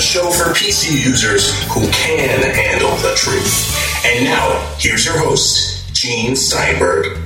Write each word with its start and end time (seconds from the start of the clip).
the 0.00 0.06
show 0.06 0.30
for 0.30 0.54
PC 0.54 1.04
users 1.04 1.52
who 1.68 1.82
can 1.90 2.40
handle 2.54 2.96
the 3.02 3.12
truth. 3.16 4.06
And 4.06 4.24
now, 4.24 4.74
here's 4.78 5.04
your 5.04 5.18
host, 5.18 5.94
Gene 5.94 6.34
Steinberg. 6.34 7.18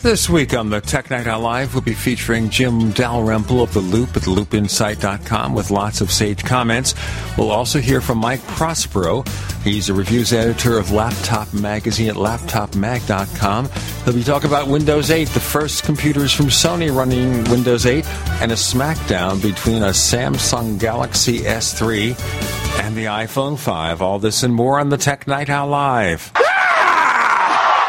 This 0.00 0.30
week 0.30 0.54
on 0.54 0.70
the 0.70 0.80
Tech 0.80 1.10
Night 1.10 1.26
Owl 1.26 1.40
Live, 1.40 1.74
we'll 1.74 1.82
be 1.82 1.92
featuring 1.92 2.50
Jim 2.50 2.92
Dalrymple 2.92 3.62
of 3.62 3.72
The 3.72 3.80
Loop 3.80 4.16
at 4.16 4.22
loopinsight.com 4.22 5.54
with 5.54 5.72
lots 5.72 6.00
of 6.00 6.12
sage 6.12 6.44
comments. 6.44 6.94
We'll 7.36 7.50
also 7.50 7.80
hear 7.80 8.00
from 8.00 8.18
Mike 8.18 8.46
Prospero. 8.46 9.24
He's 9.64 9.88
a 9.88 9.94
reviews 9.94 10.32
editor 10.32 10.76
of 10.76 10.90
Laptop 10.90 11.54
Magazine 11.54 12.08
at 12.08 12.16
laptopmag.com. 12.16 13.68
He'll 14.04 14.14
be 14.14 14.24
talking 14.24 14.50
about 14.50 14.66
Windows 14.66 15.12
8, 15.12 15.28
the 15.28 15.38
first 15.38 15.84
computers 15.84 16.32
from 16.32 16.46
Sony 16.46 16.94
running 16.94 17.44
Windows 17.44 17.86
8, 17.86 18.04
and 18.42 18.50
a 18.50 18.56
smackdown 18.56 19.40
between 19.40 19.84
a 19.84 19.90
Samsung 19.90 20.80
Galaxy 20.80 21.40
S3 21.40 22.80
and 22.80 22.96
the 22.96 23.04
iPhone 23.04 23.56
5. 23.56 24.02
All 24.02 24.18
this 24.18 24.42
and 24.42 24.52
more 24.52 24.80
on 24.80 24.88
the 24.88 24.96
Tech 24.96 25.28
Night 25.28 25.48
Owl 25.48 25.68
Live. 25.68 26.32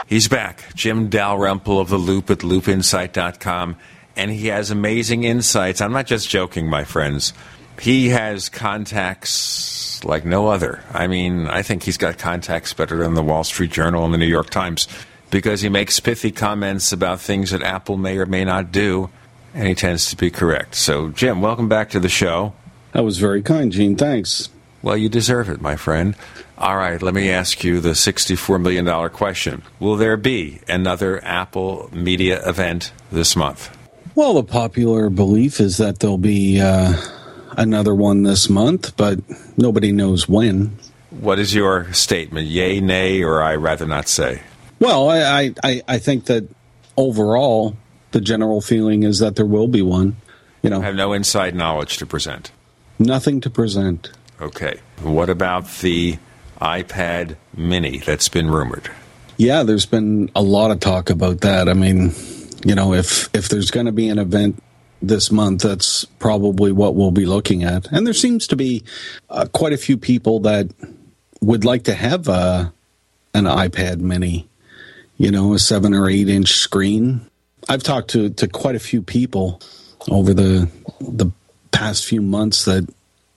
He's 0.05 0.27
back, 0.27 0.63
Jim 0.75 1.09
Dalrymple 1.09 1.79
of 1.79 1.89
The 1.89 1.97
Loop 1.97 2.29
at 2.29 2.39
loopinsight.com, 2.39 3.77
and 4.15 4.29
he 4.29 4.47
has 4.47 4.69
amazing 4.69 5.23
insights. 5.23 5.81
I'm 5.81 5.91
not 5.91 6.05
just 6.05 6.29
joking, 6.29 6.69
my 6.69 6.83
friends. 6.83 7.33
He 7.79 8.09
has 8.09 8.47
contacts 8.49 9.82
like 10.05 10.25
no 10.25 10.47
other. 10.47 10.83
I 10.91 11.07
mean, 11.07 11.47
I 11.47 11.61
think 11.61 11.83
he's 11.83 11.97
got 11.97 12.17
contacts 12.17 12.73
better 12.73 12.97
than 12.97 13.13
the 13.13 13.23
Wall 13.23 13.43
Street 13.43 13.71
Journal 13.71 14.05
and 14.05 14.13
the 14.13 14.17
New 14.17 14.25
York 14.25 14.49
Times 14.49 14.87
because 15.29 15.61
he 15.61 15.69
makes 15.69 15.99
pithy 15.99 16.31
comments 16.31 16.91
about 16.91 17.19
things 17.19 17.51
that 17.51 17.63
Apple 17.63 17.97
may 17.97 18.17
or 18.17 18.25
may 18.25 18.45
not 18.45 18.71
do, 18.71 19.09
and 19.53 19.67
he 19.67 19.73
tends 19.73 20.09
to 20.11 20.15
be 20.15 20.29
correct. 20.29 20.75
So, 20.75 21.09
Jim, 21.09 21.41
welcome 21.41 21.67
back 21.67 21.89
to 21.91 21.99
the 21.99 22.09
show. 22.09 22.53
That 22.91 23.03
was 23.03 23.17
very 23.17 23.41
kind, 23.41 23.71
Gene. 23.71 23.95
Thanks. 23.95 24.49
Well, 24.83 24.97
you 24.97 25.09
deserve 25.09 25.49
it, 25.49 25.61
my 25.61 25.75
friend. 25.75 26.15
All 26.57 26.77
right, 26.77 27.01
let 27.01 27.13
me 27.13 27.31
ask 27.31 27.63
you 27.63 27.79
the 27.79 27.91
$64 27.91 28.61
million 28.61 29.09
question. 29.09 29.63
Will 29.79 29.95
there 29.95 30.17
be 30.17 30.59
another 30.67 31.23
Apple 31.25 31.89
media 31.91 32.47
event 32.47 32.91
this 33.11 33.35
month? 33.35 33.75
Well, 34.13 34.35
the 34.35 34.43
popular 34.43 35.09
belief 35.09 35.59
is 35.59 35.77
that 35.77 35.99
there'll 35.99 36.19
be 36.19 36.61
uh, 36.61 36.95
another 37.57 37.93
one 37.95 38.23
this 38.23 38.49
month, 38.49 38.95
but 38.97 39.19
nobody 39.57 39.91
knows 39.91 40.27
when. 40.27 40.77
What 41.09 41.39
is 41.39 41.53
your 41.53 41.91
statement? 41.93 42.47
Yay, 42.47 42.79
nay, 42.79 43.23
or 43.23 43.41
I 43.41 43.55
rather 43.55 43.85
not 43.85 44.07
say? 44.07 44.41
Well, 44.79 45.09
I, 45.09 45.53
I, 45.63 45.81
I 45.87 45.97
think 45.99 46.25
that 46.25 46.47
overall, 46.97 47.75
the 48.11 48.21
general 48.21 48.61
feeling 48.61 49.03
is 49.03 49.19
that 49.19 49.35
there 49.35 49.45
will 49.45 49.67
be 49.67 49.81
one. 49.81 50.15
You 50.61 50.69
know, 50.69 50.81
I 50.81 50.85
have 50.85 50.95
no 50.95 51.13
inside 51.13 51.55
knowledge 51.55 51.97
to 51.97 52.05
present. 52.05 52.51
Nothing 52.99 53.41
to 53.41 53.49
present. 53.49 54.11
Okay. 54.41 54.79
What 55.01 55.29
about 55.29 55.69
the 55.79 56.17
iPad 56.61 57.35
mini 57.55 57.99
that's 57.99 58.29
been 58.29 58.49
rumored? 58.49 58.89
Yeah, 59.37 59.63
there's 59.63 59.85
been 59.85 60.31
a 60.35 60.41
lot 60.41 60.71
of 60.71 60.79
talk 60.79 61.09
about 61.09 61.41
that. 61.41 61.67
I 61.67 61.73
mean, 61.73 62.13
you 62.65 62.75
know, 62.75 62.93
if 62.93 63.29
if 63.33 63.49
there's 63.49 63.71
going 63.71 63.87
to 63.87 63.91
be 63.91 64.09
an 64.09 64.19
event 64.19 64.61
this 65.03 65.31
month, 65.31 65.61
that's 65.61 66.05
probably 66.05 66.71
what 66.71 66.95
we'll 66.95 67.11
be 67.11 67.25
looking 67.25 67.63
at. 67.63 67.91
And 67.91 68.07
there 68.07 68.13
seems 68.13 68.47
to 68.47 68.55
be 68.55 68.83
uh, 69.29 69.45
quite 69.51 69.73
a 69.73 69.77
few 69.77 69.97
people 69.97 70.39
that 70.41 70.69
would 71.41 71.65
like 71.65 71.83
to 71.83 71.93
have 71.93 72.29
uh, 72.29 72.69
an 73.33 73.43
iPad 73.45 73.99
mini, 73.99 74.47
you 75.17 75.29
know, 75.29 75.53
a 75.53 75.59
seven 75.59 75.93
or 75.93 76.09
eight 76.09 76.29
inch 76.29 76.53
screen. 76.53 77.21
I've 77.69 77.83
talked 77.83 78.11
to, 78.11 78.29
to 78.29 78.47
quite 78.47 78.75
a 78.75 78.79
few 78.79 79.01
people 79.01 79.61
over 80.09 80.33
the 80.33 80.69
the 80.99 81.31
past 81.71 82.05
few 82.05 82.21
months 82.21 82.65
that 82.65 82.87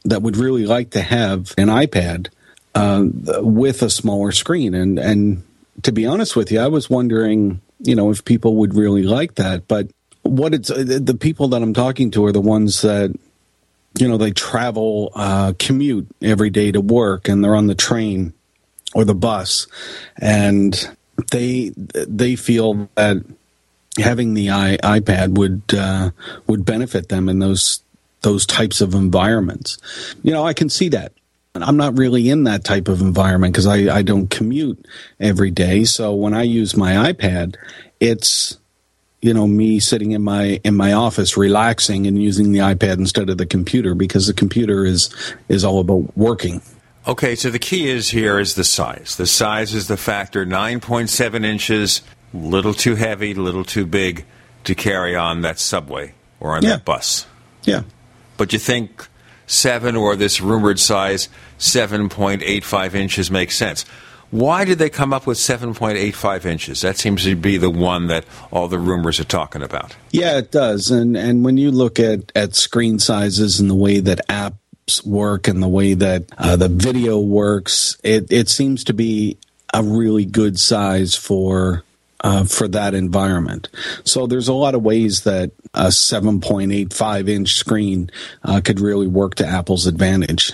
that 0.04 0.22
would 0.22 0.36
really 0.36 0.66
like 0.66 0.90
to 0.90 1.00
have 1.00 1.52
an 1.58 1.68
iPad 1.68 2.28
uh, 2.74 3.04
with 3.40 3.82
a 3.82 3.90
smaller 3.90 4.32
screen. 4.32 4.74
And 4.74 4.98
and 4.98 5.42
to 5.82 5.92
be 5.92 6.06
honest 6.06 6.36
with 6.36 6.52
you, 6.52 6.60
I 6.60 6.68
was 6.68 6.88
wondering, 6.88 7.60
you 7.80 7.94
know, 7.94 8.10
if 8.10 8.24
people 8.24 8.56
would 8.56 8.74
really 8.74 9.02
like 9.02 9.34
that. 9.34 9.66
But 9.66 9.88
what 10.26 10.54
it's 10.54 10.68
the 10.68 11.16
people 11.18 11.48
that 11.48 11.62
I'm 11.62 11.74
talking 11.74 12.10
to 12.12 12.24
are 12.26 12.32
the 12.32 12.40
ones 12.40 12.82
that 12.82 13.14
you 13.98 14.08
know 14.08 14.16
they 14.16 14.30
travel 14.30 15.12
uh, 15.14 15.52
commute 15.58 16.08
every 16.22 16.50
day 16.50 16.72
to 16.72 16.80
work 16.80 17.28
and 17.28 17.42
they're 17.42 17.56
on 17.56 17.66
the 17.66 17.74
train 17.74 18.32
or 18.94 19.04
the 19.04 19.14
bus 19.14 19.66
and 20.18 20.96
they 21.30 21.72
they 21.76 22.36
feel 22.36 22.88
that 22.94 23.24
having 23.98 24.34
the 24.34 24.50
I, 24.50 24.76
iPad 24.82 25.36
would 25.36 25.62
uh, 25.76 26.10
would 26.46 26.64
benefit 26.64 27.08
them 27.08 27.28
in 27.28 27.38
those 27.38 27.82
those 28.22 28.46
types 28.46 28.80
of 28.80 28.94
environments. 28.94 29.78
You 30.22 30.32
know, 30.32 30.44
I 30.44 30.52
can 30.52 30.68
see 30.68 30.88
that. 30.90 31.12
I'm 31.54 31.76
not 31.76 31.96
really 31.96 32.28
in 32.28 32.44
that 32.44 32.64
type 32.64 32.88
of 32.88 33.00
environment 33.00 33.54
because 33.54 33.66
I, 33.66 33.96
I 33.96 34.02
don't 34.02 34.28
commute 34.28 34.84
every 35.18 35.50
day. 35.50 35.84
So 35.84 36.14
when 36.14 36.34
I 36.34 36.42
use 36.42 36.76
my 36.76 37.12
iPad, 37.12 37.56
it's 37.98 38.58
you 39.22 39.32
know 39.34 39.46
me 39.46 39.80
sitting 39.80 40.12
in 40.12 40.22
my 40.22 40.60
in 40.64 40.76
my 40.76 40.92
office 40.92 41.36
relaxing 41.36 42.06
and 42.06 42.22
using 42.22 42.52
the 42.52 42.58
iPad 42.60 42.98
instead 42.98 43.28
of 43.30 43.38
the 43.38 43.46
computer 43.46 43.94
because 43.94 44.26
the 44.26 44.34
computer 44.34 44.84
is 44.84 45.10
is 45.48 45.64
all 45.64 45.80
about 45.80 46.16
working. 46.16 46.60
Okay, 47.08 47.34
so 47.36 47.50
the 47.50 47.58
key 47.60 47.88
is 47.88 48.10
here 48.10 48.38
is 48.40 48.56
the 48.56 48.64
size. 48.64 49.14
The 49.16 49.26
size 49.26 49.72
is 49.74 49.86
the 49.86 49.96
factor. 49.96 50.44
9.7 50.44 51.44
inches, 51.44 52.02
little 52.34 52.74
too 52.74 52.96
heavy, 52.96 53.32
little 53.32 53.64
too 53.64 53.86
big 53.86 54.24
to 54.64 54.74
carry 54.74 55.14
on 55.14 55.42
that 55.42 55.60
subway 55.60 56.14
or 56.40 56.56
on 56.56 56.62
Yeah. 56.64 56.70
that 56.70 56.84
bus. 56.84 57.26
Yeah. 57.62 57.82
But 58.36 58.52
you 58.52 58.58
think 58.58 59.06
seven 59.46 59.94
or 59.94 60.16
this 60.16 60.40
rumored 60.40 60.80
size, 60.80 61.28
7.85 61.60 62.94
inches 62.94 63.30
makes 63.30 63.56
sense. 63.56 63.84
Why 64.30 64.64
did 64.64 64.78
they 64.78 64.90
come 64.90 65.12
up 65.12 65.26
with 65.26 65.38
7.85 65.38 66.44
inches? 66.44 66.80
That 66.80 66.96
seems 66.96 67.24
to 67.24 67.36
be 67.36 67.56
the 67.56 67.70
one 67.70 68.08
that 68.08 68.24
all 68.50 68.68
the 68.68 68.78
rumors 68.78 69.20
are 69.20 69.24
talking 69.24 69.62
about. 69.62 69.96
Yeah, 70.10 70.38
it 70.38 70.50
does. 70.50 70.90
And 70.90 71.16
and 71.16 71.44
when 71.44 71.56
you 71.56 71.70
look 71.70 72.00
at 72.00 72.32
at 72.34 72.54
screen 72.54 72.98
sizes 72.98 73.60
and 73.60 73.70
the 73.70 73.74
way 73.74 74.00
that 74.00 74.26
apps 74.28 75.06
work 75.06 75.48
and 75.48 75.62
the 75.62 75.68
way 75.68 75.94
that 75.94 76.24
uh, 76.38 76.56
the 76.56 76.68
video 76.68 77.18
works, 77.18 77.96
it 78.02 78.26
it 78.30 78.48
seems 78.48 78.84
to 78.84 78.92
be 78.92 79.38
a 79.72 79.82
really 79.82 80.24
good 80.24 80.58
size 80.58 81.14
for 81.14 81.84
uh, 82.20 82.44
for 82.44 82.66
that 82.68 82.94
environment. 82.94 83.68
So 84.04 84.26
there's 84.26 84.48
a 84.48 84.54
lot 84.54 84.74
of 84.74 84.82
ways 84.82 85.22
that 85.22 85.52
a 85.74 85.88
7.85 85.88 87.28
inch 87.28 87.54
screen 87.54 88.10
uh, 88.42 88.60
could 88.64 88.80
really 88.80 89.06
work 89.06 89.36
to 89.36 89.46
Apple's 89.46 89.86
advantage. 89.86 90.52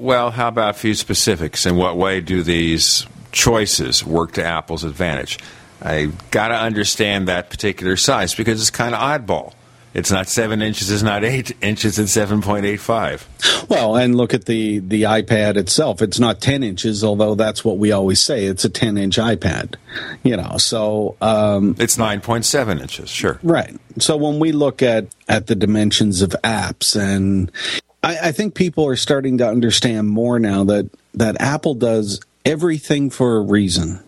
Well, 0.00 0.30
how 0.30 0.48
about 0.48 0.70
a 0.70 0.78
few 0.78 0.94
specifics? 0.94 1.66
In 1.66 1.76
what 1.76 1.98
way 1.98 2.22
do 2.22 2.42
these 2.42 3.06
choices 3.32 4.02
work 4.02 4.32
to 4.32 4.42
Apple's 4.42 4.82
advantage? 4.82 5.38
I 5.82 6.06
got 6.30 6.48
to 6.48 6.54
understand 6.54 7.28
that 7.28 7.50
particular 7.50 7.96
size 7.98 8.34
because 8.34 8.62
it's 8.62 8.70
kind 8.70 8.94
of 8.94 9.00
oddball. 9.00 9.52
It's 9.92 10.10
not 10.10 10.28
seven 10.28 10.62
inches, 10.62 10.90
it's 10.90 11.02
not 11.02 11.22
eight 11.22 11.54
inches, 11.60 11.98
it's 11.98 12.16
7.85. 12.16 13.68
Well, 13.68 13.96
and 13.96 14.14
look 14.14 14.32
at 14.32 14.46
the 14.46 14.78
the 14.78 15.02
iPad 15.02 15.56
itself. 15.56 16.00
It's 16.00 16.18
not 16.18 16.40
10 16.40 16.62
inches, 16.62 17.04
although 17.04 17.34
that's 17.34 17.64
what 17.64 17.76
we 17.76 17.92
always 17.92 18.22
say. 18.22 18.44
It's 18.46 18.64
a 18.64 18.68
10 18.68 18.96
inch 18.96 19.16
iPad. 19.16 19.74
You 20.22 20.36
know, 20.36 20.56
so 20.56 21.16
um, 21.20 21.76
It's 21.78 21.96
9.7 21.96 22.80
inches, 22.80 23.10
sure. 23.10 23.38
Right. 23.42 23.76
So 23.98 24.16
when 24.16 24.38
we 24.38 24.52
look 24.52 24.80
at 24.82 25.08
at 25.28 25.48
the 25.48 25.56
dimensions 25.56 26.22
of 26.22 26.30
apps, 26.42 26.98
and 26.98 27.50
I, 28.02 28.28
I 28.28 28.32
think 28.32 28.54
people 28.54 28.86
are 28.86 28.96
starting 28.96 29.38
to 29.38 29.48
understand 29.48 30.08
more 30.08 30.38
now 30.38 30.64
that 30.64 30.90
that 31.14 31.40
Apple 31.40 31.74
does 31.74 32.20
everything 32.44 33.10
for 33.10 33.36
a 33.36 33.40
reason. 33.40 34.00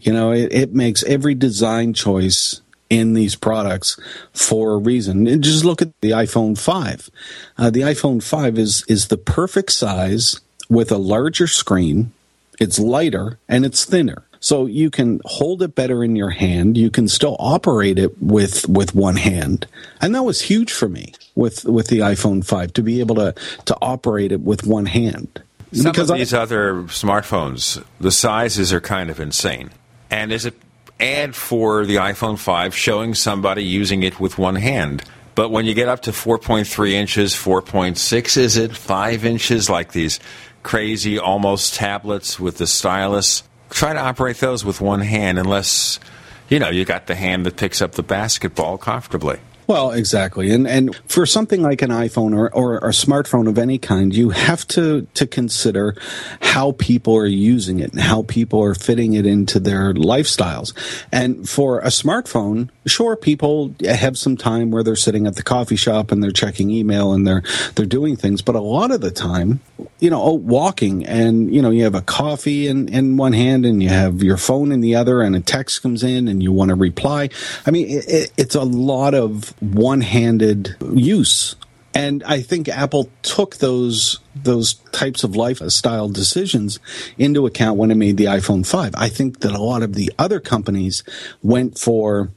You 0.00 0.12
know, 0.12 0.32
it, 0.32 0.52
it 0.52 0.74
makes 0.74 1.02
every 1.04 1.34
design 1.34 1.92
choice 1.92 2.60
in 2.88 3.12
these 3.12 3.36
products 3.36 3.98
for 4.32 4.72
a 4.72 4.78
reason. 4.78 5.26
And 5.26 5.44
just 5.44 5.64
look 5.64 5.82
at 5.82 5.92
the 6.00 6.10
iPhone 6.10 6.58
5. 6.58 7.10
Uh, 7.58 7.70
the 7.70 7.80
iPhone 7.80 8.22
5 8.22 8.58
is 8.58 8.84
is 8.88 9.08
the 9.08 9.16
perfect 9.16 9.72
size 9.72 10.40
with 10.68 10.90
a 10.90 10.98
larger 10.98 11.46
screen. 11.46 12.12
It's 12.60 12.78
lighter 12.78 13.38
and 13.48 13.64
it's 13.64 13.84
thinner. 13.84 14.24
So 14.40 14.66
you 14.66 14.90
can 14.90 15.20
hold 15.24 15.62
it 15.62 15.74
better 15.74 16.04
in 16.04 16.14
your 16.16 16.30
hand. 16.30 16.76
You 16.78 16.90
can 16.90 17.08
still 17.08 17.36
operate 17.38 17.98
it 17.98 18.20
with 18.22 18.68
with 18.68 18.94
one 18.94 19.16
hand. 19.16 19.66
And 20.00 20.14
that 20.14 20.22
was 20.22 20.40
huge 20.42 20.72
for 20.72 20.88
me 20.88 21.12
with 21.34 21.64
with 21.64 21.88
the 21.88 21.98
iPhone 22.00 22.44
5 22.44 22.72
to 22.74 22.82
be 22.82 23.00
able 23.00 23.16
to 23.16 23.34
to 23.66 23.76
operate 23.82 24.30
it 24.32 24.40
with 24.42 24.66
one 24.66 24.86
hand. 24.86 25.42
Some 25.72 25.90
Because 25.92 26.08
of 26.10 26.14
I- 26.14 26.18
these 26.18 26.32
other 26.34 26.84
smartphones, 26.84 27.82
the 28.00 28.10
sizes 28.12 28.72
are 28.72 28.80
kind 28.80 29.10
of 29.10 29.20
insane. 29.20 29.70
And 30.10 30.30
there's 30.30 30.46
an 30.46 30.54
ad 31.00 31.34
for 31.34 31.84
the 31.84 31.96
iPhone 31.96 32.38
5 32.38 32.74
showing 32.74 33.14
somebody 33.14 33.64
using 33.64 34.02
it 34.02 34.18
with 34.18 34.38
one 34.38 34.54
hand. 34.56 35.02
But 35.34 35.50
when 35.50 35.66
you 35.66 35.74
get 35.74 35.88
up 35.88 36.02
to 36.02 36.10
4.3 36.12 36.92
inches, 36.94 37.34
4.6, 37.34 38.36
is 38.36 38.56
it 38.56 38.74
5 38.74 39.24
inches, 39.24 39.68
like 39.70 39.92
these 39.92 40.18
crazy 40.62 41.18
almost 41.18 41.74
tablets 41.74 42.40
with 42.40 42.58
the 42.58 42.66
stylus? 42.66 43.42
Try 43.70 43.92
to 43.92 44.00
operate 44.00 44.38
those 44.38 44.64
with 44.64 44.80
one 44.80 45.00
hand 45.00 45.38
unless, 45.38 46.00
you 46.48 46.58
know, 46.58 46.70
you 46.70 46.84
got 46.84 47.06
the 47.06 47.14
hand 47.14 47.46
that 47.46 47.56
picks 47.56 47.82
up 47.82 47.92
the 47.92 48.02
basketball 48.02 48.78
comfortably. 48.78 49.38
Well, 49.68 49.90
exactly, 49.90 50.50
and 50.50 50.66
and 50.66 50.96
for 51.08 51.26
something 51.26 51.60
like 51.60 51.82
an 51.82 51.90
iPhone 51.90 52.34
or, 52.34 52.50
or 52.54 52.78
a 52.78 52.92
smartphone 52.92 53.46
of 53.46 53.58
any 53.58 53.76
kind, 53.76 54.14
you 54.14 54.30
have 54.30 54.66
to 54.68 55.06
to 55.12 55.26
consider 55.26 55.94
how 56.40 56.72
people 56.72 57.14
are 57.14 57.26
using 57.26 57.78
it 57.78 57.92
and 57.92 58.00
how 58.00 58.22
people 58.22 58.64
are 58.64 58.74
fitting 58.74 59.12
it 59.12 59.26
into 59.26 59.60
their 59.60 59.92
lifestyles. 59.92 60.72
And 61.12 61.46
for 61.46 61.80
a 61.80 61.88
smartphone, 61.88 62.70
sure, 62.86 63.14
people 63.14 63.74
have 63.84 64.16
some 64.16 64.38
time 64.38 64.70
where 64.70 64.82
they're 64.82 64.96
sitting 64.96 65.26
at 65.26 65.36
the 65.36 65.42
coffee 65.42 65.76
shop 65.76 66.12
and 66.12 66.22
they're 66.22 66.30
checking 66.30 66.70
email 66.70 67.12
and 67.12 67.26
they're 67.26 67.42
they're 67.74 67.84
doing 67.84 68.16
things, 68.16 68.40
but 68.40 68.54
a 68.54 68.62
lot 68.62 68.90
of 68.90 69.02
the 69.02 69.10
time, 69.10 69.60
you 70.00 70.08
know, 70.08 70.22
oh, 70.22 70.32
walking 70.32 71.04
and 71.04 71.54
you 71.54 71.60
know 71.60 71.68
you 71.68 71.84
have 71.84 71.94
a 71.94 72.00
coffee 72.00 72.68
in 72.68 72.88
in 72.88 73.18
one 73.18 73.34
hand 73.34 73.66
and 73.66 73.82
you 73.82 73.90
have 73.90 74.22
your 74.22 74.38
phone 74.38 74.72
in 74.72 74.80
the 74.80 74.94
other, 74.94 75.20
and 75.20 75.36
a 75.36 75.40
text 75.40 75.82
comes 75.82 76.02
in 76.02 76.26
and 76.26 76.42
you 76.42 76.52
want 76.52 76.70
to 76.70 76.74
reply. 76.74 77.28
I 77.66 77.70
mean, 77.70 77.86
it, 77.90 78.32
it's 78.38 78.54
a 78.54 78.64
lot 78.64 79.12
of 79.12 79.54
one-handed 79.60 80.76
use 80.92 81.56
and 81.94 82.22
I 82.24 82.42
think 82.42 82.68
Apple 82.68 83.10
took 83.22 83.56
those 83.56 84.20
those 84.34 84.74
types 84.92 85.24
of 85.24 85.34
lifestyle 85.34 86.04
uh, 86.04 86.12
decisions 86.12 86.78
into 87.16 87.44
account 87.46 87.76
when 87.76 87.90
it 87.90 87.96
made 87.96 88.16
the 88.16 88.26
iPhone 88.26 88.64
5. 88.64 88.94
I 88.96 89.08
think 89.08 89.40
that 89.40 89.52
a 89.52 89.60
lot 89.60 89.82
of 89.82 89.94
the 89.94 90.12
other 90.16 90.38
companies 90.38 91.02
went 91.42 91.76
for 91.76 92.30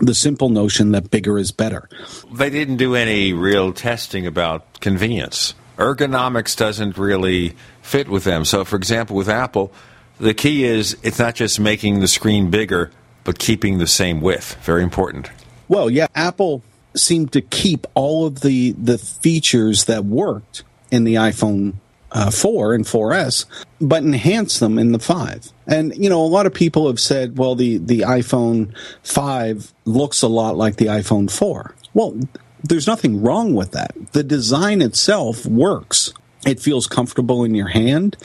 the 0.00 0.14
simple 0.14 0.50
notion 0.50 0.92
that 0.92 1.10
bigger 1.10 1.38
is 1.38 1.50
better. 1.50 1.88
They 2.32 2.50
didn't 2.50 2.76
do 2.76 2.94
any 2.94 3.32
real 3.32 3.72
testing 3.72 4.26
about 4.26 4.80
convenience. 4.80 5.54
Ergonomics 5.78 6.54
doesn't 6.54 6.98
really 6.98 7.54
fit 7.80 8.08
with 8.08 8.24
them. 8.24 8.44
So, 8.44 8.66
for 8.66 8.76
example, 8.76 9.16
with 9.16 9.30
Apple, 9.30 9.72
the 10.18 10.34
key 10.34 10.64
is 10.64 10.96
it's 11.02 11.18
not 11.18 11.34
just 11.34 11.58
making 11.58 12.00
the 12.00 12.08
screen 12.08 12.50
bigger, 12.50 12.90
but 13.24 13.38
keeping 13.38 13.78
the 13.78 13.86
same 13.86 14.20
width. 14.20 14.56
Very 14.62 14.82
important. 14.82 15.30
Well, 15.70 15.88
yeah, 15.88 16.08
Apple 16.16 16.64
seemed 16.96 17.32
to 17.32 17.40
keep 17.40 17.86
all 17.94 18.26
of 18.26 18.40
the 18.40 18.72
the 18.72 18.98
features 18.98 19.84
that 19.84 20.04
worked 20.04 20.64
in 20.90 21.04
the 21.04 21.14
iPhone 21.14 21.74
uh, 22.10 22.32
4 22.32 22.74
and 22.74 22.84
4S, 22.84 23.46
but 23.80 24.02
enhance 24.02 24.58
them 24.58 24.80
in 24.80 24.90
the 24.90 24.98
5. 24.98 25.52
And 25.68 25.94
you 25.96 26.10
know, 26.10 26.20
a 26.22 26.26
lot 26.26 26.46
of 26.46 26.52
people 26.52 26.88
have 26.88 26.98
said, 26.98 27.38
well, 27.38 27.54
the 27.54 27.78
the 27.78 28.00
iPhone 28.00 28.74
5 29.04 29.72
looks 29.84 30.22
a 30.22 30.28
lot 30.28 30.56
like 30.56 30.74
the 30.74 30.86
iPhone 30.86 31.30
4. 31.30 31.76
Well, 31.94 32.18
there's 32.64 32.88
nothing 32.88 33.22
wrong 33.22 33.54
with 33.54 33.70
that. 33.70 33.94
The 34.10 34.24
design 34.24 34.82
itself 34.82 35.46
works 35.46 36.12
it 36.46 36.60
feels 36.60 36.86
comfortable 36.86 37.44
in 37.44 37.54
your 37.54 37.68
hand 37.68 38.16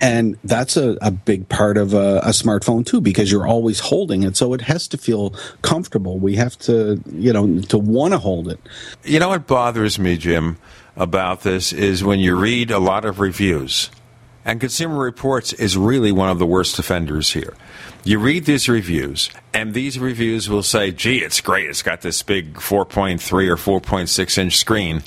and 0.00 0.36
that's 0.44 0.76
a, 0.76 0.96
a 1.02 1.10
big 1.10 1.48
part 1.48 1.76
of 1.76 1.94
a, 1.94 2.18
a, 2.18 2.30
smartphone 2.30 2.86
too 2.86 3.00
because 3.00 3.30
you're 3.32 3.46
always 3.46 3.80
holding 3.80 4.22
it. 4.22 4.36
So 4.36 4.54
it 4.54 4.60
has 4.62 4.86
to 4.88 4.98
feel 4.98 5.34
comfortable. 5.62 6.18
We 6.18 6.36
have 6.36 6.58
to 6.60 7.02
you 7.12 7.32
know 7.32 7.60
to 7.62 7.78
want 7.78 8.12
to 8.12 8.18
hold 8.18 8.48
it. 8.48 8.60
You 9.04 9.18
know 9.18 9.28
what 9.28 9.46
bothers 9.46 9.98
me 9.98 10.16
jim 10.16 10.58
about 10.96 11.42
this 11.42 11.72
is 11.72 12.02
when 12.02 12.20
you 12.20 12.36
read 12.36 12.70
a 12.70 12.78
lot 12.78 13.04
of 13.04 13.20
reviews 13.20 13.90
and 14.44 14.60
consumer 14.60 14.98
reports 14.98 15.52
is 15.52 15.76
really 15.76 16.12
one 16.12 16.30
of 16.30 16.38
the 16.38 16.46
worst 16.46 16.78
offenders 16.78 17.32
here. 17.32 17.54
You 18.04 18.18
read 18.18 18.44
these 18.44 18.68
reviews 18.68 19.30
and 19.52 19.74
these 19.74 19.98
reviews 19.98 20.48
will 20.48 20.62
say 20.62 20.90
gee 20.90 21.18
it's 21.18 21.40
great. 21.40 21.68
It's 21.68 21.82
got 21.82 22.02
this 22.02 22.22
big 22.22 22.54
4.3 22.54 23.20
or 23.48 23.80
4.6 23.80 24.38
inch 24.38 24.56
screen. 24.56 25.02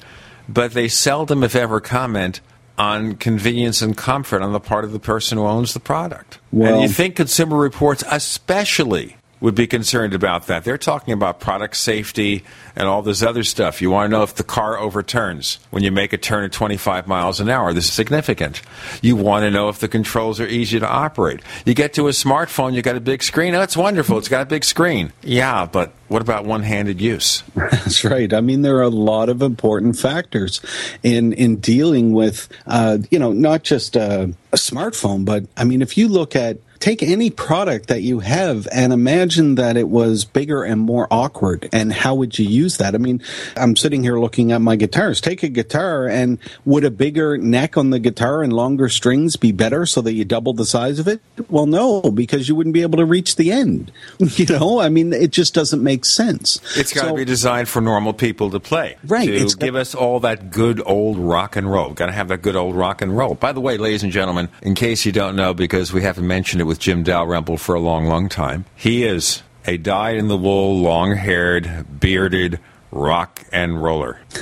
But 0.49 0.73
they 0.73 0.89
seldom, 0.89 1.43
if 1.43 1.55
ever, 1.55 1.79
comment 1.79 2.41
on 2.81 3.13
convenience 3.15 3.83
and 3.83 3.95
comfort 3.95 4.41
on 4.41 4.53
the 4.53 4.59
part 4.59 4.83
of 4.83 4.91
the 4.91 4.99
person 4.99 5.37
who 5.37 5.45
owns 5.45 5.75
the 5.75 5.79
product. 5.79 6.39
Well, 6.51 6.73
and 6.73 6.81
you 6.81 6.89
think 6.89 7.15
Consumer 7.15 7.55
Reports, 7.55 8.03
especially, 8.09 9.17
would 9.41 9.55
be 9.55 9.67
concerned 9.67 10.13
about 10.13 10.47
that. 10.47 10.63
They're 10.63 10.77
talking 10.77 11.13
about 11.13 11.39
product 11.39 11.75
safety 11.75 12.43
and 12.75 12.87
all 12.87 13.01
this 13.01 13.23
other 13.23 13.43
stuff. 13.43 13.81
You 13.81 13.89
want 13.89 14.11
to 14.11 14.17
know 14.17 14.23
if 14.23 14.35
the 14.35 14.43
car 14.43 14.77
overturns 14.77 15.59
when 15.71 15.83
you 15.83 15.91
make 15.91 16.13
a 16.13 16.17
turn 16.17 16.45
at 16.45 16.51
25 16.51 17.07
miles 17.07 17.39
an 17.39 17.49
hour. 17.49 17.73
This 17.73 17.85
is 17.85 17.93
significant. 17.93 18.61
You 19.01 19.15
want 19.15 19.43
to 19.43 19.51
know 19.51 19.67
if 19.69 19.79
the 19.79 19.87
controls 19.87 20.39
are 20.39 20.47
easy 20.47 20.79
to 20.79 20.87
operate. 20.87 21.41
You 21.65 21.73
get 21.73 21.93
to 21.95 22.07
a 22.07 22.11
smartphone, 22.11 22.73
you 22.73 22.83
got 22.83 22.95
a 22.95 23.01
big 23.01 23.23
screen. 23.23 23.55
Oh, 23.55 23.61
it's 23.61 23.75
wonderful. 23.75 24.19
It's 24.19 24.29
got 24.29 24.43
a 24.43 24.45
big 24.45 24.63
screen. 24.63 25.11
Yeah, 25.23 25.65
but 25.65 25.91
what 26.07 26.21
about 26.21 26.45
one-handed 26.45 27.01
use? 27.01 27.43
That's 27.55 28.03
right. 28.03 28.31
I 28.31 28.41
mean, 28.41 28.61
there 28.61 28.77
are 28.77 28.83
a 28.83 28.89
lot 28.89 29.27
of 29.27 29.41
important 29.41 29.97
factors 29.97 30.61
in 31.01 31.33
in 31.33 31.55
dealing 31.57 32.13
with, 32.13 32.47
uh, 32.67 32.99
you 33.09 33.17
know, 33.17 33.31
not 33.31 33.63
just 33.63 33.95
a, 33.95 34.33
a 34.51 34.57
smartphone, 34.57 35.25
but 35.25 35.45
I 35.57 35.63
mean, 35.63 35.81
if 35.81 35.97
you 35.97 36.07
look 36.07 36.35
at 36.35 36.57
take 36.81 37.03
any 37.03 37.29
product 37.29 37.87
that 37.87 38.01
you 38.01 38.19
have 38.19 38.67
and 38.71 38.91
imagine 38.91 39.55
that 39.55 39.77
it 39.77 39.87
was 39.87 40.25
bigger 40.25 40.63
and 40.63 40.81
more 40.81 41.07
awkward. 41.11 41.69
And 41.71 41.93
how 41.93 42.15
would 42.15 42.37
you 42.37 42.45
use 42.45 42.77
that? 42.77 42.95
I 42.95 42.97
mean, 42.97 43.21
I'm 43.55 43.75
sitting 43.75 44.03
here 44.03 44.19
looking 44.19 44.51
at 44.51 44.61
my 44.61 44.75
guitars. 44.75 45.21
Take 45.21 45.43
a 45.43 45.47
guitar 45.47 46.07
and 46.07 46.39
would 46.65 46.83
a 46.83 46.91
bigger 46.91 47.37
neck 47.37 47.77
on 47.77 47.91
the 47.91 47.99
guitar 47.99 48.41
and 48.41 48.51
longer 48.51 48.89
strings 48.89 49.35
be 49.35 49.51
better 49.51 49.85
so 49.85 50.01
that 50.01 50.13
you 50.13 50.25
double 50.25 50.53
the 50.53 50.65
size 50.65 50.97
of 50.97 51.07
it? 51.07 51.21
Well, 51.49 51.67
no, 51.67 52.01
because 52.01 52.49
you 52.49 52.55
wouldn't 52.55 52.73
be 52.73 52.81
able 52.81 52.97
to 52.97 53.05
reach 53.05 53.35
the 53.35 53.51
end. 53.51 53.91
You 54.41 54.45
know, 54.45 54.79
I 54.79 54.89
mean, 54.89 55.13
it 55.13 55.31
just 55.31 55.53
doesn't 55.53 55.83
make 55.83 56.05
sense. 56.05 56.61
It's 56.75 56.93
got 56.93 57.01
to 57.03 57.07
so, 57.09 57.15
be 57.15 57.25
designed 57.25 57.67
for 57.67 57.81
normal 57.81 58.13
people 58.13 58.49
to 58.51 58.59
play. 58.59 58.95
Right. 59.05 59.27
To 59.27 59.35
it's 59.35 59.55
give 59.55 59.75
us 59.75 59.93
all 59.93 60.21
that 60.21 60.51
good 60.51 60.81
old 60.83 61.17
rock 61.17 61.57
and 61.57 61.69
roll. 61.69 61.91
Got 61.91 62.07
to 62.07 62.11
have 62.13 62.29
that 62.29 62.41
good 62.41 62.55
old 62.55 62.75
rock 62.75 63.01
and 63.01 63.15
roll. 63.15 63.35
By 63.35 63.51
the 63.51 63.59
way, 63.59 63.77
ladies 63.77 64.03
and 64.03 64.11
gentlemen, 64.11 64.49
in 64.61 64.73
case 64.73 65.05
you 65.05 65.11
don't 65.11 65.35
know, 65.35 65.53
because 65.53 65.91
we 65.91 66.01
haven't 66.01 66.25
mentioned 66.25 66.61
it 66.61 66.63
with 66.71 66.79
Jim 66.79 67.03
Dalrymple 67.03 67.57
for 67.57 67.75
a 67.75 67.81
long, 67.81 68.05
long 68.05 68.29
time. 68.29 68.63
He 68.77 69.03
is 69.03 69.43
a 69.65 69.75
dyed 69.75 70.15
in 70.15 70.29
the 70.29 70.37
wool, 70.37 70.79
long 70.79 71.17
haired, 71.17 71.99
bearded 71.99 72.61
rock 72.91 73.43
and 73.51 73.83
roller. 73.83 74.21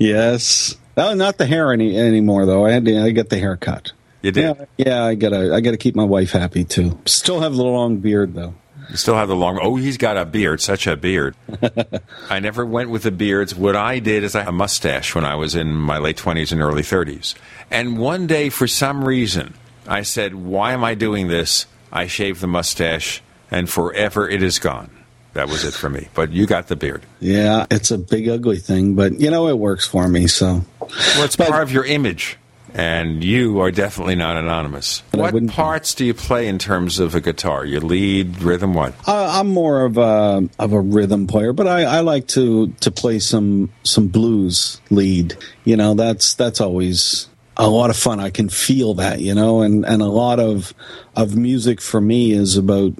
yes. 0.00 0.74
Oh, 0.96 1.14
not 1.14 1.38
the 1.38 1.46
hair 1.46 1.72
any, 1.72 1.96
anymore, 1.96 2.44
though. 2.44 2.66
I 2.66 2.72
had 2.72 2.84
to 2.86 3.00
I 3.00 3.10
get 3.10 3.28
the 3.28 3.38
haircut. 3.38 3.92
You 4.20 4.32
did? 4.32 4.56
Yeah, 4.56 4.64
yeah, 4.76 5.04
I 5.04 5.14
gotta 5.14 5.54
I 5.54 5.60
gotta 5.60 5.76
keep 5.76 5.94
my 5.94 6.02
wife 6.02 6.32
happy 6.32 6.64
too. 6.64 6.98
Still 7.06 7.38
have 7.38 7.54
the 7.54 7.62
long 7.62 7.98
beard 7.98 8.34
though. 8.34 8.54
You 8.90 8.96
still 8.96 9.14
have 9.14 9.28
the 9.28 9.36
long. 9.36 9.60
Oh, 9.62 9.76
he's 9.76 9.98
got 9.98 10.16
a 10.16 10.24
beard, 10.24 10.60
such 10.60 10.88
a 10.88 10.96
beard. 10.96 11.36
I 12.28 12.40
never 12.40 12.66
went 12.66 12.90
with 12.90 13.04
the 13.04 13.12
beards. 13.12 13.54
What 13.54 13.76
I 13.76 14.00
did 14.00 14.24
is 14.24 14.34
I 14.34 14.40
had 14.40 14.48
a 14.48 14.52
mustache 14.52 15.14
when 15.14 15.24
I 15.24 15.36
was 15.36 15.54
in 15.54 15.72
my 15.72 15.98
late 15.98 16.16
twenties 16.16 16.50
and 16.50 16.60
early 16.60 16.82
thirties. 16.82 17.36
And 17.70 17.96
one 17.96 18.26
day, 18.26 18.48
for 18.48 18.66
some 18.66 19.04
reason, 19.04 19.54
I 19.88 20.02
said, 20.02 20.34
Why 20.34 20.72
am 20.72 20.84
I 20.84 20.94
doing 20.94 21.28
this? 21.28 21.66
I 21.92 22.06
shaved 22.06 22.40
the 22.40 22.46
mustache, 22.46 23.22
and 23.50 23.68
forever 23.68 24.28
it 24.28 24.42
is 24.42 24.58
gone. 24.58 24.90
That 25.34 25.48
was 25.48 25.64
it 25.64 25.74
for 25.74 25.90
me. 25.90 26.08
But 26.14 26.32
you 26.32 26.46
got 26.46 26.68
the 26.68 26.76
beard. 26.76 27.04
Yeah, 27.20 27.66
it's 27.70 27.90
a 27.90 27.98
big, 27.98 28.28
ugly 28.28 28.56
thing, 28.56 28.94
but 28.94 29.20
you 29.20 29.30
know, 29.30 29.48
it 29.48 29.58
works 29.58 29.86
for 29.86 30.08
me. 30.08 30.26
So, 30.28 30.64
well, 30.80 31.24
it's 31.24 31.36
but, 31.36 31.48
part 31.48 31.62
of 31.62 31.70
your 31.70 31.84
image, 31.84 32.38
and 32.72 33.22
you 33.22 33.60
are 33.60 33.70
definitely 33.70 34.14
not 34.14 34.36
anonymous. 34.36 35.02
What 35.12 35.46
parts 35.48 35.94
do 35.94 36.06
you 36.06 36.14
play 36.14 36.48
in 36.48 36.58
terms 36.58 36.98
of 36.98 37.14
a 37.14 37.20
guitar? 37.20 37.66
Your 37.66 37.82
lead, 37.82 38.40
rhythm, 38.40 38.72
what? 38.72 38.94
Uh, 39.06 39.38
I'm 39.38 39.48
more 39.48 39.84
of 39.84 39.98
a 39.98 40.48
of 40.58 40.72
a 40.72 40.80
rhythm 40.80 41.26
player, 41.26 41.52
but 41.52 41.66
I, 41.66 41.82
I 41.84 42.00
like 42.00 42.28
to 42.28 42.68
to 42.68 42.90
play 42.90 43.18
some 43.18 43.70
some 43.82 44.08
blues 44.08 44.80
lead. 44.88 45.36
You 45.64 45.76
know, 45.76 45.92
that's 45.92 46.32
that's 46.32 46.62
always 46.62 47.28
a 47.56 47.68
lot 47.68 47.90
of 47.90 47.96
fun. 47.96 48.20
I 48.20 48.30
can 48.30 48.48
feel 48.48 48.94
that, 48.94 49.20
you 49.20 49.34
know, 49.34 49.62
and, 49.62 49.84
and 49.84 50.02
a 50.02 50.06
lot 50.06 50.40
of 50.40 50.74
of 51.14 51.36
music 51.36 51.80
for 51.80 52.00
me 52.00 52.32
is 52.32 52.56
about 52.56 52.92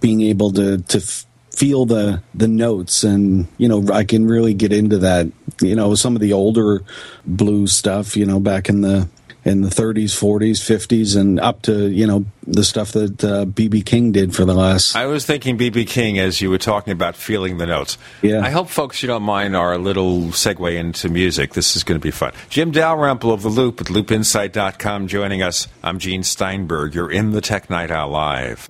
being 0.00 0.20
able 0.22 0.52
to 0.52 0.78
to 0.78 0.98
f- 0.98 1.26
feel 1.54 1.86
the 1.86 2.22
the 2.34 2.48
notes, 2.48 3.04
and 3.04 3.46
you 3.58 3.68
know, 3.68 3.86
I 3.92 4.04
can 4.04 4.26
really 4.26 4.54
get 4.54 4.72
into 4.72 4.98
that. 4.98 5.28
You 5.60 5.76
know, 5.76 5.94
some 5.94 6.16
of 6.16 6.22
the 6.22 6.32
older 6.32 6.82
blues 7.24 7.72
stuff, 7.72 8.16
you 8.16 8.26
know, 8.26 8.40
back 8.40 8.68
in 8.68 8.80
the 8.80 9.08
in 9.44 9.62
the 9.62 9.68
30s, 9.68 10.12
40s, 10.16 10.60
50s, 10.60 11.16
and 11.18 11.40
up 11.40 11.62
to 11.62 11.88
you 11.88 12.06
know 12.06 12.24
the 12.46 12.64
stuff 12.64 12.92
that 12.92 13.16
BB 13.18 13.80
uh, 13.80 13.84
King 13.84 14.12
did 14.12 14.34
for 14.34 14.44
the 14.44 14.54
last. 14.54 14.96
I 14.96 15.06
was 15.06 15.24
thinking 15.24 15.58
BB 15.58 15.86
King 15.86 16.18
as 16.18 16.40
you 16.40 16.50
were 16.50 16.58
talking 16.58 16.92
about 16.92 17.16
feeling 17.16 17.58
the 17.58 17.66
notes. 17.66 17.98
Yeah. 18.20 18.40
I 18.40 18.50
hope 18.50 18.68
folks 18.68 19.02
you 19.02 19.06
don't 19.06 19.22
mind 19.22 19.56
our 19.56 19.78
little 19.78 20.20
segue 20.28 20.76
into 20.76 21.08
music. 21.08 21.54
This 21.54 21.76
is 21.76 21.84
going 21.84 22.00
to 22.00 22.02
be 22.02 22.10
fun. 22.10 22.32
Jim 22.48 22.70
Dalrymple 22.70 23.32
of 23.32 23.42
the 23.42 23.48
Loop 23.48 23.80
at 23.80 23.88
LoopInsight.com 23.88 25.08
joining 25.08 25.42
us. 25.42 25.68
I'm 25.82 25.98
Gene 25.98 26.22
Steinberg. 26.22 26.94
You're 26.94 27.10
in 27.10 27.30
the 27.30 27.40
Tech 27.40 27.70
Night 27.70 27.90
Owl 27.90 28.10
live. 28.10 28.68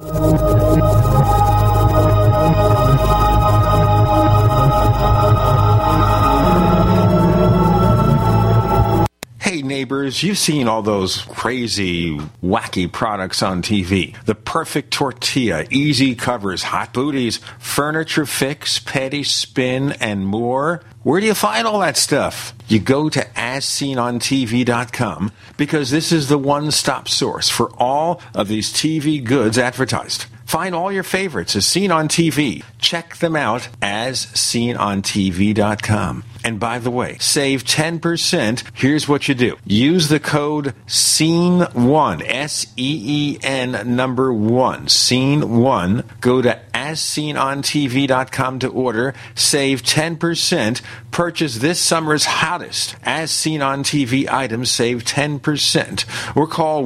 Neighbors, 9.83 10.23
you've 10.23 10.39
seen 10.39 10.69
all 10.69 10.81
those 10.81 11.23
crazy, 11.23 12.17
wacky 12.41 12.91
products 12.91 13.43
on 13.43 13.62
TV. 13.62 14.15
The 14.27 14.37
perfect 14.37 14.93
tortilla, 14.93 15.65
easy 15.71 16.15
covers, 16.15 16.62
hot 16.62 16.93
booties, 16.93 17.41
furniture 17.59 18.25
fix, 18.25 18.79
petty 18.79 19.25
spin, 19.25 19.91
and 20.01 20.25
more. 20.25 20.85
Where 21.03 21.21
do 21.21 21.27
you 21.27 21.35
find 21.35 21.67
all 21.67 21.81
that 21.81 21.97
stuff? 21.97 22.55
You 22.69 22.79
go 22.79 23.09
to 23.09 23.25
asseenontv.com 23.35 25.33
because 25.57 25.91
this 25.91 26.12
is 26.12 26.29
the 26.29 26.39
one 26.39 26.71
stop 26.71 27.09
source 27.09 27.49
for 27.49 27.73
all 27.77 28.23
of 28.37 28.47
these 28.47 28.73
TV 28.73 29.25
goods 29.25 29.59
advertised. 29.59 30.27
Find 30.45 30.77
all 30.77 30.93
your 30.93 31.03
favorites 31.03 31.57
as 31.57 31.67
seen 31.67 31.91
on 31.91 32.07
TV 32.07 32.62
Check 32.83 33.17
them 33.17 33.37
out 33.37 33.69
as 33.81 34.27
seenontv.com. 34.27 36.25
And 36.45 36.59
by 36.59 36.81
the 36.81 36.91
way, 36.91 37.17
save 37.21 37.62
10%. 37.62 38.65
Here's 38.75 39.07
what 39.09 39.29
you 39.29 39.35
do. 39.35 39.57
Use 39.65 40.09
the 40.09 40.19
code 40.19 40.75
SEEN1, 40.89 42.23
S-E-E-N 42.27 43.95
number 43.97 44.33
1, 44.33 44.87
SEEN1. 44.87 46.21
Go 46.21 46.43
to 46.43 46.61
asseenontv.com 46.75 48.59
to 48.59 48.69
order. 48.69 49.15
Save 49.37 49.83
10%. 49.83 50.83
Purchase 51.12 51.59
this 51.59 51.79
summer's 51.79 52.25
hottest 52.25 52.97
As 53.05 53.31
Seen 53.31 53.62
on 53.62 53.85
TV 53.85 54.29
items. 54.29 54.71
Save 54.71 55.05
10%. 55.05 56.37
Or 56.37 56.49
call 56.49 56.83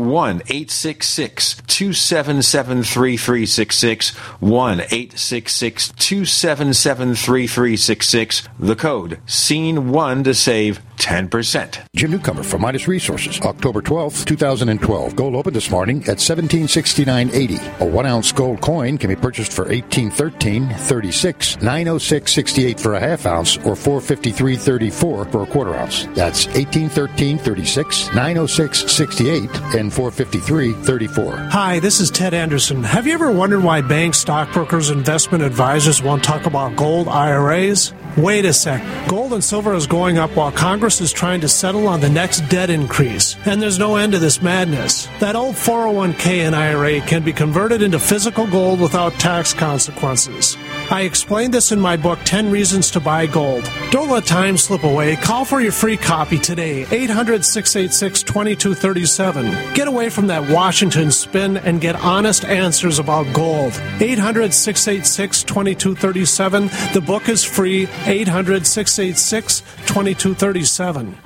1-866-277-3366. 5.93 7.97
1-866-277-3366. 7.97 8.49
The 8.59 8.77
code 8.77 9.21
scene 9.27 9.91
one 9.91 10.25
to 10.25 10.35
save 10.35 10.81
10%. 10.97 11.79
Jim 11.95 12.11
Newcomer 12.11 12.43
from 12.43 12.63
Midas 12.63 12.89
Resources, 12.89 13.41
October 13.43 13.83
12th, 13.83 14.25
2012. 14.25 15.17
Gold 15.17 15.35
opened 15.35 15.57
this 15.57 15.71
morning 15.71 16.03
at 16.03 16.19
1769.80. 16.19 17.81
A 17.81 17.85
one 17.85 18.07
ounce 18.07 18.33
gold 18.33 18.61
coin 18.61 18.99
can 18.99 19.09
be 19.09 19.17
purchased 19.17 19.53
for 19.53 19.63
1813 19.63 20.69
36 20.69 21.57
906 21.63 22.33
68 22.33 22.81
for 22.81 22.95
a 22.95 23.01
half 23.01 23.27
ounce 23.27 23.57
or 23.59 23.77
453 23.77 24.57
34 24.57 25.25
for 25.27 25.43
a 25.43 25.47
quarter 25.47 25.75
ounce. 25.75 26.05
That's 26.15 26.47
1813 26.47 27.39
36 27.39 28.09
906 28.09 28.93
68 28.93 29.41
and 29.77 29.93
453 29.93 30.73
34. 30.73 31.37
Hi, 31.37 31.79
this 31.81 32.01
is 32.01 32.11
Ted 32.11 32.35
Anderson. 32.35 32.83
Have 32.83 33.07
you 33.07 33.15
ever 33.15 33.31
wondered 33.31 33.63
why 33.63 33.81
banks, 33.81 34.19
stockbrokers, 34.19 34.91
investment 34.91 35.45
advisors 35.45 36.03
won't 36.03 36.25
talk 36.25 36.47
about 36.47 36.77
gold 36.77 37.09
IRAs? 37.09 37.93
Wait 38.17 38.47
a 38.47 38.53
sec. 38.53 38.83
Gold 39.09 39.35
and 39.35 39.45
silver 39.45 39.75
is 39.75 39.87
going 39.87 40.17
up 40.17 40.31
while 40.31 40.51
Congress 40.51 41.03
is 41.03 41.13
trying 41.13 41.43
to 41.43 41.49
settle 41.49 41.87
on 41.87 42.01
the 42.01 42.09
next 42.09 42.41
debt 42.49 42.71
increase. 42.71 43.37
And 43.45 43.61
there's 43.61 43.79
no 43.79 43.97
end 43.97 44.13
to 44.13 44.19
this 44.19 44.41
madness. 44.41 45.07
That 45.21 45.37
old 45.37 45.55
401k 45.55 46.47
and 46.47 46.57
IRA 46.57 47.03
can 47.03 47.23
be 47.23 47.35
converted 47.35 47.83
into 47.83 47.99
physical 47.99 48.47
gold 48.47 48.81
without 48.81 49.13
tax 49.15 49.53
consequences. 49.53 50.57
I 50.91 51.03
explained 51.03 51.53
this 51.53 51.73
in 51.73 51.81
my 51.81 51.97
book, 51.97 52.19
10 52.25 52.51
Reasons 52.51 52.91
to 52.93 53.01
Buy 53.01 53.27
Gold. 53.27 53.69
Don't 53.91 54.09
let 54.09 54.25
time 54.25 54.57
slip 54.57 54.85
away. 54.85 55.17
Call 55.17 55.45
for 55.45 55.61
your 55.61 55.73
free 55.73 55.97
copy 55.97 56.39
today, 56.39 56.87
800 56.91 57.45
686 57.45 58.23
2237. 58.23 59.75
Get 59.75 59.89
away 59.89 60.09
from 60.09 60.29
that 60.29 60.49
Washington 60.49 61.11
spin 61.11 61.57
and 61.59 61.81
get 61.81 61.97
honest 61.97 62.45
answers 62.45 62.99
about 62.99 63.31
gold. 63.35 63.73
800 64.01 64.55
686 64.55 65.43
2237. 65.43 66.71
The 66.95 67.03
book 67.05 67.29
is 67.29 67.45
free, 67.45 67.89
800 68.07 68.67
686 68.67 69.63
2237. 69.87 71.26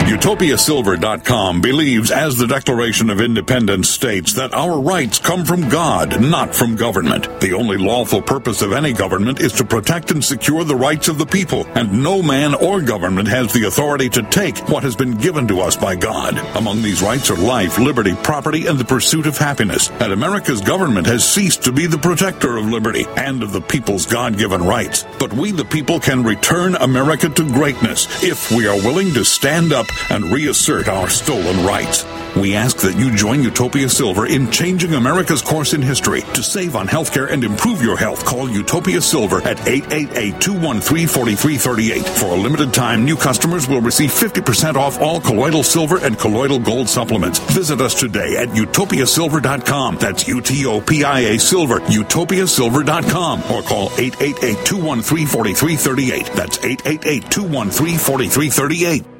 UtopiaSilver.com 0.00 1.60
believes, 1.60 2.10
as 2.10 2.36
the 2.36 2.46
Declaration 2.46 3.10
of 3.10 3.20
Independence 3.20 3.88
states, 3.88 4.32
that 4.34 4.54
our 4.54 4.80
rights 4.80 5.18
come 5.18 5.44
from 5.44 5.68
God, 5.68 6.20
not 6.20 6.54
from 6.54 6.76
government. 6.76 7.40
The 7.40 7.54
only 7.54 7.76
lawful 7.76 8.22
purpose 8.22 8.62
of 8.62 8.72
any 8.72 8.92
government 8.92 9.40
is 9.40 9.52
to 9.54 9.64
protect 9.64 10.10
and 10.10 10.24
secure 10.24 10.64
the 10.64 10.74
rights 10.74 11.08
of 11.08 11.18
the 11.18 11.26
people, 11.26 11.66
and 11.74 12.02
no 12.02 12.22
man 12.22 12.54
or 12.54 12.80
government 12.80 13.28
has 13.28 13.52
the 13.52 13.66
authority 13.66 14.08
to 14.10 14.22
take 14.22 14.58
what 14.68 14.82
has 14.82 14.96
been 14.96 15.16
given 15.16 15.46
to 15.48 15.60
us 15.60 15.76
by 15.76 15.96
God. 15.96 16.38
Among 16.56 16.82
these 16.82 17.02
rights 17.02 17.30
are 17.30 17.36
life, 17.36 17.78
liberty, 17.78 18.14
property, 18.22 18.66
and 18.66 18.78
the 18.78 18.84
pursuit 18.84 19.26
of 19.26 19.36
happiness. 19.38 19.90
And 20.00 20.12
America's 20.12 20.60
government 20.60 21.06
has 21.06 21.28
ceased 21.28 21.64
to 21.64 21.72
be 21.72 21.86
the 21.86 21.98
protector 21.98 22.56
of 22.56 22.64
liberty 22.64 23.06
and 23.16 23.42
of 23.42 23.52
the 23.52 23.60
people's 23.60 24.06
God 24.06 24.38
given 24.38 24.64
rights. 24.64 25.04
But 25.18 25.32
we, 25.32 25.52
the 25.52 25.64
people, 25.64 26.00
can 26.00 26.24
return 26.24 26.74
America 26.76 27.28
to 27.28 27.44
greatness 27.52 28.22
if 28.22 28.50
we 28.50 28.66
are 28.66 28.76
willing 28.76 29.12
to 29.14 29.24
stand 29.24 29.72
up 29.72 29.86
and 30.10 30.32
reassert 30.32 30.88
our 30.88 31.08
stolen 31.08 31.64
rights. 31.64 32.04
We 32.36 32.54
ask 32.54 32.76
that 32.78 32.96
you 32.96 33.14
join 33.16 33.42
Utopia 33.42 33.88
Silver 33.88 34.26
in 34.26 34.52
changing 34.52 34.94
America's 34.94 35.42
course 35.42 35.74
in 35.74 35.82
history. 35.82 36.22
To 36.34 36.42
save 36.42 36.76
on 36.76 36.86
healthcare 36.86 37.28
and 37.30 37.42
improve 37.42 37.82
your 37.82 37.96
health, 37.96 38.24
call 38.24 38.48
Utopia 38.48 39.00
Silver 39.00 39.42
at 39.42 39.56
888-213-4338. 39.58 42.08
For 42.08 42.26
a 42.26 42.36
limited 42.36 42.72
time, 42.72 43.04
new 43.04 43.16
customers 43.16 43.66
will 43.68 43.80
receive 43.80 44.10
50% 44.10 44.76
off 44.76 45.00
all 45.00 45.20
colloidal 45.20 45.64
silver 45.64 45.98
and 45.98 46.16
colloidal 46.18 46.60
gold 46.60 46.88
supplements. 46.88 47.38
Visit 47.52 47.80
us 47.80 47.94
today 47.94 48.36
at 48.36 48.48
utopiasilver.com. 48.48 49.96
That's 49.96 50.28
U-T-O-P-I-A 50.28 51.38
Silver, 51.38 51.80
utopiasilver.com. 51.80 53.40
Or 53.50 53.62
call 53.62 53.88
888-213-4338. 53.90 56.34
That's 56.34 56.58
888-213-4338. 56.58 59.19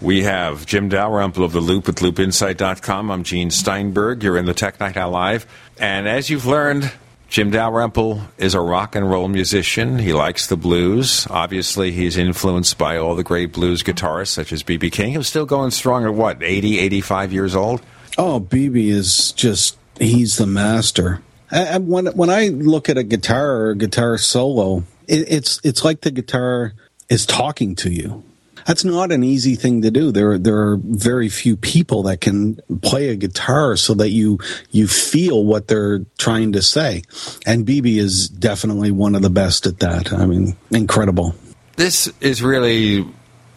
We 0.00 0.22
have 0.22 0.64
Jim 0.64 0.88
Dalrymple 0.88 1.44
of 1.44 1.52
The 1.52 1.60
Loop 1.60 1.86
at 1.86 1.96
loopinsight.com. 1.96 3.10
I'm 3.10 3.22
Gene 3.22 3.50
Steinberg. 3.50 4.22
You're 4.22 4.38
in 4.38 4.46
the 4.46 4.54
Tech 4.54 4.80
Night 4.80 4.96
Owl 4.96 5.10
Live. 5.10 5.46
And 5.78 6.08
as 6.08 6.30
you've 6.30 6.46
learned, 6.46 6.90
Jim 7.28 7.50
Dalrymple 7.50 8.22
is 8.38 8.54
a 8.54 8.60
rock 8.60 8.96
and 8.96 9.10
roll 9.10 9.28
musician. 9.28 9.98
He 9.98 10.14
likes 10.14 10.46
the 10.46 10.56
blues. 10.56 11.26
Obviously, 11.28 11.92
he's 11.92 12.16
influenced 12.16 12.78
by 12.78 12.96
all 12.96 13.14
the 13.14 13.22
great 13.22 13.52
blues 13.52 13.82
guitarists 13.82 14.28
such 14.28 14.52
as 14.52 14.62
B.B. 14.62 14.88
King. 14.88 15.12
He's 15.12 15.26
still 15.26 15.44
going 15.44 15.70
strong 15.70 16.06
at 16.06 16.14
what, 16.14 16.42
80, 16.42 16.78
85 16.78 17.32
years 17.34 17.54
old? 17.54 17.82
Oh, 18.16 18.40
BB 18.40 18.86
is 18.86 19.32
just, 19.32 19.76
he's 19.98 20.38
the 20.38 20.46
master. 20.46 21.20
I, 21.50 21.76
when, 21.76 22.06
when 22.06 22.30
I 22.30 22.48
look 22.48 22.88
at 22.88 22.96
a 22.96 23.02
guitar 23.02 23.50
or 23.50 23.70
a 23.70 23.76
guitar 23.76 24.16
solo, 24.16 24.84
it, 25.06 25.30
it's, 25.30 25.60
it's 25.62 25.84
like 25.84 26.00
the 26.00 26.10
guitar 26.10 26.72
is 27.10 27.26
talking 27.26 27.74
to 27.76 27.90
you. 27.90 28.24
That's 28.66 28.84
not 28.84 29.12
an 29.12 29.22
easy 29.24 29.54
thing 29.56 29.82
to 29.82 29.90
do. 29.90 30.10
There, 30.12 30.38
there 30.38 30.56
are 30.58 30.76
very 30.82 31.28
few 31.28 31.56
people 31.56 32.02
that 32.04 32.20
can 32.20 32.60
play 32.82 33.08
a 33.08 33.16
guitar 33.16 33.76
so 33.76 33.94
that 33.94 34.10
you 34.10 34.38
you 34.70 34.86
feel 34.88 35.44
what 35.44 35.68
they're 35.68 36.00
trying 36.18 36.52
to 36.52 36.62
say. 36.62 37.02
And 37.46 37.66
BB 37.66 37.96
is 37.96 38.28
definitely 38.28 38.90
one 38.90 39.14
of 39.14 39.22
the 39.22 39.30
best 39.30 39.66
at 39.66 39.78
that. 39.80 40.12
I 40.12 40.26
mean, 40.26 40.56
incredible. 40.70 41.34
This 41.76 42.12
is 42.20 42.42
really 42.42 43.06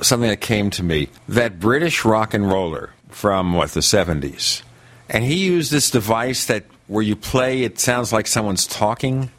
something 0.01 0.29
that 0.29 0.41
came 0.41 0.69
to 0.71 0.83
me. 0.83 1.09
That 1.27 1.59
British 1.59 2.05
rock 2.05 2.33
and 2.33 2.49
roller 2.49 2.91
from 3.09 3.53
what 3.53 3.71
the 3.71 3.81
seventies, 3.81 4.63
and 5.09 5.23
he 5.23 5.35
used 5.45 5.71
this 5.71 5.89
device 5.91 6.45
that 6.45 6.63
where 6.87 7.03
you 7.03 7.15
play, 7.15 7.63
it 7.63 7.79
sounds 7.79 8.11
like 8.11 8.27
someone's 8.27 8.65
talking. 8.67 9.31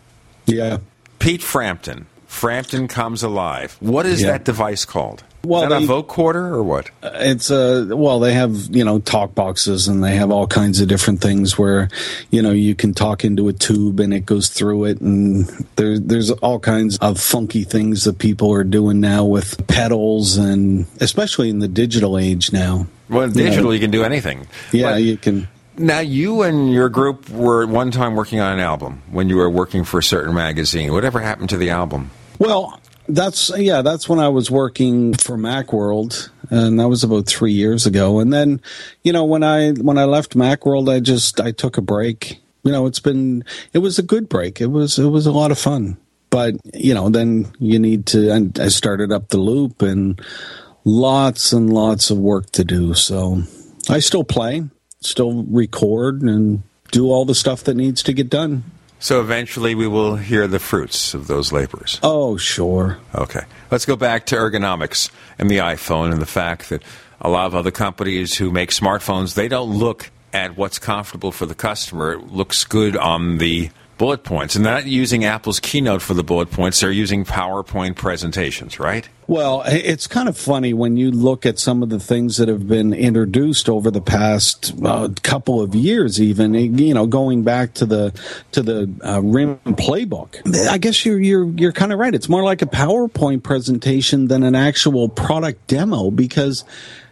Yeah. 0.47 0.79
Pete 1.19 1.43
Frampton. 1.43 2.07
Frampton 2.27 2.89
comes 2.89 3.23
alive. 3.23 3.77
What 3.81 4.07
is 4.07 4.23
Yeah. 4.23 4.33
that 4.33 4.45
device 4.45 4.85
called? 4.85 5.23
Well, 5.45 5.63
is 5.65 5.69
that 5.69 5.79
they- 5.79 5.85
a 5.85 5.89
vocoder 6.03 6.51
or 6.53 6.63
what? 6.63 6.91
It's 7.03 7.51
uh 7.51 7.87
well 7.91 8.19
they 8.21 8.33
have 8.35 8.75
you 8.75 8.85
know 8.85 8.99
talk 8.99 9.35
boxes 9.35 9.89
and 9.89 10.03
they 10.03 10.17
have 10.17 10.31
all 10.31 10.47
kinds 10.47 10.81
of 10.81 10.89
different 10.89 11.21
things 11.21 11.59
where 11.59 11.89
you 12.31 12.43
know 12.43 12.51
you 12.53 12.75
can 12.75 12.95
talk 12.95 13.25
into 13.25 13.49
a 13.49 13.53
tube 13.53 14.01
and 14.01 14.13
it 14.15 14.27
goes 14.27 14.49
through 14.49 14.85
it 14.85 15.01
and 15.01 15.47
there 15.77 15.99
there's 15.99 16.31
all 16.31 16.59
kinds 16.59 16.97
of 16.99 17.21
funky 17.21 17.65
things 17.65 18.05
that 18.05 18.19
people 18.19 18.53
are 18.53 18.65
doing 18.65 19.01
now 19.01 19.25
with 19.25 19.67
pedals 19.67 20.37
and 20.37 20.87
especially 21.01 21.51
in 21.51 21.59
the 21.59 21.69
digital 21.69 22.19
age 22.19 22.53
now. 22.53 22.87
Well, 23.09 23.29
digital, 23.29 23.75
you 23.75 23.81
can 23.81 23.91
do 23.91 24.03
anything. 24.03 24.47
Yeah, 24.73 24.93
But- 24.93 25.03
you 25.03 25.17
can. 25.17 25.49
Now, 25.77 25.99
you 25.99 26.43
and 26.43 26.73
your 26.73 26.89
group 26.89 27.29
were 27.29 27.65
at 27.65 27.69
one 27.69 27.91
time 27.91 28.15
working 28.15 28.39
on 28.39 28.53
an 28.53 28.61
album 28.61 29.03
when 29.11 29.29
you 29.29 29.37
were 29.37 29.51
working 29.51 29.83
for 29.83 29.99
a 29.99 30.03
certain 30.05 30.33
magazine. 30.33 30.93
Whatever 30.93 31.19
happened 31.19 31.49
to 31.51 31.57
the 31.57 31.71
album? 31.71 32.11
Well, 32.39 32.79
that's 33.09 33.51
yeah, 33.57 33.83
that's 33.83 34.09
when 34.09 34.19
I 34.19 34.29
was 34.29 34.51
working 34.51 35.15
for 35.15 35.37
MacWorld, 35.37 36.31
and 36.51 36.81
that 36.81 36.89
was 36.89 37.05
about 37.05 37.27
three 37.27 37.53
years 37.53 37.87
ago. 37.87 38.19
And 38.19 38.33
then, 38.33 38.61
you 39.03 39.13
know, 39.13 39.25
when 39.25 39.43
I 39.43 39.73
when 39.73 39.99
I 39.99 40.05
left 40.05 40.37
MacWorld, 40.37 40.93
I 40.93 41.01
just 41.01 41.41
I 41.41 41.53
took 41.53 41.77
a 41.77 41.83
break. 41.83 42.41
You 42.63 42.73
know, 42.73 42.87
it's 42.87 43.01
been 43.01 43.45
it 43.73 43.79
was 43.79 43.99
a 43.99 44.03
good 44.03 44.29
break. 44.29 44.61
It 44.61 44.69
was 44.69 44.99
it 44.99 45.09
was 45.09 45.27
a 45.27 45.33
lot 45.33 45.51
of 45.51 45.59
fun. 45.59 45.99
But 46.31 46.57
you 46.75 46.95
know, 46.95 47.11
then 47.11 47.53
you 47.59 47.79
need 47.79 48.07
to. 48.07 48.31
And 48.31 48.59
I 48.59 48.69
started 48.69 49.13
up 49.13 49.29
the 49.29 49.39
loop, 49.39 49.83
and 49.83 50.21
lots 50.85 51.53
and 51.53 51.73
lots 51.73 52.11
of 52.11 52.19
work 52.19 52.51
to 52.53 52.65
do. 52.65 52.95
So 52.95 53.43
I 53.89 53.99
still 53.99 54.25
play, 54.25 54.65
still 55.01 55.45
record, 55.45 56.23
and 56.23 56.63
do 56.91 57.11
all 57.11 57.25
the 57.25 57.35
stuff 57.35 57.65
that 57.65 57.75
needs 57.75 58.03
to 58.05 58.13
get 58.13 58.31
done. 58.31 58.65
So 59.05 59.21
eventually 59.21 59.75
we 59.75 59.87
will 59.87 60.17
hear 60.17 60.49
the 60.49 60.59
fruits 60.59 61.13
of 61.13 61.27
those 61.27 61.53
labors. 61.53 62.01
Oh, 62.03 62.39
sure. 62.39 62.97
Okay. 63.15 63.43
Let's 63.71 63.85
go 63.85 63.97
back 63.97 64.25
to 64.27 64.37
ergonomics 64.37 65.11
and 65.39 65.51
the 65.51 65.59
iPhone 65.59 66.11
and 66.11 66.23
the 66.23 66.27
fact 66.27 66.71
that 66.71 66.83
a 67.21 67.29
lot 67.29 67.45
of 67.45 67.55
other 67.55 67.71
companies 67.71 68.39
who 68.39 68.51
make 68.51 68.71
smartphones, 68.71 69.35
they 69.35 69.47
don't 69.47 69.77
look 69.77 70.11
at 70.33 70.57
what's 70.57 70.79
comfortable 70.79 71.33
for 71.33 71.45
the 71.45 71.55
customer. 71.55 72.15
It 72.15 72.33
looks 72.33 72.65
good 72.65 72.97
on 72.97 73.37
the 73.37 73.69
bullet 73.99 74.25
points. 74.25 74.55
And 74.55 74.65
they're 74.65 74.75
not 74.75 74.87
using 74.87 75.25
Apple's 75.25 75.61
keynote 75.61 76.03
for 76.03 76.15
the 76.15 76.25
bullet 76.25 76.51
points, 76.51 76.81
they're 76.81 76.91
using 76.91 77.25
PowerPoint 77.25 77.97
presentations, 77.97 78.79
right? 78.79 79.09
Well, 79.27 79.63
it's 79.67 80.07
kind 80.07 80.29
of 80.29 80.37
funny 80.37 80.75
when 80.75 80.97
you 80.99 81.11
look 81.11 81.47
at 81.47 81.59
some 81.59 81.83
of 81.83 81.89
the 81.89 81.99
things 81.99 82.37
that 82.37 82.49
have 82.49 82.69
been 82.69 82.93
introduced 82.93 83.71
over 83.71 83.91
the 83.91 84.03
past 84.03 84.75
uh, 84.85 85.09
couple 85.23 85.63
of 85.63 85.75
years, 85.75 86.21
even 86.21 86.55
you 86.55 86.93
know, 86.93 87.07
going 87.07 87.43
back 87.43 87.73
to 87.75 87.87
the 87.87 88.13
to 88.53 88.63
the 88.63 88.91
uh, 89.03 89.23
RIM 89.23 89.59
playbook. 89.65 90.69
I 90.69 90.77
guess 90.77 91.07
you're 91.07 91.19
you're 91.19 91.47
you're 91.47 91.73
kind 91.73 91.93
of 91.93 91.99
right. 91.99 92.15
It's 92.15 92.29
more 92.29 92.43
like 92.43 92.61
a 92.61 92.67
PowerPoint 92.67 93.43
presentation 93.43 94.29
than 94.29 94.43
an 94.43 94.55
actual 94.55 95.09
product 95.09 95.67
demo 95.69 96.11
because. 96.11 96.65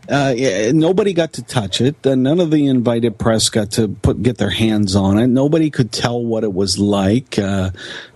Uh, 0.08 0.34
nobody 0.72 1.12
got 1.12 1.34
to 1.34 1.42
touch 1.42 1.80
it. 1.80 2.04
None 2.04 2.40
of 2.40 2.50
the 2.50 2.66
invited 2.66 3.18
press 3.18 3.48
got 3.48 3.70
to 3.72 3.88
put 3.88 4.22
get 4.22 4.38
their 4.38 4.50
hands 4.50 4.96
on 4.96 5.18
it. 5.18 5.28
Nobody 5.28 5.70
could 5.70 5.92
tell 5.92 6.22
what 6.22 6.42
it 6.42 6.52
was 6.52 6.78
like. 6.78 7.38
Uh, 7.38 7.70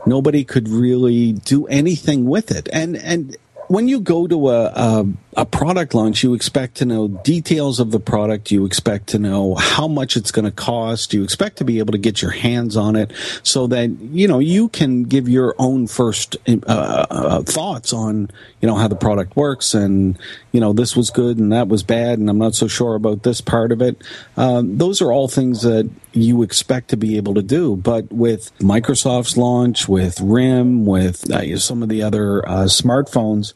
nobody 0.05 0.45
could 0.45 0.69
really 0.69 1.33
do 1.33 1.67
anything 1.67 2.27
with 2.27 2.51
it. 2.51 2.69
And 2.73 2.97
and 2.97 3.37
when 3.69 3.87
you 3.89 4.01
go 4.01 4.27
to 4.27 4.49
a, 4.51 4.65
a 4.67 5.07
a 5.37 5.45
product 5.45 5.95
launch, 5.95 6.23
you 6.23 6.33
expect 6.33 6.77
to 6.77 6.87
know 6.87 7.09
details 7.09 7.79
of 7.79 7.91
the 7.91 8.01
product. 8.01 8.51
You 8.51 8.65
expect 8.65 9.09
to 9.09 9.19
know 9.19 9.55
how 9.55 9.87
much 9.87 10.17
it's 10.17 10.31
going 10.31 10.47
to 10.47 10.51
cost. 10.51 11.13
You 11.13 11.23
expect 11.23 11.59
to 11.59 11.65
be 11.65 11.79
able 11.79 11.93
to 11.93 11.99
get 11.99 12.23
your 12.23 12.31
hands 12.31 12.77
on 12.77 12.97
it 12.97 13.13
so 13.43 13.67
that 13.67 13.91
you 14.01 14.27
know 14.27 14.39
you 14.39 14.69
can 14.71 15.03
give 15.03 15.29
your 15.29 15.55
own 15.59 15.87
first 15.89 16.37
uh, 16.49 17.07
uh, 17.11 17.43
thoughts 17.43 17.93
on 17.93 18.31
you 18.61 18.67
know 18.67 18.77
how 18.77 18.89
the 18.89 18.97
product 18.97 19.37
works 19.37 19.75
and 19.75 20.19
you 20.53 20.61
know 20.61 20.73
this 20.73 20.97
was 20.97 21.11
good 21.11 21.39
and 21.39 21.53
that 21.53 21.69
was 21.69 21.83
bad 21.83 22.19
and 22.19 22.31
I'm 22.31 22.39
not 22.39 22.55
so 22.55 22.67
sure 22.67 22.95
about 22.95 23.23
this 23.23 23.43
part 23.43 23.73
of 23.73 23.83
it. 23.83 24.03
Um, 24.39 24.79
those 24.79 25.03
are 25.03 25.13
all 25.13 25.29
things 25.29 25.63
that 25.63 25.91
you 26.13 26.43
expect 26.43 26.89
to 26.89 26.97
be 26.97 27.19
able 27.19 27.35
to 27.35 27.43
do. 27.43 27.77
But 27.77 28.11
with 28.11 28.57
Microsoft's 28.59 29.37
launch, 29.37 29.87
with 29.87 30.19
RIM, 30.21 30.87
with 30.87 31.31
uh, 31.31 31.59
some 31.59 31.83
of 31.83 31.91
the 31.91 32.03
other 32.03 32.47
uh, 32.49 32.65
smartphones, 32.65 33.53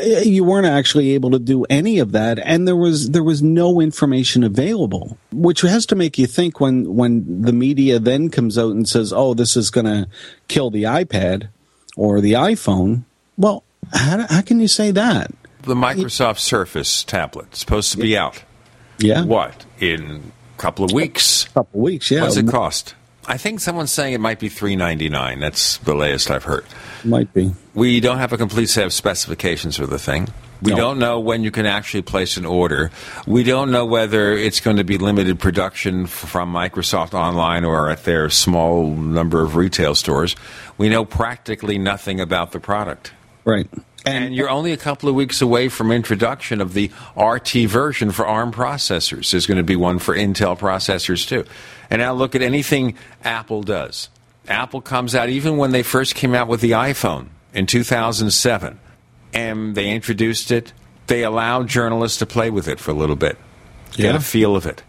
you 0.00 0.44
weren't 0.44 0.66
actually 0.66 1.12
able 1.12 1.30
to 1.32 1.38
do 1.38 1.64
any 1.64 1.98
of 1.98 2.12
that, 2.12 2.38
and 2.38 2.66
there 2.66 2.76
was 2.76 3.10
there 3.10 3.22
was 3.22 3.42
no 3.42 3.80
information 3.80 4.42
available, 4.42 5.18
which 5.32 5.60
has 5.62 5.86
to 5.86 5.96
make 5.96 6.18
you 6.18 6.26
think 6.26 6.60
when 6.60 6.94
when 6.94 7.42
the 7.42 7.52
media 7.52 7.98
then 7.98 8.30
comes 8.30 8.56
out 8.56 8.72
and 8.72 8.88
says, 8.88 9.12
"Oh, 9.12 9.34
this 9.34 9.56
is 9.56 9.70
going 9.70 9.86
to 9.86 10.08
kill 10.48 10.70
the 10.70 10.84
iPad 10.84 11.48
or 11.96 12.20
the 12.20 12.32
iPhone." 12.32 13.02
Well, 13.36 13.64
how, 13.92 14.26
how 14.28 14.42
can 14.42 14.60
you 14.60 14.68
say 14.68 14.90
that? 14.92 15.30
The 15.62 15.74
Microsoft 15.74 16.40
Surface 16.40 17.04
tablet 17.04 17.54
supposed 17.54 17.92
to 17.92 17.98
be 17.98 18.16
out. 18.16 18.42
Yeah, 18.98 19.24
What? 19.24 19.64
In 19.80 20.32
a 20.56 20.60
couple 20.60 20.84
of 20.84 20.92
weeks? 20.92 21.44
a 21.46 21.48
couple 21.50 21.80
of 21.80 21.82
weeks. 21.84 22.10
Yeah, 22.10 22.22
What's 22.22 22.36
it 22.36 22.48
cost? 22.48 22.94
I 23.26 23.36
think 23.36 23.60
someone's 23.60 23.92
saying 23.92 24.14
it 24.14 24.20
might 24.20 24.40
be 24.40 24.48
three 24.48 24.74
ninety 24.76 25.08
nine. 25.08 25.38
That's 25.40 25.78
the 25.78 25.94
latest 25.94 26.30
I've 26.30 26.44
heard. 26.44 26.64
might 27.04 27.32
be. 27.32 27.52
We 27.74 28.00
don't 28.00 28.18
have 28.18 28.32
a 28.32 28.36
complete 28.38 28.68
set 28.68 28.84
of 28.84 28.92
specifications 28.92 29.76
for 29.76 29.86
the 29.86 29.98
thing. 29.98 30.28
We 30.60 30.70
No. 30.72 30.76
don't 30.76 30.98
know 31.00 31.18
when 31.18 31.42
you 31.42 31.50
can 31.50 31.66
actually 31.66 32.02
place 32.02 32.36
an 32.36 32.44
order. 32.46 32.90
We 33.26 33.42
don't 33.42 33.72
know 33.72 33.84
whether 33.84 34.32
it's 34.32 34.60
going 34.60 34.76
to 34.76 34.84
be 34.84 34.98
limited 34.98 35.40
production 35.40 36.06
from 36.06 36.52
Microsoft 36.52 37.14
online 37.14 37.64
or 37.64 37.90
at 37.90 38.04
their 38.04 38.30
small 38.30 38.90
number 38.94 39.42
of 39.42 39.56
retail 39.56 39.94
stores. 39.96 40.36
We 40.78 40.88
know 40.88 41.04
practically 41.04 41.78
nothing 41.78 42.20
about 42.20 42.52
the 42.52 42.60
product. 42.60 43.12
Right. 43.44 43.68
And 44.04 44.34
you're 44.34 44.50
only 44.50 44.72
a 44.72 44.76
couple 44.76 45.08
of 45.08 45.14
weeks 45.14 45.40
away 45.40 45.68
from 45.68 45.92
introduction 45.92 46.60
of 46.60 46.74
the 46.74 46.90
RT 47.16 47.50
version 47.68 48.10
for 48.10 48.26
ARM 48.26 48.52
processors. 48.52 49.30
There's 49.30 49.46
going 49.46 49.58
to 49.58 49.62
be 49.62 49.76
one 49.76 49.98
for 50.00 50.14
Intel 50.16 50.58
processors 50.58 51.26
too. 51.26 51.44
And 51.88 52.00
now 52.00 52.12
look 52.12 52.34
at 52.34 52.42
anything 52.42 52.96
Apple 53.22 53.62
does. 53.62 54.08
Apple 54.48 54.80
comes 54.80 55.14
out 55.14 55.28
even 55.28 55.56
when 55.56 55.70
they 55.70 55.84
first 55.84 56.16
came 56.16 56.34
out 56.34 56.48
with 56.48 56.60
the 56.60 56.72
iPhone 56.72 57.28
in 57.54 57.66
2007 57.66 58.80
and 59.32 59.74
they 59.76 59.90
introduced 59.90 60.50
it. 60.50 60.72
They 61.06 61.22
allowed 61.22 61.68
journalists 61.68 62.18
to 62.18 62.26
play 62.26 62.50
with 62.50 62.66
it 62.66 62.80
for 62.80 62.90
a 62.90 62.94
little 62.94 63.16
bit, 63.16 63.38
get 63.92 64.06
Yeah. 64.12 64.16
a 64.16 64.20
feel 64.20 64.56
of 64.56 64.66
it. 64.66 64.82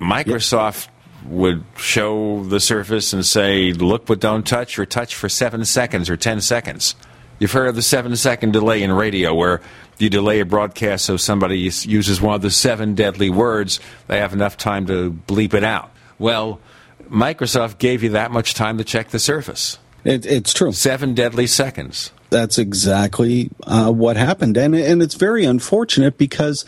Microsoft 0.00 0.88
would 1.24 1.64
show 1.76 2.44
the 2.44 2.60
Surface 2.60 3.12
and 3.12 3.24
say, 3.24 3.72
"Look 3.72 4.06
but 4.06 4.20
don't 4.20 4.46
touch," 4.46 4.78
or 4.78 4.86
touch 4.86 5.14
for 5.14 5.28
seven 5.28 5.64
seconds 5.64 6.08
or 6.10 6.16
ten 6.16 6.40
seconds. 6.40 6.94
You've 7.38 7.52
heard 7.52 7.68
of 7.68 7.74
the 7.74 7.82
seven-second 7.82 8.52
delay 8.52 8.82
in 8.82 8.92
radio, 8.92 9.34
where 9.34 9.60
you 9.98 10.08
delay 10.08 10.40
a 10.40 10.46
broadcast 10.46 11.04
so 11.04 11.16
somebody 11.16 11.58
uses 11.58 12.20
one 12.20 12.34
of 12.34 12.42
the 12.42 12.50
seven 12.50 12.94
deadly 12.94 13.30
words. 13.30 13.80
They 14.06 14.18
have 14.18 14.32
enough 14.32 14.56
time 14.56 14.86
to 14.86 15.12
bleep 15.26 15.54
it 15.54 15.64
out. 15.64 15.90
Well, 16.18 16.60
Microsoft 17.10 17.78
gave 17.78 18.02
you 18.02 18.10
that 18.10 18.30
much 18.30 18.54
time 18.54 18.78
to 18.78 18.84
check 18.84 19.08
the 19.08 19.18
Surface. 19.18 19.78
It, 20.04 20.24
it's 20.24 20.52
true. 20.52 20.72
Seven 20.72 21.14
deadly 21.14 21.46
seconds. 21.46 22.12
That's 22.30 22.58
exactly 22.58 23.50
uh, 23.64 23.90
what 23.92 24.16
happened, 24.16 24.56
and 24.56 24.74
and 24.74 25.00
it's 25.00 25.14
very 25.14 25.44
unfortunate 25.44 26.18
because 26.18 26.64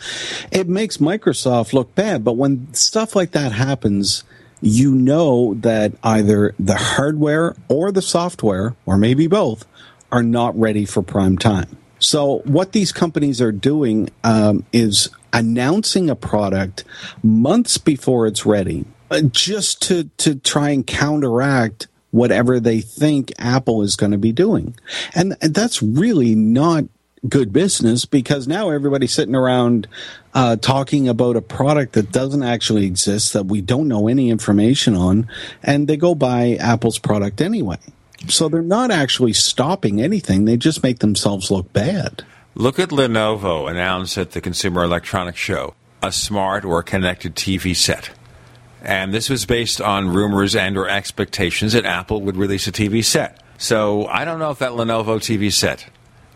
it 0.51 0.69
makes 0.69 0.97
Microsoft 0.97 1.73
look 1.73 1.93
bad. 1.95 2.23
But 2.23 2.37
when 2.37 2.73
stuff 2.73 3.15
like 3.15 3.31
that 3.31 3.51
happens, 3.51 4.23
you 4.61 4.95
know 4.95 5.55
that 5.55 5.93
either 6.01 6.53
the 6.59 6.75
hardware 6.75 7.55
or 7.67 7.91
the 7.91 8.01
software, 8.01 8.75
or 8.85 8.97
maybe 8.97 9.27
both, 9.27 9.65
are 10.11 10.23
not 10.23 10.57
ready 10.59 10.85
for 10.85 11.01
prime 11.01 11.37
time. 11.37 11.77
So 11.99 12.39
what 12.45 12.71
these 12.71 12.91
companies 12.91 13.41
are 13.41 13.51
doing 13.51 14.09
um, 14.23 14.65
is 14.71 15.09
announcing 15.33 16.09
a 16.09 16.15
product 16.15 16.83
months 17.21 17.77
before 17.77 18.25
it's 18.25 18.45
ready, 18.45 18.85
uh, 19.11 19.21
just 19.21 19.81
to 19.83 20.05
to 20.17 20.35
try 20.35 20.69
and 20.69 20.85
counteract 20.87 21.87
whatever 22.11 22.59
they 22.59 22.81
think 22.81 23.31
Apple 23.37 23.81
is 23.81 23.95
going 23.95 24.11
to 24.11 24.17
be 24.17 24.31
doing. 24.31 24.75
And, 25.13 25.33
that's 25.33 25.83
really 25.83 26.33
not 26.33 26.85
good 27.27 27.51
business 27.51 28.05
because 28.05 28.47
now 28.47 28.69
everybody's 28.69 29.13
sitting 29.13 29.35
around 29.35 29.87
uh, 30.33 30.55
talking 30.55 31.07
about 31.07 31.35
a 31.35 31.41
product 31.41 31.93
that 31.93 32.11
doesn't 32.11 32.43
actually 32.43 32.85
exist, 32.85 33.33
that 33.33 33.45
we 33.45 33.61
don't 33.61 33.87
know 33.87 34.07
any 34.07 34.29
information 34.29 34.95
on, 34.95 35.29
and 35.61 35.87
they 35.87 35.97
go 35.97 36.15
buy 36.15 36.55
Apple's 36.59 36.97
product 36.97 37.41
anyway. 37.41 37.77
So 38.27 38.49
they're 38.49 38.61
not 38.61 38.91
actually 38.91 39.33
stopping 39.33 40.01
anything, 40.01 40.45
they 40.45 40.57
just 40.57 40.83
make 40.83 40.99
themselves 40.99 41.49
look 41.49 41.71
bad. 41.73 42.23
Look 42.55 42.79
at 42.79 42.89
Lenovo 42.89 43.69
announced 43.69 44.17
at 44.17 44.31
the 44.31 44.41
Consumer 44.41 44.83
Electronics 44.83 45.39
Show 45.39 45.75
a 46.01 46.11
smart 46.11 46.65
or 46.65 46.81
connected 46.83 47.35
TV 47.35 47.75
set. 47.75 48.09
And 48.81 49.13
this 49.13 49.29
was 49.29 49.45
based 49.45 49.81
on 49.81 50.09
rumors 50.09 50.55
and 50.55 50.77
or 50.77 50.87
expectations 50.87 51.73
that 51.73 51.85
Apple 51.85 52.21
would 52.21 52.37
release 52.37 52.67
a 52.67 52.71
TV 52.71 53.03
set. 53.03 53.41
So 53.57 54.05
I 54.07 54.23
don't 54.23 54.39
know 54.39 54.51
if 54.51 54.59
that 54.59 54.71
Lenovo 54.71 55.17
TV 55.17 55.51
set 55.51 55.87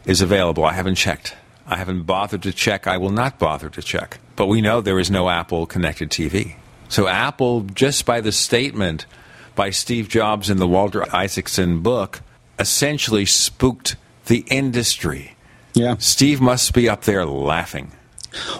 is 0.05 0.21
available. 0.21 0.65
I 0.65 0.73
haven't 0.73 0.95
checked. 0.95 1.35
I 1.65 1.77
haven't 1.77 2.03
bothered 2.03 2.43
to 2.43 2.51
check. 2.51 2.87
I 2.87 2.97
will 2.97 3.11
not 3.11 3.39
bother 3.39 3.69
to 3.69 3.81
check. 3.81 4.19
But 4.35 4.47
we 4.47 4.61
know 4.61 4.81
there 4.81 4.99
is 4.99 5.09
no 5.09 5.29
Apple 5.29 5.65
connected 5.65 6.09
TV. 6.09 6.55
So 6.89 7.07
Apple, 7.07 7.61
just 7.61 8.05
by 8.05 8.19
the 8.19 8.33
statement 8.33 9.05
by 9.55 9.69
Steve 9.69 10.09
Jobs 10.09 10.49
in 10.49 10.57
the 10.57 10.67
Walter 10.67 11.05
Isaacson 11.15 11.81
book 11.81 12.21
essentially 12.59 13.25
spooked 13.25 13.95
the 14.25 14.45
industry. 14.47 15.35
Yeah. 15.73 15.95
Steve 15.97 16.39
must 16.39 16.73
be 16.73 16.87
up 16.87 17.03
there 17.03 17.25
laughing. 17.25 17.91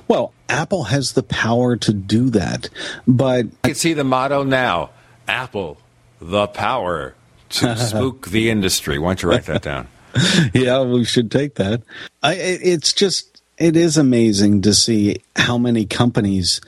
Well, 0.07 0.33
Apple 0.49 0.83
has 0.85 1.13
the 1.13 1.23
power 1.23 1.75
to 1.77 1.93
do 1.93 2.29
that, 2.31 2.69
but 3.07 3.45
I 3.63 3.69
can 3.69 3.75
see 3.75 3.93
the 3.93 4.03
motto 4.03 4.43
now 4.43 4.91
Apple, 5.27 5.77
the 6.19 6.47
power 6.47 7.15
to 7.49 7.77
spook 7.77 8.27
the 8.27 8.49
industry. 8.49 8.99
Why 8.99 9.09
don't 9.09 9.23
you 9.23 9.29
write 9.29 9.45
that 9.45 9.61
down? 9.61 9.87
yeah, 10.53 10.83
we 10.83 11.05
should 11.05 11.31
take 11.31 11.55
that. 11.55 11.81
I, 12.21 12.35
it's 12.35 12.93
just, 12.93 13.41
it 13.57 13.75
is 13.75 13.97
amazing 13.97 14.61
to 14.63 14.73
see 14.73 15.21
how 15.35 15.57
many 15.57 15.85
companies 15.85 16.61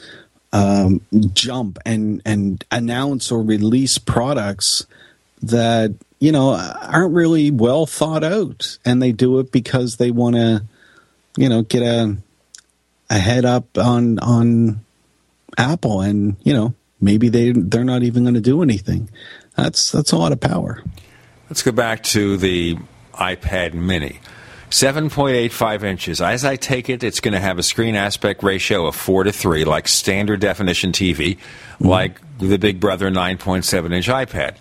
um, 0.56 1.02
jump 1.34 1.80
and, 1.86 2.22
and 2.24 2.64
announce 2.72 3.30
or 3.30 3.44
release 3.44 3.98
products 3.98 4.88
that, 5.42 5.94
you 6.20 6.32
know, 6.32 6.52
aren't 6.82 7.14
really 7.14 7.52
well 7.52 7.86
thought 7.86 8.24
out. 8.24 8.78
And 8.86 9.02
they 9.02 9.12
do 9.12 9.40
it 9.40 9.52
because 9.52 9.98
they 9.98 10.12
want 10.12 10.38
to, 10.38 10.64
you 11.36 11.50
know, 11.50 11.64
get 11.64 11.84
a, 11.84 12.16
a 13.10 13.20
head 13.20 13.44
up 13.44 13.78
on, 13.78 14.18
on 14.20 14.80
Apple 15.58 16.00
and, 16.00 16.38
you 16.44 16.54
know, 16.54 16.74
maybe 17.02 17.28
they, 17.28 17.52
they're 17.52 17.84
not 17.84 18.04
even 18.04 18.24
going 18.24 18.36
to 18.36 18.42
do 18.42 18.62
anything. 18.62 19.10
That's, 19.58 19.92
that's 19.92 20.14
a 20.14 20.18
lot 20.18 20.32
of 20.32 20.40
power. 20.40 20.82
Let's 21.50 21.64
go 21.64 21.74
back 21.74 22.02
to 22.04 22.38
the 22.38 22.78
iPad 23.14 23.74
mini. 23.74 24.22
7.85 24.76 25.84
inches. 25.84 26.20
As 26.20 26.44
I 26.44 26.58
take 26.58 26.90
it, 26.90 27.02
it's 27.02 27.22
going 27.22 27.32
to 27.32 27.40
have 27.40 27.58
a 27.58 27.64
screen 27.64 27.96
aspect 27.96 28.44
ratio 28.44 28.88
of 28.88 28.96
4 28.98 29.24
to 29.24 29.32
3, 29.32 29.64
like 29.64 29.88
standard 29.88 30.42
definition 30.42 30.92
TV, 30.92 31.38
mm-hmm. 31.38 31.88
like 31.88 32.20
the 32.40 32.58
Big 32.58 32.82
Brother 32.82 33.10
9.7 33.10 33.94
inch 33.94 34.10
iPad. 34.10 34.58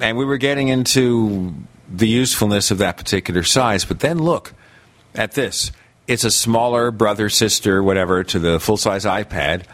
And 0.00 0.16
we 0.16 0.24
were 0.24 0.36
getting 0.36 0.68
into 0.68 1.52
the 1.92 2.06
usefulness 2.06 2.70
of 2.70 2.78
that 2.78 2.96
particular 2.96 3.42
size, 3.42 3.84
but 3.84 3.98
then 3.98 4.20
look 4.20 4.54
at 5.16 5.32
this. 5.32 5.72
It's 6.06 6.22
a 6.22 6.30
smaller 6.30 6.92
brother, 6.92 7.28
sister, 7.28 7.82
whatever, 7.82 8.22
to 8.22 8.38
the 8.38 8.60
full 8.60 8.76
size 8.76 9.04
iPad, 9.04 9.64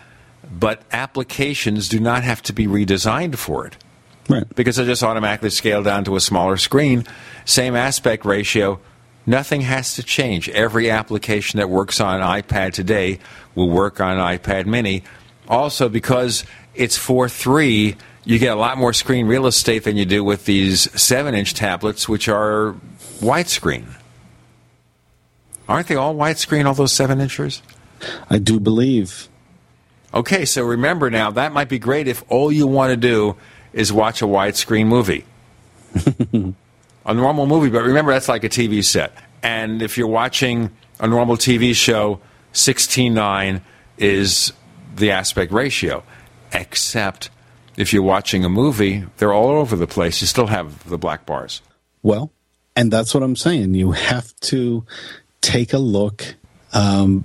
but 0.51 0.81
applications 0.91 1.91
do 1.91 2.01
not 2.01 2.23
have 2.23 2.41
to 2.45 2.55
be 2.55 2.67
redesigned 2.67 3.37
for 3.37 3.67
it. 3.67 3.77
Right. 4.27 4.49
Because 4.55 4.77
they 4.77 4.87
just 4.87 5.03
automatically 5.03 5.51
scale 5.51 5.83
down 5.83 6.05
to 6.05 6.17
a 6.17 6.21
smaller 6.21 6.57
screen, 6.57 7.05
same 7.45 7.77
aspect 7.77 8.25
ratio. 8.25 8.81
Nothing 9.27 9.61
has 9.61 9.95
to 9.95 10.03
change. 10.03 10.49
Every 10.49 10.91
application 10.91 11.59
that 11.59 11.71
works 11.71 12.01
on 12.01 12.21
iPad 12.21 12.73
today 12.73 13.21
will 13.55 13.71
work 13.71 14.01
on 14.01 14.17
iPad 14.17 14.67
mini. 14.67 15.05
Also, 15.49 15.89
because 15.89 16.45
it's 16.75 16.97
4 16.97 17.29
3, 17.29 17.97
you 18.25 18.39
get 18.39 18.57
a 18.57 18.61
lot 18.61 18.79
more 18.79 18.93
screen 18.93 19.27
real 19.27 19.47
estate 19.47 19.85
than 19.85 19.97
you 19.97 20.05
do 20.05 20.25
with 20.25 20.45
these 20.45 20.91
7 21.01 21.35
inch 21.35 21.55
tablets, 21.55 22.09
which 22.09 22.29
are 22.29 22.75
widescreen. 23.21 23.87
Aren't 25.69 25.87
they 25.87 25.97
all 25.97 26.15
widescreen, 26.15 26.67
all 26.67 26.75
those 26.75 26.93
7 26.93 27.21
inchers? 27.21 27.63
I 28.29 28.39
do 28.39 28.59
believe. 28.59 29.29
Okay, 30.13 30.45
so 30.45 30.65
remember 30.65 31.11
now, 31.11 31.31
that 31.31 31.53
might 31.53 31.69
be 31.69 31.79
great 31.79 32.09
if 32.09 32.25
all 32.29 32.51
you 32.51 32.67
want 32.67 32.91
to 32.91 32.97
do 32.97 33.37
is 33.73 33.93
watch 33.93 34.21
a 34.21 34.27
widescreen 34.27 34.87
movie. 34.87 35.25
a 37.05 37.15
normal 37.15 37.47
movie, 37.47 37.71
but 37.71 37.83
remember 37.83 38.13
that's 38.13 38.29
like 38.29 38.45
a 38.45 38.49
TV 38.49 38.85
set. 38.85 39.13
And 39.43 39.83
if 39.83 39.99
you're 39.99 40.07
watching 40.07 40.71
a 41.01 41.07
normal 41.07 41.37
TV 41.37 41.75
show, 41.75 42.21
16:9 42.53 43.61
is 43.99 44.53
the 44.95 45.11
aspect 45.11 45.53
ratio. 45.53 46.03
Except 46.53 47.31
if 47.77 47.93
you're 47.93 48.03
watching 48.03 48.45
a 48.45 48.49
movie, 48.49 49.05
they're 49.17 49.33
all 49.33 49.49
over 49.49 49.75
the 49.75 49.87
place. 49.87 50.21
You 50.21 50.27
still 50.27 50.49
have 50.49 50.89
the 50.89 50.99
black 50.99 51.25
bars. 51.25 51.63
Well, 52.03 52.31
and 52.77 52.91
that's 52.91 53.15
what 53.15 53.23
I'm 53.23 53.37
saying. 53.37 53.75
You 53.75 53.93
have 53.93 54.35
to 54.43 54.85
take 55.41 55.73
a 55.73 55.79
look 55.79 56.37
um, 56.73 57.25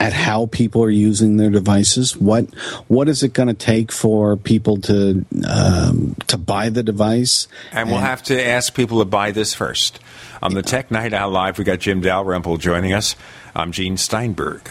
at 0.00 0.14
how 0.14 0.46
people 0.46 0.82
are 0.82 0.90
using 0.90 1.36
their 1.36 1.50
devices. 1.50 2.16
What 2.16 2.46
what 2.88 3.08
is 3.08 3.22
it 3.22 3.34
going 3.34 3.48
to 3.48 3.54
take 3.54 3.92
for 3.92 4.36
people 4.36 4.80
to 4.82 5.24
um, 5.46 6.16
to 6.26 6.38
buy 6.38 6.70
the 6.70 6.82
device? 6.82 7.46
And 7.70 7.88
we'll 7.88 7.98
and, 7.98 8.06
have 8.06 8.22
to 8.24 8.42
ask 8.42 8.74
people 8.74 8.98
to 9.00 9.04
buy 9.04 9.30
this 9.30 9.54
first. 9.54 10.00
On 10.42 10.54
the 10.54 10.62
Tech 10.62 10.90
Night 10.90 11.12
Owl 11.12 11.30
Live, 11.30 11.58
we 11.58 11.64
got 11.64 11.80
Jim 11.80 12.00
Dalrymple 12.00 12.56
joining 12.56 12.94
us. 12.94 13.14
I'm 13.54 13.72
Gene 13.72 13.98
Steinberg. 13.98 14.70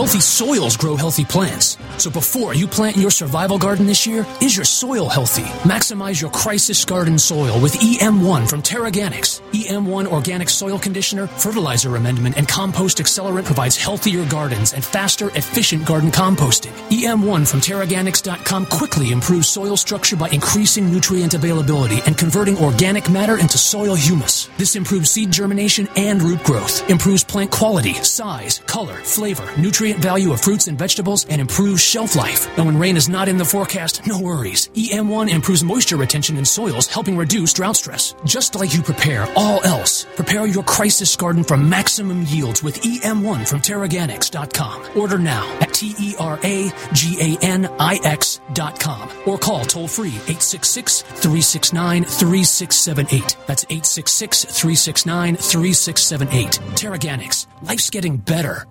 Healthy 0.00 0.20
soils 0.20 0.78
grow 0.78 0.96
healthy 0.96 1.26
plants. 1.26 1.76
So 1.98 2.08
before 2.08 2.54
you 2.54 2.66
plant 2.66 2.96
your 2.96 3.10
survival 3.10 3.58
garden 3.58 3.84
this 3.84 4.06
year, 4.06 4.24
is 4.40 4.56
your 4.56 4.64
soil 4.64 5.10
healthy? 5.10 5.42
Maximize 5.68 6.18
your 6.18 6.30
crisis 6.30 6.86
garden 6.86 7.18
soil 7.18 7.60
with 7.60 7.74
EM1 7.74 8.48
from 8.48 8.62
TeraGanix. 8.62 9.42
EM1 9.52 10.06
organic 10.06 10.48
soil 10.48 10.78
conditioner, 10.78 11.26
fertilizer 11.26 11.96
amendment, 11.96 12.38
and 12.38 12.48
compost 12.48 12.96
accelerant 12.96 13.44
provides 13.44 13.76
healthier 13.76 14.24
gardens 14.24 14.72
and 14.72 14.82
faster, 14.82 15.26
efficient 15.36 15.84
garden 15.84 16.10
composting. 16.10 16.72
EM1 16.88 17.46
from 17.46 17.60
TeraGanix.com 17.60 18.64
quickly 18.64 19.10
improves 19.10 19.50
soil 19.50 19.76
structure 19.76 20.16
by 20.16 20.30
increasing 20.30 20.90
nutrient 20.90 21.34
availability 21.34 22.00
and 22.06 22.16
converting 22.16 22.56
organic 22.56 23.10
matter 23.10 23.38
into 23.38 23.58
soil 23.58 23.94
humus. 23.94 24.48
This 24.56 24.76
improves 24.76 25.10
seed 25.10 25.30
germination 25.30 25.88
and 25.94 26.22
root 26.22 26.42
growth, 26.42 26.88
improves 26.88 27.22
plant 27.22 27.50
quality, 27.50 27.92
size, 27.92 28.60
color, 28.60 28.94
flavor, 28.94 29.46
nutrient 29.60 29.89
value 29.98 30.32
of 30.32 30.40
fruits 30.40 30.68
and 30.68 30.78
vegetables, 30.78 31.26
and 31.26 31.40
improves 31.40 31.82
shelf 31.82 32.16
life. 32.16 32.46
And 32.56 32.66
when 32.66 32.78
rain 32.78 32.96
is 32.96 33.08
not 33.08 33.28
in 33.28 33.36
the 33.36 33.44
forecast, 33.44 34.06
no 34.06 34.20
worries. 34.20 34.68
EM1 34.68 35.30
improves 35.30 35.64
moisture 35.64 35.96
retention 35.96 36.36
in 36.36 36.44
soils, 36.44 36.86
helping 36.86 37.16
reduce 37.16 37.52
drought 37.52 37.76
stress. 37.76 38.14
Just 38.24 38.54
like 38.54 38.74
you 38.74 38.82
prepare 38.82 39.26
all 39.36 39.62
else, 39.64 40.04
prepare 40.16 40.46
your 40.46 40.64
crisis 40.64 41.14
garden 41.16 41.44
for 41.44 41.56
maximum 41.56 42.22
yields 42.26 42.62
with 42.62 42.80
EM1 42.82 43.46
from 43.48 43.60
TeraGanix.com. 43.60 44.98
Order 44.98 45.18
now 45.18 45.46
at 45.60 45.72
T 45.72 45.94
E 45.98 46.14
R 46.18 46.38
A 46.42 46.70
G 46.92 47.16
A 47.20 47.44
N 47.44 47.66
I 47.78 47.98
X.com 48.04 49.10
or 49.26 49.38
call 49.38 49.64
toll 49.64 49.88
free 49.88 50.08
866 50.08 51.02
369 51.02 52.04
3678. 52.04 53.36
That's 53.46 53.64
866 53.64 54.44
369 54.44 55.36
3678. 55.36 56.50
TeraGanix. 56.76 57.46
Life's 57.62 57.90
getting 57.90 58.16
better. 58.16 58.66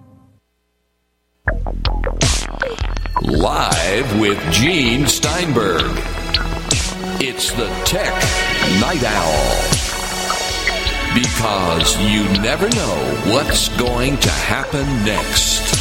Live 3.21 4.19
with 4.19 4.39
Gene 4.51 5.07
Steinberg. 5.07 5.81
It's 7.21 7.51
the 7.53 7.67
Tech 7.85 8.13
Night 8.79 9.03
Owl. 9.03 9.79
Because 11.13 11.97
you 12.01 12.23
never 12.41 12.69
know 12.69 13.33
what's 13.33 13.69
going 13.77 14.17
to 14.17 14.29
happen 14.29 14.85
next. 15.05 15.75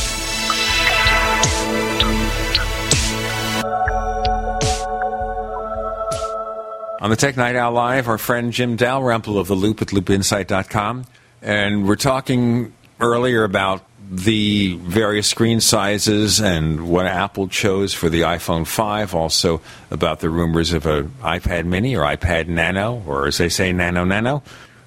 On 7.01 7.11
the 7.11 7.17
Tech 7.17 7.37
Night 7.37 7.57
Owl 7.57 7.73
Live, 7.73 8.09
our 8.09 8.19
friend 8.19 8.53
Jim 8.53 8.77
Dalrymple 8.77 9.39
of 9.39 9.49
The 9.49 9.55
Loop 9.55 9.83
at 9.83 9.89
loopinsight.com. 9.89 11.05
And 11.43 11.87
we're 11.87 11.97
talking 11.97 12.73
earlier 13.01 13.45
about 13.45 13.88
the 14.11 14.77
various 14.77 15.27
screen 15.27 15.61
sizes 15.61 16.41
and 16.41 16.89
what 16.89 17.07
Apple 17.07 17.49
chose 17.49 17.93
for 17.93 18.09
the 18.09 18.23
iPhone 18.23 18.67
5, 18.67 19.15
also 19.15 19.61
about 19.91 20.21
the 20.21 20.31
rumors 20.31 20.73
of 20.73 20.87
an 20.87 21.13
iPad 21.21 21.67
mini 21.67 21.95
or 21.95 22.03
iPad 22.03 22.49
Nano, 22.49 23.03
or 23.07 23.27
as 23.27 23.39
they 23.39 23.49
say, 23.51 23.73
Nano 23.73 24.05
Nano. 24.05 24.43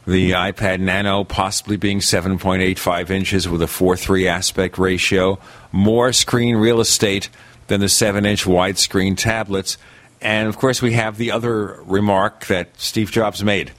The 0.08 0.32
iPad 0.32 0.80
Nano 0.80 1.24
possibly 1.24 1.78
being 1.78 2.00
7.85 2.00 3.12
inches 3.12 3.48
with 3.48 3.62
a 3.62 3.68
4.3 3.68 4.26
aspect 4.26 4.80
ratio, 4.80 5.38
more 5.72 6.12
screen 6.12 6.56
real 6.56 6.80
estate 6.80 7.30
than 7.68 7.80
the 7.80 7.90
7 7.90 8.26
inch 8.26 8.46
widescreen 8.46 9.16
tablets. 9.16 9.78
And 10.20 10.48
of 10.48 10.58
course, 10.58 10.82
we 10.82 10.94
have 10.94 11.18
the 11.18 11.32
other 11.32 11.80
remark 11.84 12.48
that 12.48 12.70
Steve 12.80 13.12
Jobs 13.12 13.44
made, 13.44 13.72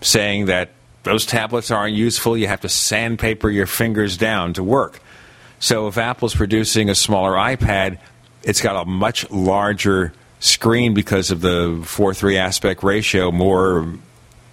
saying 0.00 0.46
that 0.46 0.70
those 1.06 1.24
tablets 1.24 1.70
aren't 1.70 1.94
useful. 1.96 2.36
You 2.36 2.48
have 2.48 2.60
to 2.60 2.68
sandpaper 2.68 3.48
your 3.48 3.66
fingers 3.66 4.16
down 4.16 4.52
to 4.54 4.62
work. 4.62 5.00
So 5.58 5.88
if 5.88 5.96
Apple's 5.96 6.34
producing 6.34 6.90
a 6.90 6.94
smaller 6.94 7.32
iPad, 7.32 7.98
it's 8.42 8.60
got 8.60 8.76
a 8.80 8.84
much 8.84 9.28
larger 9.30 10.12
screen 10.38 10.92
because 10.92 11.30
of 11.30 11.40
the 11.40 11.80
4:3 11.84 12.36
aspect 12.36 12.82
ratio, 12.82 13.30
more 13.32 13.86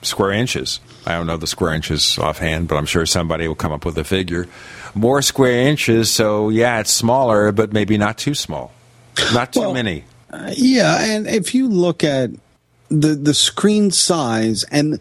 square 0.01 0.31
inches. 0.31 0.79
I 1.05 1.13
don't 1.13 1.27
know 1.27 1.35
the 1.37 1.47
square 1.47 1.73
inches 1.73 2.17
offhand, 2.17 2.69
but 2.69 2.77
I'm 2.77 2.85
sure 2.85 3.05
somebody 3.05 3.47
will 3.47 3.55
come 3.55 3.73
up 3.73 3.83
with 3.85 3.97
a 3.97 4.03
figure. 4.05 4.47
More 4.95 5.21
square 5.21 5.67
inches, 5.67 6.09
so 6.09 6.49
yeah, 6.49 6.79
it's 6.79 6.91
smaller, 6.91 7.51
but 7.51 7.73
maybe 7.73 7.97
not 7.97 8.17
too 8.17 8.33
small. 8.33 8.71
Not 9.33 9.51
too 9.53 9.59
Well, 9.59 9.73
many. 9.73 10.05
Uh, 10.31 10.51
yeah, 10.55 11.03
and 11.03 11.27
if 11.27 11.53
you 11.53 11.67
look 11.67 12.03
at 12.03 12.31
the 12.89 13.15
the 13.15 13.33
screen 13.33 13.91
size 13.91 14.63
and 14.71 14.99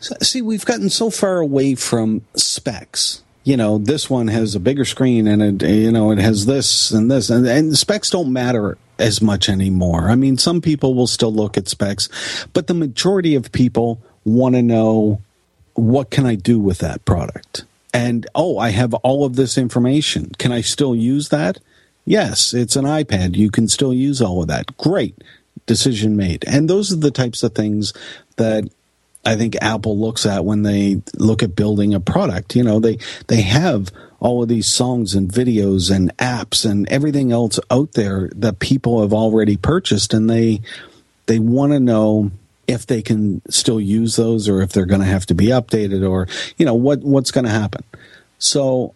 see, 0.00 0.42
we've 0.42 0.64
gotten 0.64 0.90
so 0.90 1.10
far 1.10 1.38
away 1.38 1.74
from 1.74 2.22
specs. 2.34 3.22
You 3.44 3.56
know, 3.56 3.78
this 3.78 4.10
one 4.10 4.28
has 4.28 4.54
a 4.54 4.60
bigger 4.60 4.84
screen 4.84 5.28
and 5.28 5.62
it, 5.62 5.68
you 5.68 5.92
know, 5.92 6.10
it 6.10 6.18
has 6.18 6.46
this 6.46 6.90
and 6.90 7.10
this 7.10 7.30
and, 7.30 7.46
and 7.46 7.78
specs 7.78 8.10
don't 8.10 8.32
matter 8.32 8.76
as 8.98 9.22
much 9.22 9.48
anymore. 9.48 10.10
I 10.10 10.16
mean, 10.16 10.36
some 10.36 10.60
people 10.60 10.94
will 10.94 11.06
still 11.06 11.32
look 11.32 11.56
at 11.56 11.68
specs, 11.68 12.08
but 12.52 12.66
the 12.66 12.74
majority 12.74 13.34
of 13.34 13.52
people 13.52 14.00
want 14.24 14.56
to 14.56 14.62
know 14.62 15.22
what 15.74 16.10
can 16.10 16.26
I 16.26 16.34
do 16.34 16.58
with 16.58 16.78
that 16.78 17.04
product? 17.04 17.64
And 17.94 18.26
oh, 18.34 18.58
I 18.58 18.70
have 18.70 18.94
all 18.94 19.24
of 19.24 19.36
this 19.36 19.56
information. 19.56 20.32
Can 20.38 20.52
I 20.52 20.60
still 20.60 20.94
use 20.94 21.28
that? 21.28 21.58
Yes, 22.04 22.52
it's 22.52 22.76
an 22.76 22.84
iPad. 22.84 23.36
You 23.36 23.50
can 23.50 23.68
still 23.68 23.92
use 23.92 24.20
all 24.20 24.42
of 24.42 24.48
that. 24.48 24.76
Great. 24.76 25.16
Decision 25.66 26.16
made. 26.16 26.44
And 26.46 26.68
those 26.68 26.92
are 26.92 26.96
the 26.96 27.10
types 27.10 27.42
of 27.42 27.54
things 27.54 27.92
that 28.36 28.68
I 29.26 29.34
think 29.36 29.56
Apple 29.60 29.98
looks 29.98 30.24
at 30.24 30.44
when 30.44 30.62
they 30.62 31.02
look 31.18 31.42
at 31.42 31.56
building 31.56 31.94
a 31.94 32.00
product. 32.00 32.54
You 32.54 32.62
know, 32.62 32.78
they 32.78 32.98
they 33.26 33.42
have 33.42 33.90
all 34.20 34.42
of 34.42 34.48
these 34.48 34.66
songs 34.66 35.14
and 35.14 35.28
videos 35.28 35.94
and 35.94 36.16
apps 36.16 36.68
and 36.68 36.88
everything 36.88 37.32
else 37.32 37.58
out 37.70 37.92
there 37.92 38.30
that 38.36 38.60
people 38.60 39.02
have 39.02 39.12
already 39.12 39.56
purchased 39.56 40.14
and 40.14 40.30
they 40.30 40.60
they 41.26 41.38
want 41.38 41.72
to 41.72 41.80
know 41.80 42.30
if 42.66 42.86
they 42.86 43.02
can 43.02 43.42
still 43.50 43.80
use 43.80 44.16
those 44.16 44.48
or 44.48 44.62
if 44.62 44.72
they're 44.72 44.86
going 44.86 45.00
to 45.00 45.06
have 45.06 45.26
to 45.26 45.34
be 45.34 45.46
updated 45.46 46.08
or 46.08 46.28
you 46.56 46.64
know 46.64 46.74
what 46.74 47.00
what's 47.00 47.32
going 47.32 47.44
to 47.44 47.50
happen. 47.50 47.82
So 48.38 48.94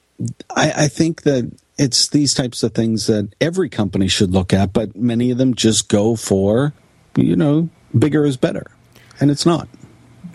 I, 0.54 0.72
I 0.84 0.88
think 0.88 1.22
that 1.22 1.50
it's 1.76 2.08
these 2.08 2.34
types 2.34 2.62
of 2.62 2.72
things 2.72 3.06
that 3.06 3.32
every 3.40 3.68
company 3.68 4.06
should 4.06 4.32
look 4.32 4.52
at, 4.52 4.72
but 4.72 4.94
many 4.94 5.30
of 5.30 5.38
them 5.38 5.54
just 5.54 5.88
go 5.88 6.14
for 6.14 6.72
you 7.16 7.34
know 7.34 7.68
bigger 7.98 8.24
is 8.24 8.36
better, 8.36 8.70
and 9.18 9.30
it's 9.30 9.44
not. 9.44 9.68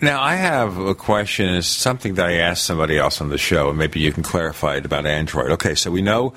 Now, 0.00 0.22
I 0.22 0.34
have 0.34 0.76
a 0.78 0.94
question. 0.94 1.54
It's 1.54 1.66
something 1.66 2.14
that 2.14 2.26
I 2.26 2.34
asked 2.34 2.64
somebody 2.64 2.98
else 2.98 3.20
on 3.20 3.30
the 3.30 3.38
show, 3.38 3.70
and 3.70 3.78
maybe 3.78 4.00
you 4.00 4.12
can 4.12 4.22
clarify 4.22 4.76
it 4.76 4.84
about 4.84 5.06
Android. 5.06 5.50
Okay, 5.52 5.74
so 5.74 5.90
we 5.90 6.02
know 6.02 6.34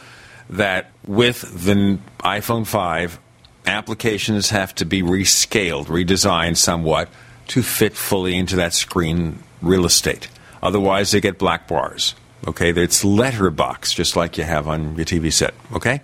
that 0.50 0.92
with 1.06 1.42
the 1.66 2.00
iPhone 2.20 2.66
5, 2.66 3.20
applications 3.66 4.50
have 4.52 4.74
to 4.76 4.86
be 4.86 5.02
rescaled, 5.02 5.88
redesigned 5.88 6.58
somewhat 6.58 7.10
to 7.50 7.62
fit 7.62 7.96
fully 7.96 8.38
into 8.38 8.56
that 8.56 8.74
screen 8.74 9.44
real 9.62 9.86
estate. 9.86 10.30
Otherwise, 10.64 11.12
they 11.12 11.20
get 11.20 11.38
black 11.38 11.68
bars. 11.68 12.16
Okay, 12.48 12.70
it's 12.70 13.04
letterbox, 13.04 13.94
just 13.94 14.16
like 14.16 14.38
you 14.38 14.46
have 14.46 14.68
on 14.68 14.96
your 14.96 15.06
TV 15.06 15.32
set. 15.34 15.54
Okay? 15.74 16.02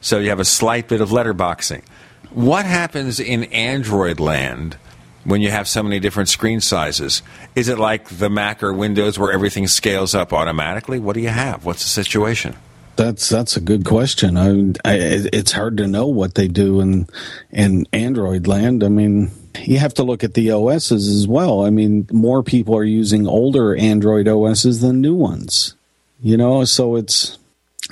So 0.00 0.18
you 0.18 0.30
have 0.30 0.40
a 0.40 0.44
slight 0.44 0.88
bit 0.88 1.02
of 1.02 1.10
letterboxing. 1.10 1.82
What 2.30 2.64
happens 2.64 3.20
in 3.20 3.44
Android 3.44 4.18
land 4.20 4.78
when 5.24 5.40
you 5.40 5.50
have 5.50 5.66
so 5.68 5.82
many 5.82 5.98
different 6.00 6.28
screen 6.28 6.60
sizes? 6.60 7.22
Is 7.54 7.68
it 7.68 7.78
like 7.78 8.08
the 8.08 8.30
Mac 8.30 8.62
or 8.62 8.72
Windows 8.72 9.18
where 9.18 9.32
everything 9.32 9.66
scales 9.66 10.14
up 10.14 10.32
automatically? 10.32 10.98
What 10.98 11.14
do 11.14 11.20
you 11.20 11.28
have? 11.28 11.64
What's 11.64 11.82
the 11.82 11.90
situation? 11.90 12.56
That's 12.96 13.28
that's 13.28 13.56
a 13.56 13.60
good 13.60 13.84
question. 13.84 14.36
I, 14.36 14.88
I, 14.88 14.96
it's 15.32 15.50
hard 15.50 15.76
to 15.78 15.88
know 15.88 16.06
what 16.06 16.36
they 16.36 16.46
do 16.46 16.80
in 16.80 17.08
in 17.50 17.86
Android 17.92 18.46
land. 18.46 18.84
I 18.84 18.88
mean, 18.88 19.32
you 19.62 19.78
have 19.78 19.94
to 19.94 20.04
look 20.04 20.22
at 20.22 20.34
the 20.34 20.52
OSs 20.52 20.92
as 20.92 21.26
well. 21.26 21.64
I 21.64 21.70
mean, 21.70 22.06
more 22.12 22.42
people 22.42 22.76
are 22.76 22.84
using 22.84 23.26
older 23.26 23.74
Android 23.74 24.28
OSs 24.28 24.80
than 24.80 25.00
new 25.00 25.14
ones. 25.14 25.74
You 26.20 26.36
know, 26.36 26.64
so 26.64 26.94
it's 26.94 27.38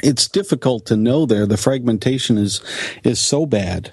it's 0.02 0.28
difficult 0.28 0.86
to 0.86 0.96
know 0.96 1.26
there. 1.26 1.46
The 1.46 1.56
fragmentation 1.56 2.38
is 2.38 2.62
is 3.02 3.20
so 3.20 3.44
bad. 3.44 3.92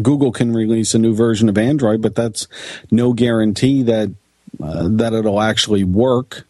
Google 0.00 0.32
can 0.32 0.52
release 0.52 0.94
a 0.94 0.98
new 0.98 1.14
version 1.14 1.48
of 1.48 1.58
Android, 1.58 2.00
but 2.00 2.14
that's 2.14 2.46
no 2.90 3.12
guarantee 3.12 3.82
that 3.82 4.14
uh, 4.62 4.88
that 4.90 5.12
it'll 5.12 5.40
actually 5.40 5.84
work 5.84 6.44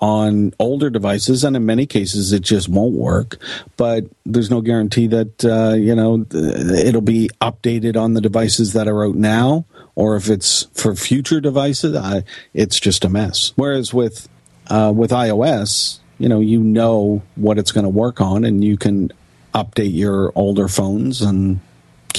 on 0.00 0.54
older 0.58 0.88
devices, 0.88 1.44
and 1.44 1.54
in 1.56 1.66
many 1.66 1.84
cases, 1.84 2.32
it 2.32 2.40
just 2.40 2.68
won't 2.68 2.94
work. 2.94 3.36
But 3.76 4.04
there's 4.24 4.50
no 4.50 4.62
guarantee 4.62 5.06
that 5.08 5.44
uh, 5.44 5.74
you 5.74 5.94
know 5.94 6.26
it'll 6.32 7.00
be 7.00 7.28
updated 7.40 7.96
on 8.00 8.14
the 8.14 8.20
devices 8.20 8.72
that 8.72 8.88
are 8.88 9.04
out 9.04 9.14
now, 9.14 9.66
or 9.94 10.16
if 10.16 10.28
it's 10.30 10.64
for 10.72 10.94
future 10.94 11.40
devices, 11.40 11.94
uh, 11.94 12.22
it's 12.54 12.80
just 12.80 13.04
a 13.04 13.08
mess. 13.08 13.52
Whereas 13.56 13.92
with 13.92 14.28
uh, 14.68 14.92
with 14.94 15.10
iOS, 15.10 15.98
you 16.18 16.28
know, 16.28 16.40
you 16.40 16.60
know 16.60 17.22
what 17.34 17.58
it's 17.58 17.72
going 17.72 17.84
to 17.84 17.90
work 17.90 18.20
on, 18.20 18.44
and 18.44 18.64
you 18.64 18.76
can 18.76 19.12
update 19.54 19.94
your 19.94 20.32
older 20.34 20.68
phones 20.68 21.20
and 21.20 21.60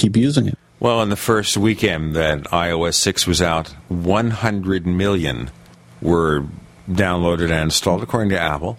keep 0.02 0.16
using 0.16 0.46
it. 0.46 0.58
Well, 0.80 1.00
in 1.00 1.10
the 1.10 1.16
first 1.16 1.56
weekend 1.56 2.14
that 2.16 2.42
iOS 2.44 2.94
6 2.94 3.26
was 3.26 3.40
out, 3.40 3.68
100 3.88 4.84
million 4.84 5.50
were 6.00 6.44
downloaded 6.90 7.44
and 7.44 7.64
installed, 7.64 8.02
according 8.02 8.30
to 8.30 8.38
Apple. 8.38 8.78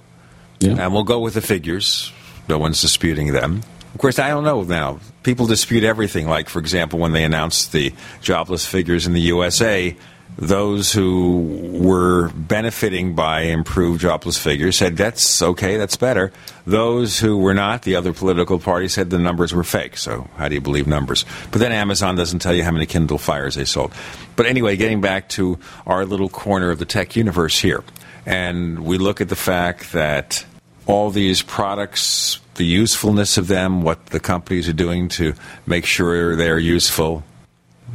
Yeah. 0.60 0.76
And 0.78 0.94
we'll 0.94 1.06
go 1.06 1.20
with 1.20 1.34
the 1.34 1.42
figures. 1.42 2.12
No 2.50 2.58
one's 2.58 2.82
disputing 2.82 3.32
them. 3.32 3.64
Of 3.94 4.00
course, 4.00 4.20
I 4.20 4.30
don't 4.30 4.44
know 4.44 4.64
now. 4.64 5.00
People 5.24 5.46
dispute 5.46 5.86
everything. 5.86 6.28
Like, 6.28 6.50
for 6.50 6.60
example, 6.60 7.00
when 7.00 7.14
they 7.14 7.24
announced 7.24 7.72
the 7.72 7.94
jobless 8.22 8.66
figures 8.66 9.08
in 9.08 9.14
the 9.14 9.22
USA, 9.22 9.96
those 10.38 10.91
who 10.91 11.72
were 11.74 12.30
benefiting 12.30 13.13
by 13.13 13.41
improved 13.41 14.02
jobless 14.02 14.38
figures 14.38 14.78
said 14.78 14.98
that's 14.98 15.41
okay, 15.41 15.78
that's 15.78 15.96
better. 15.96 16.32
Those 16.65 17.19
who 17.19 17.38
were 17.38 17.54
not, 17.54 17.84
the 17.84 17.96
other 17.96 18.13
political 18.13 18.58
parties 18.60 18.93
said 18.93 19.10
the 19.10 19.19
numbers 19.19 19.54
were 19.54 19.63
fake. 19.63 19.98
So 19.98 20.28
how 20.38 20.48
do 20.48 20.56
you 20.56 20.62
believe 20.62 20.88
numbers? 20.88 21.26
But 21.52 21.60
then 21.60 21.72
Amazon 21.72 22.15
doesn't 22.15 22.39
tell 22.39 22.54
you 22.54 22.63
how 22.63 22.72
many 22.72 22.86
Kindle 22.86 23.17
Fires 23.17 23.56
they 23.56 23.65
sold. 23.65 23.93
But 24.36 24.48
anyway, 24.48 24.76
getting 24.76 25.02
back 25.02 25.30
to 25.30 25.60
our 25.86 26.06
little 26.06 26.30
corner 26.30 26.72
of 26.72 26.80
the 26.80 26.86
tech 26.86 27.15
universe 27.15 27.60
here, 27.60 27.84
and 28.26 28.80
we 28.84 28.98
look 28.98 29.22
at 29.22 29.30
the 29.30 29.36
fact 29.36 29.91
that 29.91 30.46
all 30.88 31.12
these 31.12 31.41
products, 31.41 32.39
the 32.56 32.65
usefulness 32.65 33.38
of 33.38 33.48
them, 33.48 33.84
what 33.84 34.08
the 34.08 34.19
companies 34.19 34.67
are 34.67 34.74
doing 34.74 35.10
to 35.10 35.34
make 35.67 35.86
sure 35.86 36.36
they're 36.36 36.60
useful, 36.60 37.24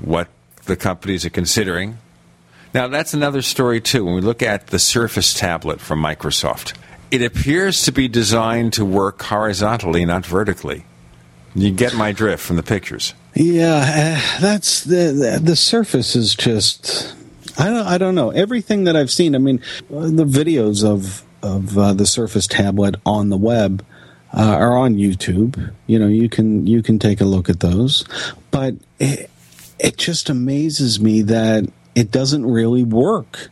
what 0.02 0.28
the 0.66 0.76
companies 0.76 1.24
are 1.24 1.30
considering 1.30 1.98
now, 2.78 2.86
that's 2.86 3.12
another 3.12 3.42
story, 3.42 3.80
too. 3.80 4.04
When 4.04 4.14
we 4.14 4.20
look 4.20 4.40
at 4.40 4.68
the 4.68 4.78
Surface 4.78 5.34
tablet 5.34 5.80
from 5.80 6.00
Microsoft, 6.00 6.74
it 7.10 7.22
appears 7.22 7.82
to 7.86 7.90
be 7.90 8.06
designed 8.06 8.72
to 8.74 8.84
work 8.84 9.20
horizontally, 9.20 10.04
not 10.04 10.24
vertically. 10.24 10.84
You 11.56 11.72
get 11.72 11.96
my 11.96 12.12
drift 12.12 12.40
from 12.40 12.54
the 12.54 12.62
pictures. 12.62 13.14
Yeah, 13.34 14.20
uh, 14.22 14.40
that's 14.40 14.84
the, 14.84 15.10
the, 15.12 15.40
the 15.42 15.56
Surface 15.56 16.14
is 16.14 16.36
just 16.36 17.16
I 17.58 17.64
don't 17.64 17.84
I 17.84 17.98
don't 17.98 18.14
know 18.14 18.30
everything 18.30 18.84
that 18.84 18.94
I've 18.94 19.10
seen. 19.10 19.34
I 19.34 19.38
mean, 19.38 19.60
the 19.90 20.24
videos 20.24 20.84
of 20.84 21.24
of 21.42 21.76
uh, 21.76 21.94
the 21.94 22.06
Surface 22.06 22.46
tablet 22.46 22.94
on 23.04 23.28
the 23.28 23.36
web 23.36 23.84
uh, 24.32 24.54
are 24.56 24.76
on 24.76 24.94
YouTube. 24.94 25.72
You 25.88 25.98
know, 25.98 26.06
you 26.06 26.28
can 26.28 26.64
you 26.64 26.80
can 26.84 27.00
take 27.00 27.20
a 27.20 27.24
look 27.24 27.50
at 27.50 27.58
those, 27.58 28.04
but 28.52 28.76
it, 29.00 29.30
it 29.80 29.96
just 29.96 30.30
amazes 30.30 31.00
me 31.00 31.22
that 31.22 31.68
it 31.98 32.12
doesn't 32.12 32.46
really 32.46 32.84
work. 32.84 33.50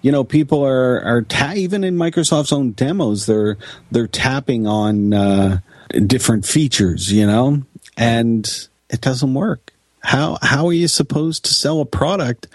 You 0.00 0.10
know, 0.10 0.24
people 0.24 0.64
are 0.64 1.02
are 1.02 1.22
ta- 1.22 1.52
even 1.56 1.84
in 1.84 1.96
Microsoft's 1.96 2.52
own 2.52 2.72
demos, 2.72 3.26
they're 3.26 3.58
they're 3.90 4.06
tapping 4.06 4.66
on 4.66 5.12
uh, 5.12 5.58
different 6.06 6.46
features. 6.46 7.12
You 7.12 7.26
know, 7.26 7.62
and 7.96 8.68
it 8.88 9.02
doesn't 9.02 9.34
work. 9.34 9.72
How 10.00 10.38
how 10.40 10.68
are 10.68 10.72
you 10.72 10.88
supposed 10.88 11.44
to 11.44 11.54
sell 11.54 11.80
a 11.80 11.86
product 11.86 12.46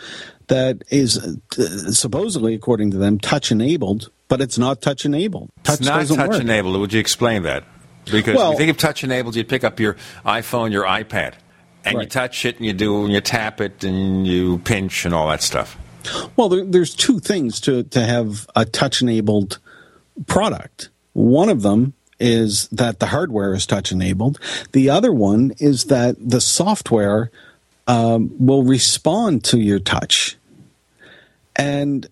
that 0.48 0.84
is 0.90 1.20
uh, 1.20 1.92
supposedly, 1.92 2.56
according 2.56 2.90
to 2.92 2.98
them, 2.98 3.20
touch 3.20 3.52
enabled, 3.52 4.10
but 4.28 4.42
it's 4.42 4.58
not 4.58 4.82
touch 4.82 5.06
enabled? 5.06 5.52
Touch 5.64 5.82
it's 5.82 5.88
not 5.88 6.08
touch 6.08 6.30
work. 6.30 6.42
enabled. 6.42 6.80
Would 6.80 6.94
you 6.94 7.00
explain 7.00 7.44
that? 7.44 7.64
Because 8.06 8.36
well, 8.36 8.48
if 8.48 8.54
you 8.54 8.58
think 8.58 8.72
of 8.72 8.78
touch 8.78 9.04
enabled, 9.04 9.36
you'd 9.36 9.50
pick 9.50 9.64
up 9.64 9.80
your 9.80 9.98
iPhone, 10.26 10.72
your 10.72 10.86
iPad 10.86 11.36
and 11.86 11.98
right. 11.98 12.04
you 12.04 12.10
touch 12.10 12.46
it 12.46 12.58
and 12.58 12.66
you 12.66 12.74
do 12.74 13.04
and 13.04 13.14
you 13.14 13.22
tap 13.22 13.62
it 13.62 13.84
and 13.84 14.28
you 14.28 14.60
pinch 14.60 15.06
and 15.06 15.14
all 15.14 15.28
that 15.30 15.42
stuff. 15.42 15.78
Well, 16.36 16.50
there, 16.50 16.66
there's 16.66 16.96
two 16.96 17.20
things 17.20 17.60
to 17.62 17.84
to 17.84 18.04
have 18.04 18.50
a 18.56 18.66
touch 18.66 19.02
enabled 19.02 19.60
product. 20.28 20.90
One 21.14 21.50
of 21.50 21.62
them 21.62 21.94
is 22.20 22.68
that 22.70 23.00
the 23.00 23.08
hardware 23.08 23.54
is 23.54 23.66
touch 23.66 23.92
enabled. 23.92 24.40
The 24.72 24.90
other 24.90 25.12
one 25.12 25.54
is 25.60 25.86
that 25.86 26.16
the 26.20 26.42
software 26.42 27.32
um, 27.88 28.32
will 28.40 28.64
respond 28.64 29.44
to 29.46 29.60
your 29.60 29.80
touch, 29.80 30.38
and 31.56 32.08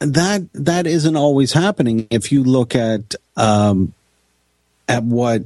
that 0.00 0.52
that 0.52 0.86
isn't 0.86 1.16
always 1.16 1.52
happening. 1.52 2.06
If 2.10 2.32
you 2.32 2.44
look 2.44 2.74
at 2.74 3.14
um, 3.36 3.94
at 4.88 5.02
what 5.04 5.44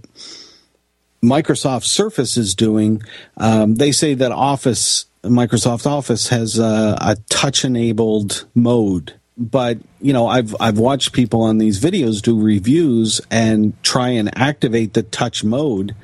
Microsoft 1.22 1.84
Surface 1.84 2.36
is 2.36 2.54
doing, 2.54 3.02
um, 3.36 3.76
they 3.76 3.92
say 3.92 4.14
that 4.14 4.32
Office, 4.32 5.06
Microsoft 5.22 5.86
Office, 5.86 6.28
has 6.28 6.58
a, 6.58 6.96
a 7.00 7.16
touch-enabled 7.28 8.46
mode. 8.54 9.14
But 9.38 9.78
you 10.00 10.14
know, 10.14 10.26
I've 10.28 10.56
I've 10.58 10.78
watched 10.78 11.12
people 11.12 11.42
on 11.42 11.58
these 11.58 11.78
videos 11.78 12.22
do 12.22 12.40
reviews 12.40 13.20
and 13.30 13.74
try 13.82 14.08
and 14.08 14.36
activate 14.38 14.94
the 14.94 15.02
touch 15.02 15.44
mode, 15.44 15.94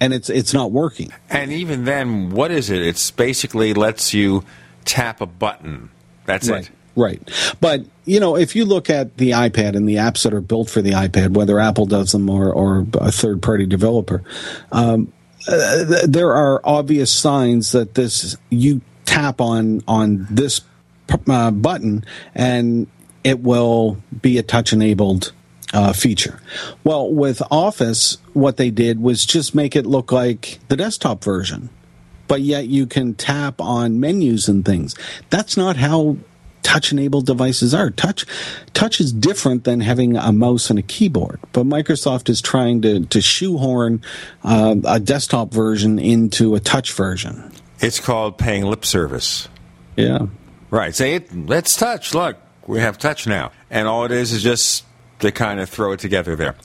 and 0.00 0.12
it's 0.12 0.28
it's 0.28 0.52
not 0.52 0.72
working. 0.72 1.12
And 1.28 1.52
even 1.52 1.84
then, 1.84 2.30
what 2.30 2.50
is 2.50 2.68
it? 2.68 2.82
It's 2.82 3.12
basically 3.12 3.74
lets 3.74 4.12
you 4.12 4.44
tap 4.84 5.20
a 5.20 5.26
button. 5.26 5.90
That's 6.26 6.48
right. 6.48 6.64
it. 6.64 6.70
Right. 6.96 7.22
But, 7.60 7.84
you 8.04 8.20
know, 8.20 8.36
if 8.36 8.56
you 8.56 8.64
look 8.64 8.90
at 8.90 9.16
the 9.16 9.30
iPad 9.30 9.76
and 9.76 9.88
the 9.88 9.96
apps 9.96 10.24
that 10.24 10.34
are 10.34 10.40
built 10.40 10.68
for 10.68 10.82
the 10.82 10.90
iPad, 10.90 11.30
whether 11.30 11.58
Apple 11.58 11.86
does 11.86 12.12
them 12.12 12.28
or, 12.28 12.52
or 12.52 12.86
a 12.94 13.12
third 13.12 13.42
party 13.42 13.66
developer, 13.66 14.22
um, 14.72 15.12
uh, 15.48 16.06
there 16.06 16.34
are 16.34 16.60
obvious 16.64 17.12
signs 17.12 17.72
that 17.72 17.94
this, 17.94 18.36
you 18.50 18.80
tap 19.04 19.40
on, 19.40 19.82
on 19.86 20.26
this 20.30 20.60
uh, 21.28 21.50
button 21.50 22.04
and 22.34 22.86
it 23.24 23.40
will 23.40 23.96
be 24.20 24.38
a 24.38 24.42
touch 24.42 24.72
enabled 24.72 25.32
uh, 25.72 25.92
feature. 25.92 26.40
Well, 26.82 27.12
with 27.12 27.40
Office, 27.50 28.18
what 28.32 28.56
they 28.56 28.70
did 28.70 29.00
was 29.00 29.24
just 29.24 29.54
make 29.54 29.76
it 29.76 29.86
look 29.86 30.10
like 30.10 30.58
the 30.68 30.76
desktop 30.76 31.22
version 31.22 31.70
but 32.30 32.42
yet 32.42 32.68
you 32.68 32.86
can 32.86 33.12
tap 33.12 33.60
on 33.60 33.98
menus 33.98 34.48
and 34.48 34.64
things. 34.64 34.94
That's 35.30 35.56
not 35.56 35.74
how 35.74 36.16
touch 36.62 36.92
enabled 36.92 37.26
devices 37.26 37.74
are. 37.74 37.90
Touch 37.90 38.24
touch 38.74 39.00
is 39.00 39.12
different 39.12 39.64
than 39.64 39.80
having 39.80 40.16
a 40.16 40.32
mouse 40.32 40.70
and 40.70 40.78
a 40.78 40.82
keyboard. 40.82 41.40
But 41.52 41.66
Microsoft 41.66 42.28
is 42.28 42.40
trying 42.40 42.82
to 42.82 43.06
to 43.06 43.20
shoehorn 43.20 44.02
uh, 44.44 44.76
a 44.84 45.00
desktop 45.00 45.52
version 45.52 45.98
into 45.98 46.54
a 46.54 46.60
touch 46.60 46.92
version. 46.92 47.52
It's 47.80 48.00
called 48.00 48.38
paying 48.38 48.64
lip 48.64 48.84
service. 48.84 49.48
Yeah. 49.96 50.26
Right. 50.70 50.94
Say 50.94 51.14
it. 51.14 51.34
Let's 51.34 51.76
touch. 51.76 52.14
Look, 52.14 52.36
we 52.66 52.80
have 52.80 52.98
touch 52.98 53.26
now, 53.26 53.52
and 53.70 53.88
all 53.88 54.04
it 54.04 54.12
is 54.12 54.32
is 54.32 54.42
just 54.42 54.84
to 55.20 55.32
kind 55.32 55.60
of 55.60 55.68
throw 55.68 55.92
it 55.92 56.00
together 56.00 56.36
there. 56.36 56.56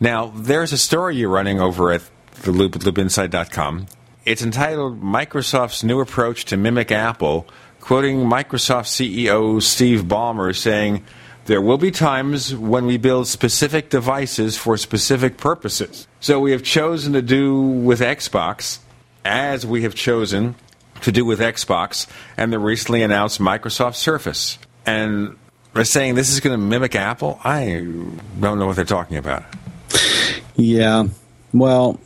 Now, 0.00 0.32
there's 0.34 0.72
a 0.72 0.78
story 0.78 1.16
you're 1.16 1.28
running 1.28 1.60
over 1.60 1.92
at 1.92 2.02
the 2.42 2.52
loop 2.52 2.76
at 2.76 2.82
loopinsight.com. 2.82 3.86
It's 4.24 4.42
entitled 4.42 5.02
Microsoft's 5.02 5.82
New 5.82 6.00
Approach 6.00 6.44
to 6.46 6.56
Mimic 6.56 6.92
Apple 6.92 7.46
quoting 7.88 8.18
Microsoft 8.18 8.84
CEO 8.84 9.62
Steve 9.62 10.02
Ballmer 10.02 10.54
saying, 10.54 11.02
there 11.46 11.62
will 11.62 11.78
be 11.78 11.90
times 11.90 12.54
when 12.54 12.84
we 12.84 12.98
build 12.98 13.26
specific 13.26 13.88
devices 13.88 14.58
for 14.58 14.76
specific 14.76 15.38
purposes. 15.38 16.06
So 16.20 16.38
we 16.38 16.52
have 16.52 16.62
chosen 16.62 17.14
to 17.14 17.22
do 17.22 17.58
with 17.58 18.00
Xbox 18.00 18.80
as 19.24 19.64
we 19.64 19.84
have 19.84 19.94
chosen 19.94 20.54
to 21.00 21.10
do 21.10 21.24
with 21.24 21.40
Xbox 21.40 22.06
and 22.36 22.52
the 22.52 22.58
recently 22.58 23.02
announced 23.02 23.40
Microsoft 23.40 23.94
Surface. 23.94 24.58
And 24.84 25.38
they're 25.72 25.86
saying 25.86 26.14
this 26.14 26.30
is 26.30 26.40
going 26.40 26.60
to 26.60 26.62
mimic 26.62 26.94
Apple. 26.94 27.40
I 27.42 27.86
don't 28.38 28.58
know 28.58 28.66
what 28.66 28.76
they're 28.76 28.84
talking 28.84 29.16
about. 29.16 29.44
Yeah. 30.56 31.06
Well, 31.54 31.98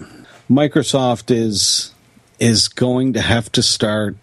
Microsoft 0.49 1.35
is 1.35 1.93
is 2.39 2.69
going 2.69 3.15
to 3.15 3.21
have 3.21 3.51
to 3.53 3.63
start 3.63 4.17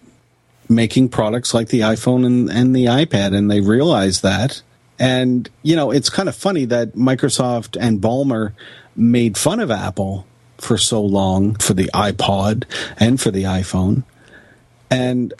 making 0.70 1.08
products 1.08 1.52
like 1.52 1.68
the 1.68 1.80
iPhone 1.80 2.24
and, 2.24 2.48
and 2.48 2.74
the 2.74 2.86
iPad, 2.86 3.36
and 3.36 3.50
they 3.50 3.60
realize 3.60 4.20
that. 4.20 4.62
And, 4.98 5.50
you 5.62 5.74
know, 5.74 5.90
it's 5.90 6.08
kind 6.08 6.28
of 6.28 6.36
funny 6.36 6.64
that 6.66 6.94
Microsoft 6.94 7.76
and 7.78 8.00
Ballmer 8.00 8.52
made 8.94 9.36
fun 9.36 9.58
of 9.58 9.70
Apple 9.70 10.26
for 10.58 10.78
so 10.78 11.02
long 11.02 11.56
for 11.56 11.74
the 11.74 11.90
iPod 11.92 12.64
and 12.98 13.20
for 13.20 13.30
the 13.30 13.44
iPhone. 13.44 14.04
And, 14.90 15.34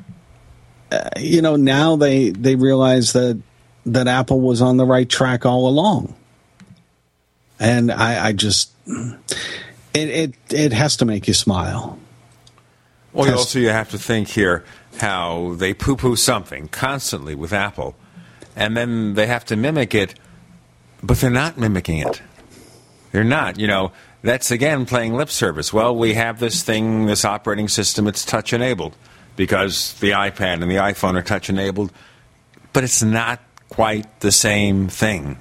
uh, 0.91 1.11
you 1.19 1.43
know, 1.43 1.57
now 1.57 1.97
they, 1.97 2.31
they 2.31 2.57
realize 2.57 3.13
that, 3.13 3.41
that 3.87 4.09
Apple 4.09 4.41
was 4.41 4.61
on 4.61 4.79
the 4.79 4.87
right 4.87 5.09
track 5.09 5.47
all 5.47 5.69
along. 5.69 6.15
And 7.59 7.93
I, 7.93 8.29
I 8.29 8.33
just, 8.33 8.73
it, 8.87 10.09
it, 10.09 10.35
it 10.51 10.73
has 10.73 10.97
to 10.97 11.05
make 11.05 11.29
you 11.29 11.35
smile. 11.35 11.99
Well, 13.13 13.37
also 13.37 13.59
you 13.59 13.71
have 13.71 13.91
to 13.91 13.99
think 13.99 14.29
here 14.29 14.65
how 14.99 15.55
they 15.57 15.75
poo-poo 15.75 16.17
something 16.17 16.69
constantly 16.69 17.35
with 17.35 17.53
Apple, 17.53 17.97
and 18.55 18.77
then 18.77 19.15
they 19.15 19.27
have 19.27 19.45
to 19.47 19.57
mimic 19.57 19.95
it, 19.95 20.15
but 21.03 21.19
they're 21.19 21.31
not 21.31 21.59
mimicking 21.59 21.99
it. 21.99 22.23
They're 23.13 23.25
not. 23.25 23.59
You 23.59 23.67
know, 23.67 23.93
that's 24.23 24.51
again 24.51 24.87
playing 24.87 25.15
lip 25.15 25.31
service. 25.31 25.73
Well, 25.73 25.97
we 25.97 26.15
have 26.15 26.39
this 26.39 26.63
thing, 26.63 27.07
this 27.07 27.25
operating 27.25 27.69
system, 27.69 28.07
it's 28.07 28.25
touch 28.25 28.53
enabled 28.53 28.97
because 29.37 29.95
the 29.95 30.11
iPad 30.11 30.63
and 30.63 30.71
the 30.71 30.77
iPhone 30.77 31.17
are 31.17 31.23
touch 31.23 31.49
enabled, 31.49 31.93
but 32.73 32.85
it's 32.85 33.03
not 33.03 33.41
quite 33.69 34.21
the 34.21 34.33
same 34.33 34.89
thing. 34.89 35.39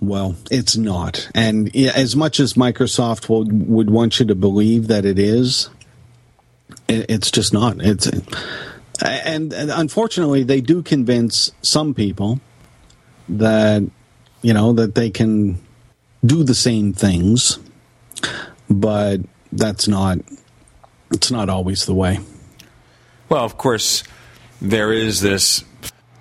Well, 0.00 0.36
it's 0.50 0.76
not. 0.76 1.28
And 1.34 1.74
as 1.76 2.16
much 2.16 2.40
as 2.40 2.54
Microsoft 2.54 3.28
would, 3.28 3.90
want 3.90 4.18
you 4.18 4.26
to 4.26 4.34
believe 4.34 4.88
that 4.88 5.04
it 5.04 5.18
is, 5.18 5.68
it's 6.88 7.30
just 7.30 7.52
not. 7.52 7.80
It's 7.80 8.08
and, 9.02 9.52
and 9.52 9.70
unfortunately, 9.70 10.42
they 10.42 10.60
do 10.60 10.82
convince 10.82 11.52
some 11.62 11.94
people 11.94 12.40
that 13.28 13.82
you 14.42 14.54
know 14.54 14.72
that 14.72 14.94
they 14.94 15.10
can 15.10 15.58
do 16.24 16.44
the 16.44 16.54
same 16.54 16.92
things, 16.92 17.58
but 18.68 19.20
that's 19.52 19.86
not. 19.86 20.18
It's 21.12 21.30
not 21.30 21.48
always 21.48 21.86
the 21.86 21.94
way. 21.94 22.20
Well, 23.28 23.44
of 23.44 23.58
course, 23.58 24.02
there 24.60 24.92
is 24.92 25.20
this 25.20 25.64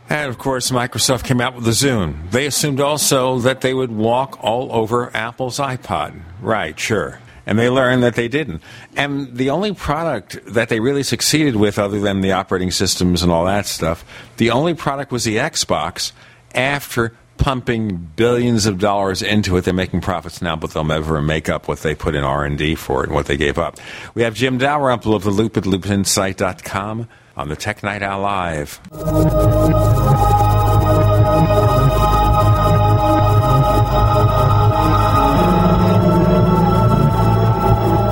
and 0.09 0.29
of 0.29 0.37
course, 0.37 0.71
Microsoft 0.71 1.23
came 1.23 1.39
out 1.39 1.55
with 1.55 1.65
the 1.65 1.71
Zune. 1.71 2.31
They 2.31 2.45
assumed 2.45 2.79
also 2.79 3.39
that 3.39 3.61
they 3.61 3.73
would 3.73 3.91
walk 3.91 4.43
all 4.43 4.73
over 4.73 5.15
Apple's 5.15 5.59
iPod. 5.59 6.19
Right, 6.41 6.77
sure. 6.79 7.19
And 7.45 7.57
they 7.57 7.69
learned 7.69 8.03
that 8.03 8.15
they 8.15 8.27
didn't. 8.27 8.61
And 8.95 9.35
the 9.35 9.49
only 9.49 9.73
product 9.73 10.39
that 10.45 10.69
they 10.69 10.79
really 10.79 11.03
succeeded 11.03 11.55
with, 11.55 11.79
other 11.79 11.99
than 11.99 12.21
the 12.21 12.31
operating 12.33 12.71
systems 12.71 13.23
and 13.23 13.31
all 13.31 13.45
that 13.45 13.65
stuff, 13.65 14.03
the 14.37 14.51
only 14.51 14.73
product 14.73 15.11
was 15.11 15.23
the 15.23 15.37
Xbox 15.37 16.11
after 16.53 17.15
pumping 17.37 17.95
billions 18.15 18.65
of 18.65 18.77
dollars 18.77 19.21
into 19.21 19.57
it. 19.57 19.63
They're 19.63 19.73
making 19.73 20.01
profits 20.01 20.41
now, 20.41 20.55
but 20.55 20.71
they'll 20.71 20.83
never 20.83 21.21
make 21.21 21.49
up 21.49 21.67
what 21.67 21.79
they 21.79 21.95
put 21.95 22.13
in 22.13 22.23
R&D 22.23 22.75
for 22.75 23.03
it 23.03 23.07
and 23.07 23.15
what 23.15 23.25
they 23.25 23.37
gave 23.37 23.57
up. 23.57 23.77
We 24.13 24.21
have 24.23 24.35
Jim 24.35 24.57
Dalrymple 24.57 25.15
of 25.15 25.23
the 25.23 25.31
Loop 25.31 25.57
at 25.57 25.63
loopinsight.com 25.63 27.07
on 27.39 27.47
the 27.47 27.55
Tech 27.55 27.81
Night 27.83 28.03
Owl 28.03 28.21
Live. 28.21 28.81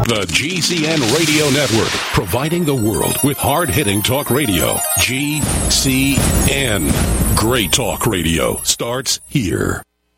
The 0.08 0.26
GCN 0.30 1.18
Radio 1.18 1.50
Network, 1.50 1.90
providing 2.14 2.64
the 2.64 2.74
world 2.74 3.18
with 3.26 3.38
hard 3.38 3.70
hitting 3.70 4.02
talk 4.02 4.32
radio. 4.32 4.76
GCN. 5.00 6.88
Great 7.36 7.74
talk 7.74 8.08
radio 8.08 8.62
starts 8.64 9.20
here. 9.28 9.84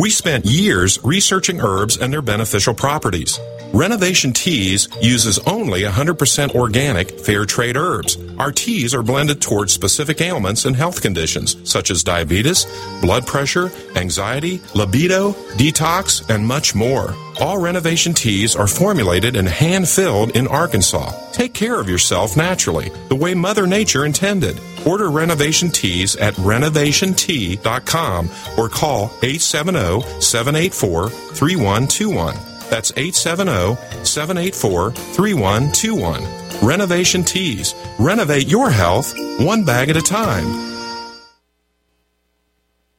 We 0.00 0.08
spent 0.08 0.46
years 0.46 0.98
researching 1.04 1.60
herbs 1.60 1.98
and 1.98 2.10
their 2.10 2.22
beneficial 2.22 2.72
properties. 2.72 3.38
Renovation 3.74 4.32
Teas 4.32 4.88
uses 5.02 5.38
only 5.40 5.82
100% 5.82 6.54
organic, 6.54 7.20
fair 7.20 7.44
trade 7.44 7.76
herbs. 7.76 8.16
Our 8.38 8.50
teas 8.50 8.94
are 8.94 9.02
blended 9.02 9.42
towards 9.42 9.74
specific 9.74 10.22
ailments 10.22 10.64
and 10.64 10.74
health 10.74 11.02
conditions 11.02 11.54
such 11.70 11.90
as 11.90 12.02
diabetes, 12.02 12.64
blood 13.02 13.26
pressure, 13.26 13.70
anxiety, 13.94 14.62
libido, 14.74 15.32
detox, 15.58 16.26
and 16.34 16.46
much 16.46 16.74
more. 16.74 17.14
All 17.40 17.58
renovation 17.58 18.12
teas 18.12 18.54
are 18.54 18.66
formulated 18.66 19.34
and 19.34 19.48
hand 19.48 19.88
filled 19.88 20.36
in 20.36 20.46
Arkansas. 20.46 21.10
Take 21.32 21.54
care 21.54 21.80
of 21.80 21.88
yourself 21.88 22.36
naturally, 22.36 22.90
the 23.08 23.16
way 23.16 23.32
Mother 23.32 23.66
Nature 23.66 24.04
intended. 24.04 24.60
Order 24.86 25.10
renovation 25.10 25.70
teas 25.70 26.16
at 26.16 26.34
renovationtea.com 26.34 28.30
or 28.58 28.68
call 28.68 29.04
870 29.22 30.02
784 30.20 31.08
3121. 31.08 32.34
That's 32.68 32.92
870 32.96 33.76
784 34.04 34.90
3121. 34.92 36.40
Renovation 36.62 37.24
Teas. 37.24 37.74
Renovate 37.98 38.46
your 38.46 38.70
health 38.70 39.14
one 39.40 39.64
bag 39.64 39.88
at 39.88 39.96
a 39.96 40.02
time. 40.02 40.79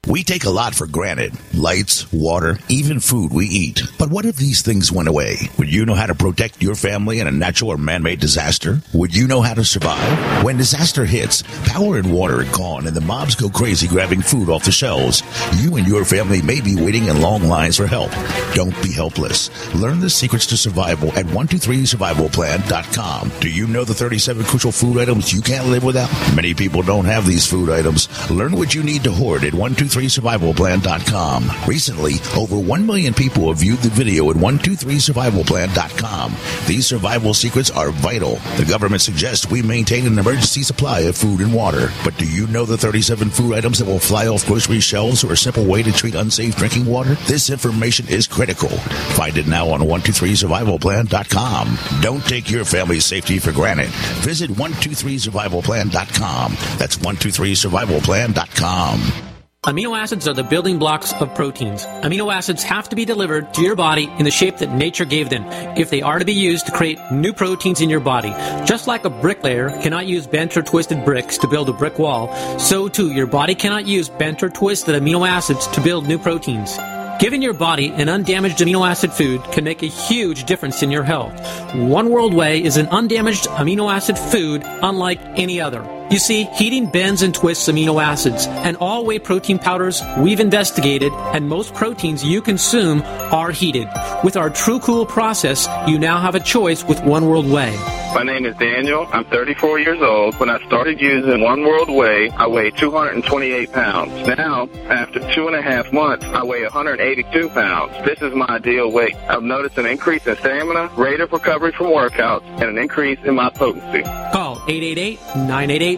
We 0.07 0.23
take 0.23 0.45
a 0.45 0.49
lot 0.49 0.73
for 0.73 0.87
granted 0.87 1.33
lights, 1.53 2.11
water, 2.11 2.57
even 2.69 2.99
food 2.99 3.31
we 3.31 3.45
eat. 3.45 3.83
But 3.99 4.09
what 4.09 4.25
if 4.25 4.35
these 4.35 4.63
things 4.63 4.91
went 4.91 5.07
away? 5.07 5.35
Would 5.59 5.71
you 5.71 5.85
know 5.85 5.93
how 5.93 6.07
to 6.07 6.15
protect 6.15 6.59
your 6.59 6.73
family 6.73 7.19
in 7.19 7.27
a 7.27 7.31
natural 7.31 7.69
or 7.69 7.77
man 7.77 8.01
made 8.01 8.19
disaster? 8.19 8.81
Would 8.93 9.15
you 9.15 9.27
know 9.27 9.41
how 9.41 9.53
to 9.53 9.63
survive? 9.63 10.43
When 10.43 10.57
disaster 10.57 11.05
hits, 11.05 11.43
power 11.69 11.97
and 11.97 12.11
water 12.11 12.41
are 12.41 12.45
gone 12.45 12.87
and 12.87 12.95
the 12.95 13.01
mobs 13.01 13.35
go 13.35 13.47
crazy 13.47 13.87
grabbing 13.87 14.23
food 14.23 14.49
off 14.49 14.65
the 14.65 14.71
shelves. 14.71 15.21
You 15.61 15.75
and 15.75 15.87
your 15.87 16.03
family 16.03 16.41
may 16.41 16.61
be 16.61 16.75
waiting 16.75 17.05
in 17.05 17.21
long 17.21 17.43
lines 17.43 17.77
for 17.77 17.85
help. 17.85 18.09
Don't 18.55 18.73
be 18.81 18.91
helpless. 18.91 19.51
Learn 19.75 19.99
the 19.99 20.09
secrets 20.09 20.47
to 20.47 20.57
survival 20.57 21.09
at 21.09 21.27
123survivalplan.com. 21.27 23.31
Do 23.39 23.51
you 23.51 23.67
know 23.67 23.83
the 23.83 23.93
37 23.93 24.45
crucial 24.45 24.71
food 24.71 24.97
items 24.97 25.31
you 25.31 25.43
can't 25.43 25.67
live 25.67 25.83
without? 25.83 26.09
Many 26.35 26.55
people 26.55 26.81
don't 26.81 27.05
have 27.05 27.27
these 27.27 27.45
food 27.45 27.69
items. 27.69 28.09
Learn 28.31 28.53
what 28.53 28.73
you 28.73 28.81
need 28.81 29.03
to 29.03 29.11
hoard 29.11 29.43
at 29.43 29.53
123 29.53 29.90
123survivalplan.com. 29.91 31.67
Recently, 31.67 32.13
over 32.35 32.57
1 32.57 32.85
million 32.85 33.13
people 33.13 33.49
have 33.49 33.57
viewed 33.59 33.79
the 33.79 33.89
video 33.89 34.29
at 34.29 34.37
123survivalplan.com. 34.37 36.33
These 36.67 36.87
survival 36.87 37.33
secrets 37.33 37.69
are 37.71 37.89
vital. 37.91 38.35
The 38.57 38.65
government 38.67 39.01
suggests 39.01 39.49
we 39.51 39.61
maintain 39.61 40.07
an 40.07 40.17
emergency 40.17 40.63
supply 40.63 41.01
of 41.01 41.17
food 41.17 41.41
and 41.41 41.53
water. 41.53 41.91
But 42.03 42.17
do 42.17 42.25
you 42.25 42.47
know 42.47 42.65
the 42.65 42.77
37 42.77 43.29
food 43.29 43.53
items 43.53 43.79
that 43.79 43.87
will 43.87 43.99
fly 43.99 44.27
off 44.27 44.47
grocery 44.47 44.79
shelves 44.79 45.23
or 45.23 45.33
a 45.33 45.37
simple 45.37 45.65
way 45.65 45.83
to 45.83 45.91
treat 45.91 46.15
unsafe 46.15 46.55
drinking 46.55 46.85
water? 46.85 47.15
This 47.27 47.49
information 47.49 48.07
is 48.07 48.27
critical. 48.27 48.69
Find 48.69 49.37
it 49.37 49.47
now 49.47 49.67
on 49.69 49.81
123survivalplan.com. 49.81 51.77
Don't 52.01 52.23
take 52.25 52.49
your 52.49 52.63
family's 52.65 53.05
safety 53.05 53.37
for 53.39 53.51
granted. 53.51 53.89
Visit 54.21 54.49
123survivalplan.com. 54.51 56.53
That's 56.77 56.95
123survivalplan.com. 56.97 59.30
Amino 59.63 59.95
acids 59.95 60.27
are 60.27 60.33
the 60.33 60.43
building 60.43 60.79
blocks 60.79 61.13
of 61.13 61.35
proteins. 61.35 61.85
Amino 61.85 62.33
acids 62.33 62.63
have 62.63 62.89
to 62.89 62.95
be 62.95 63.05
delivered 63.05 63.53
to 63.53 63.61
your 63.61 63.75
body 63.75 64.05
in 64.17 64.25
the 64.25 64.31
shape 64.31 64.57
that 64.57 64.73
nature 64.73 65.05
gave 65.05 65.29
them 65.29 65.45
if 65.77 65.91
they 65.91 66.01
are 66.01 66.17
to 66.17 66.25
be 66.25 66.33
used 66.33 66.65
to 66.65 66.71
create 66.71 66.97
new 67.11 67.31
proteins 67.31 67.79
in 67.79 67.87
your 67.87 67.99
body. 67.99 68.31
Just 68.65 68.87
like 68.87 69.05
a 69.05 69.11
bricklayer 69.11 69.69
cannot 69.83 70.07
use 70.07 70.25
bent 70.25 70.57
or 70.57 70.63
twisted 70.63 71.05
bricks 71.05 71.37
to 71.37 71.47
build 71.47 71.69
a 71.69 71.73
brick 71.73 71.99
wall, 71.99 72.35
so 72.57 72.87
too 72.89 73.11
your 73.11 73.27
body 73.27 73.53
cannot 73.53 73.85
use 73.85 74.09
bent 74.09 74.41
or 74.41 74.49
twisted 74.49 74.99
amino 74.99 75.27
acids 75.27 75.67
to 75.67 75.81
build 75.81 76.07
new 76.07 76.17
proteins. 76.17 76.75
Giving 77.19 77.43
your 77.43 77.53
body 77.53 77.89
an 77.89 78.09
undamaged 78.09 78.57
amino 78.57 78.89
acid 78.89 79.13
food 79.13 79.43
can 79.51 79.63
make 79.63 79.83
a 79.83 79.85
huge 79.85 80.45
difference 80.45 80.81
in 80.81 80.89
your 80.89 81.03
health. 81.03 81.39
One 81.75 82.09
World 82.09 82.33
Whey 82.33 82.63
is 82.63 82.77
an 82.77 82.87
undamaged 82.87 83.45
amino 83.45 83.93
acid 83.93 84.17
food 84.17 84.63
unlike 84.65 85.21
any 85.37 85.61
other. 85.61 86.00
You 86.11 86.19
see, 86.19 86.43
heating 86.43 86.87
bends 86.87 87.21
and 87.21 87.33
twists 87.33 87.69
amino 87.69 88.03
acids, 88.03 88.45
and 88.45 88.75
all 88.77 89.05
whey 89.05 89.17
protein 89.17 89.57
powders 89.57 90.01
we've 90.17 90.41
investigated, 90.41 91.13
and 91.13 91.47
most 91.47 91.73
proteins 91.73 92.21
you 92.21 92.41
consume 92.41 93.01
are 93.31 93.51
heated. 93.51 93.87
With 94.21 94.35
our 94.35 94.49
True 94.49 94.81
Cool 94.81 95.05
process, 95.05 95.69
you 95.87 95.97
now 95.97 96.19
have 96.19 96.35
a 96.35 96.41
choice 96.41 96.83
with 96.83 97.01
One 97.05 97.27
World 97.27 97.49
Whey. 97.49 97.77
My 98.13 98.23
name 98.23 98.45
is 98.45 98.57
Daniel. 98.57 99.07
I'm 99.13 99.23
34 99.23 99.79
years 99.79 100.01
old. 100.01 100.37
When 100.37 100.49
I 100.49 100.61
started 100.67 100.99
using 100.99 101.39
One 101.39 101.61
World 101.63 101.89
Whey, 101.89 102.29
I 102.31 102.45
weighed 102.45 102.75
228 102.75 103.71
pounds. 103.71 104.27
Now, 104.27 104.67
after 104.89 105.21
two 105.31 105.47
and 105.47 105.55
a 105.55 105.61
half 105.61 105.93
months, 105.93 106.25
I 106.25 106.43
weigh 106.43 106.63
182 106.63 107.47
pounds. 107.49 107.93
This 108.03 108.21
is 108.21 108.33
my 108.35 108.47
ideal 108.47 108.91
weight. 108.91 109.15
I've 109.29 109.43
noticed 109.43 109.77
an 109.77 109.85
increase 109.85 110.27
in 110.27 110.35
stamina, 110.35 110.91
rate 110.97 111.21
of 111.21 111.31
recovery 111.31 111.71
from 111.71 111.87
workouts, 111.87 112.43
and 112.59 112.63
an 112.63 112.77
increase 112.77 113.19
in 113.23 113.35
my 113.35 113.49
potency. 113.49 114.03
Call 114.33 114.61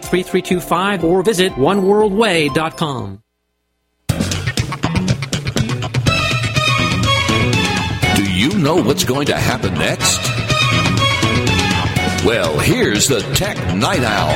888-988-3325 0.03 1.03
or 1.03 1.23
visit 1.23 1.53
oneworldwhey.com. 1.53 3.19
Do 8.15 8.31
you 8.31 8.57
know 8.59 8.75
what's 8.81 9.05
going 9.05 9.27
to 9.27 9.35
happen 9.35 9.73
next? 9.75 10.19
Well, 12.25 12.57
here's 12.59 13.07
the 13.07 13.19
Tech 13.35 13.57
Night 13.75 14.03
Owl. 14.03 14.33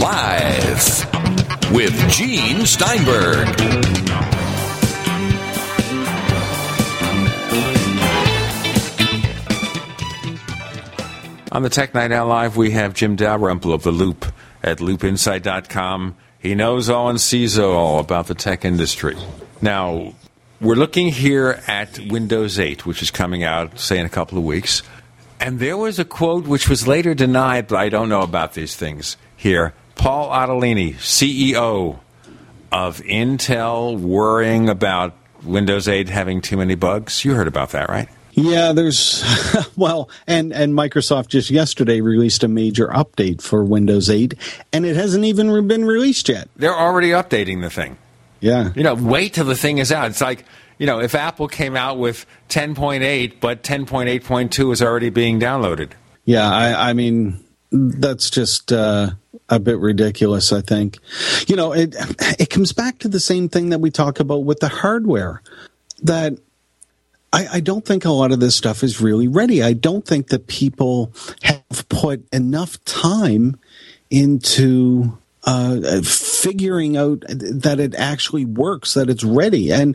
Live 0.00 1.72
with 1.72 1.92
Gene 2.10 2.66
Steinberg. 2.66 3.48
On 11.52 11.62
the 11.62 11.68
Tech 11.68 11.92
Night 11.92 12.10
Owl 12.12 12.28
Live, 12.28 12.56
we 12.56 12.70
have 12.70 12.94
Jim 12.94 13.14
Dalrymple 13.14 13.74
of 13.74 13.82
The 13.82 13.92
Loop 13.92 14.31
at 14.62 14.78
loopinsight.com. 14.78 16.16
He 16.38 16.54
knows 16.54 16.88
all 16.88 17.08
and 17.08 17.20
sees 17.20 17.58
all 17.58 17.98
about 17.98 18.26
the 18.26 18.34
tech 18.34 18.64
industry. 18.64 19.16
Now, 19.60 20.14
we're 20.60 20.76
looking 20.76 21.08
here 21.08 21.60
at 21.66 21.98
Windows 21.98 22.58
8, 22.58 22.86
which 22.86 23.02
is 23.02 23.10
coming 23.10 23.44
out, 23.44 23.78
say, 23.78 23.98
in 23.98 24.06
a 24.06 24.08
couple 24.08 24.38
of 24.38 24.44
weeks. 24.44 24.82
And 25.40 25.58
there 25.58 25.76
was 25.76 25.98
a 25.98 26.04
quote 26.04 26.46
which 26.46 26.68
was 26.68 26.86
later 26.86 27.14
denied, 27.14 27.66
but 27.66 27.78
I 27.78 27.88
don't 27.88 28.08
know 28.08 28.22
about 28.22 28.54
these 28.54 28.76
things 28.76 29.16
here. 29.36 29.74
Paul 29.96 30.30
Otellini, 30.30 30.94
CEO 30.94 31.98
of 32.70 33.00
Intel, 33.00 33.98
worrying 33.98 34.68
about 34.68 35.16
Windows 35.42 35.88
8 35.88 36.08
having 36.08 36.40
too 36.40 36.56
many 36.56 36.74
bugs. 36.76 37.24
You 37.24 37.34
heard 37.34 37.48
about 37.48 37.70
that, 37.70 37.88
right? 37.88 38.08
Yeah, 38.32 38.72
there's 38.72 39.22
well, 39.76 40.08
and 40.26 40.52
and 40.52 40.74
Microsoft 40.74 41.28
just 41.28 41.50
yesterday 41.50 42.00
released 42.00 42.42
a 42.42 42.48
major 42.48 42.88
update 42.88 43.42
for 43.42 43.62
Windows 43.64 44.08
8, 44.08 44.34
and 44.72 44.86
it 44.86 44.96
hasn't 44.96 45.24
even 45.24 45.66
been 45.68 45.84
released 45.84 46.28
yet. 46.28 46.48
They're 46.56 46.78
already 46.78 47.10
updating 47.10 47.60
the 47.60 47.70
thing. 47.70 47.98
Yeah, 48.40 48.72
you 48.74 48.82
know, 48.82 48.94
wait 48.94 49.34
till 49.34 49.44
the 49.44 49.54
thing 49.54 49.78
is 49.78 49.92
out. 49.92 50.10
It's 50.10 50.20
like 50.20 50.44
you 50.78 50.86
know, 50.86 51.00
if 51.00 51.14
Apple 51.14 51.46
came 51.46 51.76
out 51.76 51.98
with 51.98 52.26
10.8, 52.48 53.34
but 53.40 53.62
10.8.2 53.62 54.72
is 54.72 54.82
already 54.82 55.10
being 55.10 55.38
downloaded. 55.38 55.92
Yeah, 56.24 56.50
I, 56.50 56.90
I 56.90 56.92
mean 56.92 57.44
that's 57.70 58.30
just 58.30 58.72
uh, 58.72 59.10
a 59.48 59.60
bit 59.60 59.78
ridiculous. 59.78 60.52
I 60.52 60.60
think, 60.60 60.98
you 61.46 61.56
know, 61.56 61.72
it 61.72 61.94
it 62.38 62.50
comes 62.50 62.72
back 62.72 62.98
to 63.00 63.08
the 63.08 63.20
same 63.20 63.48
thing 63.48 63.68
that 63.68 63.80
we 63.80 63.90
talk 63.90 64.20
about 64.20 64.44
with 64.44 64.60
the 64.60 64.68
hardware 64.68 65.42
that 66.02 66.34
I, 67.32 67.46
I, 67.54 67.60
don't 67.60 67.84
think 67.84 68.04
a 68.04 68.10
lot 68.10 68.32
of 68.32 68.40
this 68.40 68.54
stuff 68.54 68.82
is 68.82 69.00
really 69.00 69.28
ready. 69.28 69.62
I 69.62 69.72
don't 69.72 70.06
think 70.06 70.28
that 70.28 70.46
people 70.46 71.12
have 71.42 71.88
put 71.88 72.26
enough 72.32 72.82
time 72.84 73.58
into 74.10 75.18
uh, 75.44 76.02
figuring 76.02 76.96
out 76.96 77.24
that 77.28 77.80
it 77.80 77.94
actually 77.94 78.44
works, 78.44 78.94
that 78.94 79.10
it's 79.10 79.24
ready. 79.24 79.72
And 79.72 79.94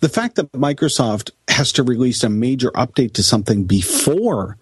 the 0.00 0.08
fact 0.08 0.36
that 0.36 0.52
Microsoft 0.52 1.30
has 1.48 1.72
to 1.72 1.82
release 1.82 2.22
a 2.22 2.28
major 2.28 2.70
update 2.70 3.12
to 3.14 3.22
something 3.22 3.64
before 3.64 4.56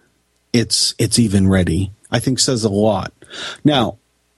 it's 0.51 0.95
it's 0.97 1.19
even 1.19 1.47
ready, 1.47 1.91
I 2.11 2.19
think 2.19 2.39
says 2.39 2.63
a 2.63 2.69
lot. 2.69 3.13
Now, 3.63 3.97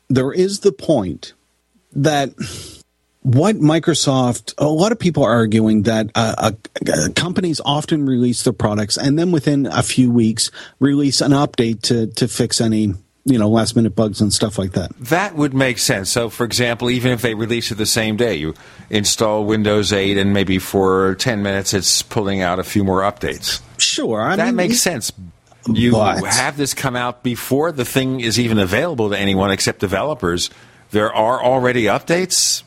there 0.10 0.32
is 0.32 0.62
the 0.62 0.72
point 0.72 1.34
that 1.94 2.34
what 3.28 3.58
Microsoft, 3.58 4.54
a 4.58 4.68
lot 4.68 4.94
of 4.94 5.00
people 5.00 5.26
are 5.26 5.34
arguing 5.34 5.84
that 5.84 6.10
uh, 6.16 6.52
uh, 6.88 7.10
companies 7.14 7.60
often 7.66 8.06
release 8.06 8.44
their 8.44 8.54
products 8.54 8.98
and 8.98 9.20
then 9.20 9.32
within 9.34 9.66
a 9.66 9.84
few 9.84 10.10
weeks 10.10 10.50
release 10.80 11.20
an 11.20 11.32
update 11.32 11.82
to, 11.82 12.08
to 12.08 12.30
fix 12.30 12.62
any 12.62 12.94
you 13.26 13.38
know 13.38 13.50
last 13.50 13.76
minute 13.76 13.94
bugs 13.94 14.22
and 14.22 14.32
stuff 14.32 14.58
like 14.58 14.72
that. 14.72 14.92
That 15.00 15.36
would 15.36 15.54
make 15.54 15.78
sense. 15.78 16.10
So, 16.10 16.30
for 16.30 16.46
example, 16.46 16.90
even 16.90 17.12
if 17.12 17.22
they 17.22 17.34
release 17.34 17.70
it 17.70 17.76
the 17.76 17.86
same 17.86 18.16
day, 18.16 18.36
you 18.36 18.54
install 18.90 19.44
Windows 19.44 19.92
8 19.92 20.18
and 20.18 20.34
maybe 20.34 20.58
for 20.58 21.16
10 21.16 21.44
minutes 21.44 21.74
it's 21.74 22.02
pulling 22.04 22.42
out 22.42 22.60
a 22.60 22.64
few 22.64 22.86
more 22.86 23.02
updates. 23.02 23.62
Sure, 23.78 24.22
I 24.22 24.38
that 24.38 24.46
mean, 24.48 24.56
makes 24.56 24.80
sense. 24.80 25.12
You 25.70 25.92
but, 25.92 26.24
have 26.24 26.56
this 26.56 26.74
come 26.74 26.96
out 26.96 27.24
before 27.24 27.74
the 27.74 27.84
thing 27.84 28.22
is 28.22 28.40
even 28.40 28.58
available 28.58 29.10
to 29.10 29.20
anyone 29.20 29.52
except 29.52 29.80
developers 29.80 30.50
there 30.92 31.14
are 31.14 31.42
already 31.44 31.84
updates? 31.84 32.64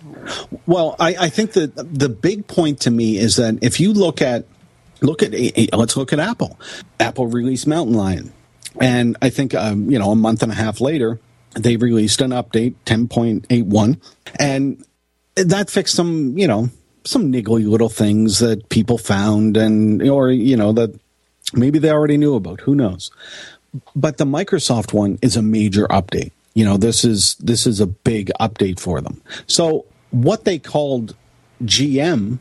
Well, 0.67 0.97
I, 0.99 1.17
I 1.19 1.29
think 1.29 1.53
that 1.53 1.75
the 1.77 2.09
big 2.09 2.47
point 2.47 2.81
to 2.81 2.91
me 2.91 3.19
is 3.19 3.37
that 3.37 3.59
if 3.63 3.81
you 3.81 3.93
look 3.93 4.21
at 4.21 4.45
look 5.01 5.23
at 5.23 5.33
let's 5.73 5.97
look 5.97 6.13
at 6.13 6.21
Apple. 6.21 6.59
Apple 6.99 7.27
released 7.27 7.67
Mountain 7.67 7.97
Lion, 7.97 8.33
and 8.81 9.17
I 9.23 9.31
think 9.31 9.55
um, 9.55 9.91
you 9.91 9.99
know 9.99 10.11
a 10.11 10.17
month 10.17 10.43
and 10.43 10.53
a 10.53 10.55
half 10.55 10.81
later 10.81 11.21
they 11.55 11.77
released 11.77 12.21
an 12.21 12.31
update 12.31 12.75
10.81, 12.87 14.01
and 14.39 14.85
that 15.37 15.71
fixed 15.71 15.95
some 15.95 16.37
you 16.37 16.47
know 16.47 16.71
some 17.05 17.33
niggly 17.33 17.67
little 17.67 17.89
things 17.89 18.39
that 18.41 18.69
people 18.69 18.99
found 18.99 19.57
and 19.57 20.03
or 20.03 20.31
you 20.31 20.57
know 20.57 20.73
that 20.73 20.99
maybe 21.55 21.79
they 21.79 21.91
already 21.91 22.17
knew 22.17 22.35
about. 22.35 22.61
Who 22.61 22.75
knows? 22.75 23.11
But 23.95 24.19
the 24.19 24.25
Microsoft 24.25 24.93
one 24.93 25.19
is 25.23 25.37
a 25.37 25.43
major 25.43 25.87
update 25.89 26.33
you 26.55 26.65
know 26.65 26.77
this 26.77 27.05
is 27.05 27.37
this 27.37 27.67
is 27.67 27.81
a 27.81 27.87
big 27.87 28.31
update 28.41 28.81
for 28.81 29.01
them. 29.01 29.21
So 29.47 29.87
what 30.11 30.45
they 30.45 30.59
called 30.59 31.15
gm 31.63 32.39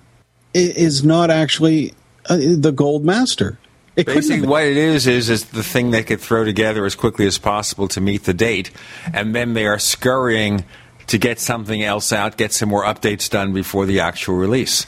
is 0.54 1.04
not 1.04 1.30
actually 1.30 1.94
uh, 2.28 2.38
the 2.38 2.72
gold 2.72 3.06
master. 3.06 3.60
It 3.96 4.06
Basically, 4.06 4.48
what 4.48 4.64
it 4.64 4.78
is 4.78 5.08
is 5.08 5.30
is 5.30 5.46
the 5.46 5.64
thing 5.64 5.92
they 5.92 6.04
could 6.04 6.22
throw 6.22 6.46
together 6.46 6.86
as 6.86 6.96
quickly 6.96 7.28
as 7.28 7.38
possible 7.38 7.88
to 7.90 8.02
meet 8.02 8.24
the 8.24 8.34
date, 8.34 8.72
and 9.14 9.36
then 9.36 9.54
they 9.54 9.66
are 9.66 9.80
scurrying 9.80 10.64
to 11.08 11.18
get 11.18 11.40
something 11.40 11.84
else 11.84 12.14
out, 12.14 12.38
get 12.38 12.54
some 12.54 12.70
more 12.70 12.84
updates 12.84 13.30
done 13.30 13.52
before 13.52 13.86
the 13.86 14.00
actual 14.00 14.36
release. 14.36 14.86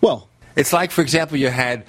Well, 0.00 0.28
it's 0.54 0.72
like, 0.72 0.90
for 0.90 1.02
example, 1.02 1.36
you 1.36 1.48
had 1.48 1.84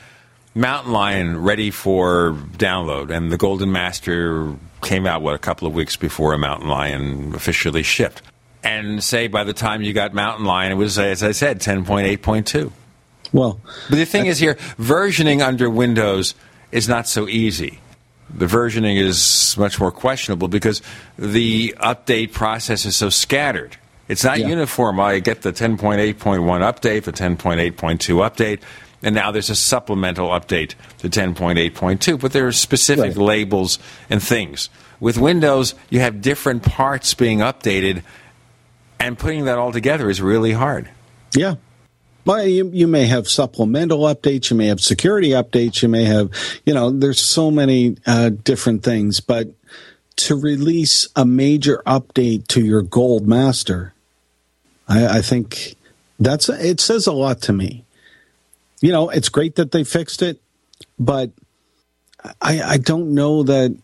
Mountain 0.58 0.92
Lion 0.92 1.44
ready 1.44 1.70
for 1.72 2.32
download, 2.58 3.16
and 3.16 3.32
the 3.32 3.38
Golden 3.38 3.72
Master 3.72 4.54
came 4.82 5.06
out 5.06 5.22
what 5.22 5.36
a 5.36 5.40
couple 5.40 5.68
of 5.68 5.74
weeks 5.74 5.96
before 5.96 6.34
a 6.34 6.38
Mountain 6.38 6.68
Lion 6.68 7.36
officially 7.36 7.84
shipped. 7.84 8.22
And 8.64 9.04
say 9.04 9.28
by 9.28 9.44
the 9.44 9.54
time 9.54 9.82
you 9.84 9.94
got 9.94 10.14
Mountain 10.14 10.46
Lion, 10.46 10.72
it 10.72 10.76
was 10.76 10.98
as 10.98 11.22
I 11.24 11.32
said, 11.32 11.62
ten 11.62 11.86
point 11.86 12.08
eight 12.08 12.22
point 12.24 12.48
two. 12.48 12.74
Well, 13.32 13.60
but 13.90 13.98
the 13.98 14.06
thing 14.06 14.26
is 14.26 14.40
here, 14.40 14.56
versioning 14.80 15.46
under 15.46 15.70
Windows 15.70 16.34
is 16.72 16.90
not 16.90 17.08
so 17.08 17.28
easy. 17.28 17.80
The 18.34 18.46
versioning 18.46 18.98
is 18.98 19.56
much 19.58 19.80
more 19.80 19.92
questionable 19.92 20.48
because 20.48 20.82
the 21.18 21.76
update 21.80 22.34
process 22.34 22.86
is 22.86 22.96
so 22.96 23.10
scattered. 23.10 23.78
It's 24.08 24.24
not 24.24 24.40
Yeah. 24.40 24.48
uniform. 24.48 25.00
I 25.00 25.20
get 25.20 25.42
the 25.44 25.52
10.8.1 25.54 26.62
update, 26.62 27.04
the 27.04 27.12
10.8.2 27.14 28.18
update, 28.22 28.60
and 29.04 29.14
now 29.16 29.32
there's 29.32 29.50
a 29.50 29.56
supplemental 29.56 30.30
update 30.30 30.74
to 31.00 31.10
10.8.2, 31.10 32.20
but 32.20 32.34
there 32.34 32.48
are 32.48 32.52
specific 32.52 33.16
Right. 33.16 33.18
labels 33.18 33.80
and 34.10 34.22
things. 34.22 34.70
With 35.00 35.18
Windows, 35.18 35.76
you 35.90 36.00
have 36.00 36.22
different 36.22 36.64
parts 36.64 37.14
being 37.14 37.40
updated, 37.40 38.02
and 39.00 39.18
putting 39.18 39.46
that 39.46 39.58
all 39.58 39.72
together 39.72 40.10
is 40.10 40.22
really 40.22 40.54
hard. 40.54 40.90
Yeah. 41.36 41.56
Well, 42.26 42.46
you, 42.46 42.70
you 42.74 42.88
may 42.88 43.06
have 43.06 43.28
supplemental 43.30 44.00
updates, 44.00 44.50
you 44.50 44.58
may 44.58 44.68
have 44.68 44.82
security 44.82 45.30
updates, 45.30 45.82
you 45.82 45.88
may 45.88 46.04
have, 46.04 46.30
you 46.66 46.74
know, 46.74 46.90
there's 46.90 47.22
so 47.22 47.50
many 47.52 47.96
uh, 48.06 48.30
different 48.30 48.84
things, 48.84 49.20
but 49.22 49.48
to 50.18 50.36
release 50.36 51.08
a 51.16 51.26
major 51.26 51.82
update 51.86 52.48
to 52.48 52.66
your 52.66 52.82
gold 52.82 53.28
master, 53.28 53.94
I, 54.90 55.20
I 55.20 55.22
think 55.22 55.76
that's 56.20 56.50
it 56.50 56.82
says 56.82 57.06
a 57.08 57.14
lot 57.14 57.40
to 57.44 57.54
me. 57.54 57.86
You 58.82 58.92
know, 58.92 59.10
it's 59.10 59.30
great 59.30 59.56
that 59.56 59.72
they 59.72 59.84
fixed 59.84 60.22
it, 60.22 60.42
but 61.00 61.32
I, 62.42 62.62
I 62.62 62.78
don't 62.78 63.14
know 63.14 63.44
that 63.44 63.76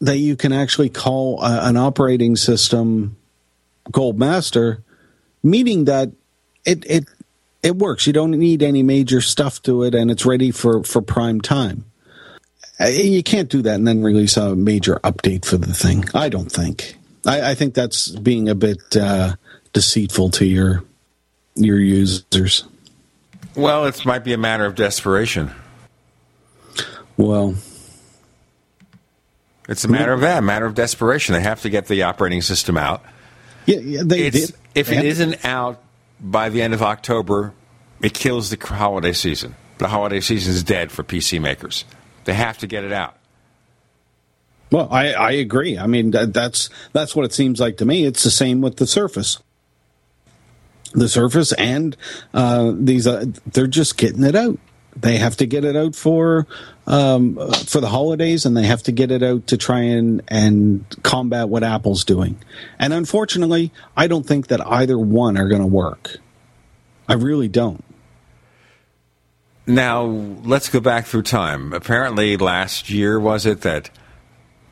that 0.00 0.18
you 0.18 0.36
can 0.36 0.52
actually 0.52 0.90
call 0.90 1.42
a, 1.42 1.68
an 1.68 1.76
operating 1.76 2.36
system 2.36 3.16
gold 3.90 4.18
master 4.18 4.82
meaning 5.46 5.84
that 5.84 6.10
it 6.64 6.84
it 6.86 7.04
it 7.62 7.76
works. 7.76 8.06
You 8.06 8.12
don't 8.12 8.32
need 8.32 8.62
any 8.62 8.82
major 8.82 9.20
stuff 9.20 9.62
to 9.62 9.84
it, 9.84 9.94
and 9.94 10.10
it's 10.10 10.26
ready 10.26 10.50
for 10.50 10.82
for 10.82 11.00
prime 11.00 11.40
time. 11.40 11.84
You 12.78 13.22
can't 13.22 13.48
do 13.48 13.62
that 13.62 13.76
and 13.76 13.88
then 13.88 14.02
release 14.02 14.36
a 14.36 14.54
major 14.54 14.96
update 14.96 15.46
for 15.46 15.56
the 15.56 15.72
thing. 15.72 16.04
I 16.14 16.28
don't 16.28 16.52
think. 16.52 16.96
I, 17.24 17.52
I 17.52 17.54
think 17.54 17.72
that's 17.72 18.08
being 18.08 18.50
a 18.50 18.54
bit 18.54 18.94
uh, 18.94 19.36
deceitful 19.72 20.30
to 20.32 20.44
your 20.44 20.82
your 21.54 21.78
users. 21.78 22.64
Well, 23.56 23.86
it 23.86 24.04
might 24.04 24.24
be 24.24 24.32
a 24.32 24.38
matter 24.38 24.66
of 24.66 24.74
desperation. 24.74 25.50
Well, 27.16 27.54
It's 29.68 29.84
a 29.84 29.88
matter 29.88 30.12
of 30.12 30.20
that, 30.20 30.38
a 30.38 30.42
matter 30.42 30.66
of 30.66 30.74
desperation. 30.74 31.32
They 31.34 31.40
have 31.40 31.62
to 31.62 31.70
get 31.70 31.86
the 31.86 32.02
operating 32.02 32.42
system 32.42 32.76
out. 32.76 33.02
yeah, 33.64 33.78
yeah 33.78 34.02
they 34.04 34.26
It's, 34.26 34.48
did. 34.48 34.56
if 34.74 34.86
They 34.88 34.98
it 34.98 35.04
isn't 35.06 35.44
out 35.44 35.82
by 36.20 36.50
the 36.50 36.62
end 36.62 36.74
of 36.74 36.82
October, 36.82 37.52
it 38.02 38.12
kills 38.14 38.50
the 38.50 38.58
holiday 38.64 39.12
season. 39.12 39.54
The 39.78 39.88
holiday 39.88 40.20
season 40.20 40.54
is 40.54 40.62
dead 40.62 40.92
for 40.92 41.02
PC 41.02 41.40
makers. 41.40 41.84
They 42.24 42.34
have 42.34 42.58
to 42.58 42.66
get 42.66 42.84
it 42.84 42.92
out. 42.92 43.16
Well, 44.70 44.88
I, 44.90 45.12
I 45.12 45.30
agree. 45.32 45.78
I 45.78 45.86
mean, 45.86 46.10
that, 46.10 46.32
that's 46.34 46.70
that's 46.92 47.14
what 47.16 47.24
it 47.24 47.32
seems 47.32 47.60
like 47.60 47.76
to 47.78 47.84
me. 47.84 48.04
It's 48.04 48.24
the 48.24 48.30
same 48.30 48.60
with 48.60 48.76
the 48.76 48.86
Surface. 48.86 49.38
The 50.96 51.08
Surface 51.08 51.52
and 51.52 51.96
uh, 52.34 52.72
these, 52.74 53.06
uh, 53.06 53.26
they're 53.52 53.66
just 53.66 53.96
getting 53.96 54.24
it 54.24 54.34
out. 54.34 54.58
They 54.96 55.18
have 55.18 55.36
to 55.36 55.46
get 55.46 55.64
it 55.64 55.76
out 55.76 55.94
for 55.94 56.46
um, 56.86 57.36
for 57.66 57.80
the 57.82 57.88
holidays, 57.88 58.46
and 58.46 58.56
they 58.56 58.64
have 58.64 58.82
to 58.84 58.92
get 58.92 59.10
it 59.10 59.22
out 59.22 59.48
to 59.48 59.58
try 59.58 59.80
and 59.80 60.22
and 60.28 60.86
combat 61.02 61.50
what 61.50 61.62
Apple's 61.62 62.02
doing. 62.04 62.38
And 62.78 62.94
unfortunately, 62.94 63.72
I 63.94 64.06
don't 64.06 64.24
think 64.24 64.46
that 64.46 64.66
either 64.66 64.98
one 64.98 65.36
are 65.36 65.48
going 65.48 65.60
to 65.60 65.66
work. 65.66 66.16
I 67.08 67.14
really 67.14 67.48
don't. 67.48 67.84
Now, 69.66 70.04
let's 70.04 70.68
go 70.68 70.80
back 70.80 71.06
through 71.06 71.22
time. 71.22 71.72
Apparently, 71.72 72.36
last 72.36 72.88
year, 72.88 73.18
was 73.18 73.44
it 73.44 73.62
that 73.62 73.90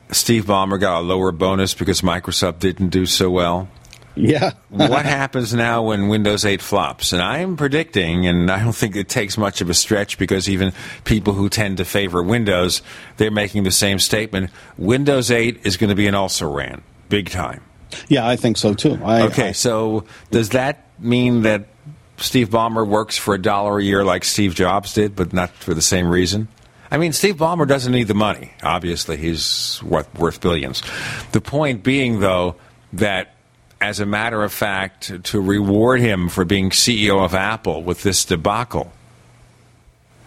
Steve 0.09 0.45
Ballmer 0.45 0.79
got 0.79 0.99
a 0.99 1.03
lower 1.03 1.31
bonus 1.31 1.73
because 1.73 2.01
Microsoft 2.01 2.59
didn't 2.59 2.89
do 2.89 3.05
so 3.05 3.29
well? 3.29 3.67
Yeah. 4.15 4.51
what 4.69 5.05
happens 5.05 5.53
now 5.53 5.83
when 5.83 6.07
Windows 6.07 6.45
8 6.45 6.61
flops? 6.61 7.13
And 7.13 7.21
I'm 7.21 7.57
predicting, 7.57 8.27
and 8.27 8.49
I 8.49 8.63
don't 8.63 8.75
think 8.75 8.95
it 8.95 9.09
takes 9.09 9.37
much 9.37 9.61
of 9.61 9.69
a 9.69 9.73
stretch 9.73 10.17
because 10.17 10.49
even 10.49 10.73
people 11.03 11.33
who 11.33 11.49
tend 11.49 11.77
to 11.77 11.85
favor 11.85 12.23
Windows, 12.23 12.81
they're 13.17 13.31
making 13.31 13.63
the 13.63 13.71
same 13.71 13.99
statement. 13.99 14.51
Windows 14.77 15.31
8 15.31 15.65
is 15.65 15.77
going 15.77 15.89
to 15.89 15.95
be 15.95 16.07
an 16.07 16.15
also 16.15 16.49
ran, 16.49 16.81
big 17.09 17.29
time. 17.29 17.61
Yeah, 18.07 18.27
I 18.27 18.35
think 18.35 18.57
so 18.57 18.73
too. 18.73 18.99
I, 19.03 19.23
okay, 19.23 19.53
so 19.53 20.05
does 20.31 20.49
that 20.49 20.89
mean 20.99 21.43
that 21.43 21.67
Steve 22.17 22.49
Ballmer 22.49 22.87
works 22.87 23.17
for 23.17 23.35
a 23.35 23.41
dollar 23.41 23.79
a 23.79 23.83
year 23.83 24.03
like 24.03 24.23
Steve 24.23 24.55
Jobs 24.55 24.93
did, 24.93 25.15
but 25.15 25.33
not 25.33 25.51
for 25.51 25.73
the 25.73 25.81
same 25.81 26.07
reason? 26.07 26.47
I 26.91 26.97
mean, 26.97 27.13
Steve 27.13 27.37
Ballmer 27.37 27.67
doesn't 27.67 27.91
need 27.91 28.07
the 28.07 28.13
money. 28.13 28.53
Obviously, 28.63 29.17
he's 29.17 29.81
worth, 29.83 30.13
worth 30.17 30.39
billions. 30.39 30.81
The 31.31 31.41
point 31.41 31.83
being, 31.83 32.19
though, 32.19 32.55
that 32.93 33.34
as 33.85 33.99
a 33.99 34.05
matter 34.05 34.43
of 34.43 34.51
fact, 34.51 35.23
to 35.25 35.39
reward 35.39 35.99
him 35.99 36.27
for 36.27 36.43
being 36.43 36.71
CEO 36.71 37.23
of 37.23 37.35
Apple 37.35 37.83
with 37.83 38.01
this 38.01 38.25
debacle, 38.25 38.91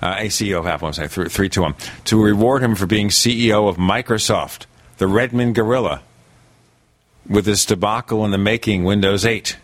uh, 0.00 0.14
a 0.18 0.26
CEO 0.28 0.60
of 0.60 0.66
Apple, 0.68 0.86
I'm 0.86 0.94
saying, 0.94 1.08
three, 1.08 1.28
three 1.28 1.48
to 1.48 1.64
him, 1.64 1.74
to 2.04 2.22
reward 2.22 2.62
him 2.62 2.76
for 2.76 2.86
being 2.86 3.08
CEO 3.08 3.68
of 3.68 3.76
Microsoft, 3.76 4.66
the 4.98 5.08
Redmond 5.08 5.56
Gorilla, 5.56 6.02
with 7.28 7.46
this 7.46 7.66
debacle 7.66 8.24
in 8.24 8.30
the 8.30 8.38
making 8.38 8.84
Windows 8.84 9.26
8. 9.26 9.56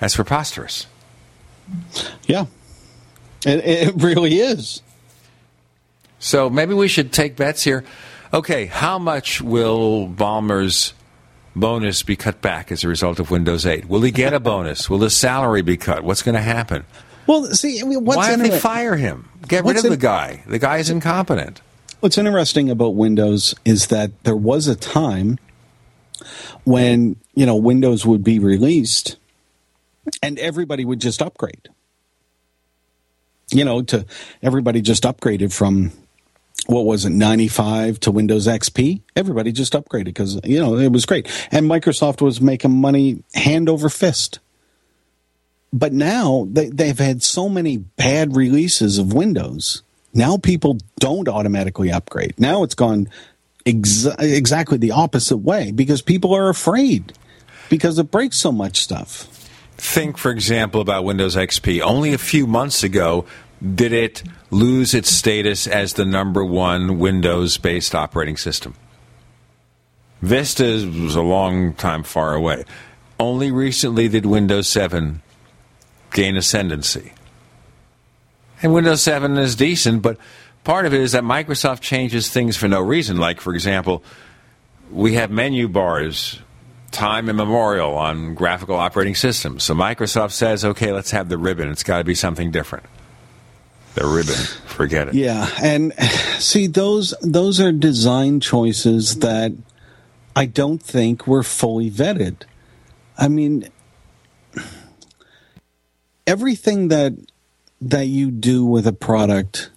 That's 0.00 0.16
preposterous. 0.16 0.88
Yeah, 2.24 2.46
it, 3.46 3.64
it 3.64 4.02
really 4.02 4.40
is. 4.40 4.82
So 6.18 6.50
maybe 6.50 6.74
we 6.74 6.88
should 6.88 7.12
take 7.12 7.36
bets 7.36 7.62
here. 7.62 7.84
Okay, 8.34 8.66
how 8.66 8.98
much 8.98 9.40
will 9.40 10.08
Ballmer's 10.08 10.94
bonus 11.54 12.02
be 12.02 12.16
cut 12.16 12.40
back 12.40 12.70
as 12.70 12.84
a 12.84 12.88
result 12.88 13.18
of 13.18 13.30
Windows 13.30 13.66
8? 13.66 13.88
Will 13.88 14.02
he 14.02 14.10
get 14.10 14.32
a 14.32 14.40
bonus? 14.40 14.88
Will 14.88 15.00
his 15.00 15.16
salary 15.16 15.62
be 15.62 15.76
cut? 15.76 16.04
What's 16.04 16.22
going 16.22 16.34
to 16.34 16.40
happen? 16.40 16.84
Well, 17.26 17.44
see, 17.46 17.80
I 17.80 17.84
mean, 17.84 18.04
what's 18.04 18.16
Why 18.16 18.36
did 18.36 18.40
they 18.40 18.58
fire 18.58 18.96
him? 18.96 19.28
Get 19.46 19.64
rid 19.64 19.76
of 19.76 19.82
the 19.84 19.96
guy. 19.96 20.42
The 20.46 20.58
guy 20.58 20.78
is 20.78 20.90
incompetent. 20.90 21.60
What's 22.00 22.16
interesting 22.16 22.70
about 22.70 22.94
Windows 22.94 23.54
is 23.64 23.88
that 23.88 24.10
there 24.24 24.36
was 24.36 24.66
a 24.66 24.74
time 24.74 25.38
when 26.64 27.16
you 27.34 27.46
know 27.46 27.56
Windows 27.56 28.06
would 28.06 28.24
be 28.24 28.38
released, 28.38 29.16
and 30.22 30.38
everybody 30.38 30.84
would 30.84 31.00
just 31.00 31.20
upgrade. 31.20 31.68
You 33.50 33.64
know, 33.64 33.82
to 33.82 34.06
everybody 34.42 34.80
just 34.80 35.02
upgraded 35.02 35.52
from 35.52 35.92
what 36.70 36.86
was 36.86 37.04
it, 37.04 37.10
95 37.10 38.00
to 38.00 38.10
Windows 38.10 38.46
XP? 38.46 39.02
Everybody 39.16 39.52
just 39.52 39.72
upgraded 39.72 40.06
because, 40.06 40.40
you 40.44 40.60
know, 40.60 40.76
it 40.76 40.92
was 40.92 41.04
great. 41.04 41.28
And 41.50 41.66
Microsoft 41.66 42.20
was 42.20 42.40
making 42.40 42.80
money 42.80 43.22
hand 43.34 43.68
over 43.68 43.88
fist. 43.88 44.38
But 45.72 45.92
now 45.92 46.46
they, 46.50 46.68
they've 46.68 46.98
had 46.98 47.22
so 47.22 47.48
many 47.48 47.78
bad 47.78 48.36
releases 48.36 48.98
of 48.98 49.12
Windows. 49.12 49.82
Now 50.14 50.36
people 50.36 50.78
don't 50.98 51.28
automatically 51.28 51.92
upgrade. 51.92 52.38
Now 52.38 52.62
it's 52.62 52.74
gone 52.74 53.08
exa- 53.64 54.20
exactly 54.20 54.78
the 54.78 54.92
opposite 54.92 55.38
way 55.38 55.70
because 55.70 56.02
people 56.02 56.34
are 56.34 56.48
afraid 56.48 57.12
because 57.68 57.98
it 57.98 58.10
breaks 58.10 58.36
so 58.36 58.50
much 58.50 58.80
stuff. 58.80 59.26
Think, 59.76 60.18
for 60.18 60.30
example, 60.30 60.80
about 60.80 61.04
Windows 61.04 61.36
XP. 61.36 61.80
Only 61.80 62.12
a 62.12 62.18
few 62.18 62.46
months 62.46 62.82
ago 62.82 63.24
did 63.74 63.92
it 63.92 64.22
lose 64.50 64.94
its 64.94 65.10
status 65.10 65.66
as 65.66 65.94
the 65.94 66.04
number 66.04 66.44
one 66.44 66.98
Windows 66.98 67.58
based 67.58 67.94
operating 67.94 68.36
system. 68.36 68.74
Vista 70.22 70.64
was 70.64 71.14
a 71.14 71.22
long 71.22 71.72
time 71.74 72.02
far 72.02 72.34
away. 72.34 72.64
Only 73.18 73.50
recently 73.50 74.08
did 74.08 74.26
Windows 74.26 74.68
7 74.68 75.22
gain 76.12 76.36
ascendancy. 76.36 77.12
And 78.62 78.74
Windows 78.74 79.02
7 79.02 79.38
is 79.38 79.56
decent, 79.56 80.02
but 80.02 80.18
part 80.64 80.84
of 80.84 80.92
it 80.92 81.00
is 81.00 81.12
that 81.12 81.22
Microsoft 81.22 81.80
changes 81.80 82.28
things 82.28 82.56
for 82.56 82.68
no 82.68 82.80
reason. 82.80 83.16
Like, 83.16 83.40
for 83.40 83.54
example, 83.54 84.02
we 84.90 85.14
have 85.14 85.30
menu 85.30 85.68
bars 85.68 86.40
time 86.90 87.28
immemorial 87.28 87.96
on 87.96 88.34
graphical 88.34 88.76
operating 88.76 89.14
systems. 89.14 89.62
So 89.64 89.74
Microsoft 89.74 90.32
says, 90.32 90.64
okay, 90.64 90.92
let's 90.92 91.12
have 91.12 91.28
the 91.28 91.38
ribbon. 91.38 91.70
It's 91.70 91.84
got 91.84 91.98
to 91.98 92.04
be 92.04 92.14
something 92.14 92.50
different. 92.50 92.84
The 93.94 94.06
ribbon, 94.06 94.34
forget 94.66 95.08
it. 95.08 95.14
Yeah, 95.14 95.48
and 95.62 95.92
see 96.38 96.66
those 96.66 97.12
those 97.22 97.60
are 97.60 97.72
design 97.72 98.40
choices 98.40 99.18
that 99.18 99.52
I 100.36 100.46
don't 100.46 100.82
think 100.82 101.26
were 101.26 101.42
fully 101.42 101.90
vetted. 101.90 102.42
I 103.18 103.28
mean, 103.28 103.68
everything 106.26 106.88
that 106.88 107.14
that 107.80 108.06
you 108.06 108.30
do 108.30 108.64
with 108.64 108.86
a 108.86 108.92
product 108.92 109.70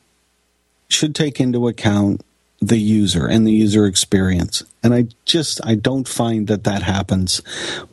should 0.89 1.15
take 1.15 1.39
into 1.39 1.67
account 1.67 2.21
the 2.61 2.77
user 2.77 3.27
and 3.27 3.45
the 3.45 3.51
user 3.51 3.85
experience. 3.85 4.63
And 4.81 4.93
I 4.93 5.07
just 5.25 5.59
I 5.65 5.75
don't 5.75 6.07
find 6.07 6.47
that 6.47 6.63
that 6.63 6.83
happens 6.83 7.41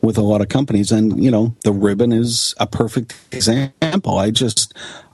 with 0.01 0.17
a 0.17 0.21
lot 0.21 0.41
of 0.41 0.49
companies. 0.49 0.91
And 0.91 1.21
you 1.21 1.31
know, 1.31 1.55
the 1.63 1.73
ribbon 1.73 2.11
is 2.11 2.53
a 2.57 2.67
perfect 2.67 3.15
example. 3.31 4.17
I 4.17 4.31
just 4.31 4.73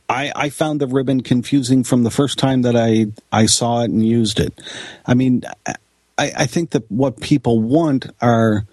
I, 0.10 0.32
I 0.36 0.50
found 0.50 0.80
the 0.80 0.88
ribbon 0.88 1.22
confusing 1.22 1.84
from 1.84 2.04
the 2.04 2.12
first 2.12 2.38
time 2.38 2.62
that 2.62 2.76
I 2.76 3.08
I 3.32 3.46
saw 3.46 3.82
it 3.82 3.92
and 3.92 4.06
used 4.06 4.40
it. 4.40 4.54
I 5.06 5.14
mean, 5.14 5.44
I, 5.66 5.76
I 6.18 6.46
think 6.46 6.72
that 6.72 6.90
what 6.90 7.20
people 7.20 7.60
want 7.60 8.08
are 8.22 8.66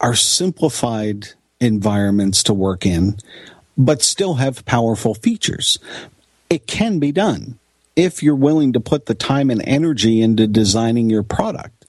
are 0.00 0.14
simplified 0.14 1.28
environments 1.60 2.42
to 2.44 2.54
work 2.54 2.84
in, 2.84 3.16
but 3.78 4.02
still 4.02 4.34
have 4.34 4.64
powerful 4.64 5.14
features. 5.14 5.78
It 6.50 6.66
can 6.66 6.98
be 6.98 7.12
done 7.12 7.58
if 7.94 8.22
you're 8.22 8.34
willing 8.34 8.72
to 8.74 8.80
put 8.80 9.06
the 9.06 9.14
time 9.14 9.50
and 9.50 9.62
energy 9.66 10.20
into 10.20 10.46
designing 10.46 11.08
your 11.08 11.22
product. 11.22 11.86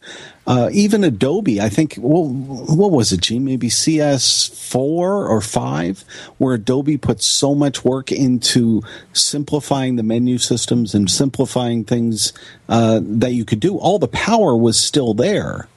Uh, 0.48 0.70
even 0.72 1.04
Adobe, 1.04 1.60
I 1.60 1.68
think, 1.68 1.96
well, 2.00 2.26
what 2.26 2.92
was 2.92 3.12
it, 3.12 3.20
Gene? 3.20 3.44
Maybe 3.44 3.68
CS4 3.68 4.76
or 4.76 5.42
5, 5.42 6.06
where 6.38 6.54
Adobe 6.54 6.96
put 6.96 7.22
so 7.22 7.54
much 7.54 7.84
work 7.84 8.14
into 8.14 8.82
simplifying 9.12 9.98
the 9.98 10.04
menu 10.04 10.38
systems 10.38 10.96
and 10.96 11.12
simplifying 11.12 11.84
things 11.84 12.32
uh, 12.70 13.02
that 13.04 13.34
you 13.34 13.44
could 13.44 13.60
do. 13.60 13.78
All 13.78 14.00
the 14.00 14.08
power 14.08 14.56
was 14.56 14.80
still 14.80 15.14
there. 15.14 15.68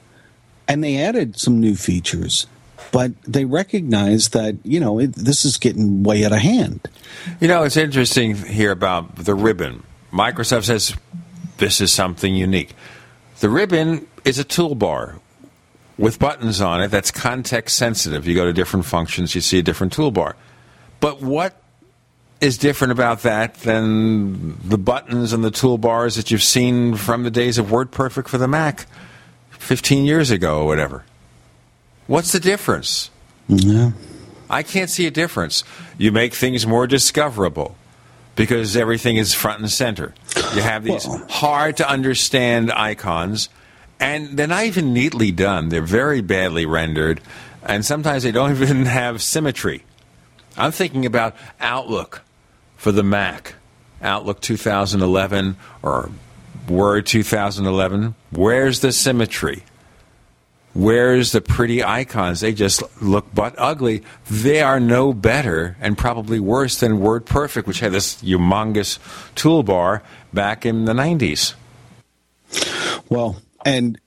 And 0.69 0.81
they 0.81 1.03
added 1.03 1.37
some 1.37 1.59
new 1.59 1.75
features, 1.75 2.47
but 2.93 3.11
they 3.23 3.43
recognized 3.43 4.31
that, 4.31 4.55
you 4.63 4.79
know, 4.79 4.99
it, 4.99 5.13
this 5.15 5.43
is 5.43 5.57
getting 5.57 6.03
way 6.03 6.23
out 6.23 6.31
of 6.31 6.37
hand. 6.37 6.87
You 7.41 7.49
know, 7.49 7.63
it's 7.63 7.75
interesting 7.75 8.37
here 8.37 8.71
about 8.71 9.17
the 9.17 9.35
ribbon. 9.35 9.83
Microsoft 10.13 10.63
says 10.63 10.95
this 11.57 11.81
is 11.81 11.91
something 11.91 12.33
unique. 12.33 12.73
The 13.41 13.49
ribbon 13.49 14.07
is 14.25 14.39
a 14.39 14.45
toolbar 14.45 15.19
with 15.97 16.19
buttons 16.19 16.61
on 16.61 16.81
it 16.81 16.87
that's 16.89 17.11
context 17.11 17.77
sensitive. 17.77 18.27
You 18.27 18.35
go 18.35 18.45
to 18.45 18.53
different 18.53 18.85
functions, 18.85 19.35
you 19.35 19.41
see 19.41 19.59
a 19.59 19.63
different 19.63 19.95
toolbar. 19.95 20.33
But 20.99 21.21
what 21.21 21.61
is 22.39 22.57
different 22.57 22.91
about 22.91 23.21
that 23.21 23.55
than 23.55 24.57
the 24.67 24.77
buttons 24.77 25.31
and 25.31 25.43
the 25.43 25.51
toolbars 25.51 26.15
that 26.15 26.31
you've 26.31 26.43
seen 26.43 26.95
from 26.95 27.23
the 27.23 27.31
days 27.31 27.57
of 27.57 27.67
WordPerfect 27.67 28.27
for 28.27 28.39
the 28.39 28.47
Mac 28.47 28.87
15 29.51 30.05
years 30.05 30.31
ago 30.31 30.61
or 30.61 30.65
whatever? 30.65 31.05
What's 32.07 32.31
the 32.31 32.39
difference? 32.39 33.11
Yeah. 33.47 33.91
I 34.49 34.63
can't 34.63 34.89
see 34.89 35.05
a 35.05 35.11
difference. 35.11 35.63
You 35.97 36.11
make 36.11 36.33
things 36.33 36.65
more 36.67 36.87
discoverable 36.87 37.75
because 38.35 38.75
everything 38.75 39.17
is 39.17 39.33
front 39.33 39.59
and 39.59 39.69
center. 39.69 40.13
You 40.55 40.61
have 40.61 40.83
these 40.83 41.07
well, 41.07 41.25
hard 41.29 41.77
to 41.77 41.87
understand 41.87 42.71
icons, 42.71 43.49
and 44.01 44.35
they're 44.35 44.47
not 44.47 44.65
even 44.65 44.93
neatly 44.93 45.31
done. 45.31 45.69
They're 45.69 45.81
very 45.81 46.21
badly 46.21 46.65
rendered, 46.65 47.21
and 47.63 47.85
sometimes 47.85 48.23
they 48.23 48.31
don't 48.31 48.51
even 48.61 48.85
have 48.87 49.21
symmetry. 49.21 49.83
I'm 50.57 50.71
thinking 50.71 51.05
about 51.05 51.35
Outlook 51.61 52.23
for 52.75 52.91
the 52.91 53.03
Mac, 53.03 53.55
Outlook 54.01 54.41
2011 54.41 55.55
or 55.83 56.09
Word 56.67 57.05
2011. 57.05 58.15
Where's 58.31 58.79
the 58.81 58.91
symmetry? 58.91 59.63
Where's 60.73 61.31
the 61.33 61.41
pretty 61.41 61.83
icons? 61.83 62.39
They 62.39 62.53
just 62.53 62.81
look 63.01 63.33
but 63.33 63.53
ugly. 63.57 64.03
They 64.29 64.61
are 64.61 64.79
no 64.79 65.13
better 65.13 65.75
and 65.81 65.97
probably 65.97 66.39
worse 66.39 66.79
than 66.79 66.99
WordPerfect, 66.99 67.67
which 67.67 67.81
had 67.81 67.91
this 67.91 68.21
humongous 68.23 68.97
toolbar 69.35 70.01
back 70.33 70.65
in 70.65 70.85
the 70.85 70.93
90s. 70.93 71.55
Well, 73.09 73.41
and 73.65 73.99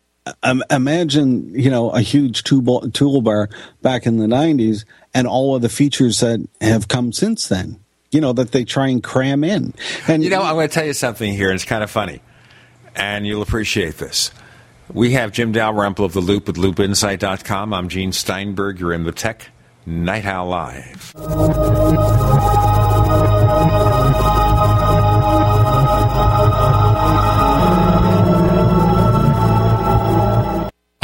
um, 0.43 0.63
imagine, 0.71 1.53
you 1.59 1.71
know, 1.71 1.91
a 1.91 2.01
huge 2.01 2.45
toolbar 2.45 3.53
back 3.83 4.07
in 4.07 4.19
the 4.19 4.27
90s 4.27 4.85
and 5.13 5.27
all 5.27 5.55
of 5.55 5.63
the 5.63 5.69
features 5.69 6.21
that 6.21 6.47
have 6.61 6.89
come 6.89 7.13
since 7.13 7.49
then, 7.49 7.79
you 8.11 8.21
know, 8.21 8.33
that 8.33 8.53
they 8.53 8.65
try 8.65 8.89
and 8.89 9.03
cram 9.03 9.45
in. 9.45 9.75
And 10.09 10.25
You 10.25 10.31
know, 10.31 10.43
I'm 10.43 10.55
going 10.55 10.69
to 10.69 10.75
tell 10.75 10.87
you 10.87 10.95
something 10.95 11.33
here, 11.33 11.53
it's 11.53 11.65
kind 11.65 11.85
of 11.85 11.91
funny, 11.91 12.23
and 12.95 13.27
you'll 13.27 13.43
appreciate 13.43 13.99
this. 13.99 14.31
We 14.93 15.13
have 15.13 15.33
Jim 15.33 15.53
Dalrymple 15.53 16.05
of 16.05 16.13
The 16.13 16.21
Loop 16.21 16.49
at 16.49 16.57
loopinsight.com. 16.57 17.73
I'm 17.73 17.89
Gene 17.89 18.13
Steinberg. 18.13 18.81
You're 18.81 18.93
in 18.93 19.05
the 19.05 19.13
Tech 19.13 19.49
Night 19.87 20.27
Owl 20.27 20.49
Live. 20.49 21.15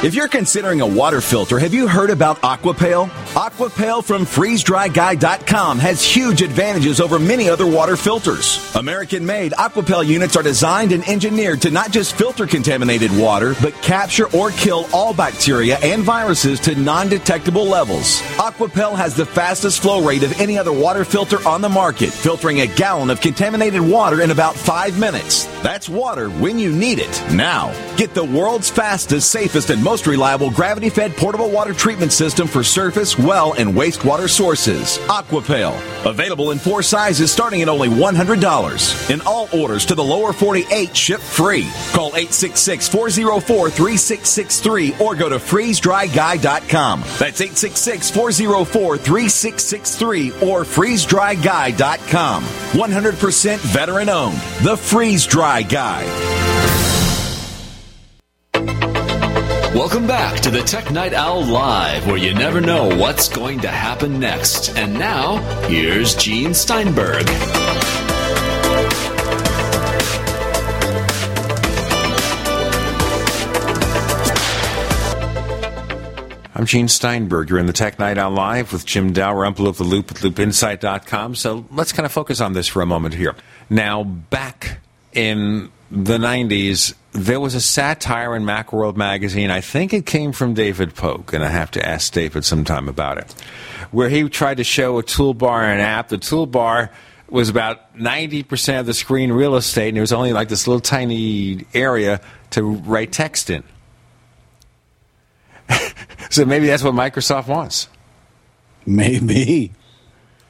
If 0.00 0.14
you're 0.14 0.28
considering 0.28 0.80
a 0.80 0.86
water 0.86 1.20
filter, 1.20 1.58
have 1.58 1.74
you 1.74 1.88
heard 1.88 2.10
about 2.10 2.40
Aquapail? 2.42 3.08
Aquapail 3.34 4.04
from 4.04 4.26
freezedryguy.com 4.26 5.80
has 5.80 6.04
huge 6.04 6.40
advantages 6.40 7.00
over 7.00 7.18
many 7.18 7.48
other 7.50 7.66
water 7.66 7.96
filters. 7.96 8.72
American 8.76 9.26
made 9.26 9.50
Aquapail 9.54 10.06
units 10.06 10.36
are 10.36 10.42
designed 10.44 10.92
and 10.92 11.06
engineered 11.08 11.60
to 11.62 11.72
not 11.72 11.90
just 11.90 12.14
filter 12.14 12.46
contaminated 12.46 13.10
water, 13.18 13.56
but 13.60 13.74
capture 13.82 14.30
or 14.36 14.52
kill 14.52 14.86
all 14.92 15.12
bacteria 15.12 15.78
and 15.78 16.04
viruses 16.04 16.60
to 16.60 16.76
non 16.76 17.08
detectable 17.08 17.64
levels. 17.64 18.20
Aquapail 18.38 18.96
has 18.96 19.16
the 19.16 19.26
fastest 19.26 19.82
flow 19.82 20.06
rate 20.06 20.22
of 20.22 20.40
any 20.40 20.56
other 20.56 20.72
water 20.72 21.04
filter 21.04 21.38
on 21.46 21.60
the 21.60 21.68
market, 21.68 22.10
filtering 22.10 22.60
a 22.60 22.68
gallon 22.68 23.10
of 23.10 23.20
contaminated 23.20 23.80
water 23.80 24.20
in 24.20 24.30
about 24.30 24.54
five 24.54 24.96
minutes. 24.96 25.46
That's 25.60 25.88
water 25.88 26.30
when 26.30 26.56
you 26.56 26.70
need 26.70 27.00
it. 27.00 27.20
Now, 27.32 27.72
get 27.96 28.14
the 28.14 28.22
world's 28.22 28.70
fastest, 28.70 29.32
safest, 29.32 29.70
and 29.70 29.87
most 29.88 30.06
reliable 30.06 30.50
gravity 30.50 30.90
fed 30.90 31.16
portable 31.16 31.50
water 31.50 31.72
treatment 31.72 32.12
system 32.12 32.46
for 32.46 32.62
surface, 32.62 33.18
well, 33.18 33.54
and 33.54 33.74
wastewater 33.74 34.28
sources. 34.28 34.98
Aquapail. 35.08 35.72
Available 36.04 36.50
in 36.50 36.58
four 36.58 36.82
sizes 36.82 37.32
starting 37.32 37.62
at 37.62 37.70
only 37.70 37.88
$100. 37.88 39.10
And 39.10 39.22
all 39.22 39.48
orders 39.50 39.86
to 39.86 39.94
the 39.94 40.04
lower 40.04 40.34
48 40.34 40.94
ship 40.94 41.20
free. 41.20 41.66
Call 41.92 42.08
866 42.08 42.86
404 42.88 43.70
3663 43.70 44.96
or 45.00 45.14
go 45.14 45.30
to 45.30 45.36
freezedryguy.com. 45.36 47.00
That's 47.00 47.40
866 47.40 48.10
404 48.10 48.98
3663 48.98 50.32
or 50.46 50.64
freezedryguy.com. 50.64 52.42
100% 52.42 53.58
veteran 53.58 54.10
owned. 54.10 54.36
The 54.62 54.76
Freeze 54.76 55.24
Dry 55.24 55.62
Guy. 55.62 56.04
Welcome 59.78 60.08
back 60.08 60.40
to 60.40 60.50
the 60.50 60.60
Tech 60.60 60.90
Night 60.90 61.14
Owl 61.14 61.44
Live, 61.44 62.04
where 62.04 62.16
you 62.16 62.34
never 62.34 62.60
know 62.60 62.88
what's 62.96 63.28
going 63.28 63.60
to 63.60 63.68
happen 63.68 64.18
next. 64.18 64.76
And 64.76 64.94
now, 64.94 65.36
here's 65.68 66.16
Gene 66.16 66.52
Steinberg. 66.52 67.24
I'm 76.56 76.66
Gene 76.66 76.88
Steinberg. 76.88 77.48
You're 77.48 77.60
in 77.60 77.66
the 77.66 77.72
Tech 77.72 78.00
Night 78.00 78.18
Owl 78.18 78.32
Live 78.32 78.72
with 78.72 78.84
Jim 78.84 79.12
Dalrymple 79.12 79.68
of 79.68 79.76
The 79.78 79.84
Loop 79.84 80.10
at 80.10 80.16
loopinsight.com. 80.16 81.36
So 81.36 81.66
let's 81.70 81.92
kind 81.92 82.04
of 82.04 82.10
focus 82.10 82.40
on 82.40 82.52
this 82.52 82.66
for 82.66 82.82
a 82.82 82.86
moment 82.86 83.14
here. 83.14 83.36
Now, 83.70 84.02
back 84.02 84.80
in 85.12 85.70
the 85.92 86.18
90s, 86.18 86.94
there 87.18 87.40
was 87.40 87.54
a 87.54 87.60
satire 87.60 88.34
in 88.36 88.44
Macworld 88.44 88.96
magazine. 88.96 89.50
I 89.50 89.60
think 89.60 89.92
it 89.92 90.06
came 90.06 90.32
from 90.32 90.54
David 90.54 90.94
Pogue, 90.94 91.34
and 91.34 91.44
I 91.44 91.48
have 91.48 91.70
to 91.72 91.86
ask 91.86 92.12
David 92.12 92.44
sometime 92.44 92.88
about 92.88 93.18
it, 93.18 93.32
where 93.90 94.08
he 94.08 94.28
tried 94.28 94.58
to 94.58 94.64
show 94.64 94.98
a 94.98 95.02
toolbar 95.02 95.62
and 95.62 95.80
an 95.80 95.80
app. 95.80 96.08
The 96.08 96.18
toolbar 96.18 96.90
was 97.28 97.48
about 97.48 97.96
90% 97.96 98.80
of 98.80 98.86
the 98.86 98.94
screen 98.94 99.32
real 99.32 99.56
estate, 99.56 99.88
and 99.88 99.96
there 99.96 100.02
was 100.02 100.12
only 100.12 100.32
like 100.32 100.48
this 100.48 100.66
little 100.66 100.80
tiny 100.80 101.66
area 101.74 102.20
to 102.50 102.62
write 102.62 103.12
text 103.12 103.50
in. 103.50 103.62
so 106.30 106.44
maybe 106.44 106.66
that's 106.66 106.82
what 106.82 106.94
Microsoft 106.94 107.48
wants. 107.48 107.88
Maybe. 108.86 109.72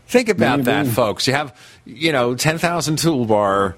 Think 0.06 0.28
about 0.28 0.60
Maybe. 0.60 0.66
that, 0.66 0.86
folks. 0.86 1.26
You 1.26 1.34
have, 1.34 1.54
you 1.84 2.12
know, 2.12 2.34
10,000 2.34 2.96
toolbar 2.96 3.74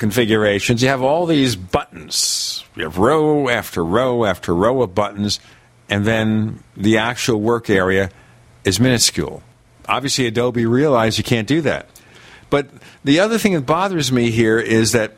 configurations. 0.00 0.82
You 0.82 0.88
have 0.88 1.02
all 1.02 1.26
these 1.26 1.54
buttons. 1.54 2.64
You 2.74 2.84
have 2.84 2.98
row 2.98 3.48
after 3.48 3.84
row 3.84 4.24
after 4.24 4.54
row 4.54 4.82
of 4.82 4.94
buttons, 4.94 5.38
and 5.88 6.06
then 6.06 6.64
the 6.76 6.96
actual 6.96 7.40
work 7.40 7.68
area 7.70 8.10
is 8.64 8.80
minuscule. 8.80 9.42
Obviously, 9.86 10.26
Adobe 10.26 10.64
realized 10.64 11.18
you 11.18 11.24
can't 11.24 11.46
do 11.46 11.60
that. 11.60 11.86
But 12.48 12.68
the 13.04 13.20
other 13.20 13.38
thing 13.38 13.52
that 13.52 13.66
bothers 13.66 14.10
me 14.10 14.30
here 14.30 14.58
is 14.58 14.92
that 14.92 15.12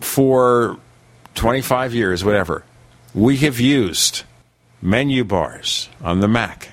for 0.00 0.78
25 1.34 1.94
years, 1.94 2.22
whatever, 2.22 2.62
we 3.14 3.38
have 3.38 3.58
used 3.58 4.22
menu 4.82 5.24
bars 5.24 5.88
on 6.02 6.20
the 6.20 6.28
Mac. 6.28 6.68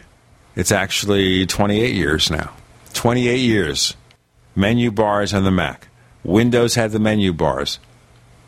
It's 0.56 0.72
actually 0.72 1.46
28 1.46 1.96
years 1.96 2.30
now. 2.30 2.52
28 2.94 3.38
years. 3.38 3.96
Menu 4.56 4.92
bars 4.92 5.34
on 5.34 5.46
the 5.46 5.52
Mac. 5.52 5.88
Windows 6.24 6.76
had 6.76 6.92
the 6.92 7.00
menu 7.00 7.34
bars. 7.34 7.80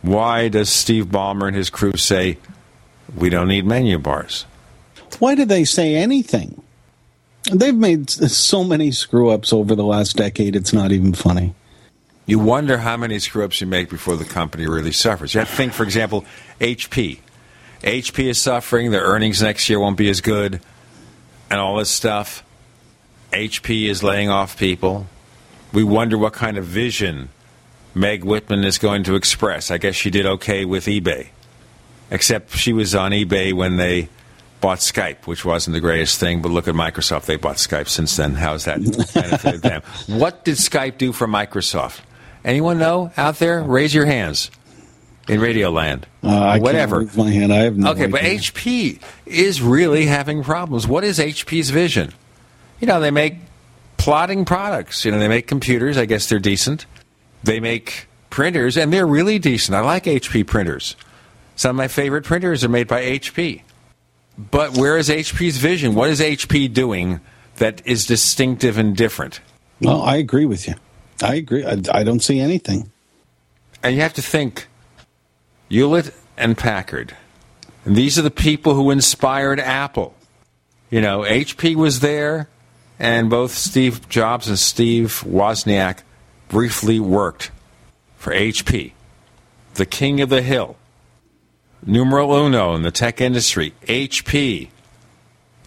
Why 0.02 0.48
does 0.50 0.70
Steve 0.70 1.08
Ballmer 1.08 1.48
and 1.48 1.56
his 1.56 1.70
crew 1.70 1.98
say 1.98 2.38
we 3.16 3.30
don't 3.30 3.48
need 3.48 3.66
menu 3.66 3.98
bars? 3.98 4.46
Why 5.20 5.36
do 5.36 5.46
they 5.46 5.64
say 5.64 5.96
anything? 5.96 6.62
They've 7.52 7.76
made 7.76 8.10
so 8.10 8.64
many 8.64 8.92
screw 8.92 9.30
ups 9.30 9.54
over 9.54 9.76
the 9.76 9.84
last 9.84 10.16
decade, 10.18 10.56
it's 10.56 10.74
not 10.74 10.92
even 10.92 11.14
funny. 11.14 11.54
You 12.26 12.40
wonder 12.40 12.80
how 12.80 12.98
many 12.98 13.20
screw 13.20 13.46
ups 13.46 13.62
you 13.62 13.68
make 13.68 13.90
before 13.90 14.16
the 14.16 14.26
company 14.26 14.68
really 14.68 14.92
suffers. 14.92 15.34
You 15.34 15.40
have 15.42 15.50
to 15.50 15.56
think, 15.56 15.74
for 15.74 15.84
example, 15.84 16.26
HP. 16.60 17.20
HP 17.84 18.26
is 18.26 18.42
suffering. 18.42 18.90
Their 18.90 19.04
earnings 19.04 19.44
next 19.44 19.70
year 19.70 19.80
won't 19.80 19.98
be 19.98 20.10
as 20.10 20.22
good, 20.22 20.60
and 21.52 21.60
all 21.60 21.76
this 21.76 21.92
stuff. 21.92 22.44
HP 23.32 23.88
is 23.88 24.02
laying 24.02 24.30
off 24.30 24.58
people. 24.58 25.06
We 25.72 25.84
wonder 25.84 26.18
what 26.18 26.34
kind 26.34 26.58
of 26.58 26.66
vision 26.66 27.30
Meg 27.96 28.26
Whitman 28.26 28.66
is 28.66 28.78
going 28.78 29.04
to 29.06 29.16
express. 29.16 29.72
I 29.72 29.78
guess 29.78 29.96
she 29.96 30.10
did 30.12 30.26
okay 30.26 30.66
with 30.66 30.86
eBay, 30.86 31.28
except 32.12 32.52
she 32.56 32.74
was 32.74 32.94
on 32.94 33.12
eBay 33.12 33.54
when 33.54 33.78
they 33.78 34.10
bought 34.60 34.80
Skype, 34.80 35.26
which 35.26 35.46
wasn't 35.46 35.74
the 35.74 35.80
greatest 35.80 36.20
thing. 36.20 36.42
But 36.42 36.52
look 36.52 36.68
at 36.68 36.76
Microsoft; 36.76 37.26
they 37.26 37.38
bought 37.38 37.56
Skype 37.56 37.88
since 37.88 38.18
then. 38.18 38.34
How's 38.34 38.66
that 38.66 38.80
benefited 39.14 39.62
them? 39.62 39.82
What 40.08 40.44
did 40.44 40.56
Skype 40.58 40.98
do 40.98 41.14
for 41.14 41.26
Microsoft? 41.26 42.02
Anyone 42.44 42.78
know 42.78 43.12
out 43.18 43.40
there? 43.40 43.64
Raise 43.64 43.94
your 43.94 44.06
hands 44.06 44.52
in 45.28 45.40
Radio 45.40 45.72
Land. 45.72 46.06
Uh, 46.22 46.30
I 46.30 46.60
Whatever. 46.60 47.00
Can't 47.00 47.10
raise 47.10 47.18
my 47.18 47.32
hand. 47.32 47.54
I 47.54 47.64
have 47.64 47.78
no 47.78 47.92
okay, 47.92 48.08
but. 48.08 48.22
HP 48.22 49.00
is 49.26 49.62
really 49.62 50.06
having 50.06 50.44
problems. 50.44 50.88
What 50.88 51.04
is 51.04 51.18
HP's 51.20 51.70
vision? 51.70 52.14
You 52.82 52.88
know, 52.88 53.00
they 53.00 53.12
make 53.12 53.38
plotting 53.98 54.44
products. 54.46 55.06
You 55.06 55.12
know, 55.12 55.20
they 55.20 55.30
make 55.30 55.48
computers. 55.48 55.98
I 55.98 56.06
guess 56.06 56.28
they're 56.28 56.40
decent. 56.40 56.86
They 57.44 57.60
make 57.60 58.08
printers, 58.30 58.78
and 58.78 58.92
they're 58.92 59.08
really 59.08 59.40
decent. 59.40 59.76
I 59.76 59.82
like 59.82 60.06
HP 60.06 60.46
printers. 60.46 60.96
Some 61.56 61.72
of 61.72 61.76
my 61.78 61.88
favorite 61.88 62.26
printers 62.26 62.64
are 62.64 62.70
made 62.70 62.88
by 62.88 63.04
HP. 63.04 63.62
But 64.38 64.78
where 64.78 64.98
is 64.98 65.10
HP's 65.10 65.58
vision? 65.58 65.96
What 65.96 66.10
is 66.10 66.20
HP 66.20 66.74
doing 66.74 67.22
that 67.58 67.82
is 67.86 68.06
distinctive 68.06 68.78
and 68.78 68.96
different? 68.96 69.40
Well, 69.80 70.02
I 70.02 70.18
agree 70.18 70.46
with 70.46 70.68
you. 70.68 70.76
I 71.24 71.36
agree. 71.36 71.66
I, 71.66 71.78
I 71.92 72.04
don't 72.04 72.20
see 72.20 72.40
anything. 72.40 72.92
And 73.82 73.96
you 73.96 74.02
have 74.02 74.14
to 74.16 74.22
think 74.22 74.68
Hewlett 75.70 76.14
and 76.38 76.58
Packard. 76.58 77.16
And 77.86 77.96
these 77.96 78.20
are 78.20 78.24
the 78.24 78.32
people 78.32 78.74
who 78.74 78.92
inspired 78.92 79.60
Apple. 79.60 80.16
You 80.90 81.02
know, 81.02 81.22
HP 81.22 81.76
was 81.76 82.00
there, 82.00 82.50
and 83.00 83.30
both 83.30 83.52
Steve 83.52 84.08
Jobs 84.10 84.48
and 84.48 84.60
Steve 84.60 85.24
Wozniak 85.26 86.00
briefly 86.50 87.00
worked 87.00 87.52
for 88.18 88.34
HP, 88.34 88.94
the 89.76 89.86
king 89.86 90.22
of 90.22 90.30
the 90.30 90.42
hill. 90.42 90.78
Numero 91.86 92.46
uno 92.46 92.74
in 92.74 92.82
the 92.82 92.92
tech 92.92 93.22
industry, 93.22 93.74
HP, 93.84 94.70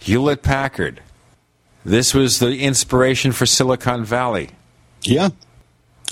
Hewlett 0.00 0.42
Packard. 0.42 1.00
This 1.84 2.12
was 2.12 2.38
the 2.38 2.60
inspiration 2.60 3.32
for 3.32 3.46
Silicon 3.46 4.04
Valley. 4.04 4.50
Yeah. 5.02 5.30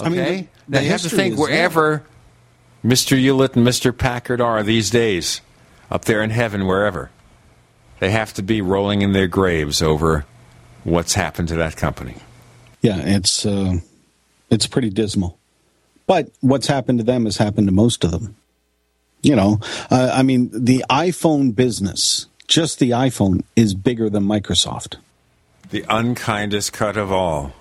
Okay? 0.00 0.06
I 0.06 0.08
mean, 0.08 0.48
now 0.68 0.80
you 0.80 0.90
have 0.90 1.02
to 1.02 1.08
think 1.08 1.34
is 1.34 1.40
wherever 1.40 2.04
Mr. 2.84 3.18
Hewlett 3.18 3.56
and 3.56 3.66
Mr. 3.66 3.96
Packard 3.96 4.40
are 4.40 4.62
these 4.62 4.90
days, 4.90 5.40
up 5.90 6.04
there 6.04 6.22
in 6.22 6.30
heaven, 6.30 6.66
wherever, 6.66 7.10
they 7.98 8.10
have 8.10 8.32
to 8.34 8.42
be 8.42 8.60
rolling 8.60 9.02
in 9.02 9.12
their 9.12 9.26
graves 9.26 9.82
over 9.82 10.24
what's 10.84 11.14
happened 11.14 11.48
to 11.48 11.56
that 11.56 11.76
company. 11.76 12.16
Yeah, 12.82 12.98
it's 12.98 13.44
uh, 13.44 13.78
it's 14.50 14.66
pretty 14.66 14.90
dismal. 14.90 15.38
But 16.06 16.30
what's 16.40 16.66
happened 16.66 16.98
to 17.00 17.04
them 17.04 17.24
has 17.24 17.36
happened 17.36 17.66
to 17.68 17.72
most 17.72 18.04
of 18.04 18.10
them. 18.12 18.36
You 19.22 19.34
know, 19.34 19.60
uh, 19.90 20.10
I 20.12 20.22
mean, 20.22 20.50
the 20.52 20.84
iPhone 20.88 21.54
business, 21.54 22.26
just 22.46 22.78
the 22.78 22.90
iPhone, 22.90 23.42
is 23.56 23.74
bigger 23.74 24.08
than 24.08 24.24
Microsoft. 24.24 24.96
The 25.70 25.84
unkindest 25.88 26.72
cut 26.72 26.96
of 26.96 27.10
all. 27.10 27.52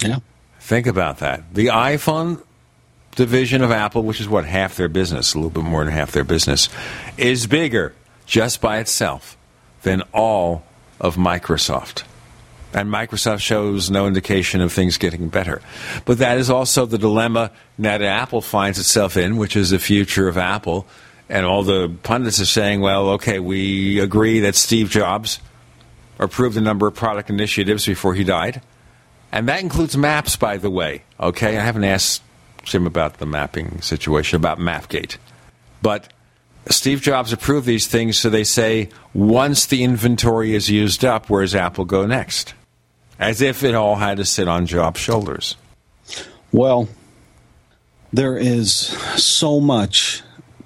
Yeah. 0.00 0.18
Think 0.58 0.86
about 0.86 1.18
that. 1.18 1.54
The 1.54 1.66
iPhone 1.66 2.42
division 3.14 3.62
of 3.62 3.70
Apple, 3.70 4.02
which 4.02 4.20
is 4.20 4.28
what 4.28 4.44
half 4.44 4.76
their 4.76 4.88
business, 4.88 5.34
a 5.34 5.38
little 5.38 5.50
bit 5.50 5.62
more 5.62 5.84
than 5.84 5.92
half 5.92 6.10
their 6.10 6.24
business, 6.24 6.68
is 7.16 7.46
bigger 7.46 7.94
just 8.26 8.60
by 8.60 8.78
itself 8.78 9.36
than 9.82 10.02
all 10.12 10.64
of 11.00 11.16
Microsoft. 11.16 12.02
And 12.74 12.90
Microsoft 12.90 13.40
shows 13.40 13.88
no 13.88 14.06
indication 14.06 14.60
of 14.60 14.72
things 14.72 14.98
getting 14.98 15.28
better. 15.28 15.62
But 16.04 16.18
that 16.18 16.38
is 16.38 16.50
also 16.50 16.86
the 16.86 16.98
dilemma 16.98 17.52
that 17.78 18.02
Apple 18.02 18.40
finds 18.40 18.78
itself 18.78 19.16
in, 19.16 19.36
which 19.36 19.54
is 19.54 19.70
the 19.70 19.78
future 19.78 20.26
of 20.26 20.36
Apple. 20.36 20.86
And 21.28 21.46
all 21.46 21.62
the 21.62 21.94
pundits 22.02 22.40
are 22.40 22.46
saying, 22.46 22.80
well, 22.80 23.10
okay, 23.10 23.38
we 23.38 24.00
agree 24.00 24.40
that 24.40 24.56
Steve 24.56 24.90
Jobs 24.90 25.38
approved 26.18 26.56
a 26.56 26.60
number 26.60 26.86
of 26.86 26.94
product 26.94 27.30
initiatives 27.30 27.86
before 27.86 28.14
he 28.14 28.24
died. 28.24 28.60
And 29.30 29.48
that 29.48 29.60
includes 29.60 29.96
maps, 29.96 30.36
by 30.36 30.56
the 30.56 30.70
way. 30.70 31.04
Okay, 31.18 31.56
I 31.56 31.62
haven't 31.62 31.84
asked 31.84 32.22
Jim 32.64 32.86
about 32.86 33.18
the 33.18 33.26
mapping 33.26 33.80
situation, 33.82 34.36
about 34.36 34.58
Mapgate. 34.58 35.16
But 35.80 36.12
Steve 36.68 37.02
Jobs 37.02 37.32
approved 37.32 37.66
these 37.66 37.86
things, 37.86 38.16
so 38.16 38.30
they 38.30 38.44
say 38.44 38.88
once 39.12 39.66
the 39.66 39.82
inventory 39.82 40.54
is 40.54 40.70
used 40.70 41.04
up, 41.04 41.30
where 41.30 41.42
does 41.42 41.54
Apple 41.54 41.84
go 41.84 42.06
next? 42.06 42.54
As 43.18 43.40
if 43.40 43.62
it 43.62 43.74
all 43.74 43.96
had 43.96 44.16
to 44.16 44.24
sit 44.24 44.48
on 44.48 44.66
Jobs' 44.66 45.00
shoulders. 45.00 45.56
Well, 46.52 46.88
there 48.12 48.36
is 48.36 48.70
so 48.72 49.60
much 49.60 50.22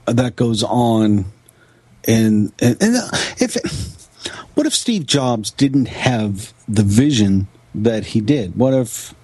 that 0.06 0.36
goes 0.36 0.62
on, 0.62 1.26
and 2.06 2.52
and, 2.60 2.76
if 3.38 3.56
what 4.54 4.66
if 4.66 4.74
Steve 4.74 5.06
Jobs 5.06 5.50
didn't 5.50 5.88
have 5.88 6.52
the 6.66 6.82
vision 6.82 7.48
that 7.74 8.06
he 8.06 8.20
did? 8.20 8.56
What 8.56 8.74
if 8.74 9.14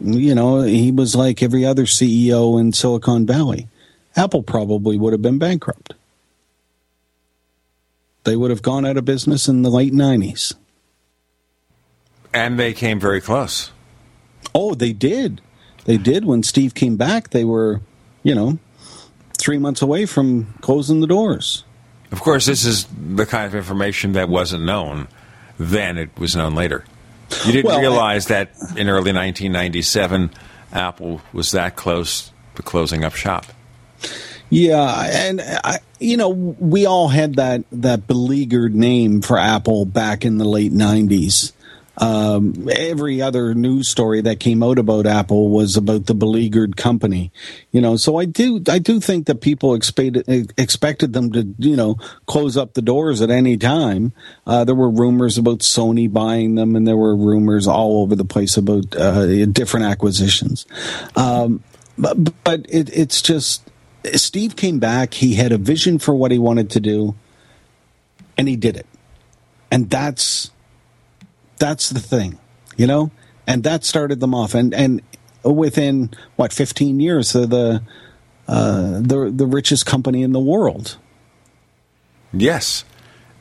you 0.00 0.34
know 0.34 0.62
he 0.62 0.90
was 0.90 1.16
like 1.16 1.42
every 1.42 1.64
other 1.64 1.84
CEO 1.84 2.60
in 2.60 2.72
Silicon 2.72 3.26
Valley? 3.26 3.68
Apple 4.16 4.42
probably 4.42 4.96
would 4.96 5.12
have 5.12 5.22
been 5.22 5.38
bankrupt. 5.38 5.94
They 8.24 8.36
would 8.36 8.50
have 8.50 8.62
gone 8.62 8.84
out 8.84 8.96
of 8.96 9.04
business 9.04 9.46
in 9.48 9.62
the 9.62 9.70
late 9.70 9.92
nineties. 9.92 10.54
And 12.36 12.58
they 12.58 12.72
came 12.72 13.00
very 13.00 13.20
close. 13.20 13.70
Oh, 14.54 14.74
they 14.74 14.92
did. 14.92 15.40
They 15.84 15.96
did. 15.96 16.24
When 16.24 16.42
Steve 16.42 16.74
came 16.74 16.96
back, 16.96 17.30
they 17.30 17.44
were, 17.44 17.80
you 18.22 18.34
know, 18.34 18.58
three 19.38 19.58
months 19.58 19.82
away 19.82 20.06
from 20.06 20.54
closing 20.60 21.00
the 21.00 21.06
doors. 21.06 21.64
Of 22.12 22.20
course, 22.20 22.46
this 22.46 22.64
is 22.64 22.86
the 22.92 23.26
kind 23.26 23.46
of 23.46 23.54
information 23.54 24.12
that 24.12 24.28
wasn't 24.28 24.64
known 24.64 25.08
then, 25.58 25.96
it 25.96 26.10
was 26.18 26.36
known 26.36 26.54
later. 26.54 26.84
You 27.44 27.52
didn't 27.52 27.66
Well, 27.66 27.80
realize 27.80 28.26
that 28.26 28.50
in 28.76 28.88
early 28.88 29.12
1997, 29.12 30.30
Apple 30.72 31.20
was 31.32 31.52
that 31.52 31.74
close 31.76 32.30
to 32.56 32.62
closing 32.62 33.04
up 33.04 33.14
shop. 33.14 33.46
Yeah, 34.50 35.02
and 35.10 35.40
I, 35.40 35.78
you 35.98 36.16
know, 36.16 36.28
we 36.28 36.86
all 36.86 37.08
had 37.08 37.34
that 37.36 37.64
that 37.72 38.06
beleaguered 38.06 38.74
name 38.74 39.22
for 39.22 39.38
Apple 39.38 39.84
back 39.86 40.24
in 40.24 40.38
the 40.38 40.44
late 40.44 40.72
'90s. 40.72 41.52
Um, 41.98 42.68
every 42.70 43.22
other 43.22 43.54
news 43.54 43.88
story 43.88 44.20
that 44.22 44.40
came 44.40 44.62
out 44.62 44.78
about 44.78 45.06
Apple 45.06 45.48
was 45.48 45.76
about 45.76 46.06
the 46.06 46.14
beleaguered 46.14 46.76
company. 46.76 47.32
You 47.70 47.80
know, 47.80 47.96
so 47.96 48.18
I 48.18 48.26
do 48.26 48.62
I 48.68 48.78
do 48.78 49.00
think 49.00 49.26
that 49.26 49.40
people 49.40 49.74
expected 49.74 50.28
expected 50.58 51.12
them 51.12 51.32
to 51.32 51.54
you 51.58 51.76
know 51.76 51.96
close 52.26 52.56
up 52.56 52.74
the 52.74 52.82
doors 52.82 53.22
at 53.22 53.30
any 53.30 53.56
time. 53.56 54.12
Uh, 54.46 54.64
there 54.64 54.74
were 54.74 54.90
rumors 54.90 55.38
about 55.38 55.60
Sony 55.60 56.12
buying 56.12 56.54
them, 56.54 56.76
and 56.76 56.86
there 56.86 56.96
were 56.96 57.16
rumors 57.16 57.66
all 57.66 58.02
over 58.02 58.14
the 58.14 58.24
place 58.24 58.56
about 58.56 58.94
uh, 58.96 59.46
different 59.46 59.86
acquisitions. 59.86 60.66
Um, 61.16 61.62
but 61.96 62.44
but 62.44 62.66
it, 62.68 62.94
it's 62.96 63.22
just 63.22 63.68
Steve 64.14 64.56
came 64.56 64.78
back. 64.78 65.14
He 65.14 65.34
had 65.34 65.52
a 65.52 65.58
vision 65.58 65.98
for 65.98 66.14
what 66.14 66.30
he 66.30 66.38
wanted 66.38 66.70
to 66.70 66.80
do, 66.80 67.14
and 68.36 68.48
he 68.48 68.56
did 68.56 68.76
it. 68.76 68.86
And 69.70 69.90
that's 69.90 70.50
that's 71.58 71.90
the 71.90 72.00
thing, 72.00 72.38
you 72.76 72.86
know. 72.86 73.10
And 73.46 73.62
that 73.64 73.84
started 73.84 74.20
them 74.20 74.34
off. 74.34 74.54
And 74.54 74.74
and 74.74 75.02
within 75.44 76.10
what 76.36 76.52
fifteen 76.52 77.00
years, 77.00 77.32
they're 77.32 77.46
the 77.46 77.82
uh, 78.48 79.00
the 79.00 79.32
the 79.34 79.46
richest 79.46 79.86
company 79.86 80.22
in 80.22 80.32
the 80.32 80.40
world. 80.40 80.96
Yes, 82.32 82.84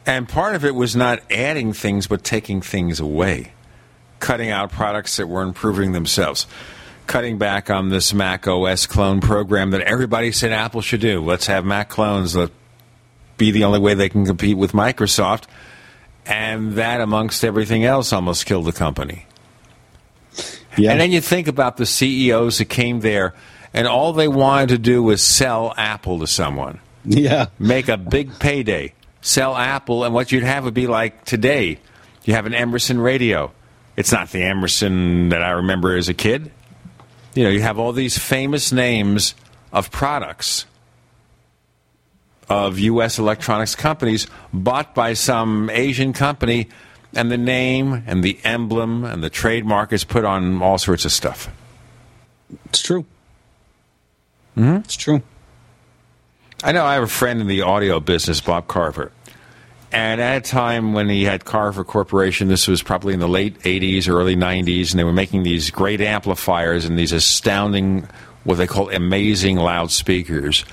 and 0.05 0.30
part 0.30 0.55
of 0.55 0.63
it 0.63 0.76
was 0.76 0.95
not 0.95 1.20
adding 1.32 1.74
things, 1.74 2.07
but 2.07 2.24
taking 2.24 2.61
things 2.61 2.99
away, 2.99 3.53
cutting 4.20 4.49
out 4.49 4.72
products 4.72 5.18
that 5.18 5.28
were 5.28 5.41
improving 5.41 5.91
themselves 5.91 6.47
cutting 7.07 7.38
back 7.38 7.70
on 7.70 7.89
this 7.89 8.16
Mac 8.16 8.47
OS 8.47 8.88
clone 8.88 9.22
program 9.22 9.70
that 9.70 9.82
everybody 9.82 10.32
said 10.32 10.51
Apple 10.51 10.82
should 10.82 11.01
do. 11.01 11.24
Let's 11.24 11.45
have 11.45 11.63
Mac 11.63 11.88
clones. 11.88 12.36
Let 12.36 12.49
be 13.38 13.51
the 13.51 13.63
only 13.63 13.80
way 13.80 13.93
they 13.93 14.09
can 14.09 14.26
compete 14.26 14.57
with 14.57 14.72
Microsoft. 14.72 15.45
And 16.26 16.73
that, 16.73 17.01
amongst 17.01 17.43
everything 17.43 17.86
else, 17.86 18.11
almost 18.11 18.45
killed 18.45 18.65
the 18.65 18.71
company. 18.71 19.26
Yeah. 20.78 20.91
And 20.91 20.99
then 20.99 21.11
you 21.11 21.21
think 21.21 21.47
about 21.47 21.78
the 21.78 21.86
CEOs 21.86 22.57
that 22.57 22.65
came 22.65 23.01
there, 23.01 23.34
and 23.73 23.88
all 23.88 24.11
they 24.13 24.28
wanted 24.28 24.69
to 24.69 24.78
do 24.78 25.03
was 25.03 25.21
sell 25.21 25.73
Apple 25.78 26.19
to 26.19 26.28
someone. 26.28 26.80
Yeah. 27.05 27.47
Make 27.59 27.88
a 27.88 27.97
big 27.97 28.39
payday. 28.39 28.93
Sell 29.21 29.55
Apple, 29.55 30.03
and 30.03 30.13
what 30.13 30.32
you'd 30.32 30.43
have 30.43 30.65
would 30.65 30.73
be 30.73 30.88
like 30.88 31.26
today. 31.26 31.80
You 32.23 32.34
have 32.34 32.45
an 32.45 32.53
Emerson 32.53 32.99
radio. 32.99 33.51
It's 33.95 34.11
not 34.11 34.32
the 34.32 34.43
Emerson 34.43 35.30
that 35.30 35.41
I 35.41 35.51
remember 35.51 35.95
as 35.95 36.09
a 36.09 36.13
kid 36.13 36.51
you 37.36 37.43
know, 37.43 37.49
you 37.49 37.61
have 37.61 37.78
all 37.78 37.91
these 37.91 38.17
famous 38.17 38.71
names 38.71 39.36
of 39.71 39.91
products 39.91 40.65
of 42.49 42.79
U.S. 42.79 43.19
electronics 43.19 43.75
companies 43.75 44.27
bought 44.53 44.93
by 44.93 45.13
some 45.13 45.69
Asian 45.69 46.13
company, 46.13 46.69
and 47.13 47.31
the 47.31 47.37
name 47.37 48.03
and 48.05 48.23
the 48.23 48.39
emblem 48.43 49.05
and 49.05 49.23
the 49.23 49.29
trademark 49.29 49.93
is 49.93 50.03
put 50.03 50.25
on 50.25 50.61
all 50.61 50.77
sorts 50.77 51.05
of 51.05 51.11
stuff. 51.11 51.49
It's 52.65 52.81
true. 52.81 53.05
Mm-hmm. 54.57 54.77
It's 54.77 54.95
true. 54.95 55.21
I 56.63 56.71
know 56.71 56.85
I 56.85 56.95
have 56.95 57.03
a 57.03 57.07
friend 57.07 57.41
in 57.41 57.47
the 57.47 57.61
audio 57.61 57.99
business, 57.99 58.41
Bob 58.41 58.67
Carver. 58.67 59.11
And 59.91 60.19
at 60.19 60.37
a 60.37 60.41
time 60.41 60.93
when 60.93 61.09
he 61.09 61.23
had 61.23 61.45
Carver 61.45 61.83
Corporation, 61.83 62.47
this 62.47 62.67
was 62.67 62.83
probably 62.83 63.13
in 63.13 63.19
the 63.19 63.29
late 63.29 63.59
80s, 63.59 64.09
early 64.09 64.35
90s, 64.35 64.91
and 64.91 64.99
they 64.99 65.03
were 65.03 65.13
making 65.13 65.43
these 65.43 65.69
great 65.69 66.01
amplifiers 66.01 66.85
and 66.85 66.97
these 66.97 67.13
astounding, 67.13 68.07
what 68.43 68.55
they 68.55 68.67
call 68.67 68.89
amazing 68.89 69.57
loudspeakers. 69.57 70.65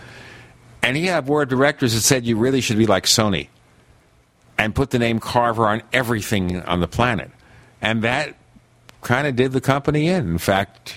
And 0.83 0.97
he 0.97 1.07
had 1.07 1.27
board 1.27 1.45
of 1.45 1.59
directors 1.59 1.95
that 1.95 2.01
said 2.01 2.27
you 2.27 2.37
really 2.37 2.61
should 2.61 2.79
be 2.79 2.87
like 2.87 3.05
Sony 3.05 3.49
and 4.59 4.75
put 4.75 4.91
the 4.91 4.99
name 4.99 5.21
Carver 5.21 5.67
on 5.67 5.83
everything 5.93 6.61
on 6.63 6.81
the 6.81 6.89
planet. 6.89 7.31
And 7.81 8.03
that 8.03 8.37
kind 9.01 9.27
of 9.27 9.37
did 9.37 9.53
the 9.53 9.61
company 9.61 10.09
in. 10.09 10.29
In 10.29 10.39
fact, 10.39 10.97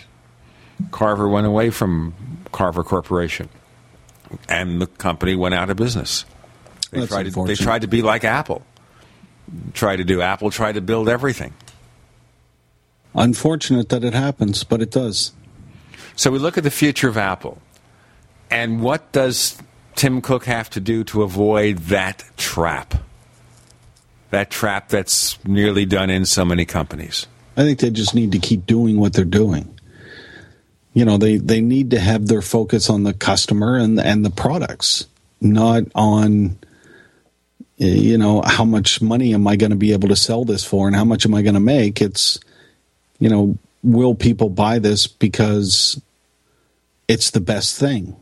Carver 0.92 1.28
went 1.28 1.48
away 1.48 1.70
from 1.70 2.14
Carver 2.52 2.84
Corporation, 2.84 3.50
and 4.50 4.82
the 4.82 4.88
company 4.88 5.36
went 5.36 5.56
out 5.56 5.70
of 5.70 5.78
business. 5.78 6.26
They 6.92 7.00
That's 7.00 7.12
tried 7.12 7.32
to 7.32 7.46
they 7.46 7.56
tried 7.56 7.82
to 7.82 7.88
be 7.88 8.02
like 8.02 8.24
Apple. 8.24 8.66
Tried 9.74 9.98
to 9.98 10.04
do 10.04 10.22
Apple 10.22 10.50
tried 10.50 10.74
to 10.74 10.82
build 10.82 11.08
everything. 11.08 11.54
Unfortunate 13.14 13.90
that 13.90 14.04
it 14.04 14.14
happens, 14.14 14.64
but 14.64 14.82
it 14.82 14.92
does. 14.92 15.32
So 16.16 16.32
we 16.32 16.40
look 16.40 16.58
at 16.58 16.64
the 16.64 16.72
future 16.72 17.08
of 17.08 17.18
Apple. 17.18 17.62
And 18.50 18.82
what 18.82 19.12
does 19.12 19.58
Tim 19.96 20.22
Cook 20.22 20.46
have 20.46 20.70
to 20.72 20.80
do 20.80 21.04
to 21.06 21.24
avoid 21.24 21.78
that 21.78 22.24
trap? 22.38 22.96
That 24.30 24.52
trap 24.52 24.90
that's 24.90 25.44
nearly 25.46 25.86
done 25.86 26.10
in 26.10 26.26
so 26.26 26.44
many 26.44 26.66
companies. 26.66 27.28
I 27.56 27.64
think 27.64 27.80
they 27.80 27.90
just 27.90 28.14
need 28.14 28.34
to 28.34 28.40
keep 28.40 28.66
doing 28.66 29.00
what 29.00 29.14
they're 29.14 29.24
doing. 29.24 29.72
You 30.94 31.06
know, 31.06 31.18
they, 31.18 31.38
they 31.38 31.62
need 31.62 31.92
to 31.92 32.00
have 32.00 32.28
their 32.28 32.42
focus 32.42 32.90
on 32.90 33.04
the 33.04 33.14
customer 33.14 33.78
and 33.78 34.00
and 34.00 34.26
the 34.26 34.30
products, 34.30 35.08
not 35.42 35.84
on 35.94 36.58
eh, 37.80 37.86
you 37.86 38.18
know, 38.18 38.42
how 38.46 38.66
much 38.66 39.02
money 39.02 39.34
am 39.34 39.48
I 39.48 39.56
going 39.56 39.72
to 39.72 39.78
be 39.78 39.94
able 39.94 40.10
to 40.10 40.16
sell 40.16 40.46
this 40.46 40.64
for 40.64 40.88
and 40.88 40.96
how 40.96 41.06
much 41.06 41.26
am 41.26 41.34
I 41.34 41.42
going 41.42 41.56
to 41.56 41.60
make? 41.60 42.02
It's, 42.02 42.40
you 43.20 43.30
know, 43.30 43.58
will 43.84 44.16
people 44.16 44.50
buy 44.50 44.80
this 44.80 45.08
because 45.08 46.02
it's 47.08 47.32
the 47.32 47.42
best 47.42 47.78
thing? 47.80 48.16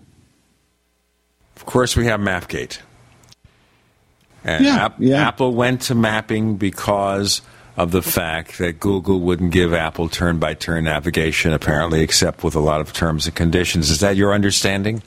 Of 1.64 1.68
course, 1.68 1.96
we 1.96 2.08
have 2.08 2.20
Mapgate. 2.20 2.80
And 4.44 4.66
yeah, 4.66 4.86
App- 4.86 4.96
yeah. 5.00 5.26
Apple 5.30 5.54
went 5.54 5.84
to 5.84 5.96
mapping 5.96 6.58
because 6.58 7.42
of 7.78 7.92
the 7.92 8.02
fact 8.02 8.58
that 8.58 8.82
Google 8.82 9.22
wouldn't 9.22 9.54
give 9.54 9.74
Apple 9.74 10.10
turn 10.10 10.40
by 10.40 10.56
turn 10.56 10.84
navigation, 10.84 11.54
apparently, 11.54 12.02
except 12.02 12.44
with 12.44 12.54
a 12.54 12.60
lot 12.60 12.82
of 12.82 12.92
terms 12.92 13.28
and 13.28 13.34
conditions. 13.34 13.90
Is 13.90 14.02
that 14.02 14.18
your 14.18 14.34
understanding? 14.34 15.02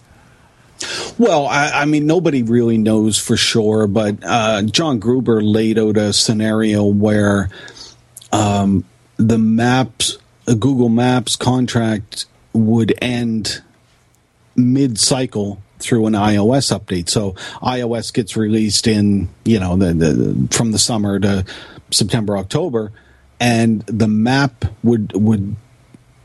Well, 1.19 1.47
I, 1.47 1.83
I, 1.83 1.85
mean, 1.85 2.07
nobody 2.07 2.43
really 2.43 2.79
knows 2.79 3.19
for 3.19 3.37
sure, 3.37 3.87
but 3.87 4.17
uh, 4.23 4.63
John 4.63 4.99
Gruber 4.99 5.43
laid 5.43 5.79
out 5.79 5.99
a 5.99 6.15
scenario 6.15 6.87
where 6.87 7.51
um, 8.33 8.83
the 9.19 9.37
Maps, 9.37 10.17
uh, 10.49 10.55
Google 10.55 10.89
Maps 10.89 11.37
contract 11.37 12.25
would 12.55 12.95
end 13.03 13.63
mid-cycle 14.57 15.61
through 15.79 16.07
an 16.07 16.15
iOS 16.15 16.77
update. 16.77 17.09
So 17.09 17.33
iOS 17.63 18.13
gets 18.13 18.37
released 18.37 18.87
in 18.87 19.29
you 19.45 19.61
know 19.61 19.77
the, 19.77 19.93
the 19.93 20.49
from 20.51 20.73
the 20.73 20.79
summer 20.79 21.19
to 21.21 21.45
September 21.91 22.37
October, 22.37 22.93
and 23.41 23.83
the 23.83 24.09
map 24.09 24.65
would 24.83 25.13
would 25.15 25.57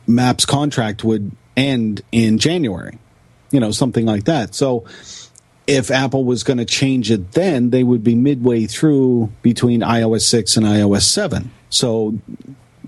Maps 0.08 0.45
contract 0.45 1.04
would 1.04 1.32
end 1.56 2.02
in 2.12 2.38
January 2.38 2.97
you 3.52 3.60
know, 3.60 3.72
something 3.72 4.06
like 4.06 4.24
that. 4.26 4.56
So 4.56 4.86
if 5.68 5.91
Apple 5.91 6.24
was 6.24 6.43
going 6.43 6.58
to 6.58 6.66
change 6.66 7.12
it 7.12 7.34
then, 7.34 7.70
they 7.70 7.84
would 7.84 8.04
be 8.04 8.16
midway 8.16 8.66
through 8.66 9.32
between 9.41 9.82
iOS 9.82 10.22
6 10.22 10.58
and 10.58 10.66
iOS 10.66 11.04
7. 11.04 11.52
So, 11.70 12.18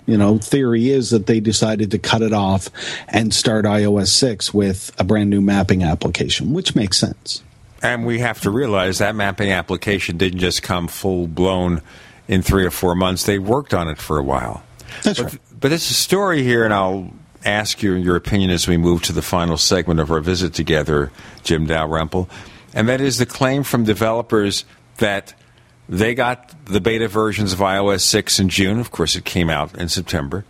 you 0.05 0.17
know, 0.17 0.37
theory 0.37 0.89
is 0.89 1.11
that 1.11 1.27
they 1.27 1.39
decided 1.39 1.91
to 1.91 1.99
cut 1.99 2.21
it 2.21 2.33
off 2.33 2.69
and 3.07 3.33
start 3.33 3.65
iOS 3.65 4.07
6 4.07 4.53
with 4.53 4.91
a 4.99 5.03
brand 5.03 5.29
new 5.29 5.41
mapping 5.41 5.83
application, 5.83 6.53
which 6.53 6.75
makes 6.75 6.97
sense. 6.97 7.43
And 7.81 8.05
we 8.05 8.19
have 8.19 8.41
to 8.41 8.49
realize 8.49 8.99
that 8.99 9.15
mapping 9.15 9.51
application 9.51 10.17
didn't 10.17 10.39
just 10.39 10.63
come 10.63 10.87
full 10.87 11.27
blown 11.27 11.81
in 12.27 12.41
three 12.41 12.65
or 12.65 12.71
four 12.71 12.95
months. 12.95 13.25
They 13.25 13.39
worked 13.39 13.73
on 13.73 13.89
it 13.89 13.97
for 13.97 14.17
a 14.17 14.23
while. 14.23 14.63
That's 15.03 15.19
but, 15.19 15.31
right. 15.33 15.41
But 15.59 15.71
it's 15.71 15.89
a 15.89 15.93
story 15.93 16.43
here, 16.43 16.65
and 16.65 16.73
I'll 16.73 17.11
ask 17.45 17.83
you 17.83 17.93
your 17.93 18.15
opinion 18.15 18.49
as 18.51 18.67
we 18.67 18.77
move 18.77 19.01
to 19.03 19.13
the 19.13 19.21
final 19.21 19.57
segment 19.57 19.99
of 19.99 20.11
our 20.11 20.21
visit 20.21 20.53
together, 20.53 21.11
Jim 21.43 21.65
Dalrymple. 21.65 22.29
And 22.73 22.87
that 22.89 23.01
is 23.01 23.17
the 23.17 23.25
claim 23.25 23.63
from 23.63 23.83
developers 23.83 24.65
that 24.97 25.33
they 25.89 26.15
got 26.15 26.53
the 26.65 26.81
beta 26.81 27.07
versions 27.07 27.53
of 27.53 27.59
iOS 27.59 28.01
6 28.01 28.39
in 28.39 28.49
June. 28.49 28.79
Of 28.79 28.91
course, 28.91 29.15
it 29.15 29.25
came 29.25 29.49
out 29.49 29.75
in 29.75 29.89
September. 29.89 30.45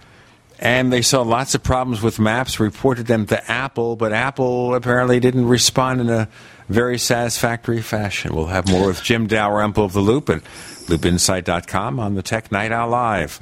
And 0.59 0.93
they 0.93 1.01
saw 1.01 1.23
lots 1.23 1.55
of 1.55 1.63
problems 1.63 2.01
with 2.01 2.19
maps, 2.19 2.59
reported 2.59 3.07
them 3.07 3.25
to 3.25 3.51
Apple, 3.51 3.95
but 3.95 4.13
Apple 4.13 4.75
apparently 4.75 5.19
didn't 5.19 5.45
respond 5.45 5.99
in 5.99 6.09
a 6.09 6.29
very 6.69 6.97
satisfactory 6.97 7.81
fashion. 7.81 8.33
We'll 8.33 8.45
have 8.45 8.69
more 8.69 8.87
with 8.87 9.03
Jim 9.03 9.27
Dalrymple 9.27 9.83
of 9.83 9.93
The 9.93 9.99
Loop 9.99 10.29
at 10.29 10.43
loopinsight.com 10.85 11.99
on 11.99 12.15
the 12.15 12.21
Tech 12.21 12.51
Night 12.51 12.71
Owl 12.71 12.89
Live. 12.89 13.39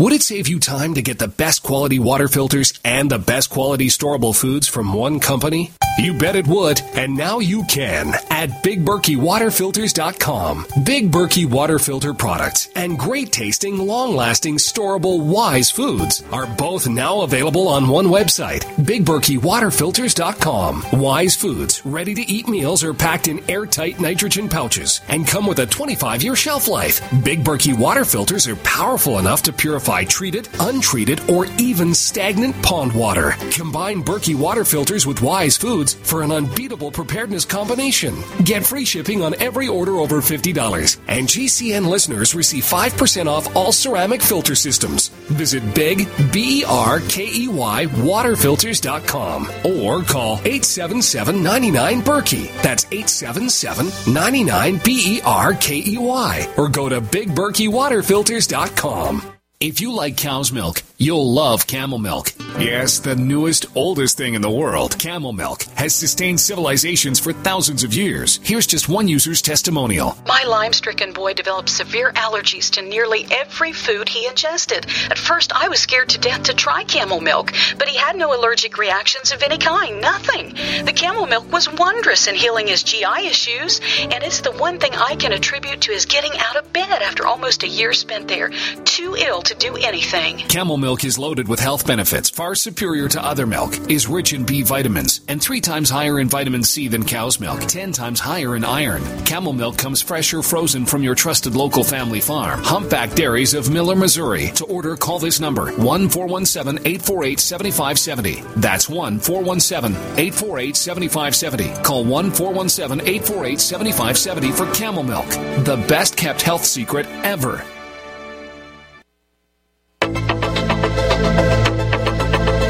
Would 0.00 0.14
it 0.14 0.22
save 0.22 0.48
you 0.48 0.58
time 0.58 0.94
to 0.94 1.02
get 1.02 1.18
the 1.18 1.28
best 1.28 1.62
quality 1.62 1.98
water 1.98 2.26
filters 2.26 2.72
and 2.82 3.10
the 3.10 3.18
best 3.18 3.50
quality 3.50 3.88
storable 3.88 4.34
foods 4.34 4.66
from 4.66 4.94
one 4.94 5.20
company? 5.20 5.72
You 5.98 6.14
bet 6.14 6.36
it 6.36 6.46
would, 6.46 6.80
and 6.94 7.14
now 7.14 7.40
you 7.40 7.64
can 7.64 8.14
at 8.30 8.48
BigBerkeyWaterFilters.com. 8.62 10.66
Big 10.86 11.10
Berkey 11.10 11.44
water 11.44 11.78
filter 11.78 12.14
products 12.14 12.70
and 12.74 12.98
great 12.98 13.30
tasting, 13.30 13.76
long 13.76 14.16
lasting, 14.16 14.56
storable 14.56 15.20
Wise 15.20 15.70
foods 15.70 16.22
are 16.32 16.46
both 16.46 16.88
now 16.88 17.20
available 17.20 17.68
on 17.68 17.86
one 17.86 18.06
website, 18.06 18.62
BigBerkeyWaterFilters.com. 18.76 20.98
Wise 20.98 21.36
foods, 21.36 21.84
ready 21.84 22.14
to 22.14 22.22
eat 22.22 22.48
meals 22.48 22.82
are 22.82 22.94
packed 22.94 23.28
in 23.28 23.50
airtight 23.50 24.00
nitrogen 24.00 24.48
pouches 24.48 25.02
and 25.08 25.26
come 25.26 25.46
with 25.46 25.58
a 25.58 25.66
25 25.66 26.22
year 26.22 26.36
shelf 26.36 26.68
life. 26.68 27.02
Big 27.22 27.44
Berkey 27.44 27.78
water 27.78 28.06
filters 28.06 28.48
are 28.48 28.56
powerful 28.56 29.18
enough 29.18 29.42
to 29.42 29.52
purify 29.52 29.89
treated, 30.04 30.48
untreated, 30.60 31.20
or 31.28 31.46
even 31.58 31.94
stagnant 31.94 32.62
pond 32.62 32.92
water. 32.92 33.32
Combine 33.50 34.04
Berkey 34.04 34.36
water 34.36 34.64
filters 34.64 35.04
with 35.06 35.20
Wise 35.20 35.56
foods 35.56 35.94
for 35.94 36.22
an 36.22 36.30
unbeatable 36.30 36.92
preparedness 36.92 37.44
combination. 37.44 38.14
Get 38.44 38.64
free 38.64 38.84
shipping 38.84 39.20
on 39.22 39.34
every 39.40 39.66
order 39.66 39.98
over 39.98 40.20
$50. 40.20 40.98
And 41.08 41.26
GCN 41.26 41.88
listeners 41.88 42.32
receive 42.34 42.62
5% 42.64 43.26
off 43.26 43.56
all 43.56 43.72
ceramic 43.72 44.22
filter 44.22 44.54
systems. 44.54 45.08
Visit 45.28 45.74
Big, 45.74 46.08
B 46.32 46.60
E 46.60 46.64
R 46.64 47.00
K 47.00 47.28
E 47.28 47.48
Y, 47.48 47.86
waterfilters.com 47.86 49.50
or 49.64 50.04
call 50.04 50.34
877 50.44 51.42
99 51.42 52.02
Berkey. 52.02 52.52
That's 52.62 52.84
877 52.86 54.14
99 54.14 54.80
B 54.84 55.16
E 55.16 55.20
R 55.24 55.54
K 55.54 55.82
E 55.84 55.98
Y. 55.98 56.48
Or 56.56 56.68
go 56.68 56.88
to 56.88 57.00
BigBerkeyWaterFilters.com. 57.00 59.39
If 59.62 59.82
you 59.82 59.92
like 59.92 60.16
cow's 60.16 60.50
milk, 60.50 60.82
you'll 60.96 61.34
love 61.34 61.66
camel 61.66 61.98
milk. 61.98 62.32
Yes, 62.58 62.98
the 62.98 63.14
newest, 63.14 63.66
oldest 63.74 64.16
thing 64.16 64.32
in 64.32 64.40
the 64.40 64.50
world, 64.50 64.98
camel 64.98 65.34
milk, 65.34 65.64
has 65.74 65.94
sustained 65.94 66.40
civilizations 66.40 67.20
for 67.20 67.34
thousands 67.34 67.84
of 67.84 67.92
years. 67.92 68.40
Here's 68.42 68.66
just 68.66 68.88
one 68.88 69.06
user's 69.06 69.42
testimonial. 69.42 70.16
My 70.26 70.44
Lyme 70.44 70.72
stricken 70.72 71.12
boy 71.12 71.34
developed 71.34 71.68
severe 71.68 72.10
allergies 72.12 72.70
to 72.70 72.82
nearly 72.82 73.26
every 73.30 73.72
food 73.72 74.08
he 74.08 74.26
ingested. 74.26 74.86
At 75.10 75.18
first, 75.18 75.52
I 75.54 75.68
was 75.68 75.80
scared 75.80 76.08
to 76.10 76.18
death 76.18 76.44
to 76.44 76.54
try 76.54 76.84
camel 76.84 77.20
milk, 77.20 77.52
but 77.76 77.88
he 77.88 77.98
had 77.98 78.16
no 78.16 78.34
allergic 78.34 78.78
reactions 78.78 79.30
of 79.30 79.42
any 79.42 79.58
kind, 79.58 80.00
nothing. 80.00 80.54
The 80.86 80.94
camel 80.96 81.26
milk 81.26 81.52
was 81.52 81.70
wondrous 81.70 82.28
in 82.28 82.34
healing 82.34 82.68
his 82.68 82.82
GI 82.82 83.26
issues, 83.26 83.82
and 84.00 84.24
it's 84.24 84.40
the 84.40 84.52
one 84.52 84.78
thing 84.78 84.94
I 84.94 85.16
can 85.16 85.34
attribute 85.34 85.82
to 85.82 85.92
his 85.92 86.06
getting 86.06 86.32
out 86.38 86.56
of 86.56 86.72
bed 86.72 87.02
after 87.02 87.26
almost 87.26 87.62
a 87.62 87.68
year 87.68 87.92
spent 87.92 88.26
there, 88.26 88.50
too 88.84 89.16
ill 89.18 89.42
to 89.49 89.49
do 89.54 89.76
anything. 89.76 90.38
Camel 90.48 90.76
milk 90.76 91.04
is 91.04 91.18
loaded 91.18 91.48
with 91.48 91.60
health 91.60 91.86
benefits 91.86 92.30
far 92.30 92.54
superior 92.54 93.08
to 93.08 93.24
other 93.24 93.46
milk, 93.46 93.74
is 93.90 94.06
rich 94.06 94.32
in 94.32 94.44
B 94.44 94.62
vitamins, 94.62 95.20
and 95.28 95.42
three 95.42 95.60
times 95.60 95.90
higher 95.90 96.20
in 96.20 96.28
vitamin 96.28 96.62
C 96.62 96.88
than 96.88 97.04
cow's 97.04 97.40
milk, 97.40 97.60
ten 97.60 97.92
times 97.92 98.20
higher 98.20 98.56
in 98.56 98.64
iron. 98.64 99.02
Camel 99.24 99.52
milk 99.52 99.76
comes 99.76 100.02
fresh 100.02 100.32
or 100.32 100.42
frozen 100.42 100.86
from 100.86 101.02
your 101.02 101.14
trusted 101.14 101.54
local 101.54 101.84
family 101.84 102.20
farm. 102.20 102.62
Humpback 102.62 103.14
Dairies 103.14 103.54
of 103.54 103.70
Miller, 103.70 103.96
Missouri. 103.96 104.50
To 104.56 104.64
order, 104.64 104.96
call 104.96 105.18
this 105.18 105.40
number 105.40 105.72
1 105.72 106.08
417 106.08 106.86
848 106.86 107.40
7570. 107.40 108.42
That's 108.60 108.88
1 108.88 109.18
417 109.18 109.96
848 110.18 110.76
7570. 110.76 111.82
Call 111.82 112.04
1 112.04 112.30
417 112.30 113.06
848 113.06 113.60
7570 113.60 114.52
for 114.52 114.72
camel 114.74 115.02
milk. 115.02 115.28
The 115.64 115.84
best 115.88 116.16
kept 116.16 116.42
health 116.42 116.64
secret 116.64 117.06
ever. 117.24 117.64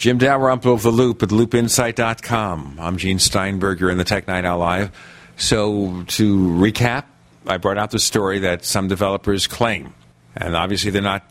Jim 0.00 0.16
Dalrymple 0.16 0.72
of 0.72 0.82
The 0.82 0.90
Loop 0.90 1.22
at 1.22 1.28
loopinsight.com. 1.28 2.78
I'm 2.80 2.96
Gene 2.96 3.18
Steinberger 3.18 3.90
in 3.90 3.98
the 3.98 4.04
Tech 4.04 4.26
Night 4.26 4.46
Owl 4.46 4.58
Live. 4.58 4.90
So, 5.36 6.04
to 6.04 6.38
recap, 6.38 7.04
I 7.46 7.58
brought 7.58 7.76
out 7.76 7.90
the 7.90 7.98
story 7.98 8.38
that 8.38 8.64
some 8.64 8.88
developers 8.88 9.46
claim, 9.46 9.92
and 10.34 10.56
obviously 10.56 10.90
they're 10.90 11.02
not 11.02 11.30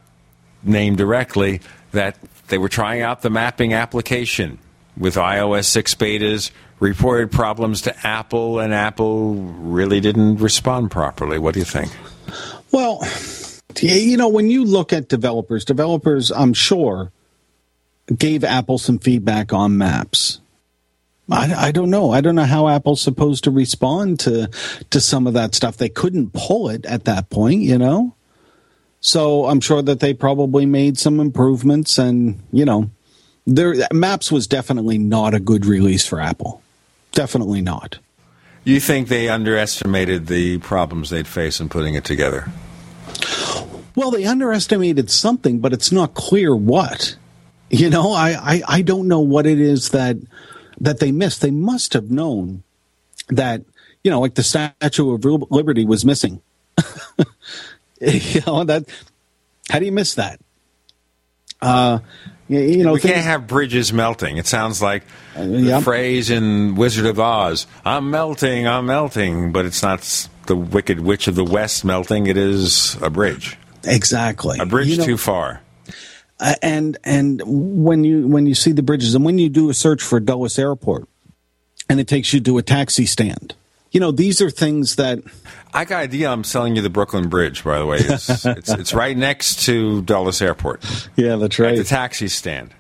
named 0.62 1.00
directly, 1.00 1.62
that 1.94 2.20
they 2.50 2.60
were 2.60 2.70
trying 2.70 3.02
out 3.02 3.24
the 3.24 3.32
mapping 3.32 3.74
application 3.74 4.60
with 4.96 5.16
iOS 5.16 5.66
6 5.66 5.96
betas, 5.96 6.52
reported 6.80 7.32
problems 7.32 7.82
to 7.82 8.06
Apple, 8.06 8.60
and 8.60 8.72
Apple 8.72 9.34
really 9.34 10.00
didn't 10.00 10.38
respond 10.38 10.92
properly. 10.92 11.40
What 11.40 11.56
do 11.56 11.60
you 11.60 11.66
think? 11.66 11.92
Well, 12.72 13.04
you 13.82 14.16
know, 14.16 14.30
when 14.30 14.52
you 14.52 14.64
look 14.64 14.94
at 14.94 15.10
developers, 15.10 15.66
developers, 15.66 16.30
I'm 16.30 16.54
sure, 16.54 17.12
gave 18.18 18.44
Apple 18.44 18.78
some 18.78 19.00
feedback 19.00 19.54
on 19.54 19.78
maps. 19.78 20.40
I, 21.32 21.68
I, 21.68 21.72
don't 21.72 21.90
know. 21.90 22.12
I 22.12 22.22
don't 22.22 22.36
know 22.36 22.46
how 22.46 22.68
Apple's 22.68 23.02
supposed 23.02 23.44
to 23.44 23.52
respond 23.52 24.20
to 24.22 24.50
to 24.90 25.00
some 25.00 25.28
of 25.28 25.34
that 25.34 25.54
stuff. 25.54 25.78
They 25.78 25.90
couldn't 25.90 26.34
pull 26.34 26.70
it 26.70 26.86
at 26.86 27.06
that 27.06 27.30
point, 27.30 27.62
you 27.62 27.78
know. 27.78 28.16
So 29.02 29.46
I'm 29.46 29.62
sure 29.62 29.82
that 29.82 30.00
they 30.00 30.14
probably 30.14 30.66
made 30.66 30.98
some 30.98 31.20
improvements, 31.20 31.98
and 31.98 32.40
you 32.52 32.66
know, 32.66 32.90
their 33.46 33.76
Maps 33.94 34.32
was 34.32 34.48
definitely 34.48 34.98
not 34.98 35.34
a 35.34 35.40
good 35.40 35.66
release 35.66 36.06
for 36.06 36.20
Apple. 36.20 36.62
Definitely 37.12 37.62
not. 37.62 38.00
You 38.64 38.80
think 38.80 39.08
they 39.08 39.30
underestimated 39.30 40.28
the 40.28 40.58
problems 40.60 41.10
they'd 41.10 41.28
face 41.28 41.60
in 41.60 41.70
putting 41.70 41.96
it 41.96 42.04
together? 42.04 42.50
Well, 43.96 44.12
they 44.12 44.26
underestimated 44.26 45.10
something, 45.10 45.60
but 45.60 45.74
it's 45.74 45.92
not 45.92 46.14
clear 46.14 46.56
what. 46.56 47.16
You 47.70 47.90
know, 47.90 48.12
I, 48.14 48.30
I, 48.32 48.62
I 48.68 48.82
don't 48.82 49.08
know 49.08 49.20
what 49.20 49.46
it 49.46 49.60
is 49.60 49.90
that 49.90 50.18
that 50.82 51.00
they 51.00 51.12
missed. 51.12 51.42
They 51.42 51.52
must 51.52 51.94
have 51.94 52.10
known 52.10 52.64
that, 53.30 53.62
you 54.04 54.10
know, 54.10 54.20
like 54.20 54.36
the 54.36 54.44
Statue 54.44 55.14
of 55.14 55.26
Liberty 55.52 55.86
was 55.86 56.06
missing. 56.06 56.42
you 58.02 58.42
know, 58.48 58.64
that 58.64 58.86
how 59.70 59.80
do 59.80 59.86
you 59.86 59.92
miss 59.92 60.16
that? 60.16 60.40
Uh, 61.62 62.00
you 62.48 62.84
know, 62.84 62.94
we 62.94 63.00
things, 63.00 63.14
can't 63.14 63.26
have 63.26 63.48
bridges 63.48 63.94
melting. 63.94 64.38
It 64.38 64.48
sounds 64.48 64.82
like 64.82 65.04
uh, 65.36 65.46
the 65.46 65.82
phrase 65.84 66.32
in 66.32 66.76
Wizard 66.76 67.06
of 67.06 67.20
Oz: 67.20 67.68
"I'm 67.86 68.10
melting, 68.10 68.66
I'm 68.66 68.88
melting," 68.88 69.52
but 69.52 69.66
it's 69.66 69.84
not 69.84 70.28
the 70.48 70.56
Wicked 70.56 71.00
Witch 71.00 71.28
of 71.28 71.36
the 71.36 71.44
West 71.44 71.86
melting. 71.86 72.26
It 72.26 72.38
is 72.38 72.96
a 73.02 73.10
bridge. 73.12 73.58
Exactly, 73.84 74.58
a 74.60 74.66
bridge 74.66 74.88
you 74.88 74.98
know, 74.98 75.06
too 75.06 75.18
far. 75.18 75.62
Uh, 76.40 76.56
and 76.62 76.98
and 77.04 77.42
when 77.46 78.04
you 78.04 78.28
when 78.28 78.46
you 78.46 78.56
see 78.56 78.72
the 78.72 78.84
bridges, 78.84 79.16
and 79.16 79.26
when 79.26 79.38
you 79.38 79.50
do 79.50 79.70
a 79.70 79.74
search 79.74 80.02
for 80.02 80.20
Dulles 80.20 80.58
Airport, 80.58 81.08
and 81.90 82.00
it 82.00 82.08
takes 82.08 82.34
you 82.34 82.40
to 82.40 82.58
a 82.58 82.62
taxi 82.62 83.06
stand, 83.06 83.56
you 83.92 84.00
know 84.00 84.12
these 84.12 84.42
are 84.42 84.50
things 84.50 84.96
that 84.96 85.20
I 85.74 85.86
got 85.86 86.00
idea. 86.00 86.32
I'm 86.32 86.44
selling 86.44 86.76
you 86.76 86.82
the 86.82 86.90
Brooklyn 86.90 87.30
Bridge, 87.30 87.64
by 87.64 87.78
the 87.78 87.86
way. 87.86 87.98
It's, 88.00 88.30
it's, 88.46 88.70
it's 88.70 88.94
right 88.94 89.18
next 89.18 89.66
to 89.66 90.02
Dulles 90.04 90.42
Airport. 90.42 90.84
Yeah, 91.16 91.36
that's 91.36 91.60
right. 91.60 91.76
the 91.76 91.84
taxi 91.84 92.28
stand. 92.28 92.74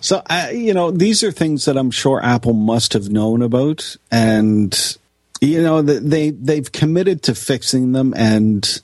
So, 0.00 0.22
you 0.52 0.74
know, 0.74 0.90
these 0.90 1.22
are 1.22 1.32
things 1.32 1.64
that 1.64 1.76
I'm 1.76 1.90
sure 1.90 2.22
Apple 2.22 2.52
must 2.52 2.92
have 2.92 3.08
known 3.08 3.42
about, 3.42 3.96
and 4.10 4.96
you 5.40 5.62
know, 5.62 5.82
they 5.82 6.30
they've 6.30 6.70
committed 6.70 7.22
to 7.24 7.34
fixing 7.34 7.92
them. 7.92 8.14
And 8.16 8.82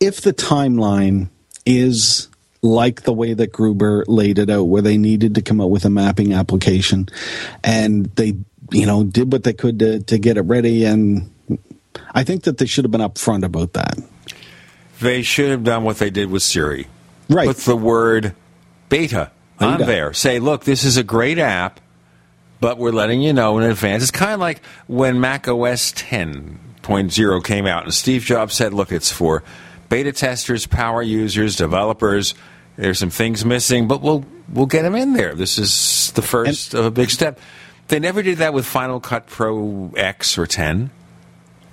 if 0.00 0.20
the 0.20 0.32
timeline 0.32 1.28
is 1.64 2.28
like 2.62 3.02
the 3.02 3.12
way 3.12 3.34
that 3.34 3.52
Gruber 3.52 4.04
laid 4.06 4.38
it 4.38 4.50
out, 4.50 4.64
where 4.64 4.82
they 4.82 4.98
needed 4.98 5.34
to 5.34 5.42
come 5.42 5.60
up 5.60 5.70
with 5.70 5.84
a 5.84 5.90
mapping 5.90 6.32
application, 6.32 7.08
and 7.62 8.06
they, 8.16 8.34
you 8.70 8.86
know, 8.86 9.04
did 9.04 9.32
what 9.32 9.44
they 9.44 9.52
could 9.52 9.78
to 9.78 10.00
to 10.00 10.18
get 10.18 10.36
it 10.36 10.42
ready, 10.42 10.84
and 10.84 11.30
I 12.12 12.24
think 12.24 12.44
that 12.44 12.58
they 12.58 12.66
should 12.66 12.84
have 12.84 12.92
been 12.92 13.00
upfront 13.00 13.44
about 13.44 13.74
that. 13.74 13.98
They 15.00 15.22
should 15.22 15.50
have 15.50 15.64
done 15.64 15.84
what 15.84 15.98
they 15.98 16.10
did 16.10 16.30
with 16.30 16.42
Siri. 16.42 16.86
Right. 17.28 17.48
Put 17.48 17.58
the 17.58 17.76
word 17.76 18.34
beta, 18.88 19.30
beta. 19.58 19.72
on 19.72 19.80
there. 19.80 20.12
Say, 20.12 20.38
look, 20.38 20.64
this 20.64 20.84
is 20.84 20.96
a 20.96 21.02
great 21.02 21.38
app, 21.38 21.80
but 22.60 22.78
we're 22.78 22.92
letting 22.92 23.20
you 23.20 23.32
know 23.32 23.58
in 23.58 23.68
advance. 23.68 24.02
It's 24.02 24.12
kind 24.12 24.32
of 24.32 24.40
like 24.40 24.62
when 24.86 25.20
Mac 25.20 25.48
OS 25.48 25.92
10.0 25.92 27.44
came 27.44 27.66
out 27.66 27.84
and 27.84 27.92
Steve 27.92 28.22
Jobs 28.22 28.54
said, 28.54 28.72
look, 28.72 28.92
it's 28.92 29.10
for 29.10 29.42
beta 29.88 30.12
testers, 30.12 30.66
power 30.66 31.02
users, 31.02 31.56
developers. 31.56 32.34
There's 32.76 32.98
some 32.98 33.10
things 33.10 33.44
missing, 33.44 33.88
but 33.88 34.02
we'll 34.02 34.24
we'll 34.52 34.66
get 34.66 34.82
them 34.82 34.94
in 34.94 35.14
there. 35.14 35.34
This 35.34 35.58
is 35.58 36.12
the 36.12 36.22
first 36.22 36.74
and, 36.74 36.80
of 36.80 36.86
a 36.86 36.90
big 36.90 37.10
step. 37.10 37.38
They 37.88 37.98
never 37.98 38.22
did 38.22 38.38
that 38.38 38.52
with 38.52 38.66
Final 38.66 39.00
Cut 39.00 39.26
Pro 39.26 39.92
X 39.96 40.38
or 40.38 40.46
10 40.46 40.90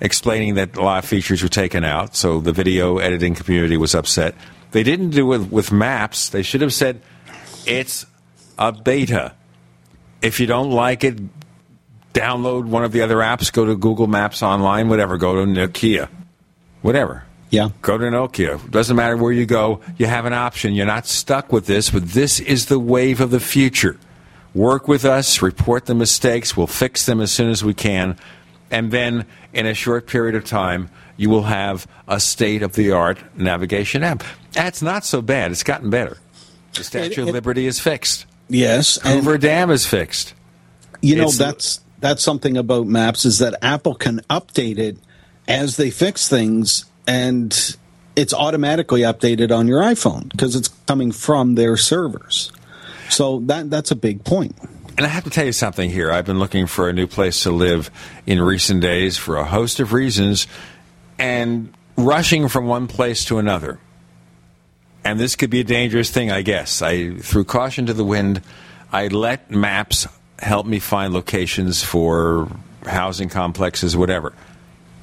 explaining 0.04 0.56
that 0.56 0.76
a 0.76 0.82
lot 0.82 1.04
of 1.04 1.10
features 1.10 1.42
were 1.42 1.50
taken 1.50 1.86
out, 1.86 2.14
so 2.16 2.42
the 2.42 2.52
video 2.52 2.98
editing 2.98 3.34
community 3.34 3.78
was 3.78 3.96
upset. 3.96 4.36
They 4.72 4.84
didn't 4.84 5.12
do 5.12 5.32
it 5.34 5.50
with 5.50 5.72
maps. 5.72 6.30
They 6.30 6.44
should 6.44 6.62
have 6.62 6.74
said 6.74 7.02
it's 7.66 8.06
a 8.60 8.74
beta. 8.74 9.34
If 10.22 10.42
you 10.42 10.46
don't 10.46 10.72
like 10.72 11.06
it, 11.06 11.20
download 12.14 12.66
one 12.66 12.84
of 12.84 12.92
the 12.92 13.02
other 13.02 13.18
apps, 13.18 13.52
go 13.52 13.66
to 13.66 13.76
Google 13.78 14.08
Maps 14.08 14.44
online, 14.44 14.90
whatever, 14.90 15.18
go 15.18 15.36
to 15.36 15.50
Nokia, 15.50 16.10
whatever. 16.82 17.24
Yeah. 17.54 17.70
Go 17.82 17.98
to 17.98 18.06
Nokia. 18.06 18.70
Doesn't 18.72 18.96
matter 18.96 19.16
where 19.16 19.32
you 19.32 19.46
go, 19.46 19.80
you 19.98 20.08
have 20.08 20.26
an 20.26 20.34
option. 20.34 20.74
You're 20.74 20.86
not 20.86 21.06
stuck 21.06 21.52
with 21.52 21.68
this, 21.68 21.90
but 21.90 22.10
this 22.10 22.40
is 22.40 22.66
the 22.66 22.80
wave 22.80 23.22
of 23.22 23.32
the 23.32 23.40
future. 23.40 23.98
Work 24.54 24.88
with 24.88 25.06
us, 25.06 25.42
report 25.42 25.86
the 25.86 25.96
mistakes, 25.96 26.58
we'll 26.58 26.68
fix 26.68 27.06
them 27.06 27.22
as 27.22 27.32
soon 27.32 27.50
as 27.50 27.64
we 27.64 27.74
can 27.74 28.18
and 28.74 28.90
then 28.90 29.28
in 29.54 29.68
a 29.68 29.76
short 29.76 30.08
period 30.08 30.36
of 30.36 30.46
time, 30.46 30.90
you 31.16 31.30
will 31.30 31.44
have 31.44 31.88
a 32.08 32.20
state 32.20 32.64
of 32.64 32.74
the 32.74 32.92
art 32.92 33.20
navigation 33.38 34.04
app. 34.04 34.24
That's 34.52 34.82
not 34.82 35.06
so 35.06 35.22
bad. 35.22 35.52
It's 35.52 35.62
gotten 35.62 35.92
better. 35.92 36.18
The 36.74 36.84
Statue 36.84 37.06
it, 37.06 37.18
it, 37.20 37.30
of 37.30 37.36
Liberty 37.36 37.68
is 37.68 37.80
fixed. 37.80 38.26
Yes, 38.50 38.98
Hoover 39.04 39.38
Dam 39.38 39.70
is 39.70 39.86
fixed. 39.86 40.34
You 41.02 41.18
know, 41.18 41.26
it's, 41.26 41.38
that's 41.38 41.82
that's 42.00 42.24
something 42.24 42.58
about 42.58 42.88
maps 42.88 43.26
is 43.26 43.40
that 43.40 43.56
Apple 43.62 43.94
can 43.94 44.22
update 44.30 44.80
it 44.80 44.98
as 45.48 45.78
they 45.78 45.92
fix 45.92 46.28
things, 46.28 46.86
and 47.08 47.78
it's 48.16 48.34
automatically 48.34 49.02
updated 49.02 49.56
on 49.56 49.68
your 49.68 49.82
iPhone 49.82 50.30
because 50.30 50.56
it's 50.56 50.70
coming 50.88 51.12
from 51.12 51.56
their 51.56 51.78
servers. 51.78 52.52
So 53.10 53.40
that 53.42 53.70
that's 53.70 53.92
a 53.92 53.96
big 53.96 54.24
point. 54.24 54.56
And 54.96 55.06
I 55.06 55.10
have 55.10 55.24
to 55.24 55.30
tell 55.30 55.46
you 55.46 55.52
something 55.52 55.90
here. 55.90 56.12
I've 56.12 56.26
been 56.26 56.40
looking 56.40 56.68
for 56.68 56.88
a 56.88 56.94
new 56.94 57.08
place 57.08 57.44
to 57.44 57.52
live 57.52 57.90
in 58.28 58.40
recent 58.40 58.82
days 58.82 59.18
for 59.18 59.38
a 59.38 59.46
host 59.46 59.80
of 59.80 59.92
reasons 59.92 60.46
and 61.18 61.74
rushing 61.98 62.48
from 62.48 62.68
one 62.68 62.88
place 62.88 63.26
to 63.26 63.40
another. 63.40 63.80
And 65.04 65.20
this 65.20 65.36
could 65.36 65.50
be 65.50 65.60
a 65.60 65.64
dangerous 65.64 66.12
thing, 66.12 66.32
I 66.32 66.44
guess. 66.44 66.82
I 66.82 67.16
threw 67.16 67.44
caution 67.44 67.88
to 67.88 67.94
the 67.94 68.06
wind. 68.06 68.42
I 68.92 69.08
let 69.08 69.50
maps 69.50 70.08
help 70.40 70.66
me 70.66 70.80
find 70.80 71.14
locations 71.14 71.84
for 71.84 72.50
housing 72.86 73.30
complexes, 73.30 73.98
whatever, 73.98 74.34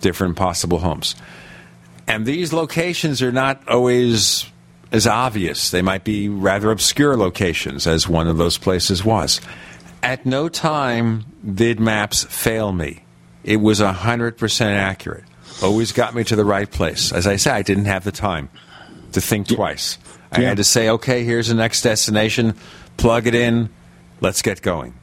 different 0.01 0.36
possible 0.36 0.78
homes. 0.78 1.16
And 2.11 2.27
these 2.27 2.53
locations 2.53 3.23
are 3.23 3.31
not 3.31 3.69
always 3.69 4.45
as 4.91 5.07
obvious. 5.07 5.70
They 5.70 5.81
might 5.81 6.03
be 6.03 6.28
rather 6.28 6.73
obscure 6.73 7.16
locations, 7.16 7.87
as 7.87 8.09
one 8.09 8.27
of 8.27 8.37
those 8.37 8.59
places 8.59 9.05
was. 9.05 9.41
At 10.03 10.27
no 10.27 10.49
time 10.49 11.24
did 11.55 11.78
maps 11.78 12.24
fail 12.24 12.73
me. 12.73 13.05
It 13.45 13.59
was 13.59 13.81
100% 13.81 14.61
accurate. 14.66 15.23
Always 15.62 15.93
got 15.93 16.12
me 16.16 16.24
to 16.24 16.35
the 16.35 16.45
right 16.45 16.69
place. 16.69 17.12
As 17.12 17.28
I 17.28 17.37
said, 17.37 17.55
I 17.55 17.62
didn't 17.62 17.85
have 17.85 18.03
the 18.03 18.11
time 18.11 18.49
to 19.12 19.20
think 19.20 19.47
twice. 19.47 19.97
I 20.32 20.41
yeah. 20.41 20.49
had 20.49 20.57
to 20.57 20.65
say, 20.65 20.89
okay, 20.89 21.23
here's 21.23 21.47
the 21.47 21.55
next 21.55 21.82
destination, 21.82 22.57
plug 22.97 23.28
it 23.28 23.37
in, 23.37 23.70
let's 24.20 24.43
get 24.43 24.62
going. 24.62 24.95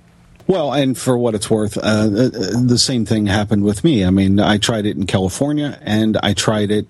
Well, 0.48 0.72
and 0.72 0.98
for 0.98 1.18
what 1.18 1.36
it's 1.36 1.50
worth, 1.50 1.78
uh, 1.78 1.82
uh, 1.82 2.30
the 2.66 2.78
same 2.78 3.06
thing 3.06 3.26
happened 3.26 3.64
with 3.64 3.84
me. 3.84 4.06
I 4.06 4.10
mean, 4.10 4.40
I 4.40 4.58
tried 4.58 4.86
it 4.86 4.96
in 4.96 5.06
California 5.06 5.78
and 5.82 6.18
I 6.24 6.34
tried 6.34 6.72
it 6.72 6.88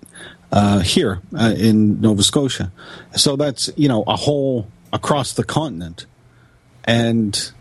uh, 0.52 0.78
here 0.78 1.20
uh, 1.38 1.54
in 1.56 2.00
Nova 2.00 2.22
Scotia. 2.22 2.72
So 3.16 3.34
that's, 3.34 3.68
you 3.76 3.88
know, 3.88 4.04
a 4.06 4.16
whole 4.16 4.68
across 4.92 5.32
the 5.32 5.42
continent. 5.44 6.06
And 6.84 7.52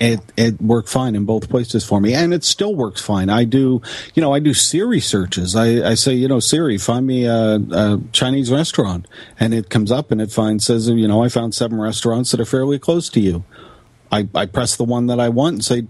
it 0.00 0.20
it 0.36 0.60
worked 0.60 0.88
fine 0.88 1.14
in 1.14 1.24
both 1.24 1.48
places 1.48 1.84
for 1.84 2.00
me, 2.00 2.14
and 2.14 2.34
it 2.34 2.42
still 2.42 2.74
works 2.74 3.00
fine. 3.00 3.30
I 3.30 3.44
do, 3.44 3.80
you 4.14 4.20
know, 4.22 4.34
I 4.34 4.40
do 4.40 4.52
Siri 4.52 5.00
searches. 5.00 5.54
I, 5.54 5.90
I 5.90 5.94
say, 5.94 6.14
you 6.14 6.26
know, 6.26 6.40
Siri, 6.40 6.78
find 6.78 7.06
me 7.06 7.26
a, 7.26 7.56
a, 7.56 8.00
Chinese 8.12 8.50
restaurant, 8.50 9.06
and 9.38 9.54
it 9.54 9.70
comes 9.70 9.92
up 9.92 10.10
and 10.10 10.20
it 10.20 10.32
finds 10.32 10.66
says, 10.66 10.88
you 10.88 11.06
know, 11.06 11.22
I 11.22 11.28
found 11.28 11.54
seven 11.54 11.80
restaurants 11.80 12.32
that 12.32 12.40
are 12.40 12.44
fairly 12.44 12.78
close 12.78 13.08
to 13.10 13.20
you. 13.20 13.44
I, 14.14 14.28
I 14.34 14.46
press 14.46 14.76
the 14.76 14.84
one 14.84 15.06
that 15.08 15.18
I 15.18 15.28
want 15.28 15.54
and 15.54 15.64
say 15.64 15.86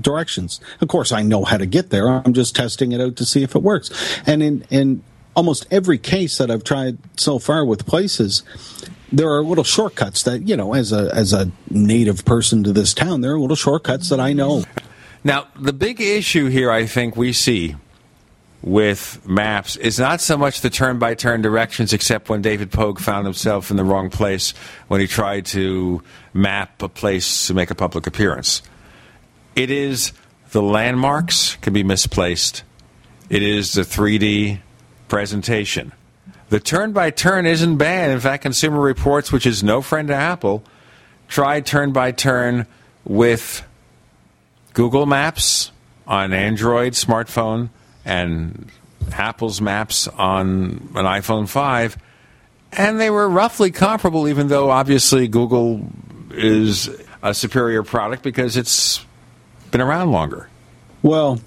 directions. 0.00 0.60
Of 0.80 0.88
course, 0.88 1.12
I 1.12 1.22
know 1.22 1.44
how 1.44 1.58
to 1.58 1.66
get 1.66 1.90
there. 1.90 2.08
I'm 2.08 2.32
just 2.32 2.56
testing 2.56 2.92
it 2.92 3.00
out 3.00 3.16
to 3.16 3.24
see 3.24 3.42
if 3.42 3.54
it 3.54 3.62
works. 3.62 3.90
And 4.26 4.42
in 4.42 4.64
in 4.70 5.02
almost 5.34 5.66
every 5.70 5.98
case 5.98 6.38
that 6.38 6.50
I've 6.50 6.64
tried 6.64 6.98
so 7.16 7.38
far 7.38 7.64
with 7.64 7.86
places, 7.86 8.42
there 9.12 9.30
are 9.30 9.42
little 9.42 9.64
shortcuts 9.64 10.22
that 10.24 10.48
you 10.48 10.56
know 10.56 10.74
as 10.74 10.92
a 10.92 11.10
as 11.14 11.32
a 11.32 11.50
native 11.70 12.24
person 12.24 12.62
to 12.64 12.72
this 12.72 12.92
town 12.92 13.20
there 13.20 13.32
are 13.32 13.40
little 13.40 13.56
shortcuts 13.56 14.10
that 14.10 14.20
i 14.20 14.32
know 14.34 14.64
now 15.24 15.46
the 15.58 15.72
big 15.72 15.98
issue 16.00 16.48
here 16.48 16.70
i 16.70 16.84
think 16.84 17.16
we 17.16 17.32
see 17.32 17.74
with 18.62 19.26
maps. 19.26 19.76
Is 19.76 19.98
not 19.98 20.20
so 20.20 20.36
much 20.36 20.60
the 20.60 20.70
turn 20.70 20.98
by 20.98 21.14
turn 21.14 21.42
directions 21.42 21.92
except 21.92 22.28
when 22.28 22.42
david 22.42 22.72
pogue 22.72 22.98
found 22.98 23.24
himself 23.24 23.70
in 23.70 23.76
the 23.76 23.84
wrong 23.84 24.10
place 24.10 24.52
when 24.88 25.00
he 25.00 25.06
tried 25.06 25.46
to 25.46 26.02
map 26.34 26.82
a 26.82 26.88
place 26.88 27.46
to 27.46 27.54
make 27.54 27.70
a 27.70 27.74
public 27.74 28.06
appearance. 28.06 28.62
It 29.54 29.70
is 29.70 30.12
the 30.50 30.62
landmarks 30.62 31.56
can 31.56 31.72
be 31.72 31.82
misplaced. 31.82 32.64
It 33.28 33.42
is 33.42 33.74
the 33.74 33.82
3d 33.82 34.60
presentation. 35.08 35.92
The 36.48 36.60
turn 36.60 36.92
by 36.92 37.10
turn 37.10 37.44
isn't 37.44 37.76
bad. 37.76 38.10
In 38.10 38.20
fact, 38.20 38.42
Consumer 38.42 38.80
Reports, 38.80 39.30
which 39.30 39.44
is 39.44 39.62
no 39.62 39.82
friend 39.82 40.08
to 40.08 40.14
Apple, 40.14 40.64
tried 41.28 41.66
turn 41.66 41.92
by 41.92 42.12
turn 42.12 42.66
with 43.04 43.62
Google 44.72 45.04
Maps 45.04 45.72
on 46.06 46.32
Android 46.32 46.94
smartphone 46.94 47.68
and 48.04 48.70
Apple's 49.12 49.60
Maps 49.60 50.08
on 50.08 50.90
an 50.94 51.04
iPhone 51.04 51.48
5, 51.48 51.96
and 52.72 53.00
they 53.00 53.10
were 53.10 53.28
roughly 53.28 53.70
comparable, 53.70 54.28
even 54.28 54.48
though 54.48 54.70
obviously 54.70 55.28
Google 55.28 55.88
is 56.30 56.90
a 57.22 57.34
superior 57.34 57.82
product 57.82 58.22
because 58.22 58.56
it's 58.56 59.04
been 59.70 59.80
around 59.80 60.12
longer. 60.12 60.48
Well, 61.02 61.40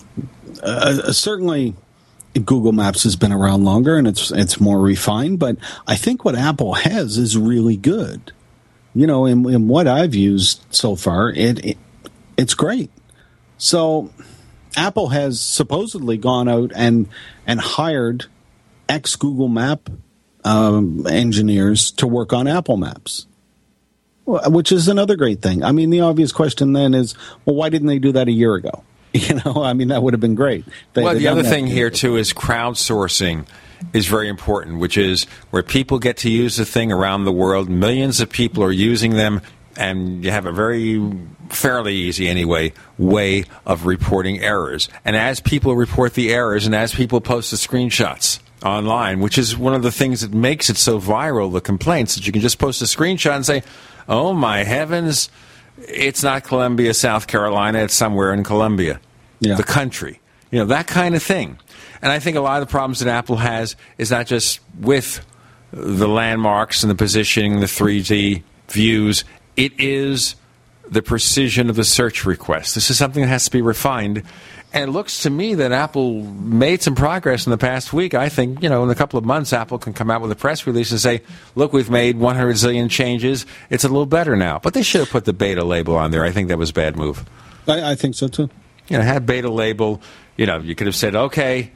uh, 0.63 1.11
certainly 1.11 1.75
Google 2.33 2.71
Maps 2.71 3.03
has 3.03 3.15
been 3.15 3.31
around 3.31 3.65
longer 3.65 3.97
and 3.97 4.07
it's 4.07 4.31
it's 4.31 4.59
more 4.59 4.79
refined, 4.79 5.39
but 5.39 5.57
I 5.87 5.95
think 5.95 6.23
what 6.23 6.35
Apple 6.35 6.73
has 6.73 7.17
is 7.17 7.37
really 7.37 7.77
good. 7.77 8.31
You 8.93 9.07
know, 9.07 9.25
in, 9.25 9.49
in 9.49 9.67
what 9.67 9.87
I've 9.87 10.15
used 10.15 10.63
so 10.69 10.95
far, 10.95 11.29
it, 11.29 11.65
it 11.65 11.77
it's 12.37 12.53
great. 12.53 12.89
So 13.57 14.11
Apple 14.75 15.09
has 15.09 15.39
supposedly 15.39 16.17
gone 16.17 16.47
out 16.47 16.71
and 16.75 17.07
and 17.45 17.59
hired 17.59 18.25
ex 18.87 19.15
Google 19.15 19.47
Map 19.47 19.89
um, 20.43 21.05
engineers 21.07 21.91
to 21.91 22.07
work 22.07 22.33
on 22.33 22.47
Apple 22.47 22.77
Maps, 22.77 23.27
which 24.25 24.71
is 24.71 24.87
another 24.87 25.15
great 25.15 25.41
thing. 25.41 25.63
I 25.63 25.71
mean, 25.71 25.89
the 25.89 26.01
obvious 26.01 26.31
question 26.31 26.73
then 26.73 26.93
is, 26.93 27.15
well, 27.45 27.55
why 27.55 27.69
didn't 27.69 27.87
they 27.87 27.99
do 27.99 28.11
that 28.13 28.27
a 28.27 28.31
year 28.31 28.55
ago? 28.55 28.83
You 29.13 29.41
know, 29.43 29.61
I 29.61 29.73
mean, 29.73 29.89
that 29.89 30.01
would 30.01 30.13
have 30.13 30.21
been 30.21 30.35
great. 30.35 30.63
They, 30.93 31.03
well, 31.03 31.13
the 31.13 31.27
other 31.27 31.43
thing 31.43 31.67
here 31.67 31.89
too 31.89 32.15
is 32.15 32.31
crowdsourcing 32.31 33.45
is 33.91 34.07
very 34.07 34.29
important, 34.29 34.79
which 34.79 34.97
is 34.97 35.25
where 35.49 35.63
people 35.63 35.99
get 35.99 36.15
to 36.17 36.29
use 36.29 36.55
the 36.55 36.63
thing 36.63 36.93
around 36.93 37.25
the 37.25 37.31
world. 37.31 37.69
Millions 37.69 38.21
of 38.21 38.29
people 38.29 38.63
are 38.63 38.71
using 38.71 39.15
them, 39.15 39.41
and 39.77 40.23
you 40.23 40.31
have 40.31 40.45
a 40.45 40.51
very 40.51 41.01
fairly 41.49 41.95
easy 41.95 42.27
anyway 42.27 42.73
way 42.97 43.45
of 43.65 43.85
reporting 43.85 44.39
errors. 44.39 44.89
And 45.03 45.15
as 45.15 45.39
people 45.39 45.75
report 45.75 46.13
the 46.13 46.33
errors, 46.33 46.65
and 46.65 46.75
as 46.75 46.93
people 46.93 47.21
post 47.21 47.51
the 47.51 47.57
screenshots 47.57 48.39
online, 48.63 49.19
which 49.19 49.37
is 49.37 49.57
one 49.57 49.73
of 49.73 49.83
the 49.83 49.91
things 49.91 50.21
that 50.21 50.33
makes 50.33 50.69
it 50.69 50.77
so 50.77 50.99
viral, 50.99 51.51
the 51.51 51.61
complaints 51.61 52.15
that 52.15 52.25
you 52.25 52.31
can 52.31 52.41
just 52.41 52.59
post 52.59 52.81
a 52.81 52.85
screenshot 52.85 53.35
and 53.35 53.45
say, 53.45 53.63
"Oh 54.07 54.33
my 54.33 54.63
heavens." 54.63 55.29
it's 55.87 56.23
not 56.23 56.43
Columbia, 56.43 56.93
South 56.93 57.27
Carolina. 57.27 57.79
It's 57.79 57.93
somewhere 57.93 58.33
in 58.33 58.43
Columbia, 58.43 58.99
yeah. 59.39 59.55
the 59.55 59.63
country. 59.63 60.19
You 60.51 60.59
know, 60.59 60.65
that 60.65 60.87
kind 60.87 61.15
of 61.15 61.23
thing. 61.23 61.57
And 62.01 62.11
I 62.11 62.19
think 62.19 62.35
a 62.35 62.41
lot 62.41 62.61
of 62.61 62.67
the 62.67 62.71
problems 62.71 62.99
that 62.99 63.07
Apple 63.07 63.37
has 63.37 63.75
is 63.97 64.11
not 64.11 64.27
just 64.27 64.59
with 64.79 65.25
the 65.71 66.07
landmarks 66.07 66.83
and 66.83 66.89
the 66.89 66.95
positioning, 66.95 67.59
the 67.59 67.67
3D 67.67 68.43
views. 68.69 69.23
It 69.55 69.79
is 69.79 70.35
the 70.87 71.01
precision 71.01 71.69
of 71.69 71.75
the 71.75 71.83
search 71.83 72.25
request. 72.25 72.75
This 72.75 72.89
is 72.89 72.97
something 72.97 73.21
that 73.21 73.29
has 73.29 73.45
to 73.45 73.51
be 73.51 73.61
refined. 73.61 74.23
And 74.73 74.89
it 74.89 74.91
looks 74.91 75.23
to 75.23 75.29
me 75.29 75.55
that 75.55 75.73
Apple 75.73 76.23
made 76.23 76.81
some 76.81 76.95
progress 76.95 77.45
in 77.45 77.51
the 77.51 77.57
past 77.57 77.91
week. 77.91 78.13
I 78.13 78.29
think, 78.29 78.63
you 78.63 78.69
know, 78.69 78.83
in 78.83 78.89
a 78.89 78.95
couple 78.95 79.19
of 79.19 79.25
months, 79.25 79.51
Apple 79.51 79.77
can 79.77 79.91
come 79.91 80.09
out 80.09 80.21
with 80.21 80.31
a 80.31 80.35
press 80.35 80.65
release 80.65 80.91
and 80.91 80.99
say, 80.99 81.21
look, 81.55 81.73
we've 81.73 81.89
made 81.89 82.17
100 82.17 82.55
zillion 82.55 82.89
changes. 82.89 83.45
It's 83.69 83.83
a 83.83 83.89
little 83.89 84.05
better 84.05 84.37
now. 84.37 84.59
But 84.59 84.73
they 84.73 84.81
should 84.81 85.01
have 85.01 85.09
put 85.09 85.25
the 85.25 85.33
beta 85.33 85.63
label 85.65 85.97
on 85.97 86.11
there. 86.11 86.23
I 86.23 86.31
think 86.31 86.47
that 86.47 86.57
was 86.57 86.69
a 86.69 86.73
bad 86.73 86.95
move. 86.95 87.25
I, 87.67 87.91
I 87.91 87.95
think 87.95 88.15
so, 88.15 88.29
too. 88.29 88.49
You 88.87 88.97
know, 88.97 89.03
had 89.03 89.25
beta 89.25 89.49
label. 89.49 90.01
You 90.37 90.45
know, 90.45 90.59
you 90.59 90.73
could 90.73 90.87
have 90.87 90.95
said, 90.95 91.15
okay, 91.15 91.71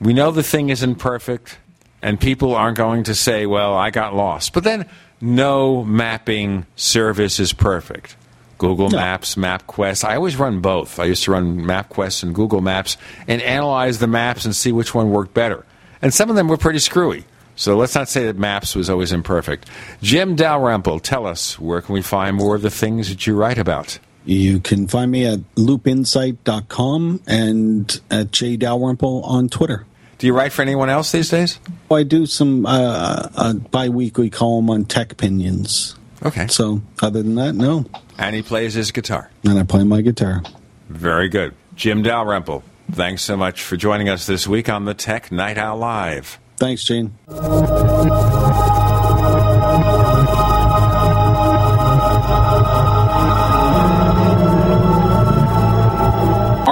we 0.00 0.14
know 0.14 0.30
the 0.30 0.42
thing 0.42 0.70
isn't 0.70 0.96
perfect, 0.96 1.58
and 2.00 2.18
people 2.18 2.54
aren't 2.54 2.78
going 2.78 3.04
to 3.04 3.14
say, 3.14 3.44
well, 3.44 3.74
I 3.74 3.90
got 3.90 4.14
lost. 4.14 4.54
But 4.54 4.64
then 4.64 4.88
no 5.22 5.84
mapping 5.84 6.66
service 6.76 7.40
is 7.40 7.52
perfect. 7.52 8.16
Google 8.58 8.90
no. 8.90 8.98
Maps, 8.98 9.34
MapQuest. 9.36 10.04
I 10.04 10.16
always 10.16 10.36
run 10.36 10.60
both. 10.60 11.00
I 11.00 11.04
used 11.04 11.24
to 11.24 11.32
run 11.32 11.62
MapQuest 11.62 12.22
and 12.22 12.34
Google 12.34 12.60
Maps 12.60 12.96
and 13.26 13.40
analyze 13.42 13.98
the 13.98 14.06
maps 14.06 14.44
and 14.44 14.54
see 14.54 14.70
which 14.70 14.94
one 14.94 15.10
worked 15.10 15.34
better. 15.34 15.64
And 16.00 16.12
some 16.12 16.30
of 16.30 16.36
them 16.36 16.48
were 16.48 16.56
pretty 16.56 16.78
screwy. 16.78 17.24
So 17.56 17.76
let's 17.76 17.94
not 17.94 18.08
say 18.08 18.26
that 18.26 18.36
Maps 18.36 18.74
was 18.74 18.88
always 18.88 19.12
imperfect. 19.12 19.68
Jim 20.00 20.36
Dalrymple, 20.36 21.00
tell 21.00 21.26
us 21.26 21.58
where 21.58 21.80
can 21.82 21.94
we 21.94 22.02
find 22.02 22.36
more 22.36 22.54
of 22.54 22.62
the 22.62 22.70
things 22.70 23.08
that 23.08 23.26
you 23.26 23.36
write 23.36 23.58
about? 23.58 23.98
You 24.24 24.60
can 24.60 24.86
find 24.86 25.10
me 25.10 25.26
at 25.26 25.40
loopinsight.com 25.56 27.22
and 27.26 28.00
at 28.10 28.28
jdalrymple 28.28 29.24
on 29.24 29.48
Twitter. 29.48 29.84
Do 30.22 30.28
you 30.28 30.34
write 30.34 30.52
for 30.52 30.62
anyone 30.62 30.88
else 30.88 31.10
these 31.10 31.30
days? 31.30 31.58
Well, 31.88 31.98
I 31.98 32.04
do 32.04 32.26
some 32.26 32.64
uh, 32.64 33.28
a 33.34 33.54
bi-weekly 33.54 34.30
column 34.30 34.70
on 34.70 34.84
Techpinions. 34.84 35.96
Okay. 36.24 36.46
So 36.46 36.80
other 37.02 37.24
than 37.24 37.34
that, 37.34 37.56
no. 37.56 37.86
And 38.18 38.36
he 38.36 38.40
plays 38.40 38.74
his 38.74 38.92
guitar. 38.92 39.32
And 39.42 39.58
I 39.58 39.64
play 39.64 39.82
my 39.82 40.00
guitar. 40.00 40.44
Very 40.88 41.28
good. 41.28 41.56
Jim 41.74 42.04
Dalrymple, 42.04 42.62
thanks 42.92 43.22
so 43.22 43.36
much 43.36 43.64
for 43.64 43.76
joining 43.76 44.08
us 44.08 44.24
this 44.26 44.46
week 44.46 44.68
on 44.68 44.84
the 44.84 44.94
Tech 44.94 45.32
Night 45.32 45.58
Owl 45.58 45.78
Live. 45.78 46.38
Thanks, 46.56 46.84
Gene. 46.84 47.18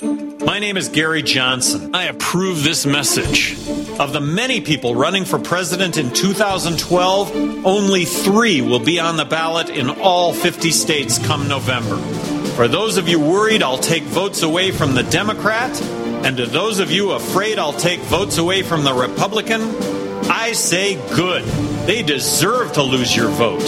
My 0.00 0.60
name 0.60 0.76
is 0.76 0.88
Gary 0.88 1.22
Johnson. 1.22 1.92
I 1.92 2.04
approve 2.04 2.62
this 2.62 2.86
message. 2.86 3.54
Of 3.98 4.12
the 4.12 4.20
many 4.20 4.60
people 4.60 4.94
running 4.94 5.24
for 5.24 5.40
president 5.40 5.96
in 5.96 6.12
2012, 6.12 7.66
only 7.66 8.04
three 8.04 8.60
will 8.60 8.78
be 8.78 9.00
on 9.00 9.16
the 9.16 9.24
ballot 9.24 9.70
in 9.70 9.90
all 9.90 10.32
50 10.32 10.70
states 10.70 11.18
come 11.18 11.48
November. 11.48 11.96
For 12.54 12.68
those 12.68 12.96
of 12.96 13.08
you 13.08 13.18
worried 13.18 13.60
I'll 13.60 13.78
take 13.78 14.04
votes 14.04 14.42
away 14.42 14.70
from 14.70 14.94
the 14.94 15.02
Democrat, 15.02 15.82
and 15.82 16.36
to 16.36 16.46
those 16.46 16.78
of 16.78 16.92
you 16.92 17.10
afraid 17.10 17.58
I'll 17.58 17.72
take 17.72 17.98
votes 18.00 18.38
away 18.38 18.62
from 18.62 18.84
the 18.84 18.94
Republican, 18.94 19.62
I 20.30 20.52
say 20.52 20.94
good. 21.14 21.44
They 21.86 22.02
deserve 22.02 22.72
to 22.74 22.82
lose 22.82 23.14
your 23.14 23.28
vote. 23.28 23.64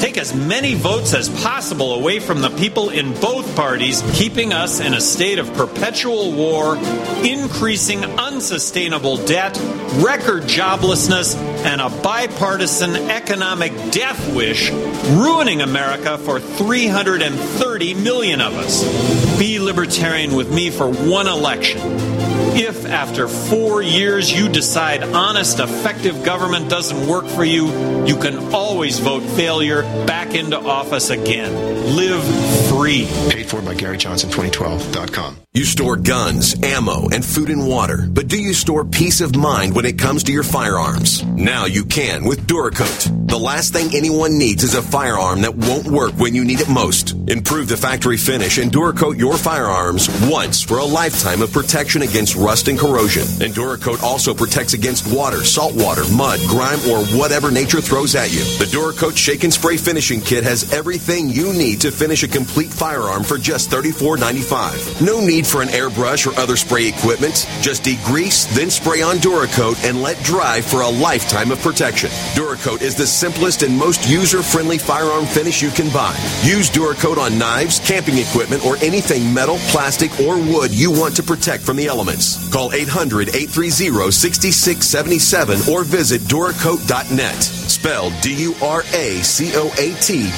Take 0.00 0.18
as 0.18 0.34
many 0.34 0.74
votes 0.74 1.14
as 1.14 1.28
possible 1.28 1.94
away 1.94 2.18
from 2.18 2.40
the 2.40 2.50
people 2.50 2.90
in 2.90 3.12
both 3.20 3.54
parties, 3.54 4.02
keeping 4.14 4.52
us 4.52 4.80
in 4.80 4.94
a 4.94 5.00
state 5.00 5.38
of 5.38 5.54
perpetual 5.54 6.32
war, 6.32 6.76
increasing 7.24 8.04
unsustainable 8.04 9.16
debt, 9.24 9.56
record 10.04 10.42
joblessness, 10.42 11.36
and 11.64 11.80
a 11.80 11.88
bipartisan 12.02 12.96
economic 13.10 13.72
death 13.92 14.34
wish, 14.34 14.70
ruining 15.10 15.60
America 15.60 16.18
for 16.18 16.40
330 16.40 17.94
million 17.94 18.40
of 18.40 18.54
us. 18.54 19.38
Be 19.38 19.60
libertarian 19.60 20.34
with 20.34 20.52
me 20.52 20.70
for 20.70 20.92
one 20.92 21.28
election. 21.28 22.31
If 22.54 22.84
after 22.84 23.28
four 23.28 23.82
years 23.82 24.30
you 24.30 24.46
decide 24.48 25.02
honest, 25.02 25.58
effective 25.58 26.22
government 26.22 26.68
doesn't 26.68 27.08
work 27.08 27.26
for 27.26 27.44
you, 27.44 28.04
you 28.04 28.16
can 28.16 28.52
always 28.52 28.98
vote 28.98 29.22
failure 29.22 29.82
back 30.06 30.34
into 30.34 30.58
office 30.58 31.08
again. 31.08 31.96
Live 31.96 32.22
free. 32.68 33.06
Paid 33.30 33.46
for 33.46 33.62
by 33.62 33.74
Gary 33.74 33.96
Johnson 33.96 34.28
2012.com. 34.28 35.38
You 35.54 35.64
store 35.64 35.96
guns, 35.96 36.62
ammo, 36.62 37.10
and 37.10 37.22
food 37.22 37.50
and 37.50 37.68
water, 37.68 38.06
but 38.10 38.28
do 38.28 38.38
you 38.40 38.54
store 38.54 38.86
peace 38.86 39.20
of 39.20 39.36
mind 39.36 39.74
when 39.74 39.84
it 39.84 39.98
comes 39.98 40.22
to 40.24 40.32
your 40.32 40.44
firearms? 40.44 41.22
Now 41.24 41.66
you 41.66 41.84
can 41.84 42.24
with 42.24 42.46
Duracoat. 42.46 43.28
The 43.28 43.38
last 43.38 43.74
thing 43.74 43.94
anyone 43.94 44.38
needs 44.38 44.62
is 44.62 44.74
a 44.74 44.80
firearm 44.80 45.42
that 45.42 45.54
won't 45.54 45.86
work 45.86 46.12
when 46.14 46.34
you 46.34 46.44
need 46.44 46.60
it 46.60 46.70
most. 46.70 47.12
Improve 47.28 47.68
the 47.68 47.76
factory 47.76 48.16
finish 48.16 48.56
and 48.56 48.72
Duracoat 48.72 49.18
your 49.18 49.36
firearms 49.36 50.08
once 50.30 50.62
for 50.62 50.78
a 50.78 50.84
lifetime 50.84 51.42
of 51.42 51.52
protection 51.52 52.00
against 52.00 52.34
rust 52.42 52.68
and 52.68 52.78
corrosion. 52.78 53.22
And 53.40 53.54
Duracoat 53.54 54.02
also 54.02 54.34
protects 54.34 54.74
against 54.74 55.06
water, 55.14 55.44
salt 55.44 55.74
water, 55.74 56.02
mud, 56.12 56.40
grime, 56.48 56.80
or 56.90 57.04
whatever 57.16 57.50
nature 57.50 57.80
throws 57.80 58.14
at 58.14 58.32
you. 58.32 58.42
The 58.58 58.66
Duracoat 58.66 59.16
Shake 59.16 59.44
and 59.44 59.52
Spray 59.52 59.76
Finishing 59.76 60.20
Kit 60.20 60.42
has 60.44 60.72
everything 60.72 61.28
you 61.28 61.52
need 61.52 61.80
to 61.82 61.92
finish 61.92 62.22
a 62.22 62.28
complete 62.28 62.70
firearm 62.70 63.22
for 63.22 63.38
just 63.38 63.70
$34.95. 63.70 65.00
No 65.00 65.20
need 65.20 65.46
for 65.46 65.62
an 65.62 65.68
airbrush 65.68 66.26
or 66.26 66.38
other 66.38 66.56
spray 66.56 66.88
equipment. 66.88 67.46
Just 67.60 67.84
degrease, 67.84 68.52
then 68.54 68.70
spray 68.70 69.02
on 69.02 69.16
Duracoat 69.16 69.82
and 69.84 70.02
let 70.02 70.22
dry 70.24 70.60
for 70.60 70.80
a 70.80 70.88
lifetime 70.88 71.52
of 71.52 71.60
protection. 71.60 72.10
Duracoat 72.34 72.82
is 72.82 72.94
the 72.94 73.06
simplest 73.06 73.62
and 73.62 73.76
most 73.76 74.08
user-friendly 74.08 74.78
firearm 74.78 75.26
finish 75.26 75.62
you 75.62 75.70
can 75.70 75.88
buy. 75.90 76.16
Use 76.42 76.68
Duracoat 76.70 77.18
on 77.18 77.38
knives, 77.38 77.78
camping 77.78 78.18
equipment, 78.18 78.64
or 78.64 78.76
anything 78.78 79.32
metal, 79.32 79.58
plastic, 79.68 80.10
or 80.20 80.36
wood 80.36 80.72
you 80.72 80.90
want 80.90 81.14
to 81.16 81.22
protect 81.22 81.62
from 81.62 81.76
the 81.76 81.86
elements. 81.86 82.31
Call 82.50 82.70
800-830-6677 82.70 85.68
or 85.68 85.84
visit 85.84 86.22
Duracoat.net. 86.22 87.42
Spelled 87.42 88.14
D-U-R-A-C-O-A-T 88.22 88.80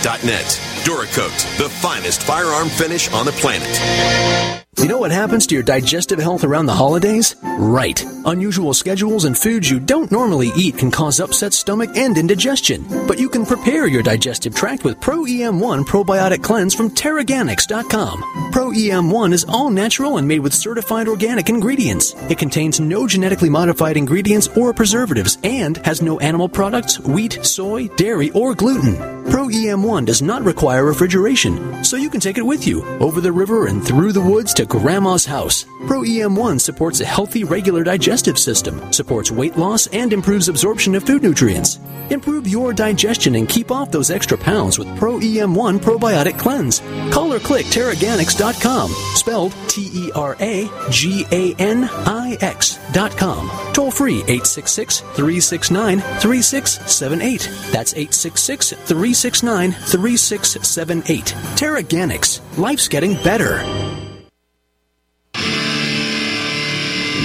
dot 0.03 0.25
net. 0.25 0.61
Duracoat, 0.85 1.59
the 1.59 1.69
finest 1.69 2.23
firearm 2.23 2.69
finish 2.69 3.12
on 3.12 3.27
the 3.27 3.33
planet. 3.33 4.64
You 4.78 4.88
know 4.88 4.98
what 4.98 5.12
happens 5.12 5.46
to 5.46 5.55
your 5.55 5.62
digestive 5.62 6.18
health 6.18 6.44
around 6.44 6.66
the 6.66 6.74
holidays? 6.74 7.36
Right. 7.42 8.05
Unusual 8.24 8.74
schedules 8.74 9.24
and 9.24 9.36
foods 9.36 9.70
you 9.70 9.78
don't 9.78 10.10
normally 10.10 10.51
eat 10.56 10.78
can 10.78 10.90
cause 10.90 11.20
upset 11.20 11.52
stomach 11.52 11.90
and 11.96 12.18
indigestion. 12.18 12.84
But 13.06 13.18
you 13.18 13.28
can 13.28 13.46
prepare 13.46 13.86
your 13.86 14.02
digestive 14.02 14.55
tract 14.55 14.84
with 14.84 15.01
Pro 15.01 15.24
EM1 15.24 15.84
Probiotic 15.84 16.42
Cleanse 16.42 16.74
from 16.74 16.90
TeraGanix.com. 16.90 18.51
Pro 18.52 18.70
EM1 18.70 19.32
is 19.32 19.44
all 19.48 19.70
natural 19.70 20.18
and 20.18 20.26
made 20.26 20.40
with 20.40 20.52
certified 20.52 21.09
organic 21.09 21.48
ingredients. 21.48 22.14
It 22.28 22.38
contains 22.38 22.80
no 22.80 23.06
genetically 23.06 23.51
modified 23.51 23.96
ingredients 23.96 24.48
or 24.56 24.72
preservatives 24.74 25.38
and 25.44 25.76
has 25.78 26.02
no 26.02 26.18
animal 26.20 26.48
products, 26.48 26.98
wheat, 27.01 27.44
soy, 27.44 27.88
dairy, 27.88 28.30
or 28.30 28.55
gluten. 28.55 28.96
Pro 29.30 29.46
EM1 29.46 30.06
does 30.06 30.20
not 30.20 30.42
require 30.42 30.84
refrigeration, 30.84 31.82
so 31.82 31.96
you 31.96 32.10
can 32.10 32.20
take 32.20 32.38
it 32.38 32.46
with 32.46 32.66
you 32.66 32.84
over 32.98 33.20
the 33.20 33.32
river 33.32 33.66
and 33.66 33.84
through 33.84 34.12
the 34.12 34.20
woods 34.20 34.52
to 34.55 34.64
Grandma's 34.66 35.24
house. 35.24 35.65
Pro 35.86 36.01
EM1 36.03 36.61
supports 36.61 37.01
a 37.01 37.05
healthy, 37.05 37.45
regular 37.45 37.85
digestive 37.85 38.39
system, 38.39 38.93
supports 38.93 39.31
weight 39.31 39.57
loss, 39.57 39.86
and 39.89 40.12
improves 40.12 40.49
absorption 40.49 40.95
of 40.95 41.05
food 41.05 41.23
nutrients. 41.23 41.78
Improve 42.11 42.47
your 42.47 42.73
digestion 42.73 43.35
and 43.35 43.49
keep 43.49 43.70
off 43.70 43.91
those 43.91 44.11
extra 44.11 44.36
pounds 44.36 44.78
with 44.78 44.95
Pro 44.99 45.19
EM1 45.19 45.78
Probiotic 45.78 46.39
Cleanse. 46.39 46.81
Call 47.12 47.32
or 47.32 47.39
click 47.39 47.66
TeraGanix.com, 47.66 48.91
spelled 49.15 49.55
T 49.69 49.91
E 49.93 50.11
R 50.15 50.36
A 50.41 50.69
G 50.91 51.27
A 51.32 51.55
N 51.59 51.89
I 51.91 52.36
X.com. 52.41 53.51
Toll 53.73 53.91
free 53.91 54.19
866 54.23 55.01
369 55.01 56.01
3678. 56.01 57.41
That's 57.73 57.95
866 57.95 58.73
369 58.73 59.73
3678. 59.73 61.24
Terraganics. 61.57 62.59
Life's 62.59 62.89
getting 62.89 63.15
better. 63.23 64.03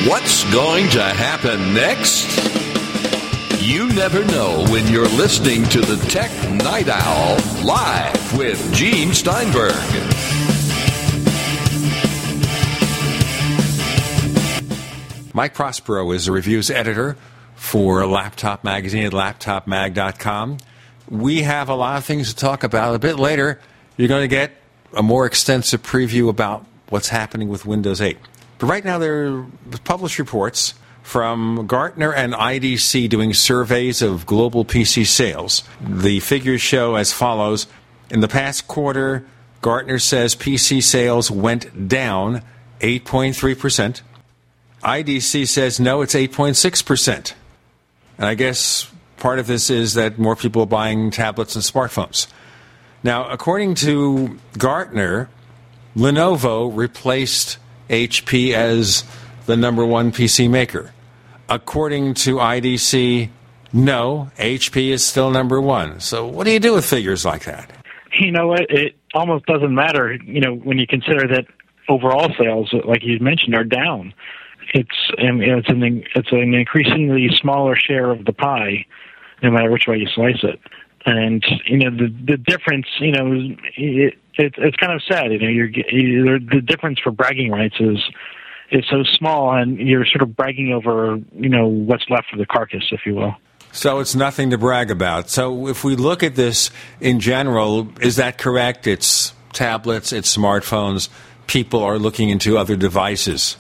What's 0.07 0.43
going 0.51 0.89
to 0.91 1.03
happen 1.03 1.73
next? 1.73 2.25
You 3.61 3.89
never 3.89 4.23
know 4.25 4.65
when 4.69 4.87
you're 4.87 5.07
listening 5.09 5.65
to 5.65 5.81
the 5.81 5.97
Tech 6.07 6.31
Night 6.49 6.87
Owl 6.87 7.37
live 7.63 8.37
with 8.37 8.73
Gene 8.73 9.13
Steinberg. 9.13 9.73
Mike 15.33 15.53
Prospero 15.53 16.11
is 16.11 16.27
a 16.27 16.31
reviews 16.31 16.71
editor 16.71 17.15
for 17.55 18.05
Laptop 18.07 18.63
Magazine 18.63 19.05
at 19.05 19.11
laptopmag.com. 19.11 20.57
We 21.09 21.43
have 21.43 21.69
a 21.69 21.75
lot 21.75 21.97
of 21.97 22.05
things 22.05 22.33
to 22.33 22.39
talk 22.39 22.63
about. 22.63 22.95
A 22.95 22.99
bit 22.99 23.19
later, 23.19 23.59
you're 23.97 24.07
going 24.07 24.23
to 24.23 24.27
get 24.27 24.51
a 24.93 25.03
more 25.03 25.25
extensive 25.25 25.83
preview 25.83 26.29
about 26.29 26.65
what's 26.89 27.09
happening 27.09 27.49
with 27.49 27.65
Windows 27.65 28.01
8. 28.01 28.17
But 28.57 28.67
right 28.67 28.83
now, 28.83 28.97
there 28.97 29.27
are 29.27 29.45
published 29.83 30.19
reports 30.19 30.73
from 31.01 31.65
Gartner 31.65 32.13
and 32.13 32.33
IDC 32.33 33.09
doing 33.09 33.33
surveys 33.33 34.01
of 34.01 34.25
global 34.25 34.65
PC 34.65 35.05
sales. 35.07 35.63
The 35.81 36.19
figures 36.19 36.61
show 36.61 36.95
as 36.95 37.13
follows 37.13 37.67
In 38.11 38.21
the 38.21 38.27
past 38.27 38.67
quarter, 38.67 39.25
Gartner 39.61 39.99
says 39.99 40.35
PC 40.35 40.81
sales 40.83 41.29
went 41.29 41.87
down 41.87 42.41
8.3%. 42.79 44.01
IDC 44.83 45.47
says 45.47 45.79
no, 45.79 46.01
it's 46.01 46.15
8.6%. 46.15 47.33
And 48.17 48.25
I 48.25 48.35
guess 48.35 48.91
part 49.17 49.39
of 49.39 49.47
this 49.47 49.69
is 49.69 49.93
that 49.93 50.17
more 50.17 50.35
people 50.35 50.63
are 50.63 50.67
buying 50.67 51.11
tablets 51.11 51.55
and 51.55 51.63
smartphones. 51.63 52.27
Now, 53.03 53.29
according 53.29 53.75
to 53.75 54.37
Gartner, 54.57 55.29
Lenovo 55.95 56.75
replaced 56.75 57.57
HP 57.89 58.53
as 58.53 59.03
the 59.45 59.57
number 59.57 59.85
one 59.85 60.11
PC 60.11 60.49
maker. 60.49 60.93
According 61.47 62.13
to 62.15 62.35
IDC, 62.35 63.29
no, 63.73 64.29
HP 64.37 64.89
is 64.89 65.03
still 65.03 65.31
number 65.31 65.59
one. 65.59 65.99
So, 65.99 66.27
what 66.27 66.45
do 66.45 66.51
you 66.51 66.59
do 66.59 66.73
with 66.73 66.85
figures 66.85 67.25
like 67.25 67.45
that? 67.45 67.71
You 68.19 68.31
know 68.31 68.47
what? 68.47 68.61
It 68.69 68.95
almost 69.13 69.45
doesn't 69.45 69.73
matter, 69.73 70.13
you 70.23 70.41
know, 70.41 70.55
when 70.55 70.77
you 70.77 70.87
consider 70.87 71.27
that 71.27 71.45
overall 71.87 72.29
sales, 72.37 72.73
like 72.85 73.03
you 73.03 73.19
mentioned, 73.19 73.55
are 73.55 73.63
down. 73.63 74.13
It's 74.73 75.11
it's 75.17 75.69
an 75.69 76.03
it's 76.15 76.31
an 76.31 76.53
increasingly 76.53 77.29
smaller 77.35 77.75
share 77.75 78.11
of 78.11 78.25
the 78.25 78.33
pie, 78.33 78.85
no 79.41 79.51
matter 79.51 79.71
which 79.71 79.87
way 79.87 79.97
you 79.97 80.07
slice 80.13 80.43
it. 80.43 80.59
And 81.05 81.43
you 81.65 81.77
know 81.77 81.89
the 81.89 82.13
the 82.25 82.37
difference, 82.37 82.85
you 82.99 83.11
know, 83.11 83.55
it, 83.75 84.15
it 84.39 84.55
it's 84.57 84.77
kind 84.77 84.93
of 84.93 85.03
sad. 85.03 85.31
You 85.31 85.39
know, 85.39 85.47
you're, 85.47 85.69
you're 85.69 86.39
the 86.39 86.61
difference 86.61 86.99
for 86.99 87.11
bragging 87.11 87.51
rights 87.51 87.75
is 87.79 87.99
is 88.71 88.85
so 88.89 89.03
small, 89.03 89.53
and 89.53 89.77
you're 89.77 90.05
sort 90.05 90.21
of 90.21 90.35
bragging 90.35 90.71
over 90.71 91.19
you 91.33 91.49
know 91.49 91.67
what's 91.67 92.09
left 92.09 92.27
of 92.33 92.39
the 92.39 92.45
carcass, 92.45 92.85
if 92.91 93.01
you 93.05 93.15
will. 93.15 93.35
So 93.71 93.99
it's 93.99 94.15
nothing 94.15 94.49
to 94.49 94.57
brag 94.57 94.89
about. 94.89 95.29
So 95.29 95.67
if 95.67 95.83
we 95.83 95.95
look 95.95 96.23
at 96.23 96.35
this 96.35 96.71
in 96.99 97.19
general, 97.19 97.89
is 98.01 98.15
that 98.15 98.39
correct? 98.39 98.87
It's 98.87 99.33
tablets, 99.53 100.11
it's 100.11 100.35
smartphones. 100.35 101.09
People 101.45 101.83
are 101.83 101.99
looking 101.99 102.29
into 102.29 102.57
other 102.57 102.75
devices. 102.75 103.57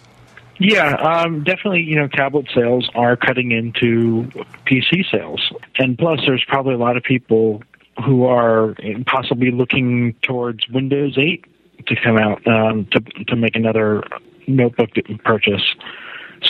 Yeah, 0.59 0.95
um, 0.95 1.43
definitely. 1.43 1.83
You 1.83 1.95
know, 1.95 2.07
tablet 2.07 2.47
sales 2.53 2.89
are 2.93 3.15
cutting 3.15 3.51
into 3.51 4.29
PC 4.65 5.09
sales, 5.09 5.41
and 5.77 5.97
plus, 5.97 6.19
there's 6.25 6.43
probably 6.47 6.73
a 6.73 6.77
lot 6.77 6.97
of 6.97 7.03
people 7.03 7.63
who 8.05 8.25
are 8.25 8.75
possibly 9.05 9.51
looking 9.51 10.15
towards 10.21 10.67
Windows 10.69 11.17
8 11.17 11.45
to 11.87 11.95
come 12.03 12.17
out 12.17 12.45
um, 12.47 12.85
to 12.91 12.99
to 13.25 13.35
make 13.35 13.55
another 13.55 14.03
notebook 14.47 14.89
purchase. 15.23 15.63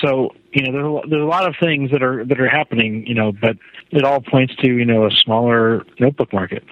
So 0.02 0.32
you 0.54 0.64
know, 0.64 0.72
there's 0.72 0.86
a, 0.86 1.10
there's 1.10 1.22
a 1.22 1.26
lot 1.26 1.48
of 1.48 1.56
things 1.60 1.92
that 1.92 2.04
are 2.04 2.26
that 2.26 2.40
are 2.40 2.50
happening. 2.50 3.06
You 3.08 3.16
know, 3.16 3.32
but 3.32 3.58
it 3.92 4.04
all 4.04 4.22
points 4.22 4.56
to 4.58 4.68
you 4.68 4.86
know 4.86 5.06
a 5.06 5.12
smaller 5.12 5.86
notebook 6.00 6.34
market. 6.34 6.64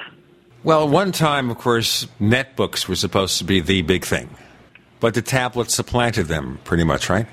Well, 0.64 0.84
at 0.84 0.90
one 0.90 1.12
time, 1.12 1.50
of 1.50 1.58
course, 1.58 2.08
netbooks 2.20 2.88
were 2.88 2.96
supposed 2.96 3.38
to 3.38 3.44
be 3.44 3.62
the 3.62 3.84
big 3.84 4.06
thing, 4.06 4.30
but 5.00 5.14
the 5.14 5.22
tablets 5.22 5.76
supplanted 5.76 6.28
them 6.28 6.60
pretty 6.64 6.84
much, 6.84 7.10
right? 7.10 7.28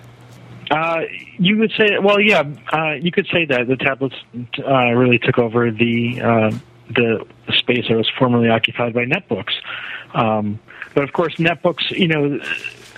Uh, 0.70 1.00
you 1.38 1.58
would 1.58 1.72
say, 1.76 1.98
well, 2.02 2.20
yeah, 2.20 2.42
uh, 2.72 2.92
you 2.92 3.10
could 3.10 3.26
say 3.32 3.44
that 3.44 3.66
the 3.68 3.76
tablets 3.76 4.14
uh, 4.66 4.92
really 4.92 5.18
took 5.18 5.38
over 5.38 5.70
the 5.70 6.20
uh, 6.22 6.50
the 6.88 7.24
space 7.56 7.86
that 7.88 7.96
was 7.96 8.10
formerly 8.18 8.48
occupied 8.48 8.94
by 8.94 9.04
netbooks. 9.04 9.52
Um, 10.14 10.58
but 10.94 11.04
of 11.04 11.12
course, 11.12 11.34
netbooks, 11.36 11.90
you 11.90 12.08
know, 12.08 12.40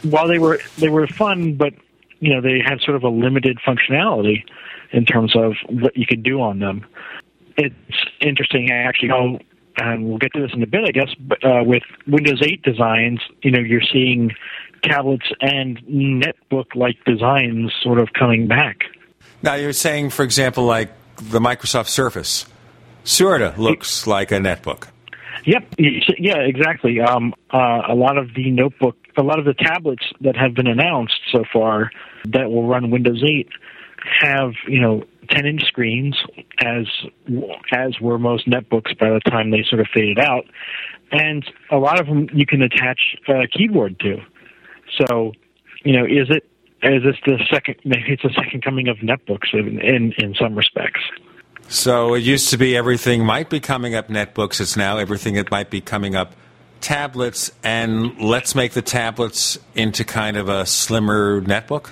while 0.02 0.28
they 0.28 0.38
were 0.38 0.60
they 0.78 0.88
were 0.88 1.06
fun, 1.06 1.54
but 1.54 1.74
you 2.20 2.34
know 2.34 2.40
they 2.40 2.60
had 2.64 2.80
sort 2.80 2.96
of 2.96 3.04
a 3.04 3.08
limited 3.08 3.58
functionality 3.66 4.44
in 4.92 5.04
terms 5.04 5.34
of 5.34 5.54
what 5.68 5.96
you 5.96 6.06
could 6.06 6.22
do 6.22 6.40
on 6.40 6.58
them. 6.58 6.84
It's 7.56 7.74
interesting, 8.20 8.70
actually, 8.70 9.08
how 9.08 9.38
and 9.78 10.08
we'll 10.08 10.18
get 10.18 10.32
to 10.32 10.40
this 10.40 10.52
in 10.54 10.62
a 10.62 10.66
bit, 10.66 10.84
I 10.84 10.90
guess. 10.90 11.14
But 11.18 11.44
uh, 11.44 11.62
with 11.64 11.82
Windows 12.06 12.40
8 12.42 12.62
designs, 12.62 13.20
you 13.42 13.50
know, 13.50 13.60
you're 13.60 13.82
seeing 13.92 14.32
tablets 14.82 15.26
and 15.40 15.78
netbook-like 15.86 17.04
designs 17.04 17.72
sort 17.82 17.98
of 17.98 18.12
coming 18.12 18.46
back. 18.46 18.84
Now 19.42 19.54
you're 19.54 19.72
saying, 19.72 20.10
for 20.10 20.22
example, 20.22 20.64
like 20.64 20.90
the 21.16 21.40
Microsoft 21.40 21.88
Surface, 21.88 22.46
sort 23.07 23.43
of 23.43 23.59
looks 23.59 24.07
like 24.07 24.33
a 24.33 24.39
netbook. 24.39 24.89
Yep. 25.45 25.74
Yeah, 25.78 26.39
exactly. 26.39 27.01
Um, 27.01 27.33
uh, 27.53 27.83
a 27.89 27.95
lot 27.95 28.19
of 28.19 28.35
the 28.35 28.51
notebook, 28.51 28.97
a 29.16 29.23
lot 29.23 29.39
of 29.39 29.45
the 29.45 29.55
tablets 29.55 30.05
that 30.20 30.37
have 30.37 30.55
been 30.55 30.66
announced 30.66 31.20
so 31.31 31.45
far 31.53 31.91
that 32.28 32.51
will 32.51 32.66
run 32.66 32.91
Windows 32.91 33.23
8 33.24 33.49
have, 34.23 34.53
you 34.66 34.81
know, 34.81 35.05
10 35.31 35.47
inch 35.47 35.62
screens 35.65 36.16
as 36.65 36.87
as 37.73 38.01
were 38.01 38.19
most 38.19 38.49
netbooks 38.49 38.97
by 38.99 39.11
the 39.11 39.20
time 39.28 39.51
they 39.51 39.65
sort 39.69 39.81
of 39.81 39.87
faded 39.93 40.19
out 40.19 40.45
and 41.11 41.45
a 41.70 41.77
lot 41.77 42.01
of 42.01 42.07
them 42.07 42.28
you 42.33 42.47
can 42.47 42.62
attach 42.62 43.16
a 43.28 43.47
keyboard 43.49 43.99
to 43.99 44.19
so 45.01 45.33
you 45.85 45.93
know 45.93 46.05
is 46.05 46.28
it 46.31 46.49
is 46.83 47.03
this 47.03 47.16
the 47.27 47.39
second 47.51 47.77
maybe 47.85 48.12
it's 48.12 48.23
the 48.23 48.35
second 48.41 48.62
coming 48.62 48.89
of 48.89 48.99
netbooks 48.99 49.53
in 49.53 49.81
in, 49.81 50.12
in 50.19 50.35
some 50.41 50.55
respects 50.55 51.01
so 51.68 52.14
it 52.14 52.22
used 52.22 52.51
to 52.51 52.56
be 52.56 52.76
everything 52.76 53.24
might 53.24 53.51
be 53.51 53.60
coming 53.60 53.94
up 53.94 54.09
netbooks 54.09 54.60
it's 54.60 54.76
now 54.76 54.98
everything 54.98 55.34
that 55.34 55.51
might 55.51 55.70
be 55.70 55.80
coming 55.80 56.14
up 56.14 56.34
tablets 56.80 57.51
and 57.62 58.20
let's 58.20 58.55
make 58.55 58.72
the 58.72 58.82
tablets 58.82 59.59
into 59.74 60.05
kind 60.05 60.36
of 60.36 60.48
a 60.48 60.64
slimmer 60.66 61.40
netbook 61.43 61.90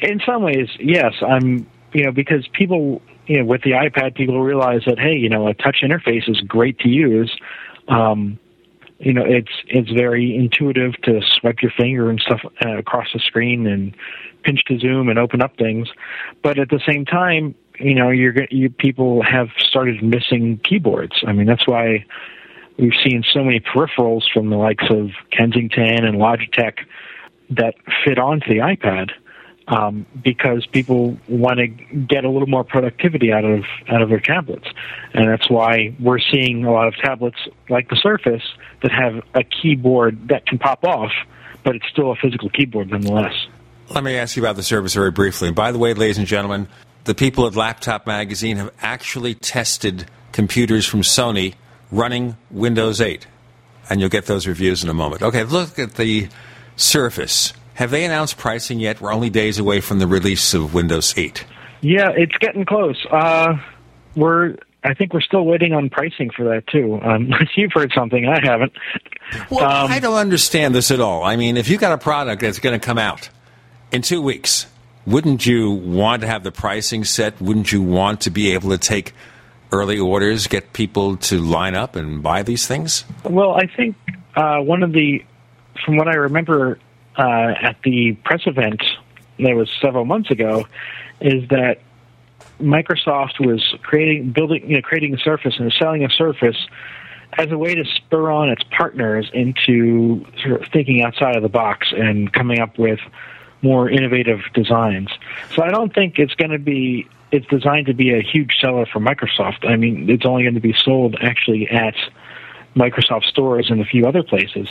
in 0.00 0.20
some 0.24 0.42
ways, 0.42 0.68
yes. 0.78 1.14
I'm, 1.26 1.66
you 1.92 2.04
know, 2.04 2.12
because 2.12 2.46
people, 2.52 3.02
you 3.26 3.38
know, 3.38 3.44
with 3.44 3.62
the 3.62 3.72
iPad, 3.72 4.14
people 4.14 4.40
realize 4.40 4.82
that 4.86 4.98
hey, 4.98 5.14
you 5.14 5.28
know, 5.28 5.48
a 5.48 5.54
touch 5.54 5.78
interface 5.82 6.28
is 6.28 6.40
great 6.40 6.78
to 6.80 6.88
use. 6.88 7.34
Um, 7.88 8.38
you 8.98 9.12
know, 9.12 9.24
it's 9.24 9.50
it's 9.66 9.90
very 9.90 10.34
intuitive 10.36 10.94
to 11.02 11.20
swipe 11.22 11.62
your 11.62 11.72
finger 11.76 12.10
and 12.10 12.20
stuff 12.20 12.40
uh, 12.64 12.78
across 12.78 13.06
the 13.12 13.20
screen 13.20 13.66
and 13.66 13.96
pinch 14.42 14.60
to 14.66 14.78
zoom 14.78 15.08
and 15.08 15.18
open 15.18 15.40
up 15.40 15.56
things. 15.56 15.88
But 16.42 16.58
at 16.58 16.68
the 16.68 16.80
same 16.86 17.04
time, 17.04 17.54
you 17.80 17.94
know, 17.94 18.10
you're 18.10 18.34
you 18.50 18.70
people 18.70 19.22
have 19.22 19.48
started 19.58 20.02
missing 20.02 20.60
keyboards. 20.64 21.22
I 21.26 21.32
mean, 21.32 21.46
that's 21.46 21.66
why 21.66 22.04
we've 22.78 22.92
seen 23.04 23.24
so 23.32 23.42
many 23.44 23.60
peripherals 23.60 24.22
from 24.32 24.50
the 24.50 24.56
likes 24.56 24.84
of 24.90 25.10
Kensington 25.30 26.04
and 26.04 26.16
Logitech 26.16 26.78
that 27.50 27.74
fit 28.04 28.18
onto 28.18 28.48
the 28.48 28.60
iPad 28.60 29.10
um, 29.68 30.06
because 30.22 30.66
people 30.66 31.18
want 31.28 31.58
to 31.58 31.66
get 31.66 32.24
a 32.24 32.30
little 32.30 32.48
more 32.48 32.64
productivity 32.64 33.32
out 33.32 33.44
of 33.44 33.64
out 33.88 34.02
of 34.02 34.08
their 34.08 34.20
tablets, 34.20 34.66
and 35.12 35.28
that's 35.28 35.50
why 35.50 35.94
we're 36.00 36.18
seeing 36.18 36.64
a 36.64 36.72
lot 36.72 36.88
of 36.88 36.96
tablets 36.96 37.36
like 37.68 37.88
the 37.90 37.96
Surface 37.96 38.42
that 38.82 38.90
have 38.90 39.22
a 39.34 39.44
keyboard 39.44 40.28
that 40.28 40.46
can 40.46 40.58
pop 40.58 40.84
off, 40.84 41.12
but 41.64 41.76
it's 41.76 41.86
still 41.90 42.10
a 42.12 42.16
physical 42.16 42.48
keyboard 42.48 42.90
nonetheless. 42.90 43.34
Let 43.90 44.04
me 44.04 44.16
ask 44.16 44.36
you 44.36 44.42
about 44.42 44.56
the 44.56 44.62
Surface 44.62 44.94
very 44.94 45.10
briefly. 45.10 45.48
And 45.48 45.56
by 45.56 45.72
the 45.72 45.78
way, 45.78 45.94
ladies 45.94 46.18
and 46.18 46.26
gentlemen, 46.26 46.68
the 47.04 47.14
people 47.14 47.46
at 47.46 47.56
Laptop 47.56 48.06
Magazine 48.06 48.56
have 48.56 48.72
actually 48.80 49.34
tested 49.34 50.06
computers 50.32 50.86
from 50.86 51.02
Sony 51.02 51.54
running 51.90 52.36
Windows 52.50 53.00
8. 53.00 53.26
And 53.90 54.00
you'll 54.00 54.10
get 54.10 54.26
those 54.26 54.46
reviews 54.46 54.84
in 54.84 54.90
a 54.90 54.94
moment. 54.94 55.22
Okay, 55.22 55.44
look 55.44 55.78
at 55.78 55.94
the 55.94 56.28
Surface. 56.76 57.52
Have 57.74 57.90
they 57.90 58.04
announced 58.04 58.36
pricing 58.36 58.80
yet? 58.80 59.00
We're 59.00 59.12
only 59.12 59.30
days 59.30 59.58
away 59.58 59.80
from 59.80 59.98
the 59.98 60.06
release 60.06 60.54
of 60.54 60.74
Windows 60.74 61.14
8. 61.16 61.44
Yeah, 61.80 62.10
it's 62.10 62.36
getting 62.38 62.64
close. 62.64 63.04
Uh, 63.10 63.54
we're 64.14 64.56
I 64.84 64.94
think 64.94 65.12
we're 65.12 65.20
still 65.20 65.44
waiting 65.44 65.72
on 65.72 65.90
pricing 65.90 66.30
for 66.30 66.44
that 66.44 66.66
too. 66.68 67.00
Um, 67.02 67.32
you've 67.56 67.72
heard 67.72 67.92
something, 67.94 68.26
I 68.26 68.38
haven't. 68.42 68.72
Well, 69.50 69.64
um, 69.64 69.90
I 69.90 69.98
don't 69.98 70.16
understand 70.16 70.74
this 70.74 70.90
at 70.90 71.00
all. 71.00 71.24
I 71.24 71.36
mean, 71.36 71.56
if 71.56 71.68
you've 71.68 71.80
got 71.80 71.92
a 71.92 71.98
product 71.98 72.42
that's 72.42 72.58
going 72.58 72.78
to 72.78 72.84
come 72.84 72.98
out 72.98 73.28
in 73.90 74.02
two 74.02 74.22
weeks, 74.22 74.66
wouldn't 75.08 75.46
you 75.46 75.70
want 75.70 76.22
to 76.22 76.28
have 76.28 76.44
the 76.44 76.52
pricing 76.52 77.04
set? 77.04 77.40
Wouldn't 77.40 77.72
you 77.72 77.82
want 77.82 78.22
to 78.22 78.30
be 78.30 78.52
able 78.52 78.70
to 78.70 78.78
take 78.78 79.14
early 79.72 79.98
orders, 79.98 80.46
get 80.46 80.72
people 80.72 81.16
to 81.16 81.38
line 81.38 81.74
up 81.74 81.96
and 81.96 82.22
buy 82.22 82.42
these 82.42 82.66
things? 82.66 83.04
Well, 83.24 83.52
I 83.52 83.66
think 83.66 83.96
uh, 84.36 84.58
one 84.58 84.82
of 84.82 84.92
the, 84.92 85.24
from 85.84 85.96
what 85.96 86.08
I 86.08 86.14
remember, 86.14 86.78
uh, 87.16 87.54
at 87.60 87.76
the 87.82 88.12
press 88.24 88.42
event 88.46 88.82
that 89.38 89.54
was 89.54 89.70
several 89.80 90.04
months 90.04 90.30
ago 90.30 90.66
is 91.20 91.48
that 91.48 91.80
Microsoft 92.60 93.44
was 93.44 93.74
creating, 93.82 94.32
building, 94.32 94.68
you 94.68 94.76
know, 94.76 94.82
creating 94.82 95.14
a 95.14 95.18
Surface 95.18 95.54
and 95.58 95.72
selling 95.78 96.04
a 96.04 96.10
Surface 96.10 96.56
as 97.36 97.50
a 97.50 97.58
way 97.58 97.74
to 97.74 97.84
spur 97.84 98.30
on 98.30 98.50
its 98.50 98.62
partners 98.76 99.30
into 99.32 100.24
sort 100.42 100.62
of 100.62 100.68
thinking 100.72 101.02
outside 101.02 101.36
of 101.36 101.42
the 101.42 101.48
box 101.48 101.92
and 101.96 102.32
coming 102.32 102.58
up 102.58 102.78
with 102.78 103.00
more 103.62 103.88
innovative 103.88 104.40
designs. 104.54 105.08
So 105.54 105.62
I 105.62 105.70
don't 105.70 105.92
think 105.92 106.18
it's 106.18 106.34
going 106.34 106.50
to 106.50 106.58
be 106.58 107.08
it's 107.30 107.46
designed 107.46 107.86
to 107.86 107.94
be 107.94 108.14
a 108.14 108.22
huge 108.22 108.56
seller 108.60 108.86
for 108.86 109.00
Microsoft. 109.00 109.68
I 109.68 109.76
mean, 109.76 110.08
it's 110.08 110.24
only 110.24 110.44
going 110.44 110.54
to 110.54 110.60
be 110.60 110.74
sold 110.74 111.16
actually 111.20 111.68
at 111.68 111.94
Microsoft 112.74 113.24
stores 113.24 113.70
and 113.70 113.80
a 113.80 113.84
few 113.84 114.06
other 114.06 114.22
places. 114.22 114.68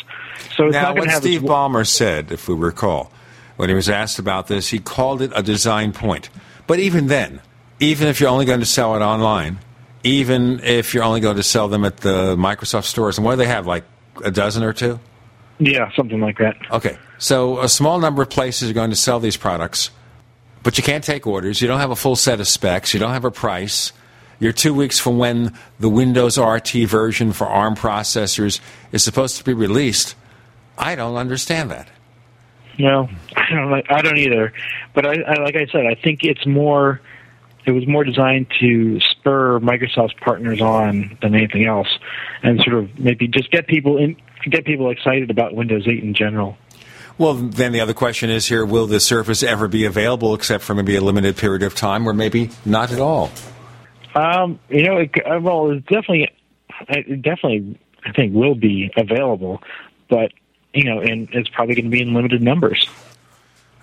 So 0.56 0.68
it's 0.68 0.74
now, 0.74 0.84
not 0.84 0.98
what 0.98 1.10
have 1.10 1.22
Steve 1.22 1.42
Ballmer 1.42 1.86
said, 1.86 2.32
if 2.32 2.48
we 2.48 2.56
recall, 2.56 3.12
when 3.58 3.70
he 3.70 3.76
was 3.76 3.90
asked 3.90 4.18
about 4.18 4.48
this, 4.48 4.70
he 4.70 4.80
called 4.80 5.22
it 5.22 5.32
a 5.36 5.44
design 5.44 5.92
point. 5.92 6.30
But 6.66 6.80
even 6.80 7.08
then, 7.08 7.42
even 7.80 8.08
if 8.08 8.20
you're 8.20 8.30
only 8.30 8.46
going 8.46 8.60
to 8.60 8.66
sell 8.66 8.96
it 8.96 9.02
online, 9.02 9.60
even 10.04 10.60
if 10.62 10.94
you're 10.94 11.04
only 11.04 11.20
going 11.20 11.38
to 11.38 11.44
sell 11.44 11.68
them 11.68 11.86
at 11.86 11.98
the 11.98 12.36
Microsoft 12.36 12.86
stores, 12.86 13.18
and 13.18 13.26
what 13.26 13.34
do 13.34 13.38
they 13.38 13.48
have, 13.48 13.68
like 13.68 13.84
a 14.24 14.32
dozen 14.32 14.64
or 14.64 14.74
two? 14.74 15.00
Yeah, 15.60 15.92
something 15.96 16.20
like 16.20 16.38
that. 16.38 16.56
Okay, 16.72 16.98
so 17.18 17.60
a 17.60 17.70
small 17.70 18.00
number 18.00 18.22
of 18.22 18.30
places 18.30 18.70
are 18.70 18.74
going 18.74 18.92
to 18.92 18.96
sell 18.96 19.20
these 19.20 19.38
products, 19.38 19.90
but 20.64 20.78
you 20.78 20.84
can't 20.84 21.04
take 21.04 21.26
orders. 21.26 21.62
You 21.62 21.68
don't 21.68 21.80
have 21.80 21.92
a 21.92 21.96
full 21.96 22.16
set 22.16 22.40
of 22.40 22.48
specs. 22.48 22.94
You 22.94 23.00
don't 23.00 23.14
have 23.14 23.26
a 23.26 23.32
price. 23.32 23.92
You're 24.40 24.54
two 24.54 24.74
weeks 24.74 25.00
from 25.00 25.18
when 25.18 25.54
the 25.80 25.90
Windows 25.90 26.38
RT 26.38 26.88
version 26.88 27.34
for 27.34 27.48
ARM 27.48 27.76
processors 27.76 28.60
is 28.92 29.04
supposed 29.04 29.38
to 29.38 29.44
be 29.44 29.54
released. 29.54 30.16
I 30.78 30.96
don't 30.96 31.16
understand 31.16 31.72
that. 31.72 31.88
No, 32.78 33.10
I 33.36 33.50
don't. 33.50 33.92
I 33.92 34.02
don't 34.02 34.18
either. 34.18 34.54
But 34.94 35.08
I, 35.08 35.22
I, 35.22 35.42
like 35.42 35.56
I 35.56 35.66
said, 35.72 35.88
I 35.88 35.96
think 35.96 36.24
it's 36.24 36.46
more. 36.46 37.02
It 37.66 37.72
was 37.72 37.88
more 37.88 38.04
designed 38.04 38.48
to 38.60 39.00
spur 39.02 39.60
Microsoft's 39.60 40.14
partners 40.22 40.62
on 40.62 41.18
than 41.22 41.36
anything 41.36 41.66
else, 41.66 41.88
and 42.44 42.62
sort 42.62 42.78
of 42.78 43.00
maybe 43.00 43.28
just 43.28 43.52
get 43.52 43.68
people 43.68 43.98
in, 43.98 44.16
get 44.50 44.66
people 44.66 44.90
excited 44.90 45.30
about 45.30 45.54
Windows 45.54 45.88
8 45.88 46.04
in 46.04 46.14
general. 46.14 46.58
Well, 47.18 47.34
then 47.34 47.72
the 47.72 47.80
other 47.80 47.96
question 47.96 48.30
is 48.30 48.46
here: 48.46 48.64
Will 48.66 48.86
the 48.86 49.00
Surface 49.00 49.42
ever 49.42 49.68
be 49.68 49.86
available, 49.86 50.36
except 50.36 50.64
for 50.64 50.76
maybe 50.76 50.96
a 50.96 51.02
limited 51.02 51.36
period 51.36 51.64
of 51.64 51.74
time, 51.74 52.08
or 52.08 52.14
maybe 52.14 52.52
not 52.64 52.92
at 52.92 53.00
all? 53.00 53.32
Um, 54.14 54.60
you 54.70 54.84
know, 54.84 54.98
it, 54.98 55.12
uh, 55.26 55.40
well, 55.40 55.72
it's 55.72 55.86
definitely, 55.88 56.30
it 56.90 57.22
definitely, 57.22 57.80
I 58.06 58.12
think 58.12 58.36
will 58.36 58.56
be 58.56 58.92
available, 58.96 59.62
but 60.10 60.32
you 60.74 60.84
know, 60.84 61.00
and 61.00 61.28
it's 61.32 61.50
probably 61.50 61.76
going 61.76 61.86
to 61.86 61.92
be 61.92 62.02
in 62.02 62.14
limited 62.14 62.42
numbers. 62.42 62.88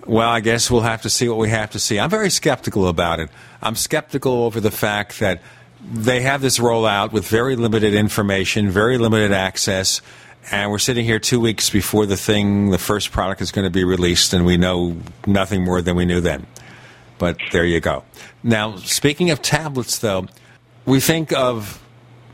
Well, 0.06 0.28
I 0.28 0.40
guess 0.40 0.70
we'll 0.70 0.82
have 0.82 1.02
to 1.02 1.10
see 1.10 1.28
what 1.28 1.38
we 1.38 1.48
have 1.48 1.70
to 1.70 1.78
see. 1.78 1.98
I'm 1.98 2.10
very 2.10 2.30
skeptical 2.30 2.88
about 2.88 3.20
it. 3.20 3.30
I'm 3.62 3.74
skeptical 3.74 4.44
over 4.44 4.60
the 4.60 4.70
fact 4.70 5.18
that 5.20 5.42
they 5.80 6.20
have 6.20 6.40
this 6.40 6.58
rollout 6.58 7.12
with 7.12 7.26
very 7.26 7.56
limited 7.56 7.94
information, 7.94 8.70
very 8.70 8.98
limited 8.98 9.32
access, 9.32 10.02
and 10.50 10.70
we're 10.70 10.78
sitting 10.78 11.04
here 11.04 11.18
two 11.18 11.40
weeks 11.40 11.70
before 11.70 12.06
the 12.06 12.16
thing, 12.16 12.70
the 12.70 12.78
first 12.78 13.12
product 13.12 13.40
is 13.40 13.52
going 13.52 13.64
to 13.64 13.70
be 13.70 13.84
released, 13.84 14.32
and 14.32 14.44
we 14.44 14.56
know 14.56 14.96
nothing 15.26 15.64
more 15.64 15.82
than 15.82 15.96
we 15.96 16.04
knew 16.04 16.20
then. 16.20 16.46
But 17.18 17.38
there 17.52 17.64
you 17.64 17.80
go. 17.80 18.04
Now, 18.42 18.76
speaking 18.76 19.30
of 19.30 19.40
tablets, 19.40 19.98
though, 19.98 20.26
we 20.84 21.00
think 21.00 21.32
of, 21.32 21.82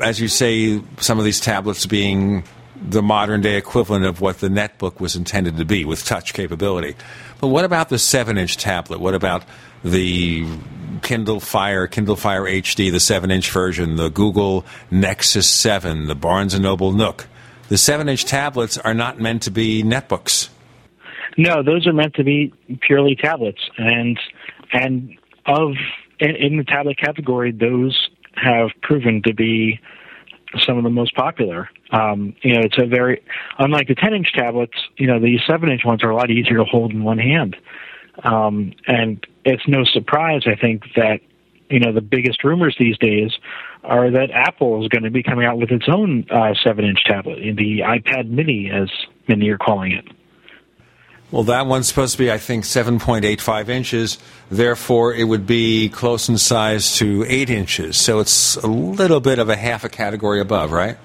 as 0.01 0.21
you 0.21 0.29
say, 0.29 0.83
some 0.99 1.19
of 1.19 1.25
these 1.25 1.41
tablets 1.41 1.87
being 1.87 2.45
the 2.83 3.03
modern 3.03 3.43
day 3.43 3.57
equivalent 3.57 4.07
of 4.07 4.21
what 4.21 4.39
the 4.39 4.49
netbook 4.49 5.01
was 5.01 5.15
intended 5.15 5.59
to 5.59 5.65
be 5.65 5.85
with 5.85 6.05
touch 6.05 6.33
capability. 6.33 6.97
But 7.41 7.49
what 7.49 7.65
about 7.65 7.91
the 7.91 7.99
7 7.99 8.39
inch 8.39 8.57
tablet? 8.57 9.01
What 9.01 9.15
about 9.15 9.45
the 9.85 10.47
Kindle 11.03 11.41
Fire, 11.41 11.87
Kindle 11.87 12.17
Fire 12.17 12.45
HD, 12.45 12.91
the 12.91 13.01
7 13.01 13.31
inch 13.31 13.51
version, 13.51 13.97
the 13.97 14.09
Google 14.09 14.65
Nexus 14.91 15.47
7, 15.47 16.07
the 16.07 16.15
Barnes 16.15 16.59
& 16.59 16.61
Noble 16.61 16.93
Nook? 16.93 17.27
The 17.71 17.79
7 17.79 18.09
inch 18.09 18.25
tablets 18.25 18.79
are 18.79 18.95
not 18.95 19.21
meant 19.21 19.43
to 19.43 19.51
be 19.53 19.85
netbooks. 19.85 20.49
No, 21.39 21.63
those 21.63 21.87
are 21.87 21.93
meant 21.93 22.15
to 22.15 22.25
be 22.25 22.53
purely 22.81 23.15
tablets. 23.15 23.61
And 23.79 24.19
and 24.73 25.17
of 25.47 25.75
in, 26.19 26.35
in 26.35 26.57
the 26.57 26.65
tablet 26.65 26.99
category, 26.99 27.53
those 27.53 28.09
have 28.35 28.71
proven 28.83 29.23
to 29.25 29.33
be 29.33 29.79
some 30.67 30.79
of 30.79 30.83
the 30.83 30.91
most 30.91 31.15
popular. 31.15 31.71
Um, 31.93 32.35
you 32.43 32.55
know, 32.55 32.61
it's 32.65 32.77
a 32.77 32.87
very 32.87 33.23
unlike 33.61 33.87
the 33.87 33.95
10 33.95 34.15
inch 34.15 34.33
tablets. 34.35 34.75
You 34.97 35.07
know, 35.07 35.21
the 35.21 35.39
7 35.49 35.71
inch 35.71 35.83
ones 35.85 36.03
are 36.03 36.11
a 36.11 36.17
lot 36.17 36.29
easier 36.29 36.57
to 36.57 36.65
hold 36.65 36.91
in 36.91 37.05
one 37.05 37.19
hand, 37.19 37.55
um, 38.25 38.73
and 38.89 39.25
it's 39.45 39.69
no 39.69 39.85
surprise, 39.85 40.43
I 40.45 40.57
think, 40.61 40.83
that 40.97 41.21
you 41.69 41.79
know 41.79 41.93
the 41.93 42.01
biggest 42.01 42.43
rumors 42.43 42.75
these 42.81 42.99
days 42.99 43.31
are 43.83 44.11
that 44.11 44.31
Apple 44.31 44.83
is 44.83 44.89
going 44.89 45.05
to 45.05 45.11
be 45.11 45.23
coming 45.23 45.47
out 45.47 45.59
with 45.59 45.71
its 45.71 45.87
own 45.89 46.27
uh, 46.31 46.55
7 46.63 46.85
inch 46.85 46.99
tablet, 47.07 47.39
the 47.57 47.81
iPad 47.81 48.29
Mini, 48.29 48.71
as 48.71 48.91
many 49.29 49.49
are 49.49 49.59
calling 49.59 49.93
it. 49.93 50.05
Well, 51.31 51.45
that 51.45 51.67
one's 51.67 51.87
supposed 51.87 52.13
to 52.13 52.19
be, 52.19 52.31
I 52.31 52.39
think, 52.39 52.65
7.85 52.65 53.69
inches. 53.69 54.19
Therefore, 54.51 55.15
it 55.15 55.25
would 55.25 55.47
be 55.47 55.89
close 55.89 56.29
in 56.29 56.39
size 56.39 56.97
to 56.97 57.25
8 57.27 57.51
inches. 57.51 57.97
So 57.97 58.19
it's 58.19 58.57
a 58.57 58.67
little 58.67 59.21
bit 59.21 59.39
of 59.39 59.49
a 59.49 59.55
half 59.57 59.85
a 59.85 59.89
category 59.89 60.41
above, 60.41 60.73
right? 60.73 60.99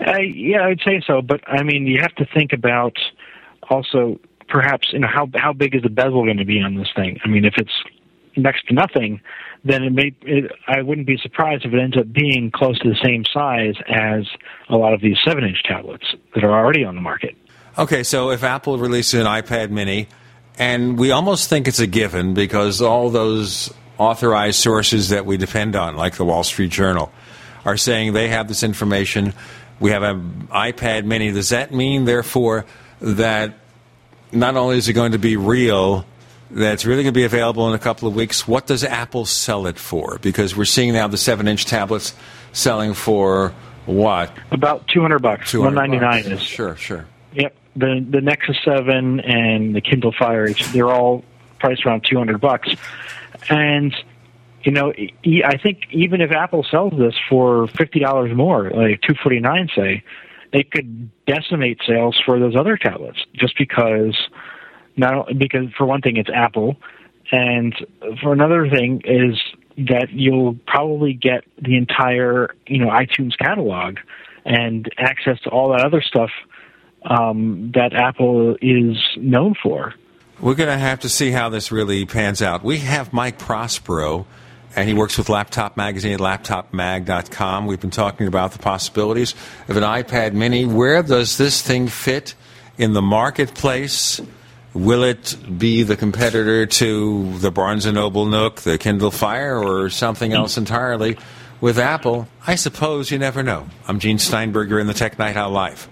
Uh, 0.00 0.18
yeah, 0.18 0.64
I'd 0.66 0.80
say 0.84 1.02
so. 1.04 1.22
But 1.22 1.40
I 1.48 1.62
mean, 1.62 1.86
you 1.86 2.00
have 2.00 2.14
to 2.16 2.26
think 2.34 2.52
about 2.52 2.96
also 3.68 4.20
perhaps 4.48 4.92
you 4.92 4.98
know 4.98 5.08
how 5.08 5.28
how 5.34 5.52
big 5.52 5.74
is 5.74 5.82
the 5.82 5.88
bezel 5.88 6.24
going 6.24 6.38
to 6.38 6.44
be 6.44 6.60
on 6.60 6.74
this 6.74 6.88
thing? 6.94 7.18
I 7.24 7.28
mean, 7.28 7.44
if 7.44 7.54
it's 7.56 7.72
next 8.36 8.66
to 8.68 8.74
nothing, 8.74 9.20
then 9.64 9.82
it 9.82 9.92
may. 9.92 10.14
It, 10.22 10.52
I 10.66 10.82
wouldn't 10.82 11.06
be 11.06 11.16
surprised 11.18 11.64
if 11.64 11.72
it 11.72 11.78
ends 11.78 11.96
up 11.96 12.12
being 12.12 12.50
close 12.54 12.78
to 12.80 12.88
the 12.88 12.98
same 13.02 13.24
size 13.32 13.74
as 13.88 14.26
a 14.68 14.76
lot 14.76 14.92
of 14.92 15.00
these 15.00 15.16
seven-inch 15.26 15.62
tablets 15.64 16.04
that 16.34 16.44
are 16.44 16.52
already 16.52 16.84
on 16.84 16.94
the 16.94 17.00
market. 17.00 17.36
Okay, 17.76 18.02
so 18.02 18.30
if 18.30 18.44
Apple 18.44 18.78
releases 18.78 19.20
an 19.20 19.26
iPad 19.26 19.70
Mini, 19.70 20.08
and 20.58 20.98
we 20.98 21.10
almost 21.10 21.48
think 21.48 21.66
it's 21.66 21.80
a 21.80 21.86
given 21.86 22.34
because 22.34 22.80
all 22.80 23.10
those 23.10 23.72
authorized 23.98 24.58
sources 24.60 25.08
that 25.08 25.26
we 25.26 25.36
depend 25.36 25.74
on, 25.74 25.96
like 25.96 26.16
the 26.16 26.24
Wall 26.24 26.44
Street 26.44 26.70
Journal, 26.70 27.12
are 27.64 27.76
saying 27.76 28.12
they 28.12 28.28
have 28.28 28.46
this 28.48 28.62
information. 28.62 29.32
We 29.80 29.90
have 29.90 30.02
an 30.02 30.48
iPad 30.52 31.04
Mini. 31.04 31.32
Does 31.32 31.48
that 31.48 31.72
mean, 31.72 32.04
therefore, 32.04 32.66
that 33.00 33.54
not 34.30 34.56
only 34.56 34.76
is 34.76 34.88
it 34.88 34.92
going 34.92 35.12
to 35.12 35.18
be 35.18 35.36
real, 35.36 36.04
that's 36.50 36.84
really 36.84 37.02
going 37.02 37.12
to 37.12 37.18
be 37.18 37.24
available 37.24 37.68
in 37.68 37.74
a 37.74 37.78
couple 37.78 38.08
of 38.08 38.14
weeks. 38.14 38.46
What 38.46 38.66
does 38.66 38.84
Apple 38.84 39.24
sell 39.24 39.66
it 39.66 39.78
for? 39.78 40.18
Because 40.22 40.56
we're 40.56 40.64
seeing 40.64 40.92
now 40.92 41.08
the 41.08 41.16
seven-inch 41.16 41.66
tablets 41.66 42.14
selling 42.52 42.94
for 42.94 43.54
what? 43.86 44.36
About 44.50 44.86
two 44.88 45.02
hundred 45.02 45.20
bucks. 45.20 45.52
One 45.54 45.74
ninety 45.74 45.98
nine 45.98 46.24
is 46.24 46.42
sure, 46.42 46.76
sure. 46.76 47.06
Yep. 47.34 47.54
The 47.76 48.06
the 48.08 48.20
Nexus 48.20 48.56
Seven 48.64 49.20
and 49.20 49.74
the 49.74 49.80
Kindle 49.80 50.14
Fire, 50.16 50.48
they're 50.72 50.90
all 50.90 51.24
priced 51.58 51.84
around 51.84 52.04
two 52.08 52.16
hundred 52.16 52.40
bucks, 52.40 52.68
and 53.50 53.94
you 54.62 54.72
know, 54.72 54.92
I 55.44 55.58
think 55.58 55.80
even 55.90 56.20
if 56.20 56.30
Apple 56.30 56.64
sells 56.70 56.94
this 56.96 57.14
for 57.28 57.68
fifty 57.68 57.98
dollars 57.98 58.34
more, 58.34 58.70
like 58.70 59.00
two 59.02 59.14
forty 59.22 59.40
nine, 59.40 59.68
say, 59.74 60.02
it 60.52 60.70
could 60.70 61.10
decimate 61.26 61.80
sales 61.86 62.18
for 62.24 62.38
those 62.38 62.56
other 62.56 62.76
tablets 62.76 63.18
just 63.34 63.58
because 63.58 64.16
not 64.96 65.28
because 65.38 65.72
for 65.76 65.86
one 65.86 66.00
thing 66.00 66.16
it's 66.16 66.30
Apple, 66.32 66.76
and 67.30 67.74
for 68.22 68.32
another 68.32 68.68
thing 68.68 69.02
is 69.04 69.40
that 69.76 70.08
you'll 70.10 70.56
probably 70.66 71.14
get 71.14 71.44
the 71.60 71.76
entire 71.76 72.54
you 72.66 72.78
know 72.78 72.88
iTunes 72.88 73.36
catalog 73.38 73.98
and 74.44 74.88
access 74.98 75.40
to 75.40 75.50
all 75.50 75.70
that 75.70 75.84
other 75.84 76.02
stuff 76.02 76.30
um, 77.04 77.72
that 77.74 77.92
Apple 77.94 78.56
is 78.60 78.96
known 79.16 79.54
for. 79.62 79.94
We're 80.40 80.54
going 80.54 80.68
to 80.68 80.78
have 80.78 81.00
to 81.00 81.08
see 81.08 81.30
how 81.30 81.48
this 81.48 81.70
really 81.70 82.04
pans 82.06 82.42
out. 82.42 82.64
We 82.64 82.78
have 82.78 83.12
Mike 83.12 83.38
Prospero 83.38 84.26
and 84.76 84.88
he 84.88 84.94
works 84.94 85.16
with 85.16 85.28
Laptop 85.28 85.76
Magazine 85.76 86.12
at 86.12 86.20
laptopmag.com. 86.20 87.66
We've 87.66 87.80
been 87.80 87.90
talking 87.90 88.26
about 88.26 88.52
the 88.52 88.58
possibilities 88.58 89.34
of 89.68 89.76
an 89.76 89.84
iPad 89.84 90.32
mini. 90.32 90.64
Where 90.64 91.02
does 91.02 91.38
this 91.38 91.62
thing 91.62 91.86
fit 91.86 92.34
in 92.76 92.92
the 92.92 93.02
marketplace? 93.02 94.20
Will 94.74 95.04
it 95.04 95.36
be 95.56 95.84
the 95.84 95.96
competitor 95.96 96.66
to 96.66 97.38
the 97.38 97.52
Barnes 97.52 97.86
& 97.86 97.92
Noble 97.92 98.26
Nook, 98.26 98.62
the 98.62 98.76
Kindle 98.76 99.12
Fire, 99.12 99.56
or 99.56 99.88
something 99.88 100.32
mm. 100.32 100.36
else 100.36 100.58
entirely? 100.58 101.16
With 101.60 101.78
Apple, 101.78 102.28
I 102.46 102.56
suppose 102.56 103.10
you 103.10 103.18
never 103.18 103.42
know. 103.42 103.66
I'm 103.86 104.00
Gene 104.00 104.18
Steinberger 104.18 104.78
in 104.80 104.86
the 104.86 104.92
Tech 104.92 105.18
Night 105.18 105.36
Owl 105.36 105.50
Live. 105.50 105.88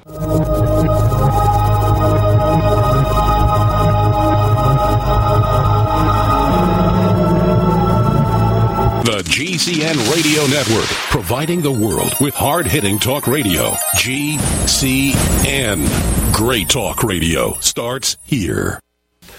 GCN 9.33 10.13
Radio 10.15 10.47
Network, 10.49 10.85
providing 11.09 11.63
the 11.63 11.73
world 11.73 12.13
with 12.21 12.35
hard 12.35 12.67
hitting 12.67 12.99
talk 12.99 13.27
radio. 13.27 13.71
GCN. 13.97 15.87
Great 16.35 16.69
talk 16.69 17.03
radio 17.03 17.59
starts 17.61 18.19
here. 18.25 18.79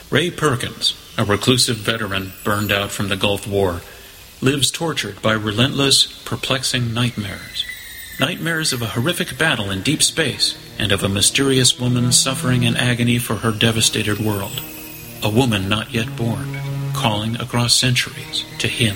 Ray 0.10 0.32
Perkins, 0.32 0.96
a 1.16 1.24
reclusive 1.24 1.76
veteran 1.76 2.34
burned 2.44 2.72
out 2.72 2.90
from 2.90 3.10
the 3.10 3.16
Gulf 3.16 3.46
War, 3.48 3.82
lives 4.42 4.72
tortured 4.72 5.22
by 5.22 5.34
relentless, 5.34 6.24
perplexing 6.26 6.92
nightmares. 6.92 7.64
Nightmares 8.20 8.74
of 8.74 8.82
a 8.82 8.88
horrific 8.88 9.38
battle 9.38 9.70
in 9.70 9.84
deep 9.84 10.02
space 10.02 10.58
and 10.80 10.92
of 10.92 11.04
a 11.04 11.08
mysterious 11.08 11.80
woman 11.80 12.12
suffering 12.12 12.64
in 12.64 12.76
agony 12.76 13.20
for 13.20 13.36
her 13.36 13.52
devastated 13.52 14.18
world. 14.18 14.60
A 15.22 15.30
woman 15.30 15.70
not 15.70 15.94
yet 15.94 16.18
born, 16.18 16.58
calling 16.96 17.40
across 17.40 17.76
centuries 17.76 18.44
to 18.58 18.68
him. 18.68 18.96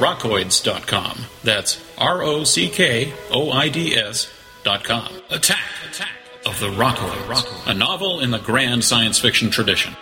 rockoids.com. 0.00 1.18
That's 1.44 1.80
R 1.98 2.22
O 2.22 2.44
C 2.44 2.68
K 2.68 3.12
O 3.30 3.50
I 3.50 3.68
D 3.68 3.94
S.com. 3.94 5.12
Attack! 5.30 5.58
Attack! 5.88 6.08
Of 6.46 6.58
the 6.58 6.70
Rockoids, 6.70 7.70
a 7.70 7.74
novel 7.74 8.20
in 8.20 8.30
the 8.30 8.38
grand 8.38 8.82
science 8.82 9.18
fiction 9.18 9.50
tradition. 9.50 9.94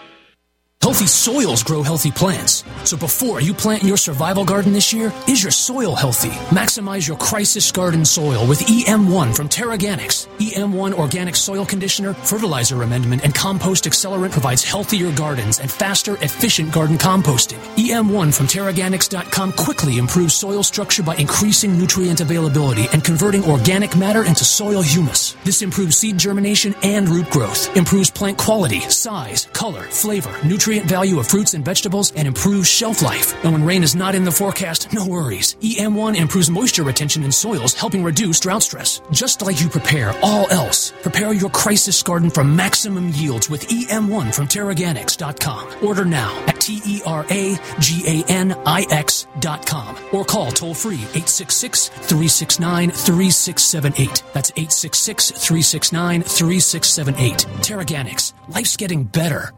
Healthy 0.81 1.09
soils 1.09 1.65
grow 1.65 1.83
healthy 1.83 2.13
plants. 2.13 2.63
So 2.85 2.97
before 2.97 3.41
you 3.41 3.53
plant 3.53 3.83
your 3.83 3.97
survival 3.97 4.45
garden 4.45 4.73
this 4.73 4.93
year, 4.93 5.13
is 5.27 5.43
your 5.43 5.51
soil 5.51 5.95
healthy? 5.97 6.31
Maximize 6.55 7.07
your 7.07 7.17
crisis 7.19 7.71
garden 7.73 8.05
soil 8.05 8.47
with 8.47 8.61
EM1 8.61 9.35
from 9.35 9.49
TeraGanix. 9.49 10.29
EM1 10.39 10.95
organic 10.95 11.35
soil 11.35 11.67
conditioner, 11.67 12.15
fertilizer 12.15 12.85
amendment, 12.85 13.25
and 13.25 13.35
compost 13.35 13.85
accelerant 13.85 14.31
provides 14.31 14.63
healthier 14.63 15.13
gardens 15.13 15.59
and 15.59 15.69
faster, 15.71 16.15
efficient 16.23 16.73
garden 16.73 16.97
composting. 16.97 17.59
EM1 17.75 18.33
from 18.33 18.47
TeraGanix.com 18.47 19.53
quickly 19.53 19.99
improves 19.99 20.35
soil 20.35 20.63
structure 20.63 21.03
by 21.03 21.17
increasing 21.17 21.77
nutrient 21.77 22.21
availability 22.21 22.87
and 22.93 23.03
converting 23.05 23.45
organic 23.45 23.97
matter 23.97 24.25
into 24.25 24.45
soil 24.45 24.81
humus. 24.81 25.35
This 25.45 25.61
improves 25.61 25.97
seed 25.97 26.19
germination 26.19 26.75
and 26.85 27.09
root 27.09 27.29
growth, 27.31 27.77
improves 27.77 28.11
plant 28.11 28.39
quality, 28.39 28.81
size, 28.81 29.47
color, 29.53 29.83
flavor, 29.83 30.33
nutrient 30.47 30.68
value 30.69 31.19
of 31.19 31.27
fruits 31.27 31.55
and 31.55 31.65
vegetables, 31.65 32.13
and 32.13 32.29
improves 32.29 32.69
shelf 32.69 33.03
life. 33.03 33.33
And 33.43 33.53
when 33.53 33.65
rain 33.65 33.83
is 33.83 33.97
not 33.97 34.15
in 34.15 34.25
the 34.25 34.31
forecast, 34.31 34.93
no 34.93 35.07
worries. 35.07 35.55
EM1 35.57 36.17
improves 36.17 36.51
moisture 36.51 36.83
retention 36.83 37.25
in 37.25 37.33
soils, 37.33 37.75
helping 37.75 38.05
reduce 38.05 38.41
drought 38.41 38.63
stress. 38.63 39.01
Just 39.11 39.43
like 39.43 39.61
you 39.61 39.69
prepare 39.69 40.13
all 40.23 40.51
else, 40.51 40.93
prepare 41.03 41.33
your 41.33 41.51
crisis 41.51 42.03
garden 42.03 42.31
for 42.31 42.45
maximum 42.45 43.09
yields 43.09 43.49
with 43.49 43.67
EM1 43.69 44.35
from 44.35 44.47
TeraGanix.com. 44.47 45.87
Order 45.87 46.05
now 46.05 46.37
at 46.47 46.61
T 46.61 46.81
E 46.85 47.01
R 47.07 47.25
A 47.31 47.57
G 47.81 48.03
A 48.07 48.31
N 48.31 48.53
I 48.67 48.87
X.com 48.91 49.97
or 50.13 50.25
call 50.25 50.51
toll 50.51 50.75
free 50.75 50.95
866 51.15 51.89
369 51.89 52.91
3678. 52.91 54.23
That's 54.35 54.51
866 54.51 55.31
369 55.31 56.23
3678. 56.23 57.39
TeraGanix. 57.63 58.33
Life's 58.49 58.77
getting 58.77 59.05
better. 59.05 59.53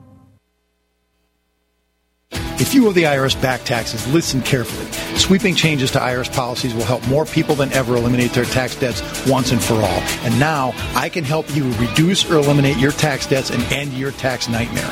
If 2.33 2.75
you 2.75 2.87
owe 2.87 2.93
the 2.93 3.05
IRS 3.05 3.41
back 3.41 3.65
taxes, 3.65 4.07
listen 4.13 4.43
carefully. 4.43 4.87
Sweeping 5.17 5.55
changes 5.55 5.91
to 5.93 5.99
IRS 5.99 6.31
policies 6.33 6.75
will 6.75 6.85
help 6.85 7.07
more 7.09 7.25
people 7.25 7.55
than 7.55 7.73
ever 7.73 7.97
eliminate 7.97 8.33
their 8.33 8.45
tax 8.45 8.77
debts 8.77 9.03
once 9.27 9.51
and 9.51 9.63
for 9.63 9.75
all. 9.75 10.01
And 10.25 10.39
now 10.39 10.73
I 10.95 11.09
can 11.09 11.25
help 11.25 11.55
you 11.57 11.73
reduce 11.75 12.31
or 12.31 12.37
eliminate 12.37 12.77
your 12.77 12.93
tax 12.93 13.27
debts 13.27 13.51
and 13.51 13.63
end 13.73 13.95
your 13.95 14.13
tax 14.13 14.49
nightmare. 14.49 14.91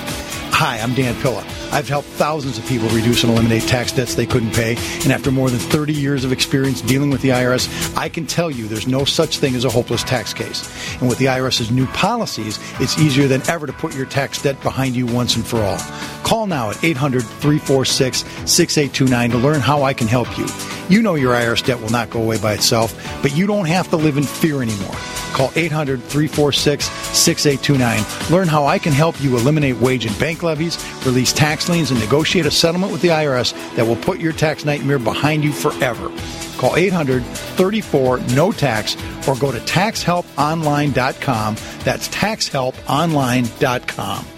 Hi, 0.61 0.81
I'm 0.81 0.93
Dan 0.93 1.15
Pilla. 1.23 1.47
I've 1.71 1.89
helped 1.89 2.09
thousands 2.09 2.59
of 2.59 2.67
people 2.67 2.89
reduce 2.89 3.23
and 3.23 3.33
eliminate 3.33 3.63
tax 3.63 3.93
debts 3.93 4.17
they 4.17 4.27
couldn't 4.27 4.55
pay. 4.55 4.77
And 5.05 5.13
after 5.13 5.31
more 5.31 5.51
than 5.51 5.61
30 5.61 5.93
years 5.93 6.25
of 6.25 6.33
experience 6.33 6.81
dealing 6.81 7.11
with 7.11 7.23
the 7.23 7.29
IRS, 7.29 7.97
I 7.97 8.09
can 8.09 8.27
tell 8.27 8.51
you 8.51 8.67
there's 8.67 8.89
no 8.89 9.05
such 9.05 9.39
thing 9.39 9.55
as 9.55 9.65
a 9.65 9.71
hopeless 9.71 10.03
tax 10.03 10.35
case. 10.35 10.69
And 10.99 11.09
with 11.09 11.19
the 11.19 11.27
IRS's 11.27 11.71
new 11.71 11.87
policies, 11.89 12.59
it's 12.81 12.99
easier 12.99 13.29
than 13.29 13.49
ever 13.49 13.69
to 13.69 13.73
put 13.73 13.95
your 13.95 14.07
tax 14.07 14.43
debt 14.43 14.61
behind 14.63 14.97
you 14.97 15.07
once 15.07 15.37
and 15.37 15.47
for 15.47 15.63
all. 15.63 15.79
Call 16.25 16.49
now 16.49 16.71
at 16.71 16.83
800 16.83 17.23
346 17.41 18.19
6829 18.19 19.31
to 19.31 19.39
learn 19.39 19.61
how 19.61 19.83
I 19.83 19.95
can 19.95 20.09
help 20.09 20.39
you. 20.39 20.47
You 20.89 21.03
know 21.03 21.17
your 21.17 21.35
IRS 21.35 21.65
debt 21.65 21.81
will 21.81 21.91
not 21.91 22.09
go 22.09 22.23
away 22.23 22.39
by 22.39 22.55
itself, 22.55 22.95
but 23.21 23.37
you 23.37 23.47
don't 23.47 23.67
have 23.67 23.91
to 23.91 23.97
live 23.97 24.17
in 24.17 24.25
fear 24.25 24.63
anymore. 24.63 24.95
Call 25.33 25.53
800 25.55 26.03
346 26.03 26.87
6829. 26.87 28.33
Learn 28.33 28.49
how 28.49 28.65
I 28.65 28.79
can 28.79 28.93
help 28.93 29.21
you 29.21 29.37
eliminate 29.37 29.77
wage 29.77 30.07
and 30.07 30.19
bank 30.19 30.43
levies, 30.43 30.83
release 31.05 31.33
tax 31.33 31.69
liens, 31.69 31.91
and 31.91 32.01
negotiate 32.01 32.47
a 32.47 32.51
settlement 32.51 32.93
with 32.93 33.03
the 33.03 33.09
IRS 33.09 33.53
that 33.77 33.87
will 33.87 33.97
put 33.97 34.19
your 34.19 34.33
tax 34.33 34.65
nightmare 34.65 34.99
behind 34.99 35.45
you 35.45 35.53
forever. 35.53 36.11
Call 36.57 36.77
800 36.77 37.23
34 37.25 38.19
no 38.35 38.51
tax 38.51 38.97
or 39.29 39.37
go 39.37 39.53
to 39.53 39.59
taxhelponline.com. 39.59 41.57
That's 41.85 42.09
taxhelponline.com. 42.09 44.38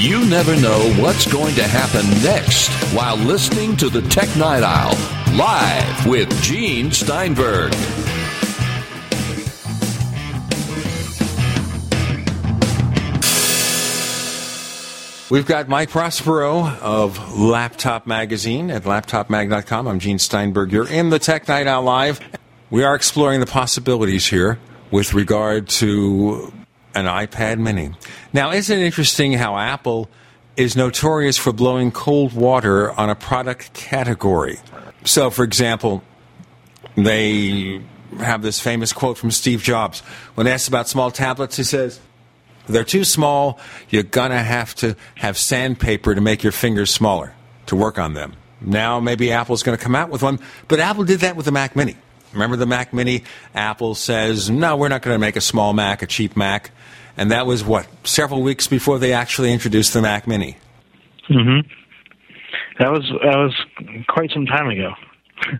You 0.00 0.24
never 0.24 0.58
know 0.58 0.90
what's 0.94 1.30
going 1.30 1.54
to 1.56 1.62
happen 1.62 2.08
next 2.22 2.70
while 2.94 3.16
listening 3.16 3.76
to 3.76 3.90
the 3.90 4.00
Tech 4.00 4.34
Night 4.34 4.62
Owl 4.62 4.96
live 5.36 6.06
with 6.06 6.42
Gene 6.42 6.90
Steinberg. 6.90 7.74
We've 15.30 15.44
got 15.44 15.68
Mike 15.68 15.90
Prospero 15.90 16.66
of 16.80 17.38
Laptop 17.38 18.06
Magazine 18.06 18.70
at 18.70 18.84
laptopmag.com. 18.84 19.86
I'm 19.86 19.98
Gene 19.98 20.18
Steinberg. 20.18 20.72
You're 20.72 20.88
in 20.88 21.10
the 21.10 21.18
Tech 21.18 21.46
Night 21.46 21.66
Owl 21.66 21.82
Live. 21.82 22.20
We 22.70 22.84
are 22.84 22.94
exploring 22.94 23.40
the 23.40 23.46
possibilities 23.46 24.26
here 24.26 24.58
with 24.90 25.12
regard 25.12 25.68
to 25.68 26.50
an 26.94 27.06
iPad 27.06 27.58
mini. 27.58 27.92
Now, 28.32 28.52
isn't 28.52 28.78
it 28.78 28.84
interesting 28.84 29.32
how 29.34 29.56
Apple 29.56 30.08
is 30.56 30.76
notorious 30.76 31.38
for 31.38 31.52
blowing 31.52 31.90
cold 31.90 32.32
water 32.32 32.92
on 32.92 33.10
a 33.10 33.14
product 33.14 33.72
category? 33.72 34.58
So, 35.04 35.30
for 35.30 35.44
example, 35.44 36.02
they 36.96 37.82
have 38.18 38.42
this 38.42 38.60
famous 38.60 38.92
quote 38.92 39.16
from 39.16 39.30
Steve 39.30 39.62
Jobs. 39.62 40.00
When 40.34 40.46
asked 40.46 40.68
about 40.68 40.88
small 40.88 41.10
tablets, 41.10 41.56
he 41.56 41.62
says, 41.62 42.00
they're 42.66 42.84
too 42.84 43.04
small. 43.04 43.58
You're 43.88 44.02
going 44.02 44.30
to 44.30 44.38
have 44.38 44.74
to 44.76 44.96
have 45.16 45.36
sandpaper 45.38 46.14
to 46.14 46.20
make 46.20 46.42
your 46.42 46.52
fingers 46.52 46.90
smaller 46.90 47.34
to 47.66 47.76
work 47.76 47.98
on 47.98 48.14
them. 48.14 48.34
Now, 48.60 49.00
maybe 49.00 49.32
Apple's 49.32 49.62
going 49.62 49.76
to 49.76 49.82
come 49.82 49.94
out 49.94 50.10
with 50.10 50.22
one, 50.22 50.38
but 50.68 50.80
Apple 50.80 51.04
did 51.04 51.20
that 51.20 51.36
with 51.36 51.46
the 51.46 51.52
Mac 51.52 51.74
Mini. 51.74 51.96
Remember 52.32 52.56
the 52.56 52.66
Mac 52.66 52.92
Mini? 52.92 53.24
Apple 53.54 53.94
says, 53.94 54.50
no, 54.50 54.76
we're 54.76 54.88
not 54.88 55.02
going 55.02 55.14
to 55.14 55.18
make 55.18 55.36
a 55.36 55.40
small 55.40 55.72
Mac, 55.72 56.02
a 56.02 56.06
cheap 56.06 56.36
Mac. 56.36 56.70
And 57.16 57.30
that 57.30 57.46
was 57.46 57.64
what, 57.64 57.86
several 58.04 58.42
weeks 58.42 58.66
before 58.66 58.98
they 58.98 59.12
actually 59.12 59.52
introduced 59.52 59.92
the 59.92 60.02
Mac 60.02 60.26
Mini. 60.26 60.56
hmm 61.26 61.60
That 62.78 62.90
was 62.90 63.10
that 63.22 63.36
was 63.36 63.54
quite 64.08 64.30
some 64.32 64.46
time 64.46 64.68
ago. 64.68 64.92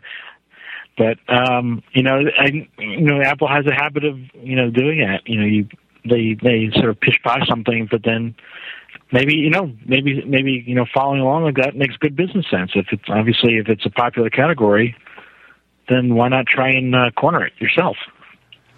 but 0.99 1.19
um, 1.29 1.83
you 1.93 2.03
know, 2.03 2.21
I, 2.39 2.69
you 2.79 3.01
know, 3.01 3.21
Apple 3.23 3.49
has 3.49 3.67
a 3.67 3.75
habit 3.75 4.05
of 4.05 4.19
you 4.43 4.57
know 4.57 4.71
doing 4.71 5.01
that. 5.01 5.23
You 5.27 5.41
know, 5.41 5.47
you 5.47 5.69
they 6.05 6.37
they 6.43 6.71
sort 6.75 6.91
of 6.91 7.01
pish 7.01 7.21
by 7.25 7.41
something, 7.49 7.89
but 7.91 8.03
then 8.05 8.35
maybe 9.13 9.35
you 9.35 9.51
know 9.51 9.73
maybe 9.87 10.25
maybe 10.25 10.65
you 10.67 10.75
know 10.75 10.87
following 10.93 11.21
along 11.21 11.45
like 11.45 11.57
that 11.57 11.77
makes 11.77 11.97
good 11.97 12.17
business 12.17 12.47
sense. 12.51 12.73
If 12.75 12.87
it's 12.93 13.05
obviously 13.09 13.59
if 13.59 13.69
it's 13.69 13.85
a 13.85 13.91
popular 13.91 14.31
category, 14.31 14.97
then 15.89 16.15
why 16.15 16.29
not 16.29 16.47
try 16.47 16.71
and 16.71 16.95
uh, 16.95 17.11
corner 17.17 17.47
it 17.47 17.53
yourself? 17.59 17.97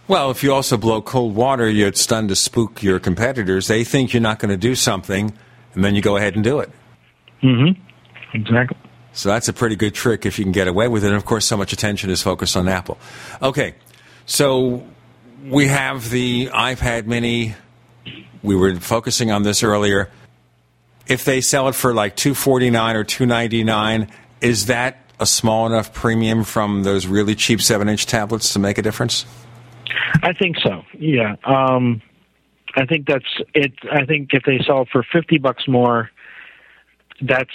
Well, 0.09 0.31
if 0.31 0.43
you 0.43 0.53
also 0.53 0.77
blow 0.77 1.01
cold 1.01 1.35
water, 1.35 1.69
you're 1.71 1.93
stunned 1.93 2.29
to 2.31 2.37
spook 2.37 2.83
your 2.83 2.99
competitors. 2.99 3.69
They 3.69 3.85
think 3.85 4.13
you're 4.13 4.21
not 4.21 4.41
going 4.41 4.51
to 4.51 4.57
do 4.57 4.75
something, 4.75 5.33
and 5.75 5.85
then 5.85 5.95
you 5.95 6.03
go 6.03 6.17
ahead 6.17 6.35
and 6.35 6.45
do 6.45 6.59
it. 6.61 6.71
Mm-hmm. 7.43 7.81
Exactly. 8.35 8.77
So 9.13 9.29
that's 9.29 9.49
a 9.49 9.53
pretty 9.53 9.77
good 9.77 9.95
trick 9.95 10.27
if 10.27 10.39
you 10.39 10.45
can 10.45 10.53
get 10.53 10.69
away 10.69 10.89
with 10.89 11.05
it. 11.05 11.09
And 11.09 11.17
of 11.17 11.25
course, 11.25 11.45
so 11.45 11.57
much 11.57 11.73
attention 11.73 12.11
is 12.11 12.23
focused 12.23 12.57
on 12.57 12.67
Apple. 12.69 12.99
Okay, 13.43 13.75
so 14.27 14.87
we 15.47 15.67
have 15.67 16.11
the 16.11 16.47
iPad 16.47 17.07
Mini. 17.07 17.55
We 18.43 18.57
were 18.57 18.75
focusing 18.77 19.31
on 19.31 19.43
this 19.43 19.63
earlier. 19.63 20.11
If 21.07 21.25
they 21.25 21.41
sell 21.41 21.69
it 21.69 21.75
for 21.75 21.93
like 21.93 22.17
two 22.17 22.35
forty 22.35 22.71
nine 22.71 22.97
or 22.97 23.05
two 23.05 23.27
ninety 23.27 23.65
nine, 23.65 24.11
is 24.41 24.67
that 24.67 24.99
a 25.21 25.27
small 25.27 25.67
enough 25.67 25.93
premium 25.93 26.43
from 26.43 26.83
those 26.83 27.07
really 27.07 27.35
cheap 27.35 27.61
seven 27.61 27.89
inch 27.89 28.07
tablets 28.07 28.53
to 28.55 28.59
make 28.59 28.79
a 28.79 28.83
difference? 28.83 29.27
I 30.23 30.33
think 30.33 30.57
so. 30.63 30.83
Yeah. 30.99 31.37
Um, 31.45 32.03
I 32.75 32.87
think 32.87 33.07
that's 33.07 33.25
it. 33.55 33.73
I 33.91 34.05
think 34.05 34.31
if 34.33 34.45
they 34.45 34.59
sell 34.67 34.87
for 34.91 35.05
fifty 35.13 35.39
bucks 35.39 35.69
more, 35.69 36.11
that's 37.21 37.51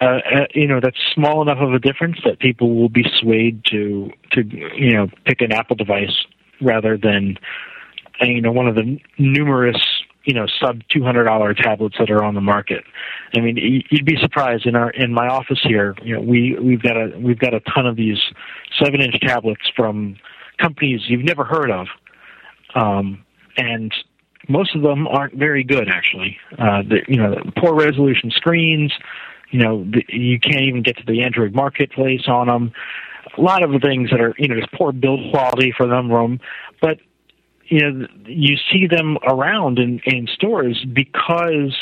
uh, 0.00 0.04
uh, 0.04 0.46
you 0.54 0.66
know 0.66 0.80
that's 0.82 0.98
small 1.14 1.42
enough 1.42 1.58
of 1.60 1.72
a 1.72 1.78
difference 1.78 2.18
that 2.24 2.40
people 2.40 2.74
will 2.74 2.88
be 2.88 3.04
swayed 3.20 3.64
to 3.66 4.10
to 4.32 4.42
you 4.76 4.92
know 4.92 5.08
pick 5.24 5.40
an 5.40 5.52
Apple 5.52 5.76
device 5.76 6.24
rather 6.60 6.96
than 6.96 7.38
uh, 8.20 8.26
you 8.26 8.40
know 8.40 8.50
one 8.50 8.66
of 8.66 8.74
the 8.74 8.98
numerous 9.18 9.80
you 10.24 10.34
know 10.34 10.46
sub 10.60 10.80
two 10.90 11.04
hundred 11.04 11.24
dollar 11.24 11.54
tablets 11.54 11.96
that 11.98 12.10
are 12.10 12.24
on 12.24 12.34
the 12.34 12.40
market. 12.40 12.82
I 13.36 13.40
mean, 13.40 13.56
you'd 13.90 14.04
be 14.04 14.16
surprised 14.20 14.66
in 14.66 14.74
our 14.74 14.90
in 14.90 15.12
my 15.12 15.28
office 15.28 15.60
here. 15.62 15.94
You 16.02 16.16
know, 16.16 16.20
we 16.20 16.56
we've 16.60 16.82
got 16.82 16.96
a 16.96 17.16
we've 17.18 17.38
got 17.38 17.54
a 17.54 17.60
ton 17.60 17.86
of 17.86 17.96
these 17.96 18.18
seven 18.82 19.00
inch 19.00 19.20
tablets 19.20 19.62
from 19.76 20.16
companies 20.58 21.02
you've 21.08 21.24
never 21.24 21.44
heard 21.44 21.70
of, 21.70 21.86
um, 22.74 23.24
and 23.56 23.92
most 24.48 24.74
of 24.74 24.82
them 24.82 25.06
aren't 25.06 25.34
very 25.34 25.64
good 25.64 25.88
actually. 25.88 26.38
Uh, 26.58 26.82
you 27.08 27.16
know, 27.16 27.36
poor 27.56 27.74
resolution 27.74 28.30
screens. 28.30 28.92
You 29.50 29.60
know, 29.60 29.84
the, 29.84 30.02
you 30.08 30.40
can't 30.40 30.64
even 30.64 30.82
get 30.82 30.96
to 30.96 31.04
the 31.06 31.22
Android 31.22 31.54
marketplace 31.54 32.26
on 32.26 32.48
them. 32.48 32.72
A 33.36 33.40
lot 33.40 33.62
of 33.62 33.72
the 33.72 33.78
things 33.78 34.10
that 34.10 34.20
are, 34.20 34.34
you 34.38 34.48
know, 34.48 34.56
just 34.56 34.72
poor 34.72 34.92
build 34.92 35.30
quality 35.30 35.72
for 35.76 35.86
them. 35.86 36.10
Room, 36.10 36.40
but 36.80 36.98
you 37.66 37.80
know, 37.80 38.06
you 38.26 38.56
see 38.70 38.86
them 38.86 39.16
around 39.26 39.78
in, 39.78 40.00
in 40.04 40.26
stores 40.26 40.84
because 40.92 41.74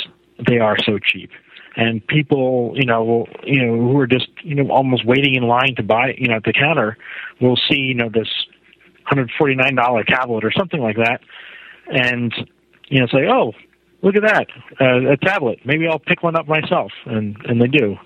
they 0.46 0.58
are 0.58 0.76
so 0.84 0.98
cheap. 0.98 1.30
And 1.74 2.06
people, 2.06 2.72
you 2.76 2.84
know, 2.84 3.26
you 3.44 3.64
know, 3.64 3.76
who 3.76 3.98
are 3.98 4.06
just, 4.06 4.28
you 4.42 4.54
know, 4.54 4.70
almost 4.70 5.06
waiting 5.06 5.34
in 5.34 5.44
line 5.44 5.74
to 5.76 5.82
buy, 5.82 6.14
you 6.18 6.28
know, 6.28 6.36
at 6.36 6.44
the 6.44 6.52
counter, 6.52 6.98
will 7.40 7.56
see, 7.56 7.78
you 7.78 7.94
know, 7.94 8.10
this 8.10 8.28
$149 9.10 10.06
tablet 10.06 10.44
or 10.44 10.52
something 10.52 10.80
like 10.80 10.96
that, 10.96 11.20
and 11.88 12.32
you 12.88 13.00
know, 13.00 13.06
say, 13.06 13.26
"Oh, 13.28 13.52
look 14.02 14.16
at 14.16 14.22
that, 14.22 14.46
uh, 14.80 15.12
a 15.12 15.16
tablet. 15.16 15.60
Maybe 15.64 15.86
I'll 15.86 15.98
pick 15.98 16.22
one 16.22 16.36
up 16.36 16.46
myself," 16.46 16.92
and 17.06 17.36
and 17.46 17.60
they 17.60 17.68
do. 17.68 17.96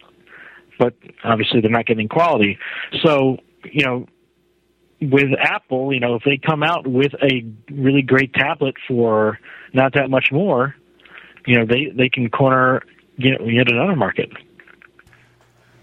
But 0.78 0.94
obviously, 1.24 1.60
they're 1.60 1.70
not 1.70 1.86
getting 1.86 2.08
quality. 2.08 2.58
So, 3.02 3.38
you 3.64 3.84
know, 3.84 4.06
with 5.00 5.30
Apple, 5.38 5.92
you 5.92 6.00
know, 6.00 6.14
if 6.16 6.22
they 6.24 6.38
come 6.38 6.62
out 6.62 6.86
with 6.86 7.12
a 7.22 7.44
really 7.70 8.02
great 8.02 8.34
tablet 8.34 8.74
for 8.86 9.38
not 9.72 9.94
that 9.94 10.10
much 10.10 10.28
more, 10.32 10.74
you 11.46 11.58
know, 11.58 11.66
they 11.66 11.92
they 11.94 12.08
can 12.08 12.28
corner 12.30 12.82
know, 13.18 13.46
yet 13.46 13.70
another 13.70 13.96
market. 13.96 14.30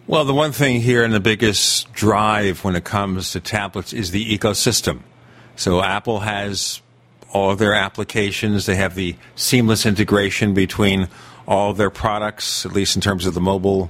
Well, 0.06 0.26
the 0.26 0.34
one 0.34 0.52
thing 0.52 0.82
here 0.82 1.06
and 1.06 1.14
the 1.14 1.22
biggest 1.22 1.94
drive 1.94 2.66
when 2.66 2.76
it 2.76 2.84
comes 2.84 3.32
to 3.32 3.40
tablets 3.40 3.94
is 3.94 4.12
the 4.12 4.38
ecosystem. 4.38 5.00
So 5.56 5.82
Apple 5.82 6.20
has 6.20 6.82
all 7.32 7.56
their 7.56 7.74
applications. 7.74 8.66
They 8.66 8.76
have 8.76 8.96
the 8.96 9.16
seamless 9.38 9.86
integration 9.86 10.54
between 10.54 11.08
all 11.48 11.74
their 11.74 11.90
products, 11.90 12.66
at 12.66 12.74
least 12.74 12.98
in 12.98 13.02
terms 13.02 13.26
of 13.26 13.34
the 13.34 13.40
mobile 13.40 13.90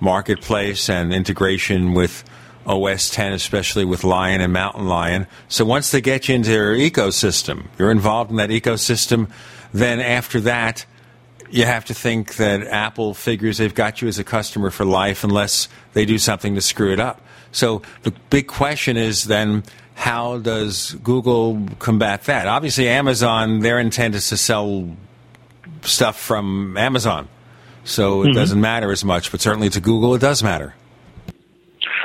marketplace 0.00 0.88
and 0.88 1.12
integration 1.12 1.92
with 1.92 2.24
OS 2.66 3.10
10, 3.10 3.34
especially 3.34 3.84
with 3.84 4.02
Lion 4.02 4.40
and 4.40 4.54
Mountain 4.54 4.88
Lion. 4.88 5.26
So 5.48 5.66
once 5.66 5.90
they 5.90 6.00
get 6.00 6.26
you 6.26 6.36
into 6.36 6.48
their 6.48 6.74
ecosystem, 6.74 7.66
you're 7.78 7.90
involved 7.90 8.30
in 8.30 8.38
that 8.38 8.48
ecosystem, 8.48 9.30
then 9.74 10.00
after 10.00 10.40
that, 10.40 10.86
you 11.50 11.64
have 11.64 11.84
to 11.86 11.94
think 11.94 12.36
that 12.36 12.62
Apple 12.66 13.14
figures 13.14 13.58
they've 13.58 13.74
got 13.74 14.00
you 14.00 14.08
as 14.08 14.18
a 14.18 14.24
customer 14.24 14.70
for 14.70 14.84
life 14.84 15.24
unless 15.24 15.68
they 15.92 16.04
do 16.04 16.18
something 16.18 16.54
to 16.54 16.60
screw 16.60 16.92
it 16.92 17.00
up. 17.00 17.20
So 17.52 17.82
the 18.02 18.12
big 18.30 18.46
question 18.46 18.96
is 18.96 19.24
then 19.24 19.64
how 19.94 20.38
does 20.38 20.92
Google 21.02 21.66
combat 21.78 22.24
that? 22.24 22.46
Obviously, 22.46 22.88
Amazon, 22.88 23.60
their 23.60 23.78
intent 23.78 24.14
is 24.14 24.28
to 24.28 24.36
sell 24.36 24.96
stuff 25.82 26.18
from 26.18 26.76
Amazon. 26.76 27.28
So 27.84 28.22
it 28.22 28.28
Mhm. 28.28 28.34
doesn't 28.34 28.60
matter 28.60 28.90
as 28.92 29.04
much, 29.04 29.30
but 29.30 29.40
certainly 29.40 29.68
to 29.70 29.80
Google, 29.80 30.14
it 30.14 30.20
does 30.20 30.42
matter. 30.42 30.74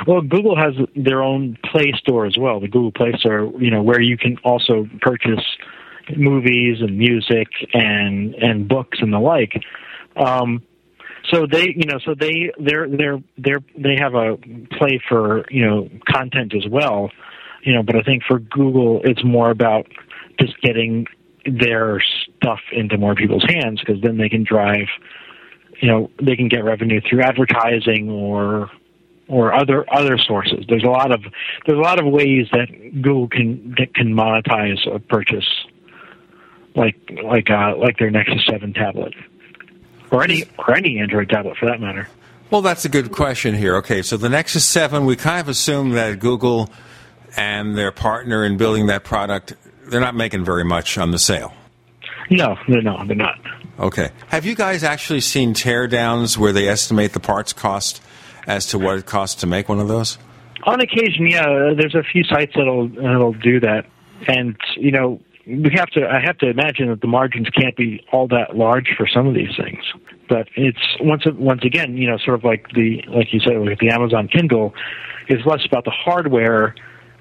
Well, 0.06 0.20
Google 0.20 0.56
has 0.56 0.74
their 0.94 1.22
own 1.22 1.56
Play 1.64 1.92
Store 1.96 2.26
as 2.26 2.36
well. 2.38 2.60
The 2.60 2.68
Google 2.68 2.92
Play 2.92 3.12
Store, 3.18 3.50
you 3.58 3.70
know, 3.70 3.82
where 3.82 4.00
you 4.00 4.16
can 4.16 4.36
also 4.44 4.88
purchase 5.00 5.44
movies 6.16 6.78
and 6.80 6.96
music 6.98 7.48
and 7.72 8.34
and 8.34 8.68
books 8.68 8.98
and 9.00 9.12
the 9.12 9.18
like. 9.18 9.62
Um, 10.16 10.62
so 11.30 11.46
they, 11.50 11.74
you 11.76 11.86
know, 11.86 11.98
so 12.04 12.14
they 12.14 12.52
they're 12.58 12.88
they're 12.88 13.22
they're 13.36 13.64
they 13.76 13.96
have 13.98 14.14
a 14.14 14.36
play 14.78 15.00
for 15.08 15.44
you 15.50 15.66
know 15.66 15.88
content 16.08 16.54
as 16.54 16.70
well, 16.70 17.10
you 17.62 17.74
know. 17.74 17.82
But 17.82 17.96
I 17.96 18.02
think 18.02 18.22
for 18.24 18.38
Google, 18.38 19.00
it's 19.04 19.24
more 19.24 19.50
about 19.50 19.86
just 20.38 20.60
getting 20.60 21.06
their 21.46 22.00
stuff 22.00 22.60
into 22.72 22.98
more 22.98 23.14
people's 23.14 23.44
hands 23.48 23.80
because 23.80 24.00
then 24.02 24.18
they 24.18 24.28
can 24.28 24.44
drive, 24.44 24.88
you 25.80 25.88
know, 25.88 26.10
they 26.20 26.36
can 26.36 26.48
get 26.48 26.64
revenue 26.64 27.00
through 27.08 27.22
advertising 27.22 28.10
or 28.10 28.70
or 29.28 29.52
other 29.52 29.84
other 29.92 30.18
sources. 30.18 30.64
There's 30.68 30.84
a 30.84 30.90
lot 30.90 31.12
of 31.12 31.22
there's 31.66 31.78
a 31.78 31.82
lot 31.82 32.00
of 32.00 32.06
ways 32.06 32.46
that 32.52 32.68
Google 33.02 33.28
can 33.28 33.74
that 33.78 33.94
can 33.94 34.14
monetize 34.14 34.86
a 34.92 34.98
purchase, 34.98 35.48
like 36.76 36.96
like 37.22 37.50
uh, 37.50 37.76
like 37.76 37.98
their 37.98 38.10
Nexus 38.10 38.44
Seven 38.48 38.72
tablet, 38.72 39.14
or 40.10 40.22
any 40.22 40.44
or 40.58 40.76
any 40.76 40.98
Android 40.98 41.28
tablet 41.28 41.56
for 41.56 41.66
that 41.66 41.80
matter. 41.80 42.08
Well, 42.50 42.62
that's 42.62 42.84
a 42.84 42.88
good 42.88 43.10
question 43.10 43.54
here. 43.54 43.76
Okay, 43.76 44.02
so 44.02 44.16
the 44.16 44.28
Nexus 44.28 44.64
7, 44.64 45.04
we 45.04 45.16
kind 45.16 45.40
of 45.40 45.48
assume 45.48 45.90
that 45.90 46.20
Google 46.20 46.70
and 47.36 47.76
their 47.76 47.90
partner 47.90 48.44
in 48.44 48.56
building 48.56 48.86
that 48.86 49.02
product, 49.02 49.54
they're 49.88 50.00
not 50.00 50.14
making 50.14 50.44
very 50.44 50.64
much 50.64 50.96
on 50.96 51.10
the 51.10 51.18
sale. 51.18 51.52
No, 52.30 52.56
they're 52.68 52.82
not. 52.82 53.08
They're 53.08 53.16
not. 53.16 53.38
Okay. 53.80 54.10
Have 54.28 54.46
you 54.46 54.54
guys 54.54 54.84
actually 54.84 55.20
seen 55.20 55.54
teardowns 55.54 56.38
where 56.38 56.52
they 56.52 56.68
estimate 56.68 57.12
the 57.12 57.20
parts 57.20 57.52
cost 57.52 58.00
as 58.46 58.66
to 58.66 58.78
what 58.78 58.98
it 58.98 59.06
costs 59.06 59.40
to 59.40 59.46
make 59.46 59.68
one 59.68 59.80
of 59.80 59.88
those? 59.88 60.16
On 60.62 60.80
occasion, 60.80 61.26
yeah, 61.26 61.74
there's 61.76 61.94
a 61.94 62.02
few 62.02 62.24
sites 62.24 62.52
that'll 62.56 62.88
that'll 62.88 63.34
do 63.34 63.60
that, 63.60 63.86
and 64.26 64.56
you 64.76 64.90
know 64.90 65.20
we 65.46 65.70
have 65.74 65.88
to. 65.90 66.06
I 66.06 66.20
have 66.24 66.38
to 66.38 66.50
imagine 66.50 66.88
that 66.88 67.00
the 67.00 67.06
margins 67.06 67.48
can't 67.50 67.76
be 67.76 68.04
all 68.12 68.26
that 68.28 68.56
large 68.56 68.88
for 68.96 69.06
some 69.06 69.26
of 69.26 69.34
these 69.34 69.54
things. 69.56 69.82
But 70.28 70.48
it's 70.56 70.78
once 71.00 71.22
once 71.26 71.62
again, 71.64 71.96
you 71.96 72.08
know, 72.08 72.18
sort 72.18 72.34
of 72.34 72.44
like 72.44 72.68
the 72.74 73.02
like 73.08 73.32
you 73.32 73.40
said, 73.40 73.56
like 73.58 73.78
the 73.78 73.90
Amazon 73.90 74.28
Kindle 74.28 74.74
is 75.28 75.38
less 75.46 75.64
about 75.64 75.84
the 75.84 75.92
hardware 75.92 76.74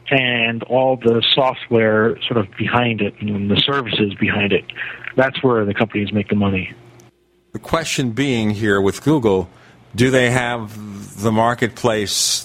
and 0.09 0.63
all 0.63 0.97
the 0.97 1.23
software 1.33 2.19
sort 2.27 2.37
of 2.37 2.47
behind 2.57 3.01
it 3.01 3.13
and 3.21 3.49
the 3.49 3.57
services 3.57 4.13
behind 4.19 4.51
it. 4.51 4.65
That's 5.15 5.41
where 5.43 5.65
the 5.65 5.73
companies 5.73 6.11
make 6.11 6.29
the 6.29 6.35
money. 6.35 6.73
The 7.53 7.59
question 7.59 8.11
being 8.11 8.51
here 8.51 8.81
with 8.81 9.03
Google, 9.03 9.49
do 9.95 10.11
they 10.11 10.29
have 10.29 11.21
the 11.21 11.31
marketplace 11.31 12.44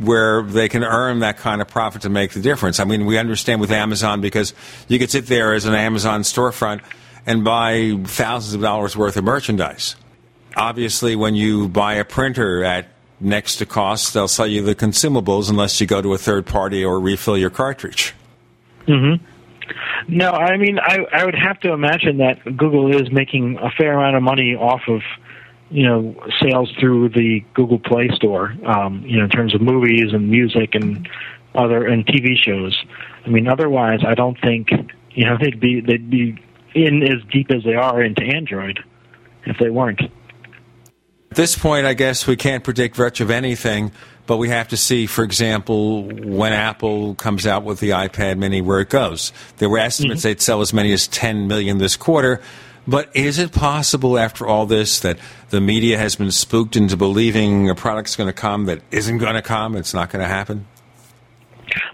where 0.00 0.42
they 0.42 0.68
can 0.68 0.82
earn 0.82 1.20
that 1.20 1.36
kind 1.38 1.60
of 1.60 1.68
profit 1.68 2.02
to 2.02 2.08
make 2.08 2.32
the 2.32 2.40
difference? 2.40 2.80
I 2.80 2.84
mean, 2.84 3.06
we 3.06 3.18
understand 3.18 3.60
with 3.60 3.70
Amazon 3.70 4.20
because 4.20 4.54
you 4.88 4.98
could 4.98 5.10
sit 5.10 5.26
there 5.26 5.52
as 5.54 5.64
an 5.66 5.74
Amazon 5.74 6.22
storefront 6.22 6.80
and 7.26 7.44
buy 7.44 7.98
thousands 8.04 8.54
of 8.54 8.60
dollars 8.60 8.96
worth 8.96 9.16
of 9.16 9.24
merchandise. 9.24 9.96
Obviously, 10.56 11.14
when 11.14 11.34
you 11.34 11.68
buy 11.68 11.94
a 11.94 12.04
printer 12.04 12.64
at 12.64 12.88
next 13.20 13.56
to 13.56 13.66
cost, 13.66 14.14
they'll 14.14 14.26
sell 14.28 14.46
you 14.46 14.62
the 14.62 14.74
consumables 14.74 15.50
unless 15.50 15.80
you 15.80 15.86
go 15.86 16.00
to 16.02 16.14
a 16.14 16.18
third 16.18 16.46
party 16.46 16.84
or 16.84 16.98
refill 16.98 17.36
your 17.36 17.50
cartridge. 17.50 18.14
hmm 18.86 19.14
No, 20.08 20.30
I 20.30 20.56
mean, 20.56 20.78
I 20.80 20.98
I 21.12 21.24
would 21.24 21.34
have 21.34 21.60
to 21.60 21.72
imagine 21.72 22.18
that 22.18 22.42
Google 22.56 22.94
is 22.94 23.12
making 23.12 23.58
a 23.60 23.70
fair 23.70 23.92
amount 23.92 24.16
of 24.16 24.22
money 24.22 24.56
off 24.56 24.82
of, 24.88 25.02
you 25.70 25.86
know, 25.86 26.14
sales 26.42 26.70
through 26.78 27.10
the 27.10 27.44
Google 27.54 27.78
Play 27.78 28.08
Store. 28.14 28.54
Um, 28.66 29.02
you 29.06 29.18
know, 29.18 29.24
in 29.24 29.30
terms 29.30 29.54
of 29.54 29.60
movies 29.60 30.12
and 30.12 30.28
music 30.28 30.74
and 30.74 31.08
other 31.54 31.86
and 31.86 32.06
TV 32.06 32.36
shows. 32.36 32.76
I 33.24 33.28
mean, 33.28 33.48
otherwise, 33.48 34.00
I 34.06 34.14
don't 34.14 34.38
think 34.40 34.68
you 35.10 35.26
know 35.26 35.36
they'd 35.40 35.60
be 35.60 35.80
they'd 35.80 36.10
be 36.10 36.38
in 36.74 37.02
as 37.02 37.22
deep 37.32 37.50
as 37.50 37.64
they 37.64 37.74
are 37.74 38.02
into 38.02 38.22
Android 38.22 38.80
if 39.44 39.56
they 39.58 39.70
weren't. 39.70 40.00
At 41.30 41.36
this 41.36 41.56
point, 41.56 41.86
I 41.86 41.94
guess 41.94 42.26
we 42.26 42.36
can't 42.36 42.64
predict 42.64 42.98
much 42.98 43.20
of 43.20 43.30
anything, 43.30 43.92
but 44.26 44.38
we 44.38 44.48
have 44.48 44.68
to 44.68 44.76
see, 44.76 45.06
for 45.06 45.22
example, 45.22 46.02
when 46.04 46.52
Apple 46.52 47.14
comes 47.14 47.46
out 47.46 47.62
with 47.62 47.78
the 47.78 47.90
iPad 47.90 48.36
mini, 48.36 48.60
where 48.60 48.80
it 48.80 48.88
goes. 48.88 49.32
There 49.58 49.68
were 49.68 49.78
estimates 49.78 50.22
they'd 50.22 50.40
sell 50.40 50.60
as 50.60 50.72
many 50.72 50.92
as 50.92 51.06
10 51.06 51.46
million 51.46 51.78
this 51.78 51.96
quarter. 51.96 52.40
But 52.90 53.14
is 53.14 53.38
it 53.38 53.52
possible, 53.52 54.18
after 54.18 54.48
all 54.48 54.66
this, 54.66 54.98
that 55.00 55.16
the 55.50 55.60
media 55.60 55.96
has 55.96 56.16
been 56.16 56.32
spooked 56.32 56.74
into 56.74 56.96
believing 56.96 57.70
a 57.70 57.74
product's 57.76 58.16
going 58.16 58.26
to 58.26 58.32
come 58.32 58.64
that 58.64 58.82
isn't 58.90 59.18
going 59.18 59.34
to 59.34 59.42
come? 59.42 59.76
It's 59.76 59.94
not 59.94 60.10
going 60.10 60.22
to 60.22 60.28
happen? 60.28 60.66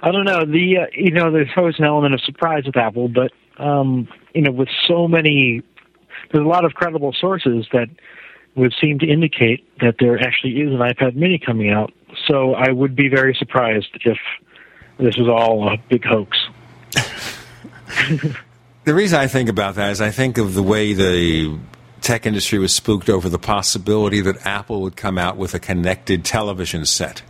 I 0.01 0.10
don't 0.10 0.24
know. 0.24 0.47
The 0.47 0.78
uh, 0.78 0.86
you 0.94 1.10
know, 1.10 1.31
there's 1.31 1.51
always 1.55 1.78
an 1.78 1.85
element 1.85 2.14
of 2.14 2.23
surprise 2.23 2.64
with 2.64 2.78
Apple, 2.78 3.09
but 3.09 3.31
um, 3.59 4.09
you 4.35 4.40
know, 4.40 4.52
with 4.52 4.70
so 4.89 5.06
many, 5.06 5.60
there's 6.32 6.43
a 6.43 6.48
lot 6.48 6.64
of 6.64 6.73
credible 6.73 7.12
sources 7.20 7.66
that 7.74 7.89
would 8.55 8.74
seem 8.82 8.98
to 9.01 9.06
indicate 9.06 9.68
that 9.81 9.97
there 10.01 10.18
actually 10.18 10.62
is 10.62 10.73
an 10.73 10.78
iPad 10.78 11.14
Mini 11.14 11.39
coming 11.39 11.68
out. 11.68 11.93
So 12.27 12.55
I 12.55 12.73
would 12.73 12.97
be 12.97 13.10
very 13.10 13.36
surprised 13.39 13.90
if 14.06 14.16
this 14.97 15.18
was 15.18 15.28
all 15.28 15.68
a 15.68 15.77
big 15.90 16.06
hoax. 16.06 16.39
The 18.86 18.94
reason 18.94 19.18
I 19.18 19.26
think 19.26 19.48
about 19.48 19.74
that 19.74 19.90
is 19.90 20.00
I 20.00 20.12
think 20.12 20.38
of 20.38 20.54
the 20.54 20.62
way 20.62 20.92
the 20.92 21.58
tech 22.02 22.24
industry 22.24 22.60
was 22.60 22.72
spooked 22.72 23.10
over 23.10 23.28
the 23.28 23.38
possibility 23.38 24.20
that 24.20 24.46
Apple 24.46 24.82
would 24.82 24.96
come 24.96 25.18
out 25.18 25.36
with 25.36 25.54
a 25.54 25.58
connected 25.58 26.24
television 26.24 26.84
set. 26.86 27.20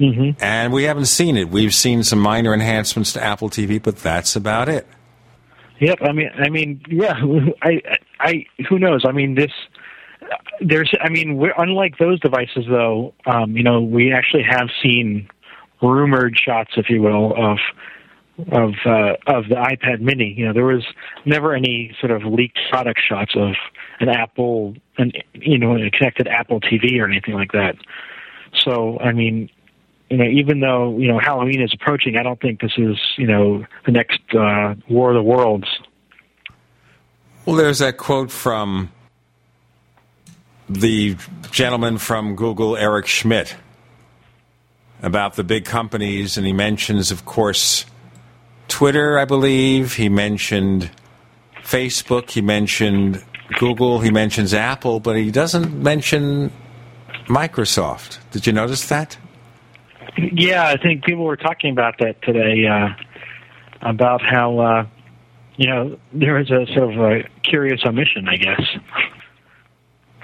Mm-hmm. 0.00 0.42
And 0.42 0.72
we 0.72 0.84
haven't 0.84 1.04
seen 1.04 1.36
it. 1.36 1.50
We've 1.50 1.74
seen 1.74 2.02
some 2.02 2.18
minor 2.18 2.54
enhancements 2.54 3.12
to 3.12 3.22
Apple 3.22 3.50
TV, 3.50 3.80
but 3.82 3.98
that's 3.98 4.36
about 4.36 4.70
it. 4.70 4.86
Yep. 5.80 5.98
I 6.00 6.12
mean, 6.12 6.30
I 6.34 6.48
mean, 6.48 6.80
yeah. 6.88 7.12
I, 7.62 7.82
I, 8.18 8.46
who 8.66 8.78
knows? 8.78 9.04
I 9.06 9.12
mean, 9.12 9.34
this. 9.34 9.52
There's, 10.62 10.90
I 11.02 11.10
mean, 11.10 11.36
we're, 11.36 11.52
unlike 11.58 11.98
those 11.98 12.20
devices, 12.20 12.64
though. 12.70 13.12
Um, 13.26 13.54
you 13.54 13.62
know, 13.62 13.82
we 13.82 14.14
actually 14.14 14.44
have 14.44 14.70
seen 14.82 15.28
rumored 15.82 16.38
shots, 16.42 16.70
if 16.78 16.88
you 16.88 17.02
will, 17.02 17.34
of 17.36 17.58
of 18.38 18.74
uh, 18.84 19.16
of 19.26 19.48
the 19.48 19.56
iPad 19.56 20.00
Mini. 20.00 20.34
You 20.36 20.46
know, 20.46 20.52
there 20.52 20.64
was 20.64 20.84
never 21.24 21.54
any 21.54 21.94
sort 22.00 22.12
of 22.12 22.22
leaked 22.24 22.58
product 22.70 23.00
shots 23.06 23.32
of 23.36 23.54
an 24.00 24.08
Apple, 24.08 24.74
an 24.98 25.12
you 25.34 25.58
know, 25.58 25.76
a 25.76 25.90
connected 25.90 26.28
Apple 26.28 26.60
TV 26.60 27.00
or 27.00 27.08
anything 27.08 27.34
like 27.34 27.52
that. 27.52 27.76
So, 28.64 28.98
I 29.00 29.12
mean, 29.12 29.50
you 30.10 30.18
know, 30.18 30.24
even 30.24 30.60
though 30.60 30.98
you 30.98 31.08
know 31.08 31.18
Halloween 31.18 31.60
is 31.60 31.72
approaching, 31.74 32.16
I 32.16 32.22
don't 32.22 32.40
think 32.40 32.60
this 32.60 32.72
is 32.76 32.96
you 33.16 33.26
know 33.26 33.64
the 33.84 33.92
next 33.92 34.20
uh, 34.34 34.74
War 34.88 35.10
of 35.10 35.14
the 35.14 35.22
Worlds. 35.22 35.68
Well, 37.44 37.56
there's 37.56 37.78
that 37.78 37.96
quote 37.96 38.30
from 38.30 38.90
the 40.68 41.16
gentleman 41.50 41.98
from 41.98 42.34
Google, 42.34 42.76
Eric 42.76 43.06
Schmidt, 43.06 43.56
about 45.02 45.34
the 45.34 45.44
big 45.44 45.64
companies, 45.64 46.36
and 46.36 46.46
he 46.46 46.52
mentions, 46.52 47.10
of 47.10 47.24
course, 47.24 47.86
Twitter, 48.68 49.18
I 49.18 49.24
believe. 49.24 49.94
He 49.94 50.08
mentioned 50.08 50.90
Facebook. 51.62 52.30
He 52.30 52.40
mentioned 52.40 53.24
Google. 53.58 54.00
He 54.00 54.10
mentions 54.10 54.54
Apple, 54.54 55.00
but 55.00 55.16
he 55.16 55.30
doesn't 55.30 55.72
mention 55.82 56.52
Microsoft. 57.26 58.18
Did 58.30 58.46
you 58.46 58.52
notice 58.52 58.88
that? 58.88 59.16
Yeah, 60.16 60.66
I 60.66 60.76
think 60.76 61.04
people 61.04 61.24
were 61.24 61.36
talking 61.36 61.72
about 61.72 61.98
that 61.98 62.22
today, 62.22 62.66
uh, 62.66 62.88
about 63.82 64.22
how 64.22 64.58
uh, 64.58 64.86
you 65.56 65.68
know 65.68 65.98
there 66.12 66.38
is 66.38 66.50
a 66.50 66.66
sort 66.72 66.94
of 66.94 67.00
a 67.00 67.28
curious 67.42 67.84
omission, 67.84 68.28
I 68.28 68.36
guess, 68.36 68.62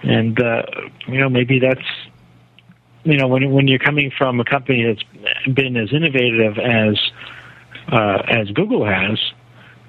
and 0.03 0.41
uh, 0.41 0.63
you 1.07 1.19
know 1.19 1.29
maybe 1.29 1.59
that's 1.59 1.85
you 3.05 3.19
know 3.19 3.29
when 3.29 3.51
when 3.51 3.69
you're 3.69 3.79
coming 3.79 4.11
from 4.17 4.41
a 4.41 4.45
company 4.45 4.85
that's 4.85 5.53
been 5.55 5.77
as 5.77 5.93
innovative 5.93 6.59
as 6.59 6.97
uh, 7.91 8.23
as 8.29 8.51
Google 8.51 8.85
has, 8.85 9.19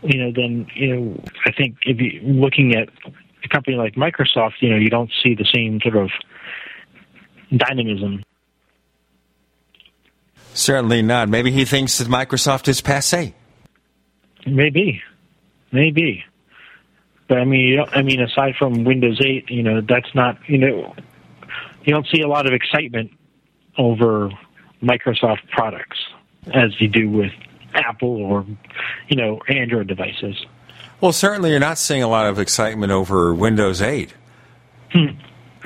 you 0.04 0.20
know, 0.20 0.32
then 0.36 0.68
you 0.76 0.96
know 0.96 1.24
I 1.46 1.52
think 1.52 1.78
if 1.86 2.00
you 2.00 2.22
looking 2.24 2.76
at 2.76 2.90
a 3.44 3.48
company 3.48 3.78
like 3.78 3.96
Microsoft, 3.96 4.54
you 4.60 4.70
know, 4.70 4.78
you 4.78 4.90
don't 4.90 5.12
see 5.24 5.36
the 5.36 5.46
same 5.54 5.80
sort 5.82 5.96
of 5.96 6.10
dynamism. 7.56 8.24
Certainly 10.54 11.02
not. 11.02 11.30
Maybe 11.30 11.52
he 11.52 11.66
thinks 11.66 11.98
that 11.98 12.08
Microsoft 12.08 12.68
is 12.68 12.80
passe. 12.82 13.34
Maybe, 14.46 15.02
maybe. 15.72 16.24
But 17.28 17.40
I 17.40 17.46
mean, 17.46 17.62
you 17.62 17.76
don't, 17.78 17.96
I 17.96 18.02
mean, 18.02 18.22
aside 18.22 18.56
from 18.58 18.84
Windows 18.84 19.20
8, 19.24 19.50
you 19.50 19.64
know, 19.64 19.82
that's 19.82 20.14
not 20.14 20.38
you 20.48 20.58
know, 20.58 20.94
you 21.84 21.94
don't 21.94 22.08
see 22.14 22.22
a 22.22 22.28
lot 22.28 22.46
of 22.46 22.54
excitement 22.54 23.12
over 23.78 24.30
Microsoft 24.82 25.50
products 25.50 25.98
as 26.54 26.80
you 26.80 26.88
do 26.88 27.10
with 27.10 27.32
Apple 27.74 28.10
or 28.18 28.46
you 29.08 29.16
know 29.16 29.40
Android 29.48 29.88
devices. 29.88 30.46
Well, 31.02 31.12
certainly 31.12 31.50
you're 31.50 31.60
not 31.60 31.78
seeing 31.78 32.02
a 32.02 32.08
lot 32.08 32.28
of 32.28 32.40
excitement 32.40 32.92
over 32.92 33.34
Windows 33.34 33.82
8. 33.82 34.14
Hmm. 34.92 35.06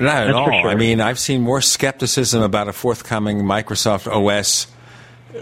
Not 0.00 0.16
at 0.16 0.24
That's 0.26 0.32
for 0.32 0.52
all. 0.52 0.62
sure. 0.62 0.70
I 0.70 0.74
mean, 0.74 1.00
I've 1.00 1.18
seen 1.18 1.42
more 1.42 1.60
skepticism 1.60 2.42
about 2.42 2.68
a 2.68 2.72
forthcoming 2.72 3.38
Microsoft 3.42 4.06
OS 4.10 4.66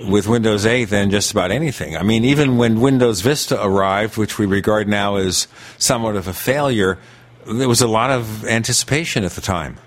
with 0.09 0.26
Windows 0.26 0.66
8 0.66 0.86
than 0.86 1.10
just 1.10 1.30
about 1.30 1.51
anything. 1.51 1.97
I 1.97 2.02
mean, 2.02 2.24
even 2.24 2.59
when 2.59 2.80
Windows 2.80 3.20
Vista 3.20 3.62
arrived, 3.62 4.16
which 4.18 4.38
we 4.38 4.44
regard 4.47 4.88
now 4.88 5.16
as 5.16 5.47
somewhat 5.78 6.16
of 6.16 6.26
a 6.28 6.32
failure, 6.32 6.98
there 7.47 7.68
was 7.68 7.80
a 7.80 7.88
lot 7.88 8.10
of 8.10 8.44
anticipation 8.47 9.24
at 9.24 9.32
the 9.32 9.40
time. 9.40 9.78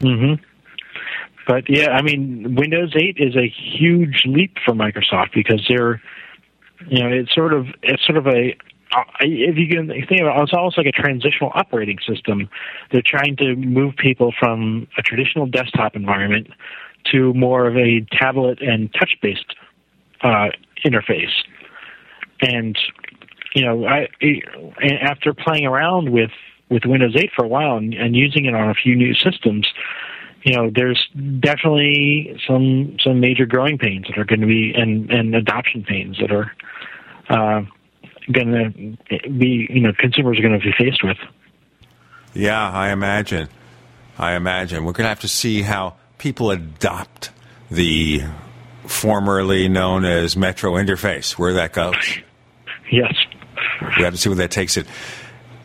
hmm 0.00 0.34
But 1.48 1.64
yeah, 1.66 1.88
I 1.88 2.02
mean, 2.02 2.54
Windows 2.56 2.92
8 2.94 3.16
is 3.18 3.34
a 3.34 3.48
huge 3.48 4.24
leap 4.26 4.58
for 4.66 4.74
Microsoft 4.74 5.32
because 5.34 5.64
they're, 5.66 6.00
you 6.86 7.02
know, 7.02 7.08
it's 7.08 7.34
sort 7.34 7.54
of 7.54 7.66
it's 7.82 8.04
sort 8.04 8.18
of 8.18 8.26
a 8.26 8.54
uh, 8.94 9.02
if 9.20 9.56
you 9.56 9.66
can 9.66 9.88
think 9.88 10.20
about 10.20 10.38
it, 10.38 10.42
it's 10.42 10.52
almost 10.52 10.76
like 10.76 10.86
a 10.86 10.92
transitional 10.92 11.50
operating 11.54 11.98
system. 12.06 12.50
They're 12.92 13.02
trying 13.04 13.36
to 13.38 13.56
move 13.56 13.96
people 13.96 14.34
from 14.38 14.88
a 14.98 15.02
traditional 15.02 15.46
desktop 15.46 15.96
environment 15.96 16.48
to 17.12 17.32
more 17.32 17.66
of 17.66 17.76
a 17.76 18.06
tablet 18.12 18.60
and 18.60 18.92
touch-based 18.92 19.54
uh, 20.22 20.48
interface. 20.84 21.32
And 22.42 22.78
you 23.54 23.64
know, 23.64 23.86
I 23.86 24.08
after 25.00 25.32
playing 25.32 25.64
around 25.64 26.12
with 26.12 26.30
with 26.68 26.84
Windows 26.84 27.16
8 27.16 27.30
for 27.34 27.46
a 27.46 27.48
while 27.48 27.78
and, 27.78 27.94
and 27.94 28.14
using 28.14 28.44
it 28.44 28.54
on 28.54 28.68
a 28.68 28.74
few 28.74 28.94
new 28.94 29.14
systems, 29.14 29.66
you 30.42 30.54
know, 30.54 30.70
there's 30.74 31.08
definitely 31.40 32.40
some 32.46 32.96
some 33.02 33.20
major 33.20 33.46
growing 33.46 33.78
pains 33.78 34.06
that 34.08 34.18
are 34.18 34.24
going 34.24 34.40
to 34.40 34.46
be 34.46 34.72
and 34.74 35.10
and 35.10 35.34
adoption 35.34 35.84
pains 35.84 36.18
that 36.20 36.30
are 36.30 36.52
uh, 37.28 37.62
going 38.32 38.96
to 39.12 39.30
be 39.30 39.66
you 39.68 39.80
know 39.80 39.92
consumers 39.98 40.38
are 40.38 40.42
going 40.42 40.58
to 40.58 40.64
be 40.64 40.72
faced 40.78 41.02
with. 41.02 41.18
Yeah, 42.34 42.70
I 42.70 42.90
imagine. 42.90 43.48
I 44.18 44.34
imagine. 44.34 44.84
We're 44.84 44.92
going 44.92 45.04
to 45.04 45.10
have 45.10 45.20
to 45.20 45.28
see 45.28 45.62
how 45.62 45.94
people 46.18 46.50
adopt 46.50 47.30
the 47.70 48.22
formerly 48.86 49.68
known 49.68 50.04
as 50.04 50.36
Metro 50.36 50.72
interface, 50.74 51.32
where 51.32 51.54
that 51.54 51.72
goes. 51.72 52.18
Yes. 52.90 53.14
We 53.96 54.04
have 54.04 54.14
to 54.14 54.18
see 54.18 54.28
where 54.28 54.36
that 54.36 54.50
takes 54.50 54.76
it. 54.76 54.86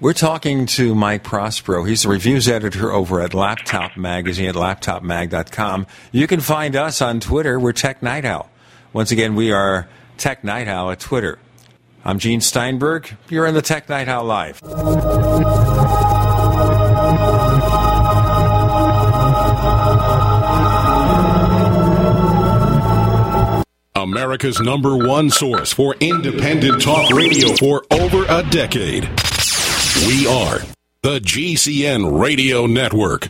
We're 0.04 0.12
talking 0.12 0.66
to 0.66 0.94
Mike 0.94 1.24
Prospero. 1.24 1.86
He's 1.86 2.04
the 2.04 2.10
reviews 2.10 2.50
editor 2.50 2.92
over 2.92 3.22
at 3.22 3.34
Laptop 3.34 3.96
Magazine 3.96 4.50
at 4.50 4.56
laptopmag.com. 4.56 5.88
You 6.12 6.28
can 6.28 6.42
find 6.42 6.76
us 6.76 7.02
on 7.02 7.22
Twitter. 7.22 7.58
We're 7.58 7.72
Tech 7.72 8.04
Night 8.04 8.26
Owl. 8.26 8.50
Once 8.92 9.12
again, 9.12 9.34
we 9.34 9.54
are 9.54 9.88
Tech 10.18 10.44
Night 10.44 10.68
Owl 10.68 10.92
at 10.92 11.00
Twitter. 11.00 11.40
I'm 12.04 12.20
Gene 12.20 12.42
Steinberg. 12.42 13.16
You're 13.30 13.46
in 13.46 13.54
the 13.54 13.62
Tech 13.62 13.88
Night 13.88 14.10
Owl 14.10 14.26
Live. 14.26 14.62
America's 23.96 24.60
number 24.60 24.98
one 24.98 25.30
source 25.30 25.72
for 25.72 25.96
independent 26.02 26.82
talk 26.82 27.10
radio 27.12 27.56
for 27.56 27.86
over 27.90 28.26
a 28.28 28.44
decade. 28.50 29.10
We 29.96 30.26
are 30.28 30.60
the 31.04 31.20
GCN 31.20 32.20
Radio 32.20 32.66
Network. 32.66 33.30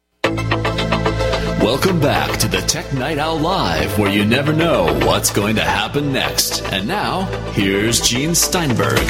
Welcome 1.61 1.99
back 1.99 2.39
to 2.41 2.49
the 2.49 2.61
Tech 2.61 2.93
Night 2.93 3.19
Owl 3.19 3.39
Live, 3.39 3.99
where 3.99 4.11
you 4.11 4.27
never 4.27 4.53
know 4.53 4.85
what's 5.07 5.31
going 5.31 5.57
to 5.57 5.63
happen 5.63 6.13
next. 6.13 6.63
And 6.65 6.87
now, 6.87 7.23
here's 7.53 8.01
Gene 8.01 8.35
Steinberg. 8.35 9.01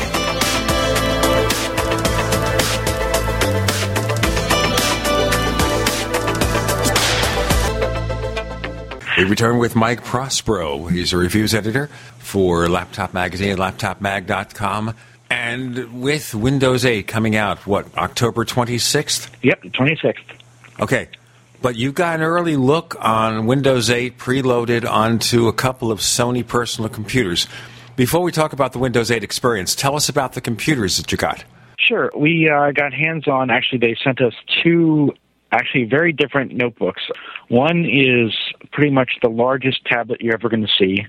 We 9.16 9.22
return 9.22 9.58
with 9.58 9.76
Mike 9.76 10.02
Prospero. 10.02 10.86
He's 10.86 11.12
a 11.12 11.16
reviews 11.16 11.54
editor 11.54 11.86
for 12.18 12.68
Laptop 12.68 13.14
Magazine 13.14 13.50
at 13.52 13.58
laptopmag.com. 13.58 14.94
And 15.30 16.02
with 16.02 16.34
Windows 16.34 16.84
8 16.84 17.06
coming 17.06 17.36
out, 17.36 17.64
what, 17.64 17.96
October 17.96 18.44
26th? 18.44 19.30
Yep, 19.42 19.62
26th. 19.62 20.18
Okay. 20.80 21.08
But 21.62 21.76
you 21.76 21.92
got 21.92 22.16
an 22.16 22.22
early 22.22 22.56
look 22.56 22.96
on 23.00 23.46
Windows 23.46 23.88
8 23.88 24.18
preloaded 24.18 24.88
onto 24.88 25.46
a 25.46 25.52
couple 25.52 25.92
of 25.92 26.00
Sony 26.00 26.46
personal 26.46 26.90
computers. 26.90 27.46
Before 27.94 28.20
we 28.20 28.32
talk 28.32 28.52
about 28.52 28.72
the 28.72 28.80
Windows 28.80 29.12
8 29.12 29.22
experience, 29.22 29.76
tell 29.76 29.94
us 29.94 30.08
about 30.08 30.32
the 30.32 30.40
computers 30.40 30.96
that 30.96 31.12
you 31.12 31.18
got. 31.18 31.44
Sure. 31.78 32.10
We 32.16 32.50
uh, 32.50 32.72
got 32.72 32.92
hands 32.92 33.28
on. 33.28 33.50
Actually, 33.50 33.78
they 33.78 33.96
sent 34.02 34.20
us 34.20 34.34
two 34.62 35.14
actually 35.54 35.84
very 35.84 36.12
different 36.12 36.52
notebooks. 36.52 37.02
One 37.48 37.84
is 37.84 38.32
pretty 38.72 38.90
much 38.90 39.12
the 39.22 39.30
largest 39.30 39.84
tablet 39.84 40.20
you're 40.20 40.34
ever 40.34 40.48
going 40.48 40.66
to 40.66 40.72
see, 40.78 41.06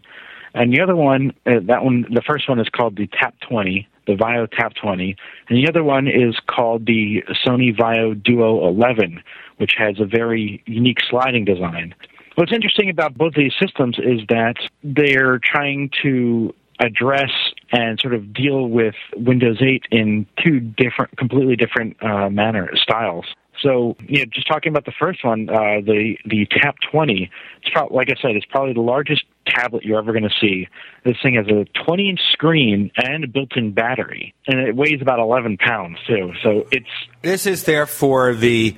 and 0.56 0.72
the 0.72 0.82
other 0.82 0.96
one, 0.96 1.34
uh, 1.46 1.60
that 1.68 1.84
one, 1.84 2.06
the 2.10 2.22
first 2.26 2.48
one 2.48 2.60
is 2.60 2.70
called 2.70 2.96
the 2.96 3.08
Tap 3.08 3.36
20, 3.48 3.88
the 4.08 4.14
Vaio 4.14 4.50
Tap 4.50 4.74
20, 4.82 5.16
and 5.50 5.58
the 5.58 5.68
other 5.68 5.84
one 5.84 6.08
is 6.08 6.38
called 6.48 6.86
the 6.86 7.24
Sony 7.46 7.76
Vaio 7.76 8.22
Duo 8.24 8.66
11, 8.68 9.22
which 9.58 9.74
has 9.78 10.00
a 10.00 10.06
very 10.06 10.64
unique 10.66 11.00
sliding 11.10 11.44
design. 11.44 11.94
What's 12.36 12.54
interesting 12.54 12.90
about 12.90 13.18
both 13.18 13.34
these 13.34 13.54
systems 13.62 13.98
is 14.00 14.22
that 14.30 14.56
they're 14.84 15.40
trying 15.44 15.90
to 16.04 16.54
address 16.80 17.32
and 17.72 18.00
sort 18.00 18.14
of 18.14 18.34
deal 18.34 18.68
with 18.68 18.96
Windows 19.16 19.62
8 19.62 19.84
in 19.92 20.26
two 20.44 20.60
different, 20.60 21.18
completely 21.18 21.56
different 21.56 22.02
uh, 22.02 22.30
manner 22.30 22.70
styles. 22.76 23.26
So, 23.62 23.96
you 24.08 24.20
know, 24.20 24.26
just 24.34 24.48
talking 24.48 24.72
about 24.72 24.86
the 24.86 24.94
first 25.00 25.24
one, 25.24 25.50
uh, 25.50 25.82
the 25.82 26.18
the 26.26 26.46
Tap 26.52 26.76
20, 26.92 27.30
it's 27.62 27.70
probably, 27.72 27.96
like 27.96 28.10
I 28.10 28.22
said, 28.22 28.36
it's 28.36 28.46
probably 28.46 28.74
the 28.74 28.82
largest 28.82 29.24
tablet 29.48 29.84
you're 29.84 29.98
ever 29.98 30.12
going 30.12 30.24
to 30.24 30.34
see. 30.42 30.68
This 31.04 31.18
thing 31.22 31.36
has 31.36 31.48
a 31.48 31.66
20 31.86 32.10
inch 32.10 32.20
screen 32.32 32.92
and 32.98 33.24
a 33.24 33.28
built-in 33.28 33.72
battery, 33.72 34.34
and 34.48 34.60
it 34.60 34.76
weighs 34.76 35.02
about 35.02 35.20
11 35.20 35.58
pounds 35.58 35.98
too. 36.08 36.34
So 36.44 36.68
it's 36.72 36.90
This 37.22 37.46
is 37.46 37.64
therefore 37.64 38.34
the 38.34 38.76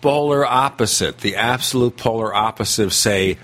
polar 0.00 0.46
opposite, 0.46 1.18
the 1.18 1.36
absolute 1.36 1.96
polar 1.96 2.34
opposite 2.34 2.84
of, 2.84 2.92
say, 2.92 3.38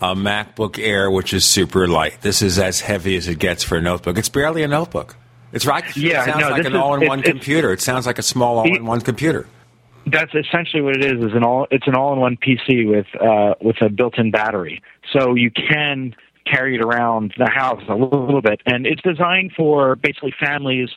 a 0.00 0.14
MacBook 0.14 0.78
Air, 0.78 1.10
which 1.10 1.32
is 1.32 1.44
super 1.44 1.88
light. 1.88 2.20
This 2.20 2.42
is 2.42 2.58
as 2.58 2.80
heavy 2.80 3.16
as 3.16 3.28
it 3.28 3.38
gets 3.38 3.62
for 3.64 3.78
a 3.78 3.80
notebook. 3.80 4.18
It's 4.18 4.28
barely 4.28 4.62
a 4.62 4.68
notebook. 4.68 5.16
It's 5.52 5.64
right. 5.64 5.84
Yeah, 5.96 6.22
it 6.22 6.26
sounds 6.26 6.40
no, 6.40 6.50
like 6.50 6.64
an 6.64 6.72
is- 6.74 6.78
all-in-one 6.78 7.22
computer. 7.22 7.72
It 7.72 7.80
sounds 7.80 8.06
like 8.06 8.18
a 8.18 8.22
small 8.22 8.58
all-in-one 8.58 9.00
computer. 9.00 9.46
That's 10.06 10.32
essentially 10.34 10.82
what 10.82 10.96
it 10.96 11.04
is. 11.04 11.24
Is 11.24 11.32
an 11.34 11.42
all 11.42 11.66
it's 11.70 11.86
an 11.88 11.96
all-in-one 11.96 12.36
PC 12.36 12.88
with 12.88 13.06
uh, 13.20 13.54
with 13.60 13.76
a 13.82 13.88
built-in 13.88 14.30
battery, 14.30 14.80
so 15.12 15.34
you 15.34 15.50
can 15.50 16.14
carry 16.46 16.76
it 16.76 16.80
around 16.80 17.34
the 17.36 17.50
house 17.50 17.82
a 17.88 17.94
little, 17.94 18.40
bit, 18.40 18.60
and 18.66 18.86
it's 18.86 19.02
designed 19.02 19.52
for 19.56 19.96
basically 19.96 20.34
families. 20.38 20.90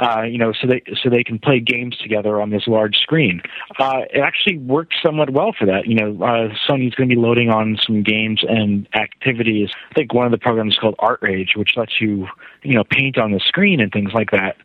Uh, 0.00 0.22
you 0.22 0.38
know, 0.38 0.52
so 0.58 0.66
they 0.66 0.82
so 1.02 1.10
they 1.10 1.22
can 1.22 1.38
play 1.38 1.60
games 1.60 1.96
together 1.98 2.40
on 2.40 2.48
this 2.48 2.66
large 2.66 2.96
screen. 2.96 3.42
Uh, 3.78 4.00
it 4.10 4.20
actually 4.20 4.56
works 4.56 4.96
somewhat 5.04 5.30
well 5.30 5.52
for 5.56 5.66
that. 5.66 5.86
You 5.86 5.96
know, 5.96 6.24
uh, 6.24 6.48
Sony's 6.66 6.94
going 6.94 7.10
to 7.10 7.14
be 7.14 7.20
loading 7.20 7.50
on 7.50 7.76
some 7.84 8.02
games 8.02 8.42
and 8.48 8.88
activities. 8.94 9.68
I 9.90 9.94
think 9.94 10.14
one 10.14 10.24
of 10.24 10.32
the 10.32 10.38
programs 10.38 10.74
is 10.74 10.78
called 10.78 10.94
Art 10.98 11.18
Rage, 11.20 11.52
which 11.56 11.76
lets 11.76 12.00
you 12.00 12.26
you 12.62 12.74
know 12.74 12.84
paint 12.84 13.18
on 13.18 13.32
the 13.32 13.40
screen 13.40 13.80
and 13.80 13.92
things 13.92 14.12
like 14.14 14.30
that. 14.30 14.56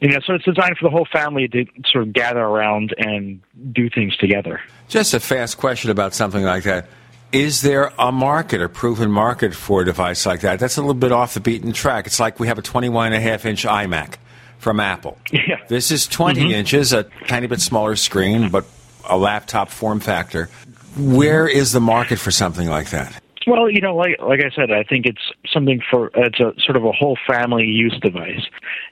You 0.00 0.08
know, 0.08 0.18
so 0.26 0.34
it's 0.34 0.44
designed 0.44 0.76
for 0.78 0.84
the 0.84 0.90
whole 0.90 1.06
family 1.10 1.48
to 1.48 1.64
sort 1.90 2.06
of 2.06 2.12
gather 2.12 2.40
around 2.40 2.94
and 2.98 3.40
do 3.72 3.88
things 3.88 4.16
together. 4.16 4.60
Just 4.88 5.14
a 5.14 5.20
fast 5.20 5.56
question 5.58 5.90
about 5.90 6.14
something 6.14 6.42
like 6.44 6.64
that. 6.64 6.88
Is 7.32 7.62
there 7.62 7.92
a 7.98 8.12
market, 8.12 8.60
a 8.62 8.68
proven 8.68 9.10
market 9.10 9.54
for 9.54 9.82
a 9.82 9.84
device 9.84 10.26
like 10.26 10.40
that? 10.40 10.58
That's 10.60 10.76
a 10.76 10.80
little 10.80 10.94
bit 10.94 11.12
off 11.12 11.34
the 11.34 11.40
beaten 11.40 11.72
track. 11.72 12.06
It's 12.06 12.20
like 12.20 12.38
we 12.38 12.46
have 12.48 12.58
a 12.58 12.62
21 12.62 13.06
and 13.06 13.14
a 13.16 13.20
half 13.20 13.44
inch 13.46 13.64
iMac 13.64 14.14
from 14.58 14.80
Apple. 14.80 15.18
Yeah. 15.32 15.56
This 15.68 15.90
is 15.90 16.06
20 16.06 16.40
Mhm. 16.40 16.52
inches, 16.52 16.92
a 16.92 17.04
tiny 17.26 17.46
bit 17.46 17.60
smaller 17.60 17.96
screen, 17.96 18.48
but 18.48 18.64
a 19.08 19.16
laptop 19.16 19.70
form 19.70 20.00
factor. 20.00 20.48
Where 20.96 21.48
is 21.48 21.72
the 21.72 21.80
market 21.80 22.18
for 22.18 22.30
something 22.30 22.68
like 22.68 22.90
that? 22.90 23.20
Well, 23.46 23.70
you 23.70 23.80
know, 23.80 23.94
like 23.94 24.16
like 24.20 24.40
I 24.40 24.50
said, 24.54 24.72
I 24.72 24.82
think 24.82 25.06
it's 25.06 25.22
something 25.52 25.80
for 25.90 26.10
it's 26.14 26.40
a 26.40 26.52
sort 26.58 26.76
of 26.76 26.84
a 26.84 26.92
whole 26.92 27.16
family 27.28 27.64
use 27.64 27.96
device. 28.02 28.44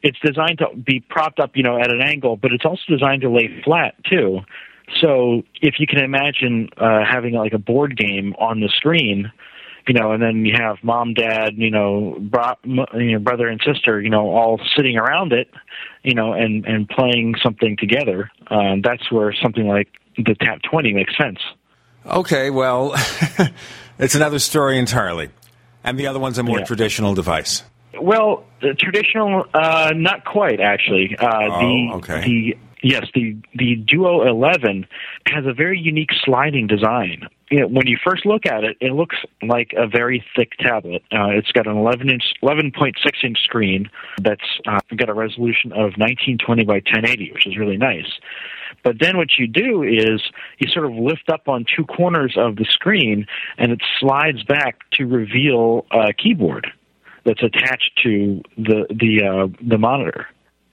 It's 0.03 0.19
designed 0.25 0.59
to 0.59 0.69
be 0.77 1.01
propped 1.01 1.41
up, 1.41 1.57
you 1.57 1.65
know, 1.65 1.77
at 1.79 1.91
an 1.91 2.01
angle, 2.01 2.37
but 2.37 2.53
it's 2.53 2.65
also 2.65 2.83
designed 2.89 3.23
to 3.23 3.31
lay 3.31 3.63
flat 3.65 3.95
too. 4.09 4.41
So 5.01 5.43
if 5.61 5.81
you 5.81 5.87
can 5.87 5.99
imagine 6.05 6.69
uh, 6.77 7.05
having 7.05 7.35
like 7.35 7.53
a 7.53 7.59
board 7.59 7.97
game 7.97 8.35
on 8.39 8.61
the 8.61 8.69
screen, 8.69 9.33
you 9.89 9.95
know, 9.95 10.13
and 10.13 10.23
then 10.23 10.45
you 10.45 10.55
have 10.57 10.77
mom, 10.83 11.15
dad, 11.15 11.55
you 11.57 11.71
know, 11.71 12.17
bro- 12.21 12.55
you 12.65 13.13
know, 13.13 13.19
brother 13.19 13.49
and 13.49 13.61
sister, 13.65 14.01
you 14.01 14.11
know, 14.11 14.31
all 14.31 14.61
sitting 14.77 14.97
around 14.97 15.33
it, 15.33 15.49
you 16.05 16.15
know, 16.15 16.33
and 16.33 16.65
and 16.65 16.89
playing 16.89 17.35
something 17.43 17.77
together. 17.77 18.31
Um, 18.49 18.83
that's 18.83 19.11
where 19.11 19.35
something 19.43 19.67
like 19.67 19.89
the 20.17 20.37
Tap 20.41 20.61
Twenty 20.63 20.93
makes 20.93 21.17
sense. 21.17 21.39
Okay, 22.07 22.51
well, 22.51 22.95
it's 23.99 24.15
another 24.15 24.39
story 24.39 24.79
entirely. 24.79 25.31
And 25.83 25.99
the 25.99 26.07
other 26.07 26.19
one's 26.19 26.39
a 26.39 26.43
more 26.43 26.61
Yeah. 26.61 26.65
traditional 26.65 27.15
device. 27.15 27.63
Well, 28.01 28.45
the 28.61 28.75
traditional, 28.75 29.45
uh, 29.55 29.93
not 29.95 30.25
quite 30.25 30.61
actually. 30.61 31.17
Uh, 31.19 31.29
Oh, 31.43 31.61
the, 31.61 31.91
okay. 31.97 32.21
The 32.25 32.57
yes, 32.83 33.07
the 33.15 33.37
the 33.55 33.77
Duo 33.77 34.27
11 34.27 34.87
has 35.29 35.47
a 35.47 35.53
very 35.53 35.79
unique 35.79 36.11
sliding 36.25 36.67
design. 36.67 37.29
You 37.51 37.61
know, 37.61 37.67
when 37.69 37.87
you 37.87 37.99
first 38.03 38.27
look 38.27 38.47
at 38.47 38.65
it, 38.65 38.77
it 38.81 38.93
looks 38.93 39.17
like 39.43 39.73
a 39.77 39.87
very 39.87 40.25
thick 40.35 40.53
tablet. 40.59 41.03
Uh, 41.13 41.29
it's 41.29 41.53
got 41.53 41.67
an 41.67 41.77
11 41.77 42.11
inch, 42.11 42.25
11.6 42.43 42.95
inch 43.23 43.39
screen 43.45 43.89
that's 44.21 44.41
uh, 44.67 44.81
got 44.97 45.09
a 45.09 45.15
resolution 45.15 45.71
of 45.73 45.93
1920 45.97 46.65
by 46.65 46.75
1080, 46.75 47.31
which 47.33 47.47
is 47.47 47.57
really 47.57 47.77
nice. 47.77 48.09
But 48.85 49.01
then 49.01 49.17
what 49.17 49.39
you 49.39 49.49
do 49.49 49.83
is 49.83 50.23
you 50.59 50.69
sort 50.69 50.85
of 50.87 50.93
lift 50.93 51.31
up 51.31 51.49
on 51.49 51.65
two 51.75 51.85
corners 51.85 52.35
of 52.37 52.57
the 52.57 52.67
screen, 52.67 53.27
and 53.59 53.73
it 53.73 53.81
slides 53.99 54.45
back 54.45 54.79
to 54.93 55.07
reveal 55.07 55.87
a 55.91 56.13
keyboard 56.13 56.71
that's 57.25 57.43
attached 57.43 57.99
to 58.05 58.43
the 58.57 58.87
the 58.91 59.23
uh, 59.25 59.49
the 59.67 59.79
monitor, 59.79 60.29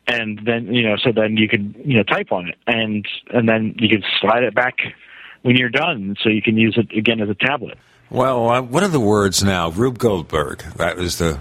and 0.08 0.42
then 0.46 0.74
you 0.74 0.84
know 0.84 0.98
so 0.98 1.12
then 1.16 1.38
you 1.38 1.48
can 1.48 1.74
you 1.86 1.98
know 1.98 2.04
type 2.04 2.32
on 2.34 2.50
it, 2.50 2.58
and 2.68 3.06
and 3.34 3.48
then 3.48 3.76
you 3.80 3.88
can 3.88 4.04
slide 4.20 4.44
it 4.44 4.54
back 4.54 4.80
when 5.44 5.56
you're 5.56 5.70
done, 5.70 6.16
so 6.22 6.30
you 6.30 6.42
can 6.42 6.58
use 6.58 6.78
it 6.78 6.96
again 6.96 7.22
as 7.22 7.30
a 7.30 7.36
tablet. 7.36 7.78
Well, 8.10 8.50
uh, 8.50 8.62
what 8.62 8.84
are 8.84 8.90
the 8.90 9.00
words 9.00 9.42
now? 9.42 9.70
Rube 9.70 9.98
Goldberg. 9.98 10.64
That 10.76 10.98
was 10.98 11.18
the 11.18 11.40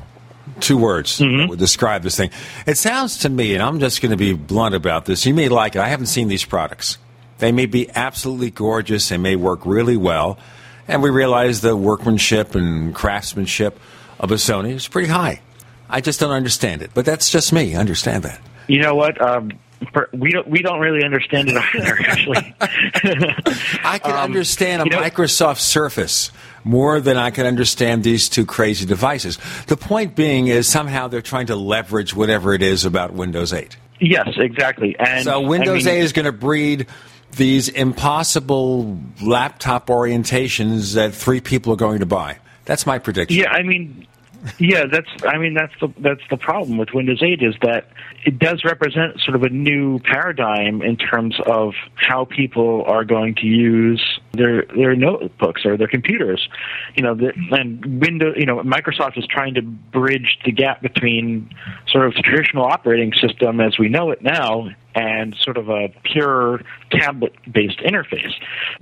two 0.60 0.76
words 0.76 1.18
that 1.18 1.46
would 1.48 1.58
describe 1.58 2.02
this 2.02 2.16
thing. 2.16 2.30
It 2.66 2.76
sounds 2.76 3.18
to 3.18 3.28
me, 3.28 3.54
and 3.54 3.62
I'm 3.62 3.78
just 3.80 4.00
going 4.02 4.10
to 4.10 4.16
be 4.16 4.32
blunt 4.32 4.74
about 4.74 5.04
this. 5.04 5.24
You 5.26 5.34
may 5.34 5.48
like 5.48 5.76
it. 5.76 5.80
I 5.80 5.88
haven't 5.88 6.06
seen 6.06 6.28
these 6.28 6.44
products. 6.44 6.98
They 7.38 7.52
may 7.52 7.66
be 7.66 7.88
absolutely 7.94 8.50
gorgeous. 8.50 9.08
They 9.08 9.18
may 9.18 9.36
work 9.36 9.64
really 9.64 9.96
well. 9.96 10.38
And 10.88 11.02
we 11.02 11.10
realize 11.10 11.60
the 11.60 11.76
workmanship 11.76 12.54
and 12.54 12.94
craftsmanship 12.94 13.78
of 14.18 14.30
a 14.32 14.34
Sony 14.34 14.72
is 14.72 14.88
pretty 14.88 15.08
high. 15.08 15.40
I 15.88 16.00
just 16.00 16.20
don't 16.20 16.32
understand 16.32 16.82
it. 16.82 16.90
But 16.94 17.04
that's 17.04 17.30
just 17.30 17.52
me. 17.52 17.74
I 17.76 17.80
understand 17.80 18.24
that. 18.24 18.40
You 18.68 18.80
know 18.82 18.94
what? 18.94 19.20
Um, 19.20 19.52
per, 19.92 20.08
we 20.12 20.30
don't 20.32 20.46
we 20.48 20.62
don't 20.62 20.78
really 20.80 21.02
understand 21.04 21.48
it 21.48 21.56
either. 21.74 21.98
Actually, 22.06 22.54
I 22.60 23.98
can 23.98 24.12
Um, 24.12 24.18
understand 24.18 24.82
a 24.82 24.84
you 24.84 24.90
know- 24.90 25.00
Microsoft 25.02 25.58
Surface 25.60 26.30
more 26.64 27.00
than 27.00 27.16
I 27.16 27.30
can 27.30 27.46
understand 27.46 28.04
these 28.04 28.28
two 28.28 28.46
crazy 28.46 28.86
devices. 28.86 29.38
The 29.66 29.76
point 29.76 30.14
being 30.14 30.48
is 30.48 30.68
somehow 30.68 31.08
they're 31.08 31.22
trying 31.22 31.46
to 31.46 31.56
leverage 31.56 32.14
whatever 32.14 32.54
it 32.54 32.62
is 32.62 32.84
about 32.84 33.12
Windows 33.12 33.52
8. 33.52 33.76
yes, 34.00 34.28
exactly. 34.36 34.96
And 34.98 35.24
so 35.24 35.40
Windows 35.40 35.86
I 35.86 35.90
mean, 35.90 35.98
8 36.00 36.02
is 36.02 36.12
going 36.12 36.26
to 36.26 36.32
breed 36.32 36.86
these 37.32 37.68
impossible 37.68 38.98
laptop 39.22 39.86
orientations 39.86 40.94
that 40.94 41.14
three 41.14 41.40
people 41.40 41.72
are 41.72 41.76
going 41.76 42.00
to 42.00 42.06
buy. 42.06 42.38
That's 42.64 42.86
my 42.86 42.98
prediction. 42.98 43.38
Yeah, 43.38 43.50
I 43.50 43.62
mean, 43.62 44.06
yeah, 44.58 44.86
that's 44.86 45.08
I 45.24 45.38
mean 45.38 45.54
that's 45.54 45.72
the 45.80 45.88
that's 45.98 46.22
the 46.30 46.36
problem 46.36 46.78
with 46.78 46.90
Windows 46.94 47.22
8 47.22 47.42
is 47.42 47.54
that 47.62 47.88
it 48.24 48.38
does 48.38 48.64
represent 48.64 49.20
sort 49.20 49.34
of 49.34 49.42
a 49.42 49.48
new 49.48 49.98
paradigm 49.98 50.82
in 50.82 50.96
terms 50.96 51.36
of 51.46 51.74
how 51.94 52.24
people 52.24 52.84
are 52.86 53.04
going 53.04 53.34
to 53.36 53.46
use 53.46 54.20
their 54.32 54.64
their 54.74 54.94
notebooks 54.94 55.64
or 55.64 55.76
their 55.76 55.88
computers. 55.88 56.48
You 56.96 57.02
know, 57.02 57.14
the, 57.14 57.32
and 57.50 58.00
Windows, 58.00 58.34
you 58.38 58.46
know, 58.46 58.60
Microsoft 58.60 59.18
is 59.18 59.26
trying 59.26 59.54
to 59.54 59.62
bridge 59.62 60.38
the 60.44 60.52
gap 60.52 60.82
between 60.82 61.50
sort 61.88 62.06
of 62.06 62.14
the 62.14 62.22
traditional 62.22 62.64
operating 62.64 63.12
system 63.12 63.60
as 63.60 63.78
we 63.78 63.88
know 63.88 64.10
it 64.10 64.22
now 64.22 64.68
and 64.94 65.36
sort 65.40 65.56
of 65.56 65.68
a 65.68 65.88
pure 66.02 66.62
tablet-based 66.90 67.78
interface. 67.80 68.32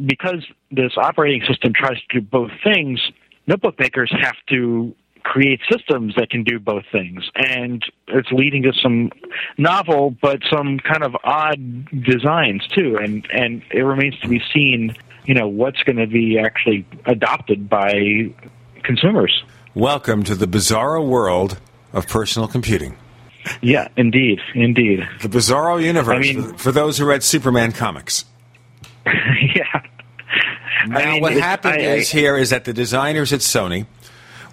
Because 0.04 0.46
this 0.70 0.92
operating 0.96 1.44
system 1.46 1.72
tries 1.74 2.00
to 2.08 2.20
do 2.20 2.26
both 2.26 2.50
things, 2.64 3.00
notebook 3.46 3.78
makers 3.78 4.10
have 4.20 4.36
to 4.48 4.94
create 5.28 5.60
systems 5.70 6.14
that 6.16 6.30
can 6.30 6.42
do 6.42 6.58
both 6.58 6.84
things. 6.90 7.22
And 7.36 7.82
it's 8.08 8.32
leading 8.32 8.62
to 8.62 8.72
some 8.72 9.10
novel 9.58 10.16
but 10.22 10.40
some 10.50 10.78
kind 10.78 11.04
of 11.04 11.14
odd 11.22 11.84
designs 12.02 12.66
too. 12.68 12.96
And 12.96 13.26
and 13.30 13.62
it 13.70 13.82
remains 13.82 14.18
to 14.20 14.28
be 14.28 14.42
seen 14.52 14.96
you 15.26 15.34
know 15.34 15.46
what's 15.46 15.82
going 15.82 15.96
to 15.98 16.06
be 16.06 16.38
actually 16.38 16.86
adopted 17.04 17.68
by 17.68 18.32
consumers. 18.82 19.44
Welcome 19.74 20.22
to 20.24 20.34
the 20.34 20.46
bizarro 20.46 21.06
world 21.06 21.60
of 21.92 22.08
personal 22.08 22.48
computing. 22.48 22.96
yeah 23.60 23.88
indeed 23.98 24.40
indeed. 24.54 25.06
The 25.20 25.28
bizarro 25.28 25.82
universe 25.82 26.26
I 26.26 26.32
mean- 26.32 26.54
for, 26.54 26.72
those 26.72 26.96
who 26.96 27.04
read 27.04 27.22
Superman 27.22 27.72
comics. 27.72 28.24
yeah. 29.06 29.82
Now, 30.86 31.12
mean, 31.12 31.20
what 31.20 31.32
happened 31.34 31.74
I- 31.74 31.84
I- 31.84 31.94
is 31.96 32.10
here 32.10 32.36
is 32.38 32.48
that 32.48 32.64
the 32.64 32.72
designers 32.72 33.30
at 33.34 33.40
Sony 33.40 33.84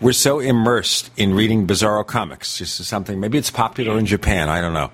were 0.02 0.14
so 0.14 0.40
immersed 0.40 1.10
in 1.18 1.34
reading 1.34 1.68
Bizarro 1.68 2.06
comics. 2.06 2.60
This 2.60 2.80
is 2.80 2.88
something 2.88 3.20
maybe 3.20 3.38
it's 3.38 3.52
popular 3.52 3.98
in 3.98 4.06
Japan. 4.06 4.50
I 4.50 4.62
don't 4.62 4.74
know, 4.74 4.92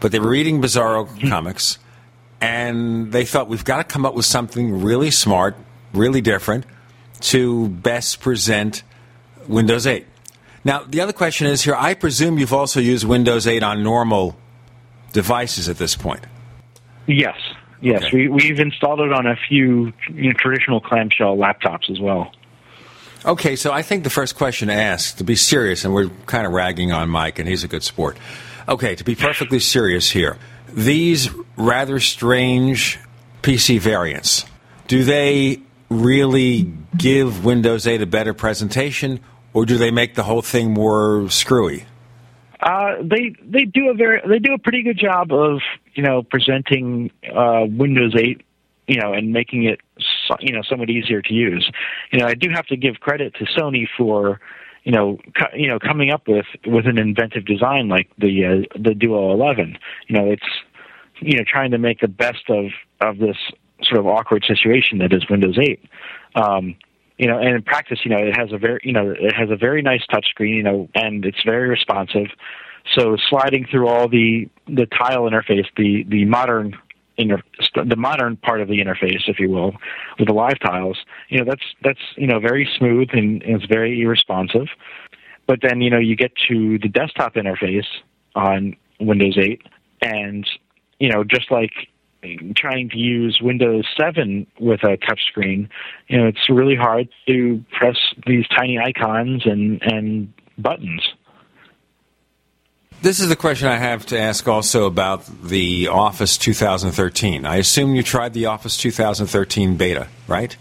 but 0.00 0.12
they 0.12 0.18
were 0.18 0.30
reading 0.30 0.60
Bizarro 0.60 1.08
comics, 1.28 1.78
and 2.40 3.12
they 3.12 3.24
thought 3.24 3.48
we've 3.48 3.64
got 3.64 3.78
to 3.78 3.84
come 3.84 4.06
up 4.06 4.14
with 4.14 4.26
something 4.26 4.82
really 4.82 5.10
smart, 5.10 5.56
really 5.92 6.20
different 6.20 6.64
to 7.20 7.68
best 7.68 8.20
present 8.20 8.82
Windows 9.48 9.86
8. 9.86 10.06
Now, 10.64 10.82
the 10.82 11.00
other 11.00 11.12
question 11.12 11.46
is 11.46 11.62
here 11.62 11.76
I 11.76 11.94
presume 11.94 12.38
you've 12.38 12.52
also 12.52 12.80
used 12.80 13.06
Windows 13.06 13.46
8 13.46 13.62
on 13.62 13.82
normal 13.82 14.36
devices 15.12 15.68
at 15.68 15.78
this 15.78 15.96
point. 15.96 16.24
Yes, 17.06 17.36
yes. 17.80 18.04
Okay. 18.04 18.16
We, 18.16 18.28
we've 18.28 18.58
installed 18.58 19.00
it 19.00 19.12
on 19.12 19.26
a 19.26 19.36
few 19.48 19.92
you 20.12 20.30
know, 20.30 20.32
traditional 20.32 20.80
clamshell 20.80 21.36
laptops 21.36 21.90
as 21.90 22.00
well. 22.00 22.32
Okay, 23.26 23.56
so 23.56 23.72
I 23.72 23.82
think 23.82 24.04
the 24.04 24.10
first 24.10 24.36
question 24.36 24.68
to 24.68 24.74
ask, 24.74 25.16
to 25.16 25.24
be 25.24 25.34
serious, 25.34 25.84
and 25.84 25.92
we're 25.92 26.10
kind 26.26 26.46
of 26.46 26.52
ragging 26.52 26.92
on 26.92 27.08
Mike, 27.08 27.40
and 27.40 27.48
he's 27.48 27.64
a 27.64 27.68
good 27.68 27.82
sport. 27.82 28.16
Okay, 28.68 28.94
to 28.94 29.02
be 29.02 29.16
perfectly 29.16 29.58
serious 29.58 30.08
here, 30.08 30.38
these 30.72 31.28
rather 31.56 31.98
strange 31.98 33.00
PC 33.42 33.80
variants, 33.80 34.44
do 34.86 35.02
they 35.02 35.60
really 35.88 36.72
give 36.96 37.44
Windows 37.44 37.88
8 37.88 38.00
a 38.02 38.06
better 38.06 38.32
presentation, 38.32 39.18
or 39.52 39.66
do 39.66 39.76
they 39.76 39.90
make 39.90 40.14
the 40.14 40.22
whole 40.22 40.42
thing 40.42 40.72
more 40.72 41.28
screwy? 41.28 41.84
Uh, 42.60 42.96
they 43.02 43.34
they 43.44 43.64
do 43.64 43.90
a 43.90 43.94
very 43.94 44.20
they 44.26 44.38
do 44.38 44.54
a 44.54 44.58
pretty 44.58 44.82
good 44.82 44.98
job 44.98 45.32
of 45.32 45.60
you 45.94 46.02
know 46.02 46.22
presenting 46.22 47.10
uh, 47.30 47.66
Windows 47.68 48.14
8 48.16 48.40
you 48.86 49.00
know 49.00 49.12
and 49.12 49.32
making 49.32 49.64
it 49.64 49.80
you 50.40 50.52
know 50.52 50.62
somewhat 50.62 50.90
easier 50.90 51.22
to 51.22 51.34
use. 51.34 51.70
You 52.12 52.20
know 52.20 52.26
I 52.26 52.34
do 52.34 52.48
have 52.50 52.66
to 52.66 52.76
give 52.76 53.00
credit 53.00 53.34
to 53.34 53.44
Sony 53.44 53.86
for 53.96 54.40
you 54.84 54.92
know 54.92 55.18
you 55.54 55.68
know 55.68 55.78
coming 55.78 56.10
up 56.10 56.28
with 56.28 56.46
with 56.66 56.86
an 56.86 56.98
inventive 56.98 57.44
design 57.44 57.88
like 57.88 58.08
the 58.18 58.44
uh, 58.44 58.78
the 58.78 58.94
Duo 58.94 59.32
11. 59.32 59.78
You 60.08 60.16
know 60.16 60.30
it's 60.30 60.46
you 61.20 61.36
know 61.36 61.44
trying 61.46 61.70
to 61.72 61.78
make 61.78 62.00
the 62.00 62.08
best 62.08 62.48
of 62.48 62.66
of 63.00 63.18
this 63.18 63.36
sort 63.82 64.00
of 64.00 64.06
awkward 64.06 64.44
situation 64.46 64.98
that 64.98 65.12
is 65.12 65.28
Windows 65.28 65.58
8. 65.60 65.82
Um, 66.34 66.76
you 67.18 67.26
know, 67.26 67.38
and 67.38 67.48
in 67.48 67.62
practice, 67.62 68.00
you 68.04 68.10
know, 68.10 68.18
it 68.18 68.36
has 68.36 68.52
a 68.52 68.58
very, 68.58 68.80
you 68.84 68.92
know, 68.92 69.10
it 69.10 69.34
has 69.34 69.50
a 69.50 69.56
very 69.56 69.80
nice 69.80 70.02
touchscreen, 70.10 70.56
you 70.56 70.62
know, 70.62 70.88
and 70.94 71.24
it's 71.24 71.42
very 71.44 71.68
responsive. 71.68 72.26
So 72.94 73.16
sliding 73.28 73.66
through 73.70 73.88
all 73.88 74.08
the 74.08 74.48
the 74.66 74.86
tile 74.86 75.22
interface, 75.22 75.66
the 75.76 76.04
the 76.08 76.24
modern 76.24 76.76
inter, 77.18 77.40
the 77.74 77.96
modern 77.96 78.36
part 78.36 78.60
of 78.60 78.68
the 78.68 78.78
interface, 78.78 79.28
if 79.28 79.38
you 79.38 79.50
will, 79.50 79.72
with 80.18 80.28
the 80.28 80.34
live 80.34 80.58
tiles, 80.60 80.98
you 81.28 81.38
know, 81.38 81.44
that's 81.44 81.64
that's 81.82 82.00
you 82.16 82.26
know 82.26 82.38
very 82.38 82.68
smooth 82.78 83.08
and, 83.12 83.42
and 83.42 83.56
it's 83.56 83.66
very 83.66 84.04
responsive. 84.06 84.68
But 85.46 85.60
then 85.62 85.80
you 85.80 85.90
know 85.90 85.98
you 85.98 86.16
get 86.16 86.32
to 86.48 86.78
the 86.78 86.88
desktop 86.88 87.34
interface 87.34 87.86
on 88.34 88.76
Windows 89.00 89.36
8, 89.38 89.62
and 90.02 90.48
you 90.98 91.10
know 91.10 91.24
just 91.24 91.50
like 91.50 91.72
trying 92.56 92.88
to 92.90 92.98
use 92.98 93.40
Windows 93.40 93.86
7 93.98 94.46
with 94.58 94.82
a 94.82 94.96
touchscreen, 94.96 95.68
you 96.08 96.18
know, 96.18 96.26
it's 96.26 96.48
really 96.48 96.76
hard 96.76 97.08
to 97.26 97.64
press 97.72 97.96
these 98.26 98.46
tiny 98.48 98.78
icons 98.78 99.42
and, 99.44 99.80
and 99.82 100.32
buttons. 100.58 101.02
This 103.02 103.20
is 103.20 103.28
the 103.28 103.36
question 103.36 103.68
I 103.68 103.76
have 103.76 104.06
to 104.06 104.18
ask 104.18 104.48
also 104.48 104.86
about 104.86 105.26
the 105.42 105.88
Office 105.88 106.38
2013. 106.38 107.44
I 107.44 107.56
assume 107.56 107.94
you 107.94 108.02
tried 108.02 108.32
the 108.32 108.46
Office 108.46 108.76
2013 108.78 109.76
beta, 109.76 110.08
right? 110.26 110.56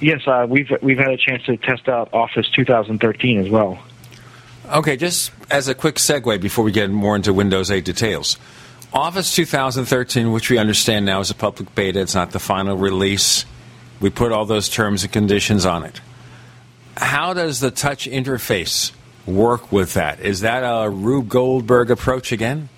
Yes, 0.00 0.26
uh, 0.26 0.46
we've 0.48 0.70
we've 0.82 0.98
had 0.98 1.10
a 1.10 1.16
chance 1.16 1.42
to 1.44 1.56
test 1.56 1.88
out 1.88 2.12
Office 2.12 2.48
2013 2.54 3.38
as 3.40 3.48
well. 3.48 3.78
Okay, 4.72 4.96
just 4.96 5.32
as 5.50 5.68
a 5.68 5.74
quick 5.74 5.96
segue 5.96 6.40
before 6.40 6.64
we 6.64 6.72
get 6.72 6.90
more 6.90 7.16
into 7.16 7.32
Windows 7.32 7.70
8 7.70 7.84
details. 7.84 8.36
Office 8.92 9.34
2013, 9.34 10.32
which 10.32 10.50
we 10.50 10.58
understand 10.58 11.06
now 11.06 11.20
is 11.20 11.30
a 11.30 11.34
public 11.34 11.74
beta, 11.74 12.00
it's 12.00 12.14
not 12.14 12.30
the 12.30 12.38
final 12.38 12.76
release. 12.76 13.44
We 14.00 14.10
put 14.10 14.32
all 14.32 14.44
those 14.44 14.68
terms 14.68 15.02
and 15.02 15.12
conditions 15.12 15.66
on 15.66 15.84
it. 15.84 16.00
How 16.96 17.34
does 17.34 17.60
the 17.60 17.70
touch 17.70 18.06
interface 18.08 18.92
work 19.26 19.72
with 19.72 19.94
that? 19.94 20.20
Is 20.20 20.40
that 20.40 20.60
a 20.60 20.88
Rube 20.88 21.28
Goldberg 21.28 21.90
approach 21.90 22.32
again? 22.32 22.68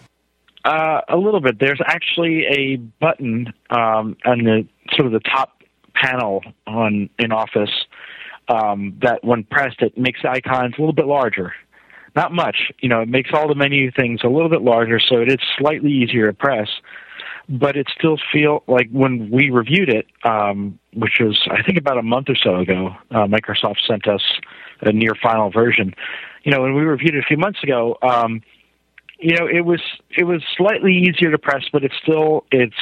Uh, 0.65 1.01
a 1.09 1.17
little 1.17 1.41
bit. 1.41 1.59
There's 1.59 1.81
actually 1.85 2.45
a 2.47 2.77
button 2.77 3.53
um, 3.71 4.17
on 4.25 4.45
the 4.45 4.67
sort 4.95 5.07
of 5.07 5.13
the 5.13 5.21
top 5.21 5.63
panel 5.95 6.43
on 6.67 7.09
in 7.19 7.33
Office 7.33 7.71
um, 8.49 8.99
that, 9.03 9.23
when 9.25 9.45
pressed, 9.45 9.83
it 9.83 9.97
makes 9.97 10.23
the 10.23 10.31
icons 10.31 10.75
a 10.77 10.81
little 10.81 10.95
bit 10.95 11.07
larger. 11.07 11.53
Not 12.17 12.33
much, 12.33 12.73
you 12.81 12.89
know. 12.89 13.03
It 13.03 13.09
makes 13.09 13.31
all 13.33 13.49
the 13.49 13.55
menu 13.55 13.91
things 13.91 14.21
a 14.25 14.29
little 14.29 14.49
bit 14.49 14.63
larger, 14.63 14.99
so 14.99 15.21
it 15.21 15.29
is 15.29 15.39
slightly 15.59 15.93
easier 15.93 16.27
to 16.27 16.33
press. 16.33 16.69
But 17.49 17.77
it 17.77 17.87
still 17.97 18.19
feel 18.33 18.63
like 18.67 18.89
when 18.91 19.31
we 19.31 19.51
reviewed 19.51 19.89
it, 19.89 20.07
um, 20.25 20.79
which 20.95 21.19
was 21.21 21.39
I 21.51 21.63
think 21.63 21.79
about 21.79 21.99
a 21.99 22.03
month 22.03 22.29
or 22.29 22.37
so 22.37 22.57
ago, 22.57 22.91
uh, 23.11 23.27
Microsoft 23.27 23.77
sent 23.87 24.09
us 24.09 24.23
a 24.81 24.93
near 24.93 25.15
final 25.23 25.51
version. 25.51 25.95
You 26.45 26.53
know, 26.53 26.63
when 26.63 26.75
we 26.75 26.83
reviewed 26.83 27.15
it 27.15 27.19
a 27.19 27.27
few 27.27 27.37
months 27.37 27.63
ago, 27.63 27.97
um, 28.03 28.43
you 29.19 29.37
know, 29.37 29.47
it 29.47 29.65
was 29.65 29.81
it 30.17 30.25
was 30.25 30.43
slightly 30.57 30.95
easier 30.95 31.31
to 31.31 31.39
press, 31.39 31.65
but 31.73 31.85
it's 31.85 31.95
still 32.03 32.45
it's 32.53 32.77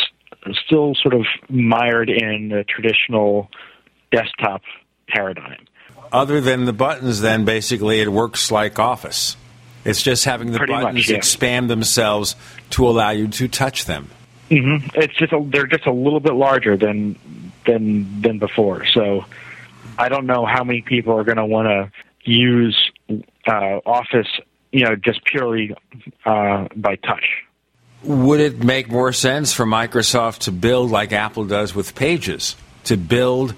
still 0.64 0.94
sort 0.94 1.14
of 1.14 1.24
mired 1.48 2.10
in 2.10 2.48
the 2.48 2.64
traditional 2.64 3.50
desktop 4.12 4.62
paradigm. 5.08 5.66
Other 6.12 6.40
than 6.40 6.64
the 6.66 6.72
buttons, 6.72 7.20
then 7.20 7.44
basically 7.44 8.00
it 8.00 8.08
works 8.08 8.50
like 8.50 8.78
Office. 8.78 9.36
It's 9.84 10.02
just 10.02 10.24
having 10.24 10.52
the 10.52 10.58
Pretty 10.58 10.72
much, 10.72 10.82
buttons 10.82 11.08
yeah. 11.08 11.16
expand 11.16 11.70
themselves 11.70 12.36
to 12.70 12.88
allow 12.88 13.10
you 13.10 13.28
to 13.28 13.48
touch 13.48 13.84
them. 13.84 14.10
hmm 14.48 14.76
It's 14.94 15.14
just 15.14 15.32
a, 15.32 15.44
they're 15.48 15.66
just 15.66 15.86
a 15.86 15.92
little 15.92 16.20
bit 16.20 16.34
larger 16.34 16.76
than 16.76 17.16
than 17.66 18.20
than 18.20 18.38
before. 18.38 18.84
So 18.86 19.24
I 19.98 20.08
don't 20.08 20.26
know 20.26 20.44
how 20.44 20.64
many 20.64 20.82
people 20.82 21.14
are 21.18 21.24
going 21.24 21.38
to 21.38 21.46
want 21.46 21.66
to 21.68 22.30
use 22.30 22.76
uh, 23.46 23.80
Office, 23.86 24.28
you 24.72 24.84
know, 24.84 24.96
just 24.96 25.24
purely 25.24 25.74
uh, 26.24 26.68
by 26.76 26.96
touch. 26.96 27.24
Would 28.02 28.40
it 28.40 28.62
make 28.62 28.88
more 28.88 29.12
sense 29.12 29.52
for 29.52 29.64
Microsoft 29.64 30.40
to 30.40 30.52
build 30.52 30.90
like 30.90 31.12
Apple 31.12 31.44
does 31.44 31.74
with 31.74 31.94
Pages, 31.94 32.56
to 32.84 32.96
build 32.96 33.54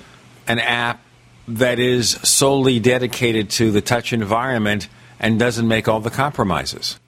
an 0.47 0.59
app 0.59 1.03
that 1.49 1.79
is 1.79 2.11
solely 2.11 2.79
dedicated 2.79 3.51
to 3.51 3.71
the 3.71 3.81
touch 3.81 4.13
environment 4.13 4.89
and 5.19 5.39
doesn't 5.39 5.67
make 5.67 5.89
all 5.89 6.01
the 6.01 6.11
compromises? 6.11 6.99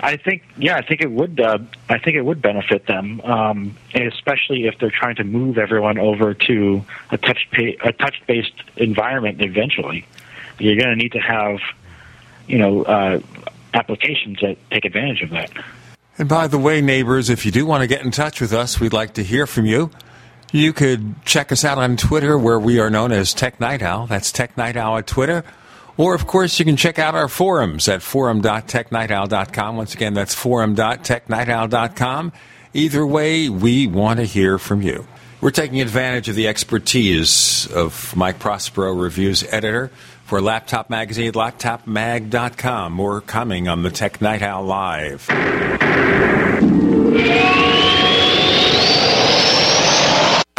I 0.00 0.16
think, 0.16 0.42
yeah, 0.56 0.76
I 0.76 0.82
think 0.82 1.00
it 1.00 1.10
would. 1.10 1.40
Uh, 1.40 1.58
I 1.88 1.98
think 1.98 2.16
it 2.16 2.22
would 2.22 2.42
benefit 2.42 2.86
them, 2.86 3.20
um, 3.20 3.76
especially 3.94 4.66
if 4.66 4.78
they're 4.78 4.90
trying 4.90 5.16
to 5.16 5.24
move 5.24 5.56
everyone 5.56 5.98
over 5.98 6.34
to 6.34 6.84
a 7.10 7.18
touch 7.18 7.48
pa- 7.52 7.88
a 7.88 7.92
touch 7.92 8.20
based 8.26 8.54
environment 8.76 9.40
eventually. 9.40 10.06
You're 10.58 10.76
going 10.76 10.90
to 10.90 10.96
need 10.96 11.12
to 11.12 11.20
have, 11.20 11.58
you 12.46 12.58
know, 12.58 12.82
uh, 12.82 13.20
applications 13.72 14.38
that 14.40 14.56
take 14.70 14.84
advantage 14.84 15.22
of 15.22 15.30
that. 15.30 15.50
And 16.16 16.28
by 16.28 16.46
the 16.46 16.58
way, 16.58 16.80
neighbors, 16.80 17.28
if 17.28 17.44
you 17.44 17.50
do 17.50 17.66
want 17.66 17.82
to 17.82 17.86
get 17.86 18.04
in 18.04 18.10
touch 18.10 18.40
with 18.40 18.52
us, 18.52 18.78
we'd 18.78 18.92
like 18.92 19.14
to 19.14 19.24
hear 19.24 19.46
from 19.46 19.66
you. 19.66 19.90
You 20.52 20.72
could 20.72 21.24
check 21.24 21.50
us 21.50 21.64
out 21.64 21.78
on 21.78 21.96
Twitter, 21.96 22.38
where 22.38 22.60
we 22.60 22.78
are 22.78 22.88
known 22.88 23.10
as 23.10 23.34
Tech 23.34 23.58
Night 23.58 23.82
Owl. 23.82 24.06
That's 24.06 24.30
Tech 24.30 24.56
Night 24.56 24.76
Owl 24.76 24.98
at 24.98 25.06
Twitter. 25.08 25.42
Or, 25.96 26.14
of 26.14 26.26
course, 26.26 26.58
you 26.58 26.64
can 26.64 26.76
check 26.76 26.98
out 26.98 27.14
our 27.16 27.28
forums 27.28 27.88
at 27.88 28.02
forum.technightowl.com. 28.02 29.76
Once 29.76 29.94
again, 29.94 30.14
that's 30.14 30.34
forum.technightowl.com. 30.34 32.32
Either 32.72 33.06
way, 33.06 33.48
we 33.48 33.86
want 33.88 34.18
to 34.18 34.24
hear 34.24 34.58
from 34.58 34.82
you. 34.82 35.06
We're 35.40 35.50
taking 35.50 35.80
advantage 35.80 36.28
of 36.28 36.36
the 36.36 36.48
expertise 36.48 37.66
of 37.72 38.14
Mike 38.16 38.38
Prospero, 38.38 38.92
reviews 38.92 39.44
editor 39.52 39.90
for 40.34 40.40
Laptop 40.40 40.90
Magazine 40.90 41.28
at 41.28 41.34
laptopmag.com. 41.34 42.92
More 42.92 43.20
coming 43.20 43.68
on 43.68 43.84
the 43.84 43.90
Tech 43.90 44.20
Night 44.20 44.42
Owl 44.42 44.64
Live. 44.64 45.30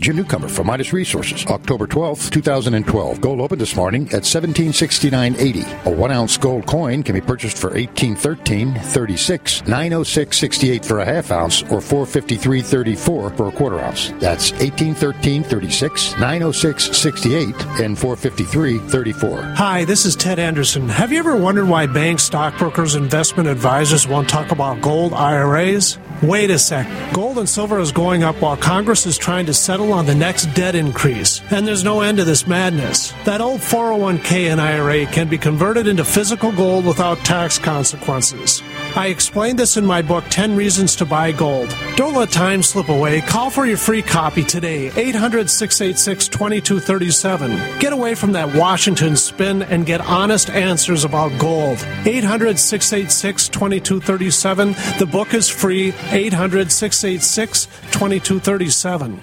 Jim 0.00 0.16
Newcomer 0.16 0.48
from 0.48 0.66
Midas 0.66 0.92
Resources, 0.92 1.46
October 1.46 1.86
12th, 1.86 2.30
2012. 2.30 3.20
Gold 3.20 3.40
opened 3.40 3.60
this 3.60 3.76
morning 3.76 4.04
at 4.12 4.22
1769.80. 4.22 5.86
A 5.86 5.90
one 5.90 6.10
ounce 6.12 6.36
gold 6.36 6.66
coin 6.66 7.02
can 7.02 7.14
be 7.14 7.20
purchased 7.20 7.58
for 7.58 7.70
1813.36, 7.70 9.62
906.68 9.62 10.84
for 10.84 11.00
a 11.00 11.04
half 11.04 11.30
ounce, 11.30 11.62
or 11.64 11.80
453.34 11.80 13.36
for 13.36 13.48
a 13.48 13.52
quarter 13.52 13.80
ounce. 13.80 14.10
That's 14.18 14.52
1813.36, 14.52 16.14
906.68, 16.14 17.84
and 17.84 17.96
453.34. 17.96 19.54
Hi, 19.54 19.84
this 19.84 20.04
is 20.04 20.16
Ted 20.16 20.38
Anderson. 20.38 20.88
Have 20.88 21.12
you 21.12 21.18
ever 21.18 21.36
wondered 21.36 21.68
why 21.68 21.86
banks, 21.86 22.22
stockbrokers, 22.24 22.94
investment 22.94 23.48
advisors 23.48 24.06
won't 24.06 24.28
talk 24.28 24.50
about 24.50 24.80
gold 24.80 25.12
IRAs? 25.12 25.98
Wait 26.22 26.50
a 26.50 26.58
sec. 26.58 26.88
Gold 27.12 27.38
and 27.38 27.48
silver 27.48 27.78
is 27.78 27.92
going 27.92 28.24
up 28.24 28.34
while 28.42 28.56
Congress 28.56 29.06
is 29.06 29.16
trying 29.16 29.46
to 29.46 29.54
settle 29.54 29.92
on 29.92 30.04
the 30.04 30.14
next 30.14 30.46
debt 30.46 30.74
increase. 30.74 31.40
And 31.50 31.64
there's 31.64 31.84
no 31.84 32.00
end 32.00 32.18
to 32.18 32.24
this 32.24 32.44
madness. 32.44 33.12
That 33.24 33.40
old 33.40 33.60
401k 33.60 34.50
and 34.50 34.60
IRA 34.60 35.06
can 35.06 35.28
be 35.28 35.38
converted 35.38 35.86
into 35.86 36.04
physical 36.04 36.50
gold 36.50 36.84
without 36.86 37.18
tax 37.18 37.58
consequences. 37.58 38.62
I 38.96 39.08
explained 39.08 39.58
this 39.58 39.76
in 39.76 39.84
my 39.86 40.02
book, 40.02 40.24
10 40.30 40.56
Reasons 40.56 40.96
to 40.96 41.04
Buy 41.04 41.32
Gold. 41.32 41.74
Don't 41.96 42.14
let 42.14 42.30
time 42.30 42.62
slip 42.62 42.88
away. 42.88 43.20
Call 43.20 43.50
for 43.50 43.66
your 43.66 43.76
free 43.76 44.02
copy 44.02 44.42
today, 44.44 44.90
800 44.96 45.48
686 45.50 46.28
2237. 46.28 47.78
Get 47.78 47.92
away 47.92 48.14
from 48.14 48.32
that 48.32 48.54
Washington 48.54 49.16
spin 49.16 49.62
and 49.62 49.86
get 49.86 50.00
honest 50.00 50.50
answers 50.50 51.04
about 51.04 51.38
gold. 51.38 51.78
800 52.04 52.58
686 52.58 53.48
2237. 53.48 54.72
The 54.98 55.06
book 55.06 55.34
is 55.34 55.48
free, 55.48 55.92
800 56.10 56.72
686 56.72 57.66
2237. 57.92 59.22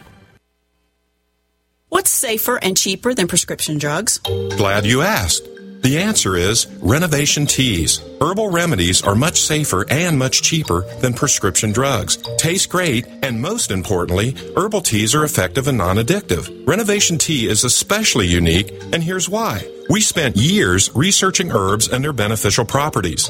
What's 1.89 2.11
safer 2.11 2.57
and 2.61 2.75
cheaper 2.75 3.13
than 3.13 3.27
prescription 3.27 3.77
drugs? 3.77 4.17
Glad 4.17 4.85
you 4.85 5.01
asked. 5.01 5.47
The 5.86 5.99
answer 5.99 6.36
is 6.36 6.66
renovation 6.82 7.45
teas. 7.45 8.02
Herbal 8.20 8.49
remedies 8.49 9.03
are 9.03 9.14
much 9.14 9.40
safer 9.40 9.86
and 9.88 10.18
much 10.18 10.41
cheaper 10.41 10.82
than 10.99 11.14
prescription 11.14 11.72
drugs. 11.72 12.18
Taste 12.40 12.70
great, 12.70 13.06
and 13.22 13.40
most 13.40 13.70
importantly, 13.70 14.34
herbal 14.57 14.82
teas 14.82 15.14
are 15.14 15.24
effective 15.24 15.68
and 15.68 15.78
non 15.78 15.98
addictive. 15.98 16.68
Renovation 16.68 17.20
tea 17.20 17.48
is 17.48 17.64
especially 17.64 18.26
unique, 18.26 18.74
and 18.94 19.03
here's 19.03 19.30
why. 19.30 19.62
We 19.88 20.02
spent 20.02 20.38
years 20.38 20.90
researching 20.95 21.52
herbs 21.52 21.88
and 21.88 22.03
their 22.03 22.14
beneficial 22.14 22.66
properties. 22.66 23.30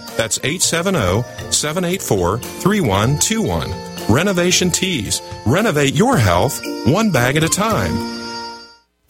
That's 0.17 0.39
870 0.43 1.51
784 1.51 2.37
3121. 2.37 3.91
Renovation 4.09 4.71
Teas. 4.71 5.21
Renovate 5.45 5.93
your 5.93 6.17
health 6.17 6.61
one 6.85 7.11
bag 7.11 7.37
at 7.37 7.43
a 7.43 7.49
time. 7.49 8.21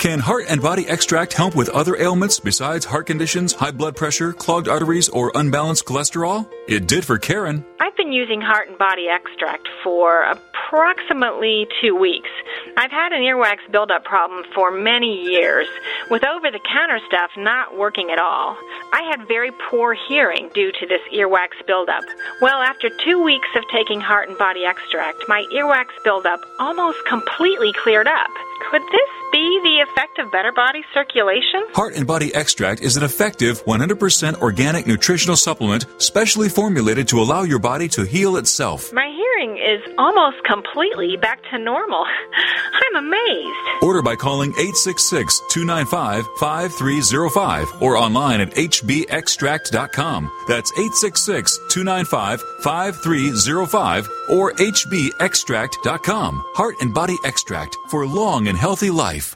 Can 0.02 0.19
Heart 0.19 0.45
and 0.49 0.61
Body 0.64 0.88
Extract 0.90 1.32
help 1.32 1.56
with 1.56 1.69
other 1.69 1.95
ailments 1.95 2.40
besides 2.40 2.86
heart 2.86 3.06
conditions, 3.06 3.53
high 3.53 3.69
blood 3.69 3.95
pressure, 3.95 4.34
clogged 4.34 4.68
arteries, 4.68 5.10
or 5.10 5.32
unbalanced 5.36 5.86
cholesterol? 5.86 6.49
It 6.72 6.88
did 6.88 7.03
for 7.03 7.18
Karen. 7.18 7.65
I've 7.81 7.98
been 7.98 8.14
using 8.14 8.39
Heart 8.39 8.69
and 8.69 8.77
Body 8.77 9.10
Extract 9.10 9.68
for 9.84 10.23
approximately 10.23 11.68
two 11.81 11.93
weeks. 11.98 12.30
I've 12.77 12.91
had 12.91 13.11
an 13.11 13.23
earwax 13.23 13.57
buildup 13.69 14.06
problem 14.06 14.45
for 14.56 14.72
many 14.72 15.22
years, 15.22 15.68
with 16.10 16.23
over 16.23 16.49
the 16.49 16.61
counter 16.72 16.99
stuff 17.10 17.31
not 17.35 17.77
working 17.77 18.10
at 18.10 18.19
all. 18.19 18.56
I 18.93 19.02
had 19.11 19.27
very 19.27 19.52
poor 19.69 19.98
hearing 20.07 20.49
due 20.53 20.72
to 20.72 20.88
this 20.88 21.02
earwax 21.14 21.49
buildup. 21.68 22.06
Well, 22.41 22.61
after 22.61 22.89
two 23.03 23.22
weeks 23.22 23.49
of 23.57 23.65
taking 23.68 23.99
Heart 23.99 24.30
and 24.30 24.38
Body 24.38 24.64
Extract, 24.64 25.18
my 25.27 25.43
earwax 25.53 25.88
buildup 26.06 26.39
almost 26.57 26.99
completely 27.06 27.73
cleared 27.84 28.07
up. 28.07 28.30
Could 28.69 28.84
this 28.84 29.10
be 29.31 29.60
the 29.64 29.85
effect 29.89 30.19
of 30.19 30.31
better 30.31 30.52
body 30.52 30.84
circulation? 30.93 31.65
Heart 31.73 31.95
and 31.95 32.07
Body 32.07 32.34
Extract 32.34 32.81
is 32.81 32.95
an 32.95 33.03
effective 33.03 33.65
100% 33.65 34.41
organic 34.41 34.88
nutritional 34.88 35.35
supplement 35.35 35.85
specially 35.98 36.48
formulated 36.61 37.07
to 37.07 37.19
allow 37.19 37.41
your 37.41 37.57
body 37.57 37.88
to 37.88 38.03
heal 38.03 38.38
itself. 38.38 38.93
My 38.93 39.09
hearing 39.09 39.57
is 39.57 39.81
almost 39.97 40.43
completely 40.43 41.17
back 41.17 41.41
to 41.49 41.57
normal. 41.57 42.05
I'm 42.83 43.03
amazed. 43.03 43.81
Order 43.81 44.03
by 44.03 44.15
calling 44.15 44.51
866 44.51 45.41
295 45.49 46.27
5305 46.39 47.81
or 47.81 47.97
online 47.97 48.41
at 48.41 48.51
hbextract.com. 48.51 50.31
That's 50.47 50.71
866 50.73 51.59
295 51.71 52.43
5305 52.61 54.07
or 54.29 54.53
hbextract.com. 54.53 56.43
Heart 56.53 56.75
and 56.81 56.93
Body 56.93 57.17
Extract 57.25 57.75
for 57.89 58.05
long 58.05 58.47
and 58.47 58.57
healthy 58.57 58.91
life. 58.91 59.35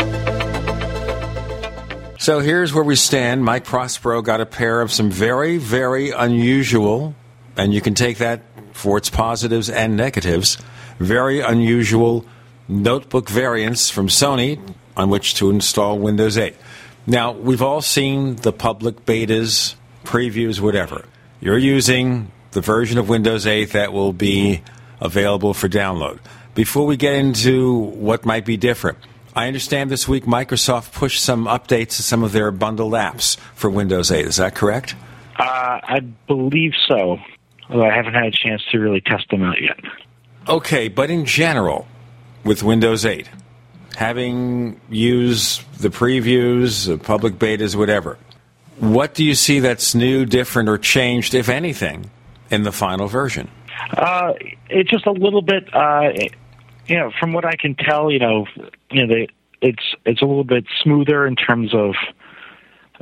So 2.21 2.39
here's 2.39 2.71
where 2.71 2.83
we 2.83 2.95
stand. 2.97 3.43
Mike 3.43 3.63
Prospero 3.63 4.21
got 4.21 4.41
a 4.41 4.45
pair 4.45 4.81
of 4.81 4.91
some 4.91 5.09
very, 5.09 5.57
very 5.57 6.11
unusual, 6.11 7.15
and 7.57 7.73
you 7.73 7.81
can 7.81 7.95
take 7.95 8.19
that 8.19 8.43
for 8.73 8.99
its 8.99 9.09
positives 9.09 9.71
and 9.71 9.97
negatives, 9.97 10.59
very 10.99 11.39
unusual 11.39 12.23
notebook 12.67 13.27
variants 13.27 13.89
from 13.89 14.07
Sony 14.07 14.59
on 14.95 15.09
which 15.09 15.33
to 15.33 15.49
install 15.49 15.97
Windows 15.97 16.37
8. 16.37 16.55
Now, 17.07 17.31
we've 17.31 17.63
all 17.63 17.81
seen 17.81 18.35
the 18.35 18.53
public 18.53 19.03
betas, 19.07 19.73
previews, 20.03 20.59
whatever. 20.59 21.05
You're 21.39 21.57
using 21.57 22.31
the 22.51 22.61
version 22.61 22.99
of 22.99 23.09
Windows 23.09 23.47
8 23.47 23.71
that 23.71 23.93
will 23.93 24.13
be 24.13 24.61
available 24.99 25.55
for 25.55 25.67
download. 25.67 26.19
Before 26.53 26.85
we 26.85 26.97
get 26.97 27.15
into 27.15 27.73
what 27.73 28.27
might 28.27 28.45
be 28.45 28.57
different, 28.57 28.99
I 29.33 29.47
understand 29.47 29.89
this 29.89 30.07
week 30.07 30.25
Microsoft 30.25 30.93
pushed 30.93 31.23
some 31.23 31.45
updates 31.45 31.95
to 31.95 32.03
some 32.03 32.23
of 32.23 32.33
their 32.33 32.51
bundled 32.51 32.93
apps 32.93 33.37
for 33.55 33.69
Windows 33.69 34.11
8. 34.11 34.25
Is 34.25 34.37
that 34.37 34.55
correct? 34.55 34.95
Uh, 35.37 35.79
I 35.83 36.01
believe 36.27 36.73
so, 36.87 37.17
although 37.69 37.85
I 37.85 37.95
haven't 37.95 38.13
had 38.13 38.25
a 38.25 38.31
chance 38.31 38.61
to 38.71 38.79
really 38.79 39.01
test 39.01 39.29
them 39.29 39.41
out 39.43 39.61
yet. 39.61 39.79
Okay, 40.47 40.89
but 40.89 41.09
in 41.09 41.25
general, 41.25 41.87
with 42.43 42.61
Windows 42.61 43.05
8, 43.05 43.29
having 43.95 44.81
used 44.89 45.63
the 45.79 45.89
previews, 45.89 46.87
the 46.87 46.97
public 46.97 47.35
betas, 47.35 47.75
whatever, 47.75 48.17
what 48.79 49.13
do 49.13 49.23
you 49.23 49.35
see 49.35 49.59
that's 49.59 49.95
new, 49.95 50.25
different, 50.25 50.67
or 50.67 50.77
changed, 50.77 51.33
if 51.33 51.47
anything, 51.47 52.09
in 52.49 52.63
the 52.63 52.71
final 52.71 53.07
version? 53.07 53.49
Uh, 53.95 54.33
it's 54.69 54.89
just 54.89 55.05
a 55.05 55.11
little 55.11 55.41
bit, 55.41 55.73
uh, 55.73 56.09
you 56.91 56.97
know, 56.97 57.09
from 57.17 57.31
what 57.31 57.45
I 57.45 57.55
can 57.55 57.73
tell, 57.73 58.11
you 58.11 58.19
know, 58.19 58.45
you 58.89 59.07
know, 59.07 59.15
they 59.15 59.29
it's 59.61 59.95
it's 60.05 60.21
a 60.21 60.25
little 60.25 60.43
bit 60.43 60.65
smoother 60.83 61.25
in 61.25 61.37
terms 61.37 61.73
of 61.73 61.95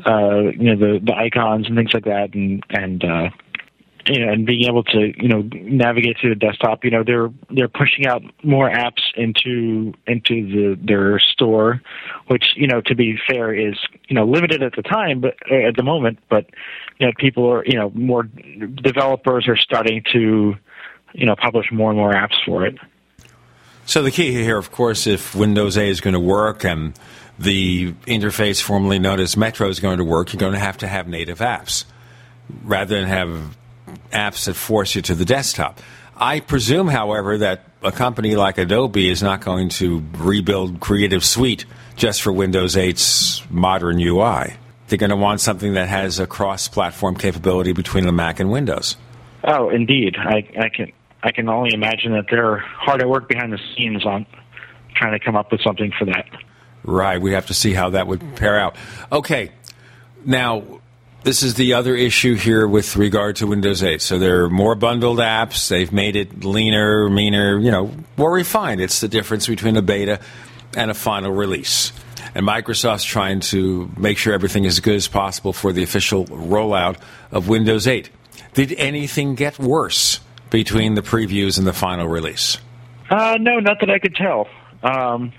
uh, 0.05 0.51
you 0.55 0.75
know 0.75 0.75
the 0.75 0.99
the 1.03 1.15
icons 1.15 1.65
and 1.65 1.75
things 1.75 1.91
like 1.91 2.05
that, 2.05 2.35
and 2.35 2.63
and 2.69 3.03
uh, 3.03 3.29
you 4.05 4.23
know, 4.23 4.31
and 4.31 4.45
being 4.45 4.67
able 4.67 4.83
to 4.83 5.11
you 5.17 5.27
know 5.27 5.41
navigate 5.53 6.17
through 6.21 6.29
the 6.29 6.39
desktop. 6.39 6.85
You 6.85 6.91
know, 6.91 7.03
they're 7.03 7.31
they're 7.49 7.67
pushing 7.67 8.05
out 8.05 8.21
more 8.43 8.69
apps 8.69 9.01
into 9.15 9.95
into 10.05 10.45
the 10.45 10.79
their 10.79 11.19
store, 11.19 11.81
which 12.27 12.45
you 12.55 12.67
know 12.67 12.81
to 12.81 12.93
be 12.93 13.17
fair 13.27 13.55
is 13.55 13.75
you 14.07 14.13
know 14.13 14.23
limited 14.23 14.61
at 14.61 14.75
the 14.75 14.83
time, 14.83 15.19
but 15.19 15.35
uh, 15.49 15.67
at 15.67 15.77
the 15.77 15.83
moment, 15.83 16.19
but 16.29 16.45
you 16.99 17.07
know 17.07 17.13
people 17.17 17.51
are 17.51 17.65
you 17.65 17.79
know 17.79 17.89
more 17.95 18.21
developers 18.23 19.47
are 19.47 19.57
starting 19.57 20.03
to 20.13 20.53
you 21.13 21.25
know 21.25 21.35
publish 21.35 21.71
more 21.71 21.89
and 21.89 21.97
more 21.97 22.13
apps 22.13 22.35
for 22.45 22.67
it. 22.67 22.77
So 23.89 24.03
the 24.03 24.11
key 24.11 24.33
here, 24.33 24.59
of 24.59 24.71
course, 24.71 25.07
if 25.07 25.33
Windows 25.33 25.75
8 25.75 25.89
is 25.89 25.99
going 25.99 26.13
to 26.13 26.19
work 26.19 26.63
and 26.63 26.93
the 27.39 27.93
interface 28.05 28.61
formerly 28.61 28.99
known 28.99 29.19
as 29.19 29.35
Metro 29.35 29.67
is 29.67 29.79
going 29.79 29.97
to 29.97 30.03
work, 30.03 30.31
you're 30.31 30.39
going 30.39 30.53
to 30.53 30.59
have 30.59 30.77
to 30.77 30.87
have 30.87 31.07
native 31.07 31.39
apps 31.39 31.85
rather 32.63 32.99
than 32.99 33.07
have 33.07 33.57
apps 34.11 34.45
that 34.45 34.53
force 34.53 34.93
you 34.93 35.01
to 35.01 35.15
the 35.15 35.25
desktop. 35.25 35.81
I 36.15 36.39
presume, 36.39 36.87
however, 36.87 37.39
that 37.39 37.63
a 37.81 37.91
company 37.91 38.35
like 38.35 38.59
Adobe 38.59 39.09
is 39.09 39.23
not 39.23 39.41
going 39.41 39.69
to 39.69 40.05
rebuild 40.17 40.79
Creative 40.79 41.25
Suite 41.25 41.65
just 41.95 42.21
for 42.21 42.31
Windows 42.31 42.75
8's 42.75 43.41
modern 43.49 43.99
UI. 43.99 44.53
They're 44.87 44.99
going 44.99 45.09
to 45.09 45.15
want 45.15 45.41
something 45.41 45.73
that 45.73 45.89
has 45.89 46.19
a 46.19 46.27
cross-platform 46.27 47.15
capability 47.15 47.71
between 47.71 48.05
the 48.05 48.11
Mac 48.11 48.39
and 48.39 48.51
Windows. 48.51 48.97
Oh, 49.43 49.69
indeed. 49.71 50.15
I, 50.15 50.47
I 50.59 50.69
can 50.69 50.91
I 51.21 51.31
can 51.31 51.49
only 51.49 51.73
imagine 51.73 52.13
that 52.13 52.25
they're 52.29 52.57
hard 52.57 53.01
at 53.01 53.09
work 53.09 53.27
behind 53.27 53.51
the 53.51 53.59
scenes 53.75 54.05
on 54.05 54.25
trying 54.95 55.17
to 55.17 55.23
come 55.23 55.35
up 55.35 55.51
with 55.51 55.61
something 55.61 55.91
for 55.97 56.05
that. 56.05 56.25
Right. 56.83 57.21
We 57.21 57.33
have 57.33 57.47
to 57.47 57.53
see 57.53 57.73
how 57.73 57.89
that 57.91 58.07
would 58.07 58.35
pair 58.35 58.59
out. 58.59 58.75
Okay. 59.11 59.51
Now, 60.25 60.81
this 61.23 61.43
is 61.43 61.55
the 61.55 61.73
other 61.73 61.95
issue 61.95 62.35
here 62.35 62.67
with 62.67 62.95
regard 62.95 63.37
to 63.37 63.47
Windows 63.47 63.83
8. 63.83 64.01
So 64.01 64.17
there 64.17 64.45
are 64.45 64.49
more 64.49 64.75
bundled 64.75 65.19
apps. 65.19 65.67
They've 65.67 65.91
made 65.91 66.15
it 66.15 66.43
leaner, 66.43 67.09
meaner, 67.09 67.59
you 67.59 67.71
know, 67.71 67.91
more 68.15 68.31
refined. 68.31 68.79
It's 68.79 69.01
the 69.01 69.09
difference 69.09 69.47
between 69.47 69.75
a 69.75 69.81
beta 69.81 70.21
and 70.77 70.89
a 70.89 70.93
final 70.93 71.31
release. 71.31 71.91
And 72.35 72.45
Microsoft's 72.45 73.03
trying 73.03 73.41
to 73.41 73.91
make 73.97 74.17
sure 74.17 74.33
everything 74.33 74.65
is 74.65 74.75
as 74.75 74.79
good 74.79 74.95
as 74.95 75.07
possible 75.07 75.51
for 75.51 75.73
the 75.73 75.83
official 75.83 76.25
rollout 76.27 76.97
of 77.31 77.49
Windows 77.49 77.87
8. 77.87 78.09
Did 78.53 78.73
anything 78.73 79.35
get 79.35 79.59
worse 79.59 80.19
between 80.49 80.95
the 80.95 81.01
previews 81.01 81.57
and 81.57 81.67
the 81.67 81.73
final 81.73 82.07
release? 82.07 82.57
Uh, 83.09 83.37
no, 83.39 83.59
not 83.59 83.77
that 83.79 83.89
I 83.89 83.99
could 83.99 84.15
tell. 84.15 84.47
Um, 84.83 85.33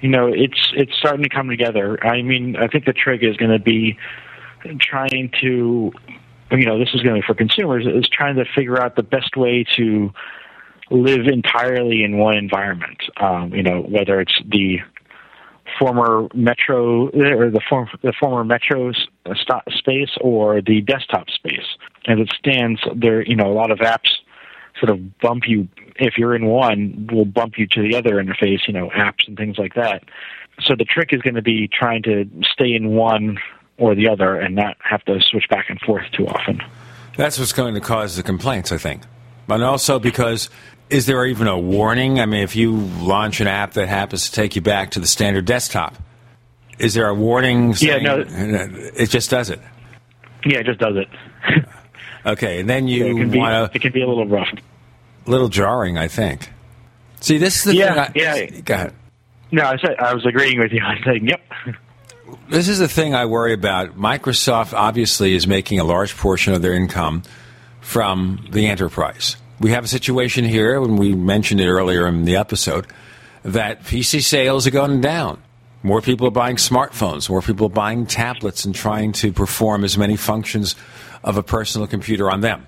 you 0.00 0.08
know, 0.08 0.28
it's 0.28 0.72
it's 0.74 0.92
starting 0.98 1.22
to 1.22 1.28
come 1.28 1.48
together. 1.48 2.04
I 2.04 2.22
mean, 2.22 2.56
I 2.56 2.68
think 2.68 2.84
the 2.84 2.92
trick 2.92 3.22
is 3.22 3.36
going 3.36 3.50
to 3.50 3.58
be 3.58 3.98
trying 4.80 5.30
to, 5.40 5.92
you 6.52 6.66
know, 6.66 6.78
this 6.78 6.90
is 6.94 7.02
going 7.02 7.16
to 7.16 7.20
be 7.20 7.26
for 7.26 7.34
consumers, 7.34 7.86
is 7.86 8.08
trying 8.08 8.36
to 8.36 8.44
figure 8.54 8.80
out 8.80 8.96
the 8.96 9.02
best 9.02 9.36
way 9.36 9.64
to 9.76 10.12
live 10.90 11.26
entirely 11.26 12.04
in 12.04 12.18
one 12.18 12.36
environment. 12.36 12.98
Um, 13.16 13.52
you 13.52 13.62
know, 13.62 13.80
whether 13.80 14.20
it's 14.20 14.40
the 14.46 14.78
former 15.78 16.28
Metro 16.34 17.08
or 17.08 17.50
the, 17.50 17.60
form, 17.68 17.88
the 18.02 18.12
former 18.18 18.44
Metro 18.44 18.92
st- 18.92 19.62
space 19.76 20.10
or 20.20 20.62
the 20.62 20.80
desktop 20.80 21.28
space. 21.30 21.66
As 22.06 22.18
it 22.18 22.32
stands, 22.38 22.80
there, 22.96 23.22
you 23.22 23.36
know, 23.36 23.50
a 23.50 23.52
lot 23.52 23.70
of 23.70 23.78
apps 23.78 24.10
sort 24.78 24.90
of 24.90 25.18
bump 25.18 25.44
you 25.46 25.68
if 25.96 26.14
you're 26.16 26.34
in 26.34 26.46
one 26.46 27.08
will 27.12 27.24
bump 27.24 27.58
you 27.58 27.66
to 27.66 27.82
the 27.82 27.96
other 27.96 28.22
interface 28.22 28.60
you 28.66 28.72
know 28.72 28.88
apps 28.90 29.26
and 29.26 29.36
things 29.36 29.58
like 29.58 29.74
that. 29.74 30.04
So 30.60 30.74
the 30.74 30.84
trick 30.84 31.12
is 31.12 31.22
going 31.22 31.36
to 31.36 31.42
be 31.42 31.68
trying 31.68 32.02
to 32.04 32.28
stay 32.52 32.74
in 32.74 32.90
one 32.90 33.38
or 33.76 33.94
the 33.94 34.08
other 34.08 34.36
and 34.38 34.56
not 34.56 34.76
have 34.80 35.04
to 35.04 35.20
switch 35.20 35.48
back 35.48 35.70
and 35.70 35.78
forth 35.80 36.04
too 36.12 36.26
often. 36.26 36.60
That's 37.16 37.38
what's 37.38 37.52
going 37.52 37.74
to 37.74 37.80
cause 37.80 38.16
the 38.16 38.22
complaints 38.22 38.72
i 38.72 38.78
think. 38.78 39.02
But 39.46 39.62
also 39.62 39.98
because 39.98 40.50
is 40.90 41.06
there 41.06 41.24
even 41.26 41.46
a 41.46 41.58
warning? 41.58 42.20
I 42.20 42.26
mean 42.26 42.42
if 42.42 42.56
you 42.56 42.76
launch 42.76 43.40
an 43.40 43.46
app 43.46 43.74
that 43.74 43.88
happens 43.88 44.26
to 44.26 44.32
take 44.32 44.56
you 44.56 44.62
back 44.62 44.92
to 44.92 45.00
the 45.00 45.06
standard 45.06 45.44
desktop 45.44 45.96
is 46.78 46.94
there 46.94 47.08
a 47.08 47.14
warning 47.14 47.74
saying, 47.74 48.04
yeah 48.04 48.14
no. 48.14 48.24
it 48.94 49.10
just 49.10 49.30
does 49.30 49.50
it? 49.50 49.60
Yeah 50.44 50.58
it 50.58 50.66
just 50.66 50.78
does 50.78 50.96
it 50.96 51.08
Okay, 52.26 52.60
and 52.60 52.68
then 52.68 52.88
you 52.88 53.06
yeah, 53.06 53.36
want 53.36 53.72
to. 53.72 53.76
It 53.76 53.82
can 53.82 53.92
be 53.92 54.02
a 54.02 54.08
little 54.08 54.26
rough. 54.26 54.48
A 55.26 55.30
little 55.30 55.48
jarring, 55.48 55.98
I 55.98 56.08
think. 56.08 56.50
See, 57.20 57.38
this 57.38 57.58
is 57.58 57.64
the 57.64 57.74
yeah, 57.76 58.06
thing. 58.06 58.22
I, 58.26 58.36
yeah. 58.40 58.60
Go 58.60 58.74
ahead. 58.74 58.94
No, 59.50 59.64
I, 59.64 59.76
said, 59.78 59.96
I 59.98 60.14
was 60.14 60.26
agreeing 60.26 60.58
with 60.58 60.72
you. 60.72 60.80
I'm 60.80 61.02
saying, 61.04 61.26
yep. 61.26 61.40
This 62.50 62.68
is 62.68 62.78
the 62.78 62.88
thing 62.88 63.14
I 63.14 63.24
worry 63.24 63.54
about. 63.54 63.96
Microsoft 63.96 64.74
obviously 64.74 65.34
is 65.34 65.46
making 65.46 65.80
a 65.80 65.84
large 65.84 66.16
portion 66.16 66.52
of 66.52 66.62
their 66.62 66.74
income 66.74 67.22
from 67.80 68.46
the 68.50 68.66
enterprise. 68.66 69.36
We 69.60 69.70
have 69.70 69.84
a 69.84 69.88
situation 69.88 70.44
here, 70.44 70.80
when 70.80 70.96
we 70.96 71.14
mentioned 71.14 71.60
it 71.60 71.68
earlier 71.68 72.06
in 72.06 72.24
the 72.24 72.36
episode, 72.36 72.86
that 73.42 73.82
PC 73.82 74.22
sales 74.22 74.66
are 74.66 74.70
going 74.70 75.00
down. 75.00 75.42
More 75.82 76.02
people 76.02 76.26
are 76.26 76.32
buying 76.32 76.56
smartphones, 76.56 77.30
more 77.30 77.40
people 77.40 77.66
are 77.66 77.70
buying 77.70 78.06
tablets 78.06 78.64
and 78.64 78.74
trying 78.74 79.12
to 79.12 79.32
perform 79.32 79.84
as 79.84 79.96
many 79.96 80.16
functions 80.16 80.74
of 81.24 81.36
a 81.36 81.42
personal 81.42 81.86
computer 81.86 82.30
on 82.30 82.40
them. 82.40 82.66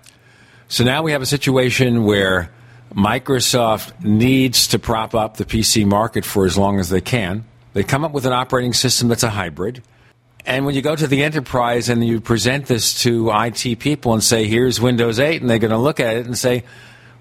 So 0.69 0.85
now 0.85 1.03
we 1.03 1.13
have 1.13 1.23
a 1.23 1.27
situation 1.27 2.05
where 2.05 2.51
Microsoft 2.95 4.05
needs 4.05 4.69
to 4.69 4.79
prop 4.79 5.15
up 5.15 5.37
the 5.37 5.45
PC 5.45 5.87
market 5.87 6.25
for 6.25 6.45
as 6.45 6.59
long 6.59 6.79
as 6.81 6.89
they 6.91 7.01
can. 7.01 7.45
They 7.73 7.85
come 7.85 8.05
up 8.05 8.13
with 8.13 8.27
an 8.27 8.33
operating 8.33 8.73
system 8.73 9.09
that's 9.09 9.23
a 9.23 9.31
hybrid. 9.31 9.83
And 10.47 10.65
when 10.67 10.75
you 10.75 10.83
go 10.83 10.97
to 10.97 11.07
the 11.07 11.23
enterprise 11.23 11.89
and 11.89 12.05
you 12.05 12.21
present 12.21 12.67
this 12.67 13.03
to 13.03 13.31
IT 13.31 13.79
people 13.79 14.13
and 14.13 14.25
say, 14.25 14.47
here's 14.47 14.81
Windows 14.81 15.21
8, 15.21 15.41
and 15.41 15.51
they're 15.51 15.59
going 15.59 15.71
to 15.71 15.79
look 15.79 16.01
at 16.01 16.17
it 16.17 16.27
and 16.27 16.37
say, 16.37 16.65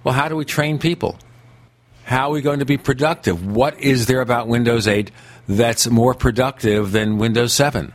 well, 0.03 0.13
how 0.13 0.27
do 0.29 0.35
we 0.35 0.45
train 0.45 0.79
people? 0.79 1.19
How 2.03 2.29
are 2.29 2.33
we 2.33 2.41
going 2.41 2.59
to 2.59 2.65
be 2.65 2.77
productive? 2.77 3.45
What 3.45 3.79
is 3.79 4.07
there 4.07 4.21
about 4.21 4.47
Windows 4.47 4.87
8 4.87 5.11
that's 5.47 5.87
more 5.87 6.13
productive 6.13 6.91
than 6.91 7.17
Windows 7.17 7.53
7? 7.53 7.93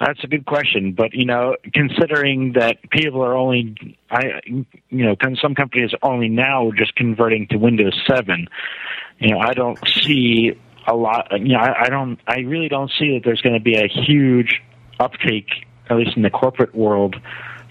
That's 0.00 0.22
a 0.22 0.26
good 0.28 0.46
question, 0.46 0.92
but 0.92 1.12
you 1.14 1.24
know, 1.24 1.56
considering 1.74 2.52
that 2.52 2.78
people 2.90 3.22
are 3.22 3.36
only, 3.36 3.96
I, 4.10 4.40
you 4.46 4.64
know, 4.90 5.16
some 5.40 5.54
companies 5.54 5.92
are 6.02 6.12
only 6.12 6.28
now 6.28 6.70
just 6.76 6.94
converting 6.94 7.48
to 7.48 7.56
Windows 7.56 8.00
7. 8.06 8.46
You 9.18 9.30
know, 9.30 9.40
I 9.40 9.54
don't 9.54 9.78
see 9.88 10.52
a 10.86 10.94
lot. 10.94 11.28
You 11.32 11.54
know, 11.54 11.58
I, 11.58 11.84
I 11.84 11.88
don't, 11.88 12.18
I 12.26 12.40
really 12.40 12.68
don't 12.68 12.90
see 12.98 13.14
that 13.14 13.22
there's 13.24 13.40
going 13.40 13.54
to 13.54 13.60
be 13.60 13.74
a 13.74 13.88
huge 13.88 14.62
uptake, 15.00 15.48
at 15.90 15.96
least 15.96 16.16
in 16.16 16.22
the 16.22 16.30
corporate 16.30 16.74
world, 16.74 17.16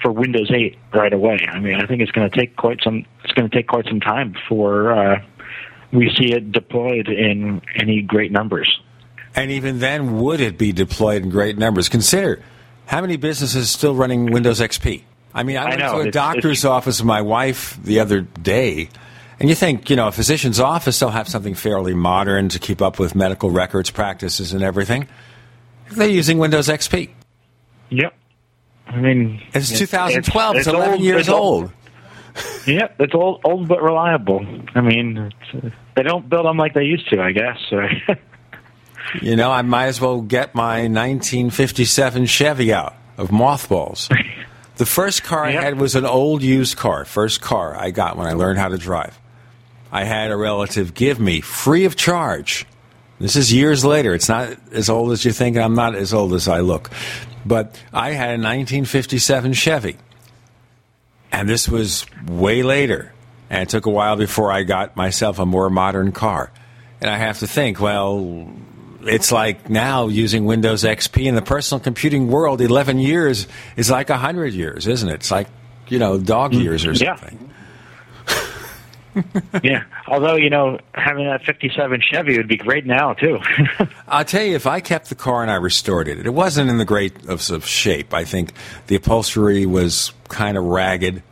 for 0.01 0.11
Windows 0.11 0.51
8 0.53 0.77
right 0.93 1.13
away. 1.13 1.39
I 1.49 1.59
mean, 1.59 1.75
I 1.75 1.85
think 1.85 2.01
it's 2.01 2.11
going 2.11 2.29
to 2.29 2.35
take 2.35 2.57
quite 2.57 2.79
some. 2.83 3.05
It's 3.23 3.33
going 3.33 3.49
to 3.49 3.55
take 3.55 3.67
quite 3.67 3.85
some 3.85 3.99
time 3.99 4.33
before 4.33 4.91
uh, 4.91 5.21
we 5.91 6.13
see 6.15 6.33
it 6.33 6.51
deployed 6.51 7.07
in 7.07 7.61
any 7.75 8.01
great 8.01 8.31
numbers. 8.31 8.81
And 9.37 9.51
even 9.51 9.77
then, 9.77 10.19
would 10.19 10.41
it 10.41 10.57
be 10.57 10.71
deployed 10.73 11.21
in 11.21 11.29
great 11.29 11.59
numbers? 11.59 11.89
Consider 11.89 12.41
how 12.87 13.01
many 13.01 13.17
businesses 13.17 13.69
still 13.69 13.93
running 13.93 14.31
Windows 14.31 14.59
XP. 14.59 15.03
I 15.31 15.43
mean, 15.43 15.57
I 15.57 15.69
went 15.69 15.81
I 15.83 15.93
to 15.93 16.09
a 16.09 16.11
doctor's 16.11 16.65
office 16.65 16.99
with 16.99 17.05
my 17.05 17.21
wife 17.21 17.77
the 17.83 17.99
other 17.99 18.21
day, 18.21 18.89
and 19.39 19.47
you 19.47 19.53
think, 19.53 19.91
you 19.91 19.95
know, 19.95 20.07
a 20.07 20.11
physician's 20.11 20.59
office, 20.59 20.99
they'll 20.99 21.09
have 21.09 21.27
something 21.27 21.53
fairly 21.53 21.93
modern 21.93 22.49
to 22.49 22.57
keep 22.57 22.81
up 22.81 22.97
with 22.97 23.13
medical 23.13 23.51
records 23.51 23.91
practices 23.91 24.53
and 24.53 24.63
everything. 24.63 25.07
They're 25.91 26.09
using 26.09 26.39
Windows 26.39 26.67
XP. 26.67 27.11
Yep. 27.91 28.15
I 28.87 28.95
mean, 28.97 29.43
it's, 29.53 29.69
it's 29.69 29.79
2012. 29.79 30.55
It's, 30.55 30.65
it's 30.65 30.73
11 30.73 30.93
old, 30.95 31.01
years 31.03 31.29
old. 31.29 31.63
old. 31.65 31.71
yep, 32.67 32.95
it's 32.99 33.13
old, 33.13 33.41
old 33.43 33.67
but 33.67 33.83
reliable. 33.83 34.43
I 34.73 34.81
mean, 34.81 35.31
they 35.95 36.03
don't 36.03 36.27
build 36.27 36.45
them 36.45 36.57
like 36.57 36.73
they 36.73 36.85
used 36.85 37.07
to, 37.11 37.21
I 37.21 37.31
guess. 37.31 37.59
You 39.21 39.35
know, 39.35 39.51
I 39.51 39.61
might 39.61 39.87
as 39.87 40.01
well 40.01 40.21
get 40.21 40.55
my 40.55 40.81
1957 40.81 42.25
Chevy 42.25 42.73
out 42.73 42.95
of 43.17 43.31
mothballs. 43.31 44.09
The 44.77 44.85
first 44.85 45.23
car 45.23 45.43
I 45.43 45.51
had 45.53 45.79
was 45.79 45.95
an 45.95 46.05
old 46.05 46.43
used 46.43 46.77
car, 46.77 47.03
first 47.03 47.41
car 47.41 47.75
I 47.75 47.89
got 47.89 48.15
when 48.15 48.27
I 48.27 48.33
learned 48.33 48.59
how 48.59 48.67
to 48.67 48.77
drive. 48.77 49.19
I 49.91 50.03
had 50.03 50.29
a 50.29 50.37
relative 50.37 50.93
give 50.93 51.19
me 51.19 51.41
free 51.41 51.85
of 51.85 51.95
charge. 51.95 52.67
This 53.19 53.35
is 53.35 53.51
years 53.51 53.83
later. 53.83 54.13
It's 54.13 54.29
not 54.29 54.55
as 54.71 54.89
old 54.89 55.11
as 55.11 55.25
you 55.25 55.31
think. 55.31 55.57
I'm 55.57 55.73
not 55.73 55.95
as 55.95 56.13
old 56.13 56.33
as 56.33 56.47
I 56.47 56.59
look. 56.59 56.91
But 57.43 57.81
I 57.91 58.11
had 58.11 58.29
a 58.29 58.43
1957 58.43 59.53
Chevy. 59.53 59.97
And 61.31 61.49
this 61.49 61.67
was 61.67 62.05
way 62.27 62.61
later. 62.61 63.13
And 63.49 63.63
it 63.63 63.69
took 63.69 63.87
a 63.87 63.89
while 63.89 64.15
before 64.15 64.51
I 64.51 64.61
got 64.61 64.95
myself 64.95 65.39
a 65.39 65.45
more 65.45 65.71
modern 65.71 66.11
car. 66.11 66.51
And 67.01 67.09
I 67.09 67.17
have 67.17 67.39
to 67.39 67.47
think, 67.47 67.79
well, 67.79 68.51
it's 69.03 69.31
like 69.31 69.69
now 69.69 70.07
using 70.07 70.45
Windows 70.45 70.83
XP 70.83 71.25
in 71.25 71.35
the 71.35 71.41
personal 71.41 71.79
computing 71.79 72.27
world, 72.27 72.61
11 72.61 72.99
years 72.99 73.47
is 73.75 73.89
like 73.89 74.09
100 74.09 74.53
years, 74.53 74.87
isn't 74.87 75.09
it? 75.09 75.15
It's 75.15 75.31
like, 75.31 75.47
you 75.87 75.99
know, 75.99 76.17
dog 76.17 76.53
mm, 76.53 76.63
years 76.63 76.85
or 76.85 76.95
something. 76.95 77.39
Yeah. 77.39 77.47
yeah. 79.63 79.83
Although 80.07 80.35
you 80.35 80.49
know, 80.49 80.79
having 80.93 81.25
that 81.25 81.43
'57 81.43 82.01
Chevy 82.01 82.37
would 82.37 82.47
be 82.47 82.57
great 82.57 82.85
now 82.85 83.13
too. 83.13 83.39
I'll 84.07 84.25
tell 84.25 84.43
you, 84.43 84.55
if 84.55 84.67
I 84.67 84.79
kept 84.79 85.09
the 85.09 85.15
car 85.15 85.41
and 85.41 85.51
I 85.51 85.55
restored 85.55 86.07
it, 86.07 86.25
it 86.25 86.33
wasn't 86.33 86.69
in 86.69 86.77
the 86.77 86.85
great 86.85 87.25
of, 87.25 87.49
of 87.49 87.65
shape. 87.65 88.13
I 88.13 88.23
think 88.25 88.53
the 88.87 88.95
upholstery 88.95 89.65
was 89.65 90.13
kind 90.27 90.57
of 90.57 90.63
ragged. 90.63 91.23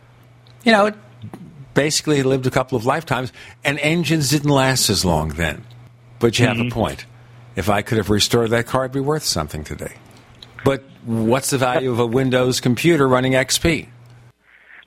You 0.63 0.71
know, 0.71 0.87
it 0.87 0.95
basically 1.73 2.23
lived 2.23 2.47
a 2.47 2.51
couple 2.51 2.77
of 2.77 2.85
lifetimes, 2.85 3.31
and 3.63 3.77
engines 3.79 4.31
didn't 4.31 4.49
last 4.49 4.89
as 4.89 5.05
long 5.05 5.29
then. 5.29 5.63
But 6.19 6.39
you 6.39 6.47
have 6.47 6.57
a 6.57 6.61
mm-hmm. 6.61 6.69
point. 6.69 7.05
If 7.55 7.69
I 7.69 7.81
could 7.81 7.97
have 7.97 8.09
restored 8.09 8.49
that 8.51 8.65
car, 8.65 8.85
it'd 8.85 8.93
be 8.93 8.99
worth 8.99 9.23
something 9.23 9.63
today. 9.63 9.93
But 10.63 10.83
what's 11.05 11.51
the 11.51 11.57
value 11.57 11.91
of 11.91 11.99
a 11.99 12.05
Windows 12.05 12.59
computer 12.59 13.07
running 13.07 13.33
XP? 13.33 13.87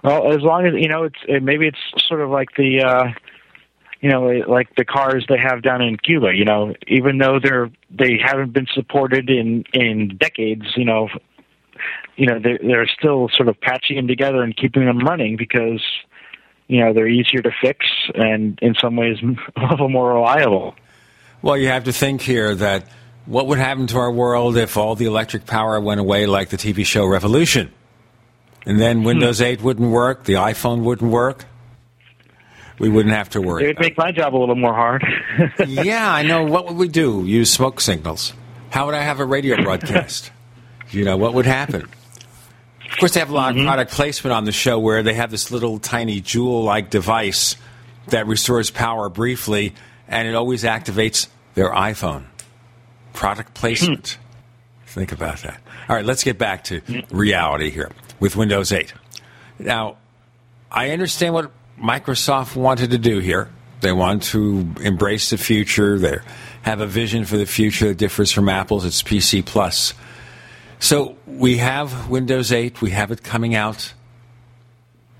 Well, 0.03 0.33
as 0.33 0.43
long 0.43 0.67
as 0.67 0.75
you 0.75 0.89
know, 0.89 1.05
it's 1.05 1.19
it, 1.27 1.43
maybe 1.43 1.67
it's 1.67 1.79
sort 2.07 2.21
of 2.21 2.31
like 2.31 2.49
the, 2.57 2.83
uh, 2.83 3.05
you 4.01 4.11
know, 4.11 4.27
like 4.47 4.75
the 4.77 4.85
cars 4.85 5.25
they 5.29 5.39
have 5.39 5.63
down 5.63 5.83
in 5.83 5.97
Cuba. 5.97 6.35
You 6.35 6.45
know, 6.45 6.75
even 6.87 7.19
though 7.19 7.39
they're 7.43 7.71
they 7.91 8.19
haven't 8.23 8.53
been 8.53 8.67
supported 8.73 9.31
in 9.31 9.65
in 9.73 10.17
decades, 10.19 10.67
you 10.77 10.85
know, 10.85 11.09
you 12.17 12.27
know 12.27 12.39
they're 12.39 12.59
they're 12.63 12.89
still 12.89 13.29
sort 13.35 13.49
of 13.49 13.61
patching 13.61 13.97
them 13.97 14.09
together 14.09 14.43
and 14.43 14.57
keeping 14.57 14.85
them 14.85 14.99
running 14.99 15.37
because 15.37 15.83
you 16.69 16.81
know 16.81 16.93
they're 16.93 17.09
easier 17.09 17.41
to 17.43 17.51
fix 17.63 17.87
and 18.15 18.59
in 18.63 18.75
some 18.81 18.97
ways 18.97 19.17
a 19.57 19.67
little 19.67 19.89
more 19.89 20.15
reliable. 20.15 20.75
Well, 21.43 21.57
you 21.57 21.69
have 21.69 21.85
to 21.85 21.93
think 21.93 22.21
here 22.21 22.55
that 22.55 22.85
what 23.27 23.47
would 23.47 23.59
happen 23.59 23.87
to 23.89 23.99
our 23.99 24.11
world 24.11 24.57
if 24.57 24.77
all 24.77 24.95
the 24.95 25.05
electric 25.05 25.47
power 25.47 25.79
went 25.81 26.01
away 26.01 26.27
like 26.27 26.49
the 26.49 26.57
TV 26.57 26.85
show 26.85 27.07
Revolution? 27.07 27.73
And 28.67 28.81
then 28.81 28.99
hmm. 28.99 29.05
Windows 29.05 29.41
8 29.41 29.63
wouldn't 29.63 29.91
work, 29.91 30.25
the 30.25 30.35
iPhone 30.35 30.83
wouldn't 30.83 31.11
work. 31.11 31.45
We 32.79 32.89
wouldn't 32.89 33.15
have 33.15 33.31
to 33.31 33.41
worry. 33.41 33.65
It 33.65 33.67
would 33.69 33.81
make 33.81 33.99
my 33.99 34.13
job 34.13 34.37
a 34.37 34.39
little 34.39 34.55
more 34.55 34.73
hard. 34.73 35.05
yeah, 35.67 36.13
I 36.13 36.23
know. 36.23 36.45
What 36.45 36.67
would 36.67 36.77
we 36.77 36.87
do? 36.87 37.25
Use 37.25 37.51
smoke 37.51 37.81
signals? 37.81 38.33
How 38.71 38.87
would 38.87 38.95
I 38.95 39.03
have 39.03 39.19
a 39.19 39.25
radio 39.25 39.57
broadcast? 39.63 40.31
you 40.91 41.05
know, 41.05 41.17
what 41.17 41.35
would 41.35 41.47
happen? 41.47 41.89
Of 42.91 42.97
course, 42.99 43.15
they 43.15 43.21
have 43.21 43.31
a 43.31 43.35
lot 43.35 43.51
of 43.51 43.57
mm-hmm. 43.57 43.67
product 43.67 43.91
placement 43.93 44.33
on 44.33 44.45
the 44.45 44.53
show 44.53 44.79
where 44.79 45.03
they 45.03 45.15
have 45.15 45.31
this 45.31 45.51
little 45.51 45.79
tiny 45.79 46.21
jewel 46.21 46.63
like 46.63 46.89
device 46.91 47.57
that 48.09 48.27
restores 48.27 48.71
power 48.71 49.09
briefly 49.09 49.75
and 50.09 50.27
it 50.27 50.35
always 50.35 50.65
activates 50.65 51.29
their 51.55 51.71
iPhone. 51.71 52.25
Product 53.13 53.55
placement. 53.55 54.13
Hmm. 54.13 54.23
Think 54.87 55.13
about 55.13 55.39
that. 55.43 55.61
All 55.89 55.97
right, 55.97 56.05
let's 56.05 56.25
get 56.25 56.39
back 56.39 56.65
to 56.65 56.81
hmm. 56.81 57.01
reality 57.17 57.71
here 57.71 57.91
with 58.21 58.37
Windows 58.37 58.73
8. 58.73 58.93
Now, 59.59 59.97
I 60.71 60.91
understand 60.91 61.35
what 61.35 61.51
Microsoft 61.79 62.57
wanted 62.57 62.91
to 62.91 62.99
do 62.99 63.19
here. 63.19 63.51
They 63.81 63.93
want 63.93 64.25
to 64.25 64.67
embrace 64.81 65.31
the 65.31 65.39
future. 65.39 65.99
They 65.99 66.19
have 66.63 66.81
a 66.81 66.87
vision 66.87 67.25
for 67.25 67.37
the 67.37 67.47
future 67.47 67.89
that 67.89 67.99
differs 67.99 68.33
from 68.33 68.49
Apple's. 68.49 68.85
It's 68.85 69.03
PC 69.03 69.45
Plus. 69.45 69.95
So 70.81 71.17
we 71.27 71.59
have 71.59 72.09
Windows 72.09 72.51
8. 72.53 72.81
We 72.81 72.91
have 72.91 73.11
it 73.11 73.23
coming 73.23 73.55
out 73.55 73.93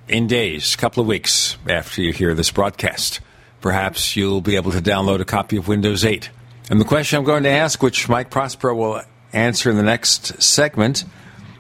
in 0.09 0.27
days, 0.27 0.75
a 0.75 0.77
couple 0.77 1.01
of 1.01 1.07
weeks 1.07 1.57
after 1.69 2.03
you 2.03 2.13
hear 2.13 2.35
this 2.35 2.51
broadcast. 2.51 3.21
Perhaps 3.61 4.17
you'll 4.17 4.41
be 4.41 4.57
able 4.57 4.73
to 4.73 4.81
download 4.81 5.21
a 5.21 5.25
copy 5.25 5.57
of 5.57 5.69
Windows 5.69 6.05
8. 6.05 6.31
And 6.71 6.81
the 6.81 6.85
question 6.85 7.19
I'm 7.19 7.25
going 7.25 7.43
to 7.45 7.49
ask, 7.49 7.83
which 7.83 8.09
Mike 8.09 8.31
Prospero 8.31 8.75
will 8.75 9.03
answer 9.33 9.71
in 9.71 9.77
the 9.77 9.83
next 9.83 10.43
segment, 10.43 11.05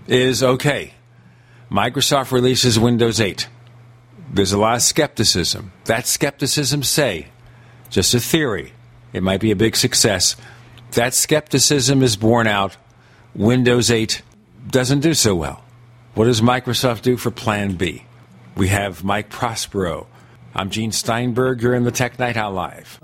is 0.06 0.42
okay, 0.42 0.94
Microsoft 1.70 2.32
releases 2.32 2.78
Windows 2.78 3.20
8. 3.20 3.48
There's 4.32 4.52
a 4.52 4.58
lot 4.58 4.76
of 4.76 4.82
skepticism. 4.82 5.72
That 5.84 6.06
skepticism, 6.06 6.82
say, 6.82 7.28
just 7.90 8.14
a 8.14 8.20
theory, 8.20 8.72
it 9.12 9.22
might 9.22 9.40
be 9.40 9.50
a 9.50 9.56
big 9.56 9.76
success. 9.76 10.36
That 10.92 11.14
skepticism 11.14 12.02
is 12.02 12.16
borne 12.16 12.46
out. 12.46 12.76
Windows 13.34 13.90
8 13.90 14.22
doesn't 14.68 15.00
do 15.00 15.14
so 15.14 15.34
well. 15.34 15.64
What 16.14 16.24
does 16.24 16.40
Microsoft 16.40 17.02
do 17.02 17.16
for 17.16 17.30
Plan 17.30 17.76
B? 17.76 18.04
We 18.56 18.68
have 18.68 19.04
Mike 19.04 19.30
Prospero. 19.30 20.06
I'm 20.54 20.70
Gene 20.70 20.92
Steinberg. 20.92 21.62
You're 21.62 21.74
in 21.74 21.84
the 21.84 21.90
Tech 21.90 22.18
Night 22.18 22.36
Owl 22.36 22.52
Live. 22.52 22.98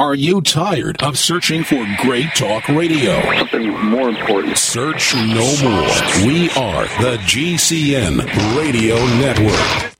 Are 0.00 0.14
you 0.16 0.40
tired 0.40 1.00
of 1.02 1.16
searching 1.16 1.62
for 1.62 1.86
great 2.00 2.34
talk 2.34 2.66
radio? 2.68 3.20
Something 3.38 3.70
more 3.84 4.08
important. 4.08 4.58
Search 4.58 5.14
no 5.14 5.44
more. 5.62 6.26
We 6.26 6.50
are 6.50 6.84
the 7.00 7.16
GCN 7.26 8.56
Radio 8.56 8.96
Network. 9.18 9.99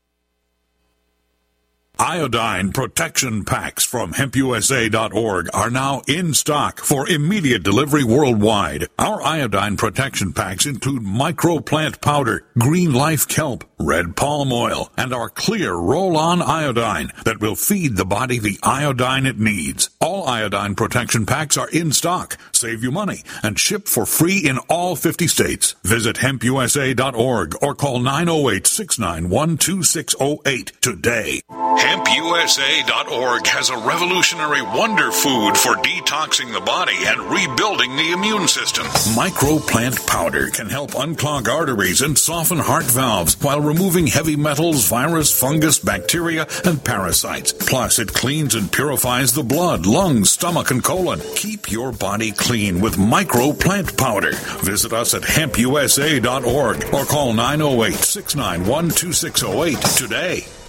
Iodine 2.01 2.71
protection 2.71 3.45
packs 3.45 3.83
from 3.83 4.13
hempusa.org 4.13 5.49
are 5.53 5.69
now 5.69 6.01
in 6.07 6.33
stock 6.33 6.79
for 6.79 7.07
immediate 7.07 7.61
delivery 7.61 8.03
worldwide. 8.03 8.87
Our 8.97 9.21
iodine 9.21 9.77
protection 9.77 10.33
packs 10.33 10.65
include 10.65 11.03
microplant 11.03 12.01
powder, 12.01 12.43
green 12.57 12.91
life 12.91 13.27
kelp, 13.27 13.65
red 13.77 14.15
palm 14.15 14.51
oil, 14.51 14.91
and 14.97 15.13
our 15.13 15.29
clear 15.29 15.75
roll-on 15.75 16.41
iodine 16.41 17.11
that 17.23 17.39
will 17.39 17.55
feed 17.55 17.97
the 17.97 18.05
body 18.05 18.39
the 18.39 18.57
iodine 18.63 19.27
it 19.27 19.37
needs. 19.37 19.91
All 19.99 20.27
iodine 20.27 20.73
protection 20.73 21.27
packs 21.27 21.55
are 21.55 21.69
in 21.69 21.91
stock, 21.91 22.35
save 22.61 22.83
you 22.83 22.91
money, 22.91 23.23
and 23.41 23.57
ship 23.57 23.87
for 23.87 24.05
free 24.05 24.47
in 24.47 24.59
all 24.69 24.95
50 24.95 25.25
states. 25.27 25.73
Visit 25.83 26.17
hempusa.org 26.17 27.55
or 27.61 27.73
call 27.73 27.99
908-691-2608 27.99 30.79
today. 30.79 31.41
HempUSA.org 31.49 33.47
has 33.47 33.71
a 33.71 33.77
revolutionary 33.77 34.61
wonder 34.61 35.11
food 35.11 35.57
for 35.57 35.73
detoxing 35.77 36.53
the 36.53 36.61
body 36.61 36.97
and 36.99 37.19
rebuilding 37.31 37.95
the 37.95 38.11
immune 38.11 38.47
system. 38.47 38.85
Microplant 39.15 40.05
powder 40.05 40.49
can 40.49 40.69
help 40.69 40.91
unclog 40.91 41.47
arteries 41.47 42.01
and 42.01 42.15
soften 42.17 42.59
heart 42.59 42.83
valves 42.83 43.35
while 43.41 43.61
removing 43.61 44.05
heavy 44.05 44.35
metals, 44.35 44.87
virus, 44.87 45.31
fungus, 45.37 45.79
bacteria, 45.79 46.45
and 46.65 46.83
parasites. 46.83 47.53
Plus, 47.53 47.97
it 47.97 48.13
cleans 48.13 48.53
and 48.53 48.71
purifies 48.71 49.33
the 49.33 49.43
blood, 49.43 49.87
lungs, 49.87 50.29
stomach, 50.29 50.69
and 50.69 50.83
colon. 50.83 51.19
Keep 51.35 51.71
your 51.71 51.91
body 51.91 52.31
clean 52.31 52.50
with 52.51 52.97
micro 52.97 53.53
plant 53.53 53.95
powder. 53.97 54.33
Visit 54.59 54.91
us 54.91 55.13
at 55.13 55.21
hempusa.org 55.21 56.93
or 56.93 57.05
call 57.05 57.33
908 57.33 57.93
691 57.93 58.89
2608 58.89 59.81
today. 59.97 60.60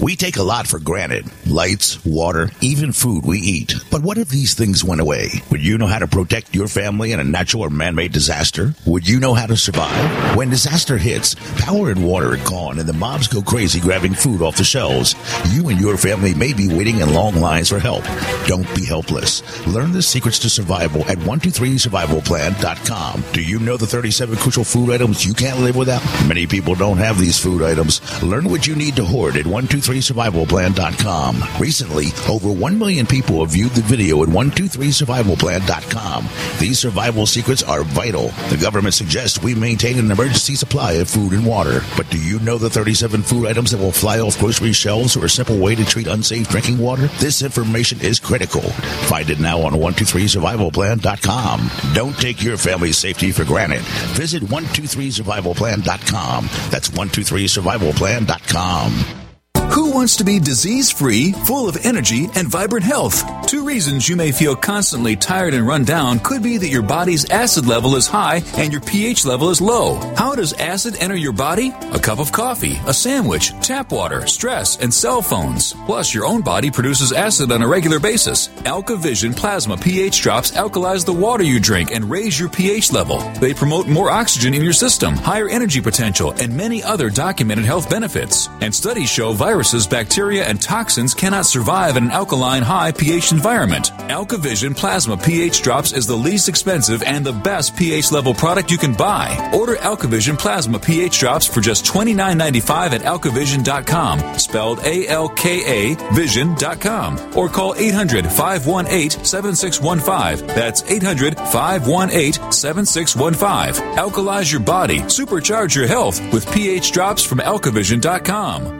We 0.00 0.14
take 0.14 0.36
a 0.36 0.44
lot 0.44 0.68
for 0.68 0.78
granted 0.78 1.26
lights, 1.46 2.04
water, 2.04 2.50
even 2.60 2.92
food 2.92 3.24
we 3.24 3.38
eat. 3.38 3.74
But 3.90 4.02
what 4.02 4.18
if 4.18 4.28
these 4.28 4.52
things 4.54 4.84
went 4.84 5.00
away? 5.00 5.30
Would 5.50 5.64
you 5.64 5.78
know 5.78 5.86
how 5.86 5.98
to 5.98 6.06
protect 6.06 6.54
your 6.54 6.68
family 6.68 7.10
in 7.12 7.20
a 7.20 7.24
natural 7.24 7.64
or 7.64 7.70
man 7.70 7.94
made 7.96 8.12
disaster? 8.12 8.74
Would 8.86 9.08
you 9.08 9.18
know 9.18 9.34
how 9.34 9.46
to 9.46 9.56
survive? 9.56 10.36
When 10.36 10.50
disaster 10.50 10.98
hits, 10.98 11.34
power 11.56 11.90
and 11.90 12.06
water 12.06 12.34
are 12.34 12.48
gone 12.48 12.78
and 12.78 12.88
the 12.88 12.92
mobs 12.92 13.26
go 13.26 13.42
crazy 13.42 13.80
grabbing 13.80 14.14
food 14.14 14.40
off 14.42 14.56
the 14.56 14.62
shelves. 14.64 15.16
You 15.52 15.68
and 15.68 15.80
your 15.80 15.96
family 15.96 16.32
may 16.34 16.52
be 16.52 16.68
waiting 16.68 17.00
in 17.00 17.12
long 17.12 17.34
lines 17.36 17.70
for 17.70 17.78
help. 17.80 18.04
Don't 18.46 18.72
be 18.76 18.84
helpless. 18.84 19.42
Learn 19.66 19.90
the 19.92 20.02
secrets 20.02 20.38
to 20.40 20.50
survival 20.50 21.02
at 21.06 21.18
123survivalplan.com. 21.18 23.24
Do 23.32 23.42
you 23.42 23.58
know 23.58 23.76
the 23.76 23.86
37 23.86 24.36
crucial 24.36 24.64
food 24.64 24.92
items 24.92 25.26
you 25.26 25.34
can't 25.34 25.58
live 25.60 25.74
without? 25.76 26.02
Many 26.28 26.46
people 26.46 26.74
don't 26.76 26.98
have 26.98 27.18
these 27.18 27.38
food 27.38 27.62
items. 27.62 28.00
Learn 28.22 28.48
what 28.48 28.66
you 28.66 28.76
need 28.76 28.94
to 28.96 29.04
hoard 29.04 29.36
at 29.36 29.46
123survivalplan.com. 29.88 31.60
Recently, 31.60 32.06
over 32.28 32.52
1 32.52 32.78
million 32.78 33.06
people 33.06 33.40
have 33.40 33.52
viewed 33.52 33.72
the 33.72 33.80
video 33.82 34.22
at 34.22 34.28
123survivalplan.com. 34.28 36.28
These 36.58 36.78
survival 36.78 37.26
secrets 37.26 37.62
are 37.62 37.84
vital. 37.84 38.28
The 38.50 38.58
government 38.60 38.92
suggests 38.94 39.42
we 39.42 39.54
maintain 39.54 39.98
an 39.98 40.10
emergency 40.10 40.56
supply 40.56 40.92
of 40.94 41.08
food 41.08 41.32
and 41.32 41.46
water. 41.46 41.80
But 41.96 42.10
do 42.10 42.18
you 42.18 42.38
know 42.40 42.58
the 42.58 42.68
37 42.68 43.22
food 43.22 43.46
items 43.46 43.70
that 43.70 43.78
will 43.78 43.92
fly 43.92 44.20
off 44.20 44.38
grocery 44.38 44.74
shelves 44.74 45.16
or 45.16 45.24
a 45.24 45.30
simple 45.30 45.58
way 45.58 45.74
to 45.74 45.84
treat 45.84 46.06
unsafe 46.06 46.48
drinking 46.48 46.78
water? 46.78 47.06
This 47.18 47.42
information 47.42 48.00
is 48.00 48.20
critical. 48.20 48.62
Find 49.08 49.30
it 49.30 49.40
now 49.40 49.62
on 49.62 49.72
123survivalplan.com. 49.72 51.70
Don't 51.94 52.18
take 52.18 52.42
your 52.42 52.58
family's 52.58 52.98
safety 52.98 53.32
for 53.32 53.44
granted. 53.44 53.80
Visit 54.16 54.42
123survivalplan.com. 54.42 56.48
That's 56.70 56.90
123survivalplan.com. 56.90 59.27
Who 59.72 59.92
wants 59.92 60.16
to 60.16 60.24
be 60.24 60.38
disease 60.38 60.90
free, 60.90 61.32
full 61.32 61.68
of 61.68 61.84
energy, 61.84 62.28
and 62.34 62.48
vibrant 62.48 62.84
health? 62.84 63.24
Two 63.46 63.64
reasons 63.64 64.08
you 64.08 64.16
may 64.16 64.30
feel 64.30 64.54
constantly 64.54 65.16
tired 65.16 65.54
and 65.54 65.66
run 65.66 65.84
down 65.84 66.18
could 66.18 66.42
be 66.42 66.58
that 66.58 66.68
your 66.68 66.82
body's 66.82 67.30
acid 67.30 67.66
level 67.66 67.96
is 67.96 68.06
high 68.06 68.42
and 68.56 68.72
your 68.72 68.82
pH 68.82 69.24
level 69.24 69.48
is 69.48 69.60
low. 69.60 69.94
How 70.16 70.34
does 70.34 70.52
acid 70.52 70.96
enter 70.98 71.16
your 71.16 71.32
body? 71.32 71.72
A 71.92 71.98
cup 71.98 72.18
of 72.18 72.30
coffee, 72.30 72.78
a 72.86 72.92
sandwich, 72.92 73.52
tap 73.60 73.90
water, 73.90 74.26
stress, 74.26 74.76
and 74.76 74.92
cell 74.92 75.22
phones. 75.22 75.72
Plus, 75.86 76.12
your 76.12 76.26
own 76.26 76.42
body 76.42 76.70
produces 76.70 77.12
acid 77.12 77.50
on 77.50 77.62
a 77.62 77.68
regular 77.68 77.98
basis. 77.98 78.48
AlkaVision 78.64 79.34
Plasma 79.34 79.76
pH 79.76 80.20
drops 80.20 80.50
alkalize 80.50 81.06
the 81.06 81.12
water 81.12 81.44
you 81.44 81.58
drink 81.60 81.90
and 81.90 82.10
raise 82.10 82.38
your 82.38 82.50
pH 82.50 82.92
level. 82.92 83.18
They 83.40 83.54
promote 83.54 83.86
more 83.86 84.10
oxygen 84.10 84.52
in 84.52 84.62
your 84.62 84.74
system, 84.74 85.14
higher 85.14 85.48
energy 85.48 85.80
potential, 85.80 86.32
and 86.32 86.54
many 86.54 86.82
other 86.82 87.08
documented 87.08 87.64
health 87.64 87.88
benefits. 87.88 88.48
And 88.60 88.74
studies 88.74 89.08
show 89.08 89.32
viruses, 89.48 89.86
bacteria, 89.86 90.44
and 90.44 90.60
toxins 90.60 91.14
cannot 91.14 91.46
survive 91.46 91.96
in 91.96 92.04
an 92.04 92.10
alkaline 92.10 92.60
high 92.60 92.92
pH 92.92 93.32
environment. 93.32 93.92
AlkaVision 94.18 94.76
Plasma 94.76 95.16
pH 95.16 95.62
Drops 95.62 95.94
is 95.94 96.06
the 96.06 96.14
least 96.14 96.50
expensive 96.50 97.02
and 97.02 97.24
the 97.24 97.32
best 97.32 97.74
pH 97.74 98.12
level 98.12 98.34
product 98.34 98.70
you 98.70 98.76
can 98.76 98.92
buy. 98.92 99.26
Order 99.54 99.76
AlkaVision 99.76 100.38
Plasma 100.38 100.78
pH 100.78 101.18
Drops 101.18 101.46
for 101.46 101.62
just 101.62 101.86
$29.95 101.86 102.90
at 102.90 103.00
alkavision.com, 103.00 104.38
spelled 104.38 104.80
A 104.84 105.08
L 105.08 105.30
K 105.30 105.94
A 105.94 106.12
vision.com, 106.12 107.32
or 107.34 107.48
call 107.48 107.74
800 107.74 108.26
518 108.26 109.24
7615. 109.24 110.46
That's 110.48 110.82
800 110.82 111.38
518 111.38 112.52
7615. 112.52 113.96
Alkalize 113.96 114.52
your 114.52 114.60
body, 114.60 114.98
supercharge 114.98 115.74
your 115.74 115.86
health 115.86 116.20
with 116.34 116.44
pH 116.52 116.92
Drops 116.92 117.24
from 117.24 117.38
alkavision.com. 117.38 118.77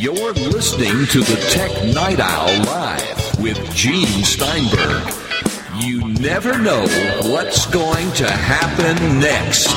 You're 0.00 0.32
listening 0.32 1.04
to 1.08 1.20
the 1.20 1.36
Tech 1.50 1.70
Night 1.94 2.20
Owl 2.20 2.64
Live 2.64 3.38
with 3.38 3.74
Gene 3.74 4.24
Steinberg. 4.24 5.12
You 5.76 6.08
never 6.14 6.58
know 6.58 6.86
what's 7.30 7.66
going 7.66 8.10
to 8.12 8.30
happen 8.30 9.20
next. 9.20 9.68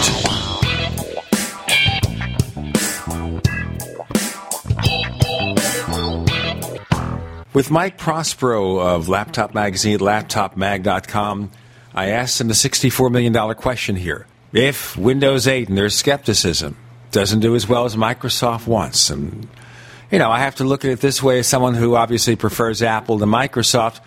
With 7.53 7.69
Mike 7.69 7.97
Prospero 7.97 8.79
of 8.79 9.09
Laptop 9.09 9.53
Magazine, 9.53 9.99
laptopmag.com, 9.99 11.51
I 11.93 12.11
asked 12.11 12.39
him 12.39 12.47
the 12.47 12.53
$64 12.53 13.11
million 13.11 13.55
question 13.55 13.97
here. 13.97 14.25
If 14.53 14.95
Windows 14.95 15.49
8 15.49 15.67
and 15.67 15.77
there's 15.77 15.97
skepticism 15.97 16.77
doesn't 17.11 17.41
do 17.41 17.55
as 17.55 17.67
well 17.67 17.83
as 17.83 17.97
Microsoft 17.97 18.67
wants, 18.67 19.09
and 19.09 19.49
you 20.11 20.19
know, 20.19 20.31
I 20.31 20.39
have 20.39 20.55
to 20.55 20.63
look 20.63 20.85
at 20.85 20.91
it 20.91 20.99
this 20.99 21.21
way 21.21 21.39
as 21.39 21.47
someone 21.47 21.73
who 21.73 21.95
obviously 21.95 22.35
prefers 22.35 22.81
Apple 22.81 23.19
to 23.19 23.25
Microsoft. 23.25 23.99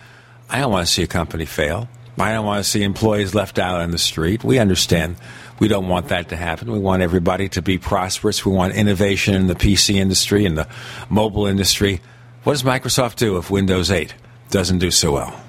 I 0.49 0.59
don't 0.59 0.71
want 0.71 0.87
to 0.87 0.93
see 0.93 1.03
a 1.03 1.07
company 1.07 1.45
fail. 1.45 1.89
I 2.19 2.33
don't 2.33 2.45
want 2.45 2.63
to 2.63 2.69
see 2.69 2.83
employees 2.83 3.35
left 3.35 3.59
out 3.59 3.81
on 3.81 3.91
the 3.91 3.97
street. 3.97 4.43
We 4.43 4.57
understand 4.57 5.17
we 5.59 5.67
don't 5.67 5.87
want 5.87 6.09
that 6.09 6.29
to 6.29 6.35
happen. 6.35 6.71
We 6.71 6.79
want 6.79 7.01
everybody 7.01 7.49
to 7.49 7.61
be 7.61 7.77
prosperous. 7.77 8.45
We 8.45 8.51
want 8.51 8.75
innovation 8.75 9.35
in 9.35 9.47
the 9.47 9.55
PC 9.55 9.95
industry 9.95 10.45
and 10.45 10.57
the 10.57 10.67
mobile 11.09 11.45
industry. 11.45 12.01
What 12.43 12.53
does 12.53 12.63
Microsoft 12.63 13.15
do 13.17 13.37
if 13.37 13.51
Windows 13.51 13.91
8 13.91 14.13
doesn't 14.49 14.79
do 14.79 14.91
so 14.91 15.13
well? 15.13 15.39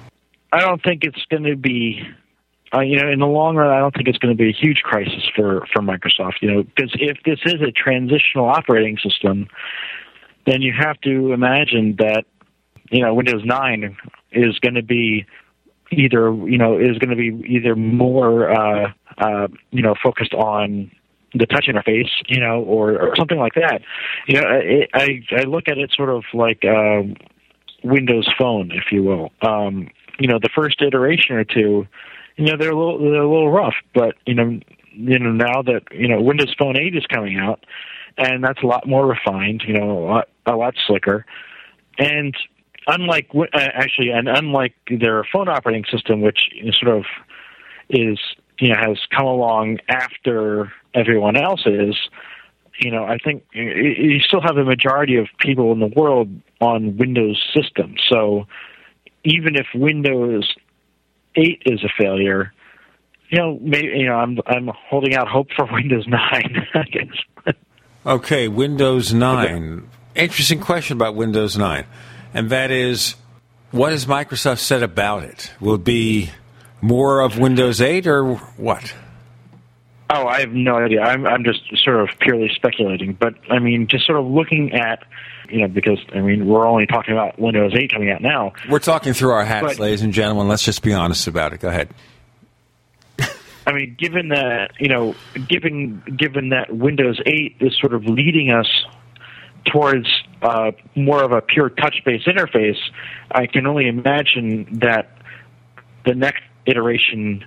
I 0.51 0.59
don't 0.61 0.81
think 0.83 1.03
it's 1.03 1.23
going 1.29 1.43
to 1.43 1.55
be, 1.55 2.01
uh, 2.73 2.81
you 2.81 2.99
know, 2.99 3.09
in 3.09 3.19
the 3.19 3.27
long 3.27 3.55
run, 3.55 3.71
I 3.71 3.79
don't 3.79 3.93
think 3.93 4.07
it's 4.07 4.17
going 4.17 4.35
to 4.35 4.37
be 4.37 4.49
a 4.49 4.53
huge 4.53 4.81
crisis 4.83 5.29
for 5.35 5.65
for 5.71 5.81
Microsoft. 5.81 6.41
You 6.41 6.51
know, 6.51 6.63
because 6.63 6.91
if 6.99 7.17
this 7.23 7.39
is 7.45 7.61
a 7.61 7.71
transitional 7.71 8.45
operating 8.45 8.97
system, 8.97 9.47
then 10.49 10.61
you 10.61 10.73
have 10.77 10.99
to 11.01 11.33
imagine 11.33 11.95
that, 11.99 12.25
you 12.91 13.01
know, 13.01 13.13
Windows 13.13 13.43
9 13.45 13.97
is 14.31 14.57
going 14.59 14.75
to 14.75 14.83
be 14.83 15.25
either, 15.91 16.33
you 16.33 16.57
know, 16.57 16.77
is 16.77 16.97
going 16.97 17.09
to 17.09 17.15
be 17.15 17.43
either 17.47 17.75
more, 17.75 18.51
uh, 18.51 18.91
uh, 19.17 19.47
you 19.71 19.81
know, 19.81 19.95
focused 20.01 20.33
on 20.33 20.91
the 21.33 21.45
touch 21.45 21.67
interface, 21.67 22.09
you 22.27 22.39
know, 22.39 22.61
or, 22.63 22.99
or 22.99 23.15
something 23.15 23.37
like 23.37 23.53
that. 23.55 23.81
You 24.27 24.41
know, 24.41 24.47
I, 24.47 24.87
I, 24.93 25.19
I 25.37 25.43
look 25.43 25.67
at 25.67 25.77
it 25.77 25.91
sort 25.95 26.09
of 26.09 26.23
like 26.33 26.63
uh, 26.65 27.03
Windows 27.83 28.27
Phone, 28.37 28.71
if 28.71 28.91
you 28.91 29.03
will. 29.03 29.31
Um, 29.41 29.89
you 30.19 30.27
know, 30.27 30.39
the 30.41 30.49
first 30.53 30.81
iteration 30.81 31.35
or 31.35 31.43
two, 31.43 31.87
you 32.35 32.45
know, 32.45 32.57
they're 32.57 32.71
a 32.71 32.77
little 32.77 32.99
they're 32.99 33.21
a 33.21 33.29
little 33.29 33.51
rough, 33.51 33.75
but 33.93 34.15
you 34.25 34.33
know, 34.33 34.59
you 34.93 35.19
know 35.19 35.31
now 35.31 35.61
that 35.61 35.81
you 35.91 36.07
know 36.07 36.21
Windows 36.21 36.53
Phone 36.57 36.77
8 36.77 36.95
is 36.95 37.05
coming 37.05 37.37
out, 37.37 37.65
and 38.17 38.43
that's 38.43 38.61
a 38.63 38.65
lot 38.65 38.87
more 38.87 39.05
refined, 39.05 39.63
you 39.67 39.73
know, 39.73 39.91
a 39.91 40.05
lot 40.05 40.29
a 40.53 40.57
lot 40.57 40.75
slicker, 40.87 41.25
and 41.97 42.35
unlike 42.87 43.29
uh, 43.33 43.45
actually, 43.53 44.09
and 44.09 44.27
unlike 44.27 44.73
their 44.89 45.23
phone 45.31 45.47
operating 45.47 45.85
system, 45.91 46.21
which 46.21 46.41
sort 46.81 46.97
of 46.97 47.05
is 47.89 48.19
you 48.59 48.69
know 48.69 48.75
has 48.79 48.97
come 49.15 49.25
along 49.25 49.77
after 49.89 50.71
everyone 50.93 51.37
else 51.37 51.61
is, 51.65 51.95
you 52.79 52.91
know, 52.91 53.03
I 53.03 53.17
think 53.17 53.43
you 53.53 54.19
still 54.19 54.41
have 54.41 54.57
a 54.57 54.63
majority 54.63 55.17
of 55.17 55.27
people 55.39 55.71
in 55.71 55.79
the 55.79 55.91
world 55.95 56.29
on 56.61 56.97
Windows 56.97 57.41
systems. 57.55 58.01
So 58.09 58.45
even 59.23 59.55
if 59.55 59.67
Windows 59.75 60.53
8 61.35 61.61
is 61.65 61.83
a 61.83 61.89
failure, 62.01 62.53
you 63.29 63.37
know, 63.37 63.59
maybe 63.61 63.87
you 63.87 64.07
know, 64.07 64.15
I'm 64.15 64.39
I'm 64.47 64.69
holding 64.89 65.15
out 65.15 65.27
hope 65.27 65.47
for 65.55 65.65
Windows 65.71 66.07
9. 66.07 66.67
I 66.73 66.83
guess. 66.83 67.55
okay, 68.05 68.47
Windows 68.47 69.13
9. 69.13 69.87
Interesting 70.19 70.59
question 70.59 70.97
about 70.97 71.15
Windows 71.15 71.57
9, 71.57 71.85
and 72.33 72.49
that 72.49 72.71
is, 72.71 73.15
what 73.71 73.91
has 73.91 74.05
Microsoft 74.05 74.59
said 74.59 74.83
about 74.83 75.23
it? 75.23 75.51
Will 75.59 75.75
it 75.75 75.83
be 75.83 76.29
more 76.81 77.21
of 77.21 77.37
Windows 77.37 77.81
8 77.81 78.05
or 78.07 78.35
what? 78.35 78.93
Oh, 80.09 80.25
I 80.25 80.39
have 80.39 80.51
no 80.51 80.75
idea. 80.75 81.01
I'm 81.01 81.25
I'm 81.27 81.43
just 81.43 81.61
sort 81.83 82.01
of 82.01 82.09
purely 82.19 82.49
speculating, 82.55 83.13
but 83.13 83.35
I 83.49 83.59
mean, 83.59 83.87
just 83.87 84.07
sort 84.07 84.19
of 84.19 84.25
looking 84.25 84.73
at, 84.73 85.03
you 85.49 85.61
know, 85.61 85.67
because 85.67 85.99
I 86.15 86.19
mean, 86.21 86.47
we're 86.47 86.65
only 86.67 86.87
talking 86.87 87.13
about 87.13 87.37
Windows 87.39 87.73
8 87.75 87.91
coming 87.93 88.09
out 88.11 88.21
now. 88.21 88.53
We're 88.69 88.79
talking 88.79 89.13
through 89.13 89.31
our 89.31 89.45
hats, 89.45 89.67
But- 89.67 89.79
ladies 89.79 90.01
and 90.01 90.11
gentlemen. 90.11 90.47
Let's 90.47 90.63
just 90.63 90.81
be 90.81 90.93
honest 90.93 91.27
about 91.27 91.53
it. 91.53 91.59
Go 91.59 91.69
ahead. 91.69 91.89
I 93.67 93.71
mean, 93.71 93.95
given 93.99 94.29
that 94.29 94.71
you 94.79 94.89
know, 94.89 95.13
given 95.47 96.01
given 96.17 96.49
that 96.49 96.75
Windows 96.75 97.21
8 97.25 97.57
is 97.59 97.77
sort 97.79 97.93
of 97.93 98.05
leading 98.05 98.49
us 98.49 98.67
towards 99.71 100.07
uh, 100.41 100.71
more 100.95 101.23
of 101.23 101.31
a 101.31 101.41
pure 101.41 101.69
touch-based 101.69 102.27
interface, 102.27 102.77
I 103.31 103.45
can 103.47 103.67
only 103.67 103.87
imagine 103.87 104.79
that 104.79 105.17
the 106.05 106.15
next 106.15 106.43
iteration 106.65 107.43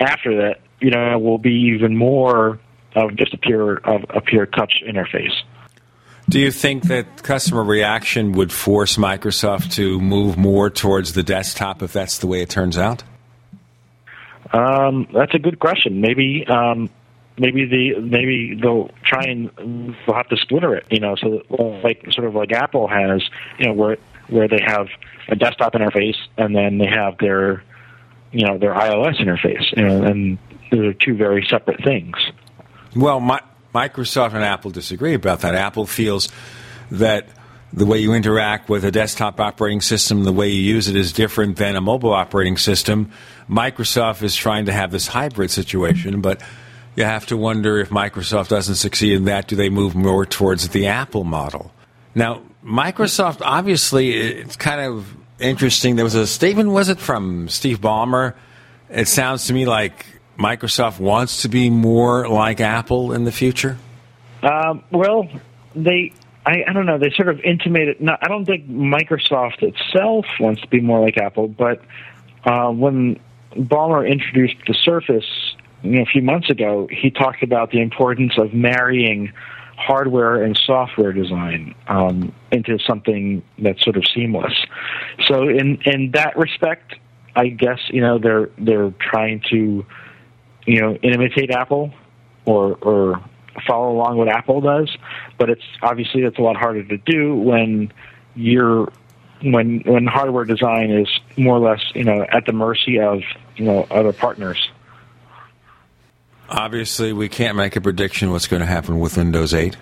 after 0.00 0.36
that, 0.42 0.60
you 0.80 0.90
know, 0.90 1.18
will 1.18 1.38
be 1.38 1.72
even 1.74 1.96
more 1.96 2.58
of 2.94 3.16
just 3.16 3.34
a 3.34 3.38
pure 3.38 3.78
of 3.78 4.04
a 4.10 4.20
pure 4.20 4.46
touch 4.46 4.82
interface. 4.86 5.34
Do 6.28 6.38
you 6.38 6.50
think 6.50 6.84
that 6.84 7.22
customer 7.22 7.64
reaction 7.64 8.32
would 8.32 8.52
force 8.52 8.96
Microsoft 8.96 9.72
to 9.74 9.98
move 9.98 10.36
more 10.36 10.68
towards 10.68 11.14
the 11.14 11.22
desktop 11.22 11.82
if 11.82 11.92
that's 11.92 12.18
the 12.18 12.26
way 12.26 12.42
it 12.42 12.50
turns 12.50 12.76
out? 12.76 13.02
Um, 14.52 15.08
that's 15.12 15.34
a 15.34 15.38
good 15.38 15.58
question. 15.58 16.00
Maybe, 16.00 16.46
um, 16.46 16.90
maybe 17.38 17.64
the 17.64 18.00
maybe 18.00 18.58
they'll 18.60 18.90
try 19.02 19.24
and 19.24 19.50
they'll 20.06 20.14
have 20.14 20.28
to 20.28 20.36
splitter 20.36 20.74
it. 20.74 20.86
You 20.90 21.00
know, 21.00 21.16
so 21.16 21.42
like 21.82 22.06
sort 22.12 22.26
of 22.26 22.34
like 22.34 22.52
Apple 22.52 22.88
has, 22.88 23.22
you 23.58 23.66
know, 23.66 23.72
where 23.72 23.98
where 24.28 24.48
they 24.48 24.60
have 24.64 24.88
a 25.28 25.36
desktop 25.36 25.74
interface 25.74 26.16
and 26.36 26.54
then 26.54 26.78
they 26.78 26.86
have 26.86 27.18
their 27.18 27.62
you 28.32 28.46
know 28.46 28.58
their 28.58 28.74
iOS 28.74 29.20
interface, 29.20 29.76
you 29.76 29.84
know, 29.84 30.02
and 30.02 30.38
those 30.70 30.86
are 30.86 30.94
two 30.94 31.16
very 31.16 31.46
separate 31.48 31.82
things. 31.82 32.16
Well, 32.94 33.20
my, 33.20 33.40
Microsoft 33.74 34.34
and 34.34 34.44
Apple 34.44 34.70
disagree 34.70 35.14
about 35.14 35.40
that. 35.40 35.54
Apple 35.54 35.86
feels 35.86 36.28
that 36.90 37.28
the 37.72 37.84
way 37.84 37.98
you 37.98 38.14
interact 38.14 38.68
with 38.68 38.84
a 38.84 38.90
desktop 38.90 39.40
operating 39.40 39.80
system, 39.80 40.24
the 40.24 40.32
way 40.32 40.48
you 40.48 40.62
use 40.62 40.88
it 40.88 40.96
is 40.96 41.12
different 41.12 41.56
than 41.56 41.76
a 41.76 41.80
mobile 41.80 42.12
operating 42.12 42.56
system. 42.56 43.10
Microsoft 43.48 44.22
is 44.22 44.34
trying 44.34 44.66
to 44.66 44.72
have 44.72 44.90
this 44.90 45.06
hybrid 45.06 45.50
situation, 45.50 46.20
but 46.20 46.42
you 46.98 47.04
have 47.04 47.26
to 47.26 47.36
wonder 47.36 47.78
if 47.78 47.90
Microsoft 47.90 48.48
doesn't 48.48 48.74
succeed 48.74 49.14
in 49.14 49.24
that, 49.26 49.46
do 49.46 49.56
they 49.56 49.68
move 49.68 49.94
more 49.94 50.26
towards 50.26 50.68
the 50.70 50.88
Apple 50.88 51.24
model? 51.24 51.72
Now, 52.14 52.42
Microsoft, 52.64 53.40
obviously, 53.40 54.12
it's 54.12 54.56
kind 54.56 54.80
of 54.80 55.14
interesting. 55.38 55.96
There 55.96 56.04
was 56.04 56.16
a 56.16 56.26
statement, 56.26 56.70
was 56.70 56.88
it 56.88 56.98
from 56.98 57.48
Steve 57.48 57.80
Ballmer? 57.80 58.34
It 58.90 59.06
sounds 59.06 59.46
to 59.46 59.54
me 59.54 59.64
like 59.64 60.06
Microsoft 60.36 60.98
wants 60.98 61.42
to 61.42 61.48
be 61.48 61.70
more 61.70 62.28
like 62.28 62.60
Apple 62.60 63.12
in 63.12 63.24
the 63.24 63.32
future. 63.32 63.78
Um, 64.42 64.82
well, 64.90 65.28
they 65.74 66.12
I, 66.46 66.64
I 66.66 66.72
don't 66.72 66.86
know. 66.86 66.98
They 66.98 67.10
sort 67.10 67.28
of 67.28 67.40
intimated. 67.40 68.00
No, 68.00 68.16
I 68.22 68.28
don't 68.28 68.46
think 68.46 68.68
Microsoft 68.68 69.62
itself 69.62 70.24
wants 70.40 70.62
to 70.62 70.68
be 70.68 70.80
more 70.80 71.00
like 71.00 71.18
Apple, 71.18 71.46
but 71.46 71.82
uh, 72.44 72.70
when 72.70 73.20
Ballmer 73.54 74.08
introduced 74.10 74.56
the 74.66 74.74
Surface 74.74 75.47
you 75.82 75.90
know, 75.92 76.02
a 76.02 76.06
few 76.06 76.22
months 76.22 76.50
ago, 76.50 76.88
he 76.90 77.10
talked 77.10 77.42
about 77.42 77.70
the 77.70 77.80
importance 77.80 78.32
of 78.38 78.52
marrying 78.52 79.32
hardware 79.76 80.42
and 80.42 80.58
software 80.66 81.12
design 81.12 81.74
um, 81.86 82.34
into 82.50 82.78
something 82.80 83.42
that's 83.58 83.82
sort 83.84 83.96
of 83.96 84.04
seamless. 84.12 84.52
So, 85.26 85.48
in 85.48 85.78
in 85.84 86.10
that 86.12 86.36
respect, 86.36 86.94
I 87.36 87.48
guess 87.48 87.78
you 87.88 88.00
know 88.00 88.18
they're 88.18 88.50
they're 88.58 88.92
trying 88.98 89.42
to 89.50 89.86
you 90.66 90.80
know 90.80 90.94
imitate 90.96 91.50
Apple 91.50 91.94
or 92.44 92.76
or 92.82 93.22
follow 93.66 93.92
along 93.92 94.16
what 94.16 94.28
Apple 94.28 94.60
does, 94.60 94.96
but 95.38 95.48
it's 95.48 95.62
obviously 95.82 96.22
it's 96.22 96.38
a 96.38 96.42
lot 96.42 96.56
harder 96.56 96.82
to 96.84 96.98
do 96.98 97.36
when 97.36 97.92
you're 98.34 98.92
when 99.42 99.80
when 99.86 100.06
hardware 100.06 100.44
design 100.44 100.90
is 100.90 101.08
more 101.36 101.56
or 101.56 101.70
less 101.70 101.82
you 101.94 102.04
know 102.04 102.26
at 102.32 102.46
the 102.46 102.52
mercy 102.52 102.98
of 102.98 103.20
you 103.56 103.64
know 103.64 103.86
other 103.90 104.12
partners. 104.12 104.68
Obviously, 106.48 107.12
we 107.12 107.28
can't 107.28 107.56
make 107.56 107.76
a 107.76 107.80
prediction 107.80 108.30
what's 108.30 108.46
going 108.46 108.60
to 108.60 108.66
happen 108.66 108.98
with 109.00 109.16
Windows 109.16 109.52
8. 109.52 109.76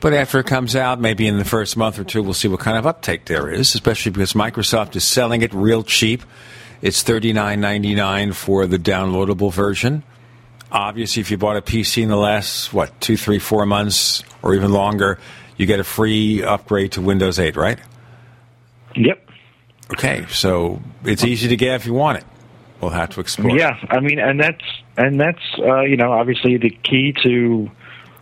But 0.00 0.14
after 0.14 0.38
it 0.38 0.46
comes 0.46 0.76
out, 0.76 1.00
maybe 1.00 1.26
in 1.26 1.38
the 1.38 1.44
first 1.44 1.76
month 1.76 1.98
or 1.98 2.04
two, 2.04 2.22
we'll 2.22 2.32
see 2.32 2.48
what 2.48 2.60
kind 2.60 2.78
of 2.78 2.86
uptake 2.86 3.26
there 3.26 3.50
is, 3.50 3.74
especially 3.74 4.12
because 4.12 4.32
Microsoft 4.32 4.96
is 4.96 5.04
selling 5.04 5.42
it 5.42 5.52
real 5.52 5.82
cheap. 5.82 6.22
It's 6.80 7.02
$39.99 7.02 8.34
for 8.34 8.66
the 8.66 8.78
downloadable 8.78 9.52
version. 9.52 10.02
Obviously, 10.72 11.20
if 11.20 11.30
you 11.30 11.36
bought 11.36 11.56
a 11.56 11.62
PC 11.62 12.02
in 12.02 12.08
the 12.08 12.16
last, 12.16 12.72
what, 12.72 12.98
two, 13.00 13.16
three, 13.16 13.38
four 13.38 13.66
months 13.66 14.22
or 14.42 14.54
even 14.54 14.72
longer, 14.72 15.18
you 15.56 15.66
get 15.66 15.80
a 15.80 15.84
free 15.84 16.42
upgrade 16.42 16.92
to 16.92 17.02
Windows 17.02 17.38
8, 17.38 17.56
right? 17.56 17.78
Yep. 18.94 19.28
Okay, 19.92 20.24
so 20.30 20.80
it's 21.04 21.24
easy 21.24 21.48
to 21.48 21.56
get 21.56 21.74
if 21.74 21.84
you 21.84 21.92
want 21.92 22.18
it. 22.18 22.24
We'll 22.80 22.92
have 22.92 23.10
to 23.10 23.20
explore. 23.20 23.58
Yeah, 23.58 23.76
I 23.90 24.00
mean, 24.00 24.18
and 24.18 24.40
that's 24.40 24.62
and 25.00 25.20
that's 25.20 25.42
uh, 25.58 25.80
you 25.80 25.96
know 25.96 26.12
obviously 26.12 26.56
the 26.56 26.70
key 26.70 27.14
to 27.22 27.70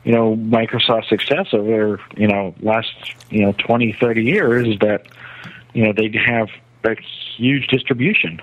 you 0.05 0.13
know 0.13 0.37
Microsoft's 0.37 1.09
success 1.09 1.49
over 1.53 2.01
you 2.17 2.29
know 2.29 2.55
last 2.61 2.93
you 3.31 3.43
know 3.43 3.53
20, 3.53 3.97
30 4.01 4.23
years 4.23 4.69
is 4.69 4.79
that 4.81 5.07
you 5.75 5.85
know 5.85 5.93
they 5.93 6.11
have 6.27 6.49
a 6.85 6.97
huge 7.37 7.67
distribution. 7.69 8.41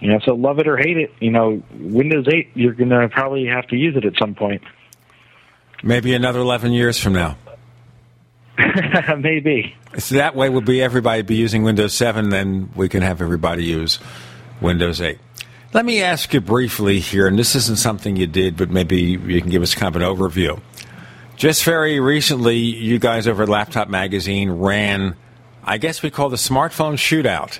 You 0.00 0.12
know, 0.12 0.20
so 0.24 0.34
love 0.34 0.60
it 0.60 0.68
or 0.68 0.76
hate 0.76 0.96
it, 0.96 1.12
you 1.18 1.32
know, 1.32 1.60
Windows 1.76 2.26
8, 2.28 2.50
you're 2.54 2.72
going 2.72 2.90
to 2.90 3.08
probably 3.08 3.46
have 3.46 3.66
to 3.68 3.76
use 3.76 3.96
it 3.96 4.04
at 4.04 4.12
some 4.16 4.36
point. 4.36 4.62
Maybe 5.82 6.14
another 6.14 6.38
11 6.38 6.70
years 6.70 7.00
from 7.00 7.14
now. 7.14 7.36
Maybe. 9.18 9.74
So 9.98 10.14
that 10.14 10.36
way, 10.36 10.48
would 10.48 10.64
be 10.64 10.80
everybody 10.82 11.22
be 11.22 11.34
using 11.34 11.64
Windows 11.64 11.94
7, 11.94 12.28
then 12.28 12.70
we 12.76 12.88
can 12.88 13.02
have 13.02 13.20
everybody 13.20 13.64
use 13.64 13.98
Windows 14.60 15.00
8. 15.00 15.18
Let 15.74 15.84
me 15.84 16.02
ask 16.02 16.32
you 16.32 16.40
briefly 16.40 16.98
here, 16.98 17.26
and 17.26 17.38
this 17.38 17.54
isn't 17.54 17.76
something 17.76 18.16
you 18.16 18.26
did, 18.26 18.56
but 18.56 18.70
maybe 18.70 19.00
you 19.00 19.40
can 19.40 19.50
give 19.50 19.62
us 19.62 19.74
kind 19.74 19.94
of 19.94 20.00
an 20.00 20.08
overview. 20.08 20.60
Just 21.36 21.62
very 21.62 22.00
recently, 22.00 22.56
you 22.56 22.98
guys 22.98 23.28
over 23.28 23.42
at 23.42 23.50
Laptop 23.50 23.88
Magazine 23.88 24.50
ran, 24.50 25.14
I 25.62 25.76
guess 25.76 26.02
we 26.02 26.10
call 26.10 26.30
the 26.30 26.36
smartphone 26.36 26.94
shootout 26.94 27.58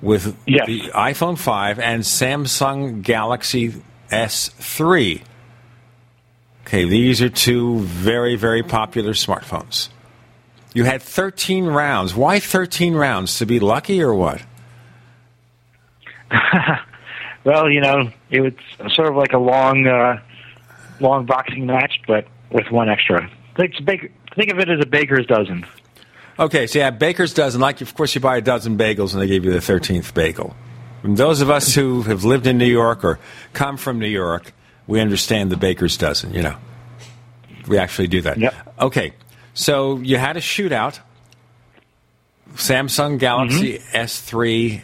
with 0.00 0.34
yes. 0.46 0.66
the 0.66 0.80
iPhone 0.94 1.38
5 1.38 1.78
and 1.78 2.02
Samsung 2.02 3.02
Galaxy 3.02 3.74
S3. 4.10 5.22
Okay, 6.62 6.84
these 6.88 7.20
are 7.20 7.28
two 7.28 7.80
very, 7.80 8.34
very 8.34 8.62
popular 8.62 9.12
smartphones. 9.12 9.90
You 10.72 10.84
had 10.84 11.02
13 11.02 11.66
rounds. 11.66 12.14
Why 12.14 12.40
13 12.40 12.94
rounds? 12.94 13.38
To 13.38 13.46
be 13.46 13.60
lucky 13.60 14.02
or 14.02 14.14
what? 14.14 14.42
well, 17.44 17.70
you 17.70 17.80
know, 17.80 18.10
it 18.30 18.40
was 18.40 18.52
sort 18.94 19.08
of 19.08 19.16
like 19.16 19.32
a 19.32 19.38
long, 19.38 19.86
uh, 19.86 20.20
long 21.00 21.26
boxing 21.26 21.66
match, 21.66 22.00
but 22.06 22.26
with 22.50 22.70
one 22.70 22.88
extra. 22.88 23.30
Think, 23.56 23.74
think 24.34 24.50
of 24.50 24.58
it 24.58 24.68
as 24.68 24.80
a 24.80 24.86
baker's 24.86 25.26
dozen. 25.26 25.66
Okay, 26.38 26.66
so 26.66 26.78
yeah, 26.80 26.90
baker's 26.90 27.32
dozen. 27.32 27.60
Like, 27.60 27.80
of 27.80 27.94
course, 27.94 28.14
you 28.14 28.20
buy 28.20 28.38
a 28.38 28.40
dozen 28.40 28.76
bagels 28.76 29.12
and 29.12 29.22
they 29.22 29.26
give 29.26 29.44
you 29.44 29.52
the 29.52 29.58
13th 29.58 30.14
bagel. 30.14 30.56
And 31.02 31.16
those 31.16 31.40
of 31.40 31.50
us 31.50 31.74
who 31.74 32.02
have 32.02 32.24
lived 32.24 32.46
in 32.46 32.58
New 32.58 32.64
York 32.64 33.04
or 33.04 33.18
come 33.52 33.76
from 33.76 33.98
New 33.98 34.08
York, 34.08 34.52
we 34.86 35.00
understand 35.00 35.50
the 35.50 35.56
baker's 35.56 35.96
dozen, 35.96 36.34
you 36.34 36.42
know. 36.42 36.56
We 37.68 37.78
actually 37.78 38.08
do 38.08 38.20
that. 38.22 38.38
Yep. 38.38 38.54
Okay, 38.80 39.12
so 39.54 39.98
you 39.98 40.16
had 40.16 40.36
a 40.36 40.40
shootout 40.40 40.98
Samsung 42.54 43.18
Galaxy 43.18 43.78
Mm-hmm. 43.78 43.96
S3, 43.96 44.82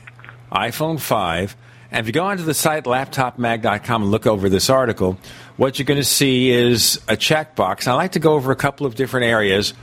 iPhone 0.52 1.00
5. 1.00 1.56
And 1.90 2.00
if 2.00 2.06
you 2.06 2.12
go 2.12 2.24
onto 2.24 2.44
the 2.44 2.54
site 2.54 2.84
laptopmag.com 2.84 4.02
and 4.02 4.10
look 4.10 4.26
over 4.26 4.48
this 4.48 4.70
article, 4.70 5.18
what 5.56 5.78
you're 5.78 5.86
going 5.86 6.00
to 6.00 6.04
see 6.04 6.50
is 6.50 6.96
a 7.08 7.16
checkbox. 7.16 7.88
I 7.88 7.94
like 7.94 8.12
to 8.12 8.20
go 8.20 8.34
over 8.34 8.52
a 8.52 8.56
couple 8.56 8.86
of 8.86 8.94
different 8.94 9.26
areas 9.26 9.74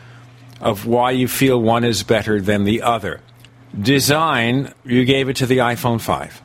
of 0.62 0.86
why 0.86 1.12
you 1.12 1.28
feel 1.28 1.62
one 1.62 1.84
is 1.84 2.04
better 2.04 2.42
than 2.42 2.64
the 2.64 2.82
other. 2.82 3.22
Design, 3.80 4.74
you 4.86 5.06
gave 5.06 5.30
it 5.30 5.36
to 5.38 5.46
the 5.46 5.58
iPhone 5.58 6.00
5. 6.00 6.42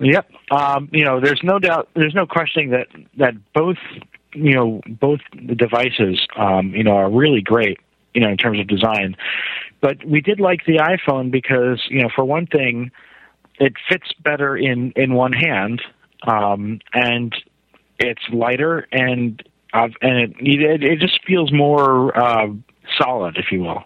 Yep. 0.00 0.30
Um, 0.50 0.88
you 0.92 1.04
know, 1.04 1.20
there's 1.20 1.40
no 1.42 1.58
doubt, 1.58 1.88
there's 1.94 2.14
no 2.14 2.26
questioning 2.26 2.70
that 2.70 2.86
that 3.16 3.34
both, 3.52 3.76
you 4.34 4.54
know, 4.54 4.80
both 4.86 5.20
the 5.34 5.54
devices, 5.54 6.26
um, 6.36 6.74
you 6.74 6.84
know, 6.84 6.96
are 6.96 7.10
really 7.10 7.42
great, 7.42 7.78
you 8.14 8.20
know, 8.20 8.28
in 8.28 8.36
terms 8.36 8.58
of 8.58 8.66
design. 8.66 9.16
But 9.80 10.04
we 10.04 10.20
did 10.20 10.40
like 10.40 10.64
the 10.66 10.76
iPhone 10.76 11.30
because, 11.30 11.82
you 11.88 12.02
know, 12.02 12.08
for 12.14 12.24
one 12.24 12.46
thing, 12.46 12.90
it 13.60 13.74
fits 13.88 14.12
better 14.24 14.56
in 14.56 14.92
in 14.96 15.14
one 15.14 15.32
hand, 15.32 15.82
um, 16.26 16.80
and 16.94 17.32
it's 17.98 18.22
lighter 18.32 18.88
and 18.90 19.42
uh, 19.72 19.88
and 20.00 20.18
it, 20.18 20.36
it 20.40 20.82
it 20.82 20.98
just 20.98 21.20
feels 21.24 21.52
more 21.52 22.18
uh, 22.18 22.48
solid, 22.98 23.36
if 23.36 23.52
you 23.52 23.60
will. 23.60 23.84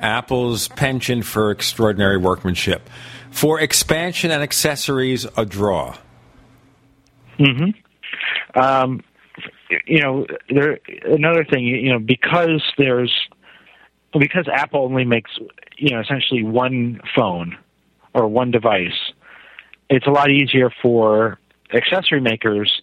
Apple's 0.00 0.68
penchant 0.68 1.24
for 1.24 1.50
extraordinary 1.50 2.16
workmanship. 2.16 2.88
For 3.30 3.60
expansion 3.60 4.30
and 4.30 4.42
accessories, 4.42 5.26
a 5.36 5.44
draw. 5.44 5.96
Mm 7.38 7.74
hmm 8.54 8.60
Um, 8.60 9.02
you 9.86 10.00
know, 10.00 10.26
there 10.48 10.78
another 11.04 11.44
thing. 11.44 11.64
You 11.64 11.92
know, 11.92 11.98
because 11.98 12.62
there's 12.78 13.12
because 14.18 14.48
Apple 14.50 14.84
only 14.84 15.04
makes 15.04 15.30
you 15.76 15.90
know 15.90 16.00
essentially 16.00 16.42
one 16.42 17.02
phone 17.14 17.58
or 18.18 18.28
one 18.28 18.50
device, 18.50 19.12
it's 19.88 20.06
a 20.06 20.10
lot 20.10 20.30
easier 20.30 20.70
for 20.82 21.38
accessory 21.72 22.20
makers 22.20 22.82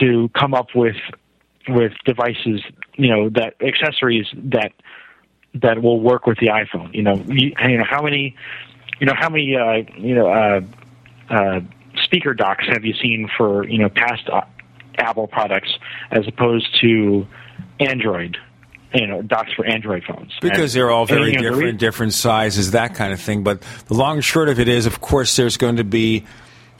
to 0.00 0.30
come 0.38 0.54
up 0.54 0.68
with 0.74 0.96
with 1.68 1.92
devices. 2.04 2.62
You 2.96 3.08
know, 3.08 3.28
that 3.30 3.54
accessories 3.60 4.26
that 4.34 4.72
that 5.54 5.82
will 5.82 6.00
work 6.00 6.26
with 6.26 6.38
the 6.38 6.48
iPhone. 6.48 6.94
You 6.94 7.02
know, 7.02 7.22
you, 7.26 7.52
you 7.68 7.78
know 7.78 7.84
how 7.88 8.02
many 8.02 8.36
you 9.00 9.06
know 9.06 9.14
how 9.16 9.28
many 9.28 9.56
uh, 9.56 9.82
you 9.96 10.14
know 10.14 10.28
uh, 10.28 10.60
uh, 11.30 11.60
speaker 12.02 12.34
docks 12.34 12.64
have 12.68 12.84
you 12.84 12.94
seen 12.94 13.28
for 13.36 13.66
you 13.66 13.78
know 13.78 13.88
past 13.88 14.28
uh, 14.30 14.42
Apple 14.98 15.26
products 15.26 15.72
as 16.10 16.26
opposed 16.26 16.68
to 16.80 17.26
Android? 17.80 18.36
You 18.94 19.06
know, 19.08 19.22
docks 19.22 19.52
for 19.52 19.66
Android 19.66 20.04
phones 20.04 20.32
Because 20.40 20.74
And- 20.74 20.80
they're 20.80 20.90
all 20.90 21.02
and, 21.02 21.08
very 21.10 21.32
you 21.32 21.36
know, 21.38 21.42
different, 21.42 21.62
re- 21.64 21.72
different 21.72 22.12
sizes, 22.12 22.70
that 22.70 22.94
kind 22.94 23.12
of 23.12 23.20
thing. 23.20 23.42
But 23.42 23.60
the 23.88 23.94
long 23.94 24.16
and 24.16 24.24
short 24.24 24.48
of 24.48 24.60
it 24.60 24.68
is, 24.68 24.86
of 24.86 25.00
course, 25.00 25.34
there's 25.36 25.56
going 25.56 25.76
to 25.76 25.84
be 25.84 26.24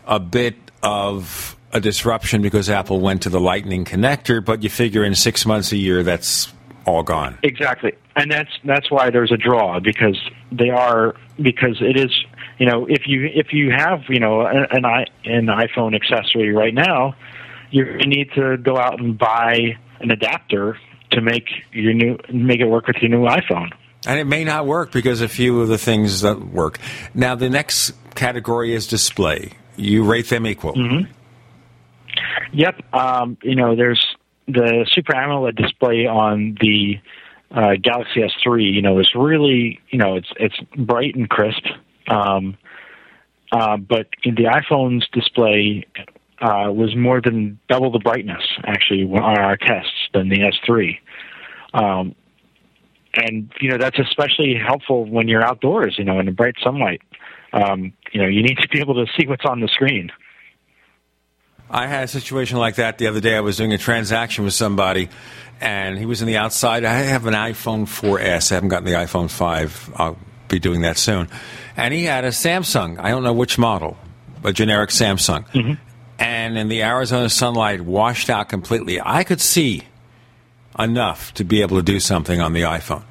a 0.06 0.20
bit 0.20 0.54
of 0.82 1.56
a 1.72 1.80
disruption 1.80 2.40
because 2.40 2.70
Apple 2.70 3.00
went 3.00 3.22
to 3.22 3.28
the 3.30 3.40
Lightning 3.40 3.84
connector, 3.84 4.44
but 4.44 4.62
you 4.62 4.68
figure 4.70 5.02
in 5.02 5.14
six 5.16 5.44
months, 5.44 5.72
a 5.72 5.76
year, 5.76 6.04
that's 6.04 6.52
all 6.86 7.02
gone. 7.02 7.36
Exactly, 7.42 7.92
and 8.14 8.30
that's 8.30 8.50
that's 8.64 8.90
why 8.90 9.10
there's 9.10 9.32
a 9.32 9.36
draw 9.36 9.80
because 9.80 10.18
they 10.52 10.70
are 10.70 11.16
because 11.40 11.78
it 11.80 11.96
is 11.98 12.12
you 12.58 12.66
know 12.66 12.86
if 12.86 13.08
you 13.08 13.24
if 13.34 13.52
you 13.52 13.72
have 13.72 14.02
you 14.08 14.20
know 14.20 14.42
an 14.46 14.66
an, 14.70 14.84
i 14.84 15.06
an 15.24 15.46
iPhone 15.46 15.94
accessory 15.96 16.54
right 16.54 16.74
now, 16.74 17.16
you 17.70 17.84
need 18.06 18.30
to 18.34 18.56
go 18.58 18.76
out 18.76 19.00
and 19.00 19.18
buy 19.18 19.76
an 20.00 20.10
adapter 20.10 20.78
to 21.14 21.20
make 21.20 21.48
your 21.72 21.92
new 21.92 22.18
make 22.32 22.60
it 22.60 22.66
work 22.66 22.86
with 22.86 22.96
your 22.96 23.10
new 23.10 23.24
iPhone. 23.26 23.70
And 24.06 24.18
it 24.18 24.26
may 24.26 24.44
not 24.44 24.66
work 24.66 24.92
because 24.92 25.20
a 25.20 25.28
few 25.28 25.60
of 25.62 25.68
the 25.68 25.78
things 25.78 26.20
that 26.20 26.38
work. 26.38 26.78
Now, 27.14 27.34
the 27.34 27.48
next 27.48 27.92
category 28.14 28.74
is 28.74 28.86
display. 28.86 29.52
You 29.76 30.04
rate 30.04 30.28
them 30.28 30.46
equal. 30.46 30.74
Mm-hmm. 30.74 31.10
Yep. 32.52 32.94
Um, 32.94 33.38
you 33.42 33.54
know, 33.54 33.74
there's 33.74 34.04
the 34.46 34.86
Super 34.92 35.14
AMOLED 35.14 35.56
display 35.56 36.06
on 36.06 36.56
the 36.60 37.00
uh, 37.50 37.76
Galaxy 37.82 38.20
S3. 38.20 38.72
You 38.72 38.82
know, 38.82 38.98
is 38.98 39.10
really 39.14 39.80
you 39.90 39.98
know 39.98 40.16
it's 40.16 40.32
it's 40.36 40.56
bright 40.76 41.14
and 41.14 41.28
crisp. 41.28 41.64
Um, 42.08 42.56
uh, 43.52 43.76
but 43.76 44.08
in 44.24 44.34
the 44.34 44.44
iPhone's 44.44 45.06
display 45.12 45.86
uh, 46.40 46.70
was 46.70 46.94
more 46.96 47.20
than 47.20 47.58
double 47.68 47.90
the 47.90 47.98
brightness 47.98 48.42
actually 48.64 49.04
on 49.04 49.38
our 49.38 49.56
tests 49.56 50.08
than 50.12 50.28
the 50.28 50.38
S3. 50.40 50.98
Um, 51.74 52.14
and 53.16 53.52
you 53.60 53.70
know 53.70 53.78
that's 53.78 53.98
especially 53.98 54.54
helpful 54.54 55.04
when 55.04 55.28
you're 55.28 55.44
outdoors. 55.44 55.96
You 55.98 56.04
know, 56.04 56.18
in 56.18 56.26
the 56.26 56.32
bright 56.32 56.54
sunlight. 56.62 57.02
Um, 57.52 57.92
you 58.12 58.20
know, 58.20 58.26
you 58.26 58.42
need 58.42 58.58
to 58.58 58.68
be 58.68 58.80
able 58.80 58.94
to 58.94 59.06
see 59.16 59.26
what's 59.26 59.44
on 59.44 59.60
the 59.60 59.68
screen. 59.68 60.10
I 61.70 61.86
had 61.86 62.04
a 62.04 62.08
situation 62.08 62.58
like 62.58 62.76
that 62.76 62.98
the 62.98 63.06
other 63.06 63.20
day. 63.20 63.36
I 63.36 63.40
was 63.40 63.56
doing 63.56 63.72
a 63.72 63.78
transaction 63.78 64.44
with 64.44 64.54
somebody, 64.54 65.08
and 65.60 65.98
he 65.98 66.06
was 66.06 66.20
in 66.20 66.26
the 66.26 66.36
outside. 66.36 66.84
I 66.84 66.94
have 66.94 67.26
an 67.26 67.34
iPhone 67.34 67.84
4S. 67.84 68.52
I 68.52 68.54
haven't 68.56 68.70
gotten 68.70 68.84
the 68.84 68.92
iPhone 68.92 69.30
5. 69.30 69.92
I'll 69.96 70.18
be 70.48 70.58
doing 70.58 70.82
that 70.82 70.98
soon. 70.98 71.28
And 71.76 71.94
he 71.94 72.04
had 72.04 72.24
a 72.24 72.28
Samsung. 72.28 72.98
I 72.98 73.10
don't 73.10 73.22
know 73.22 73.32
which 73.32 73.58
model, 73.58 73.96
a 74.42 74.52
generic 74.52 74.90
Samsung. 74.90 75.48
Mm-hmm. 75.50 75.74
And 76.18 76.58
in 76.58 76.68
the 76.68 76.82
Arizona 76.82 77.28
sunlight, 77.28 77.80
washed 77.80 78.30
out 78.30 78.48
completely. 78.48 79.00
I 79.00 79.24
could 79.24 79.40
see 79.40 79.82
enough 80.78 81.32
to 81.34 81.44
be 81.44 81.62
able 81.62 81.76
to 81.76 81.82
do 81.82 82.00
something 82.00 82.40
on 82.40 82.52
the 82.52 82.62
iPhone. 82.62 83.04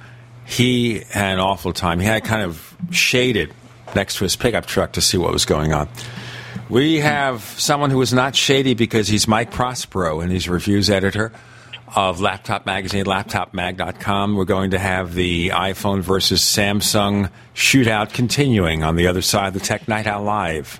He 0.46 1.04
had 1.10 1.34
an 1.34 1.40
awful 1.40 1.74
time. 1.74 2.00
He 2.00 2.06
had 2.06 2.24
kind 2.24 2.44
of 2.44 2.76
shaded 2.92 3.54
next 3.96 4.18
to 4.18 4.24
his 4.24 4.36
pickup 4.36 4.66
truck 4.66 4.94
to 4.94 5.02
see 5.02 5.18
what 5.18 5.32
was 5.32 5.46
going 5.46 5.74
on. 5.74 5.88
We 6.70 7.00
have 7.00 7.42
someone 7.42 7.90
who 7.90 8.02
is 8.02 8.14
not 8.14 8.36
shady 8.36 8.74
because 8.74 9.08
he's 9.08 9.28
Mike 9.28 9.52
Prospero 9.52 10.22
and 10.22 10.32
he's 10.32 10.50
reviews 10.50 10.90
editor 10.90 11.32
of 11.96 12.20
Laptop 12.20 12.66
Magazine, 12.66 13.06
laptopmag.com. 13.06 14.36
We're 14.36 14.46
going 14.46 14.72
to 14.72 14.80
have 14.80 15.14
the 15.14 15.50
iPhone 15.50 16.02
versus 16.02 16.42
Samsung 16.42 17.30
shootout 17.54 18.14
continuing 18.14 18.84
on 18.84 18.96
the 18.96 19.08
other 19.08 19.22
side 19.22 19.50
of 19.50 19.54
the 19.54 19.60
Tech 19.60 19.88
Night 19.88 20.08
Owl 20.08 20.24
Live. 20.24 20.80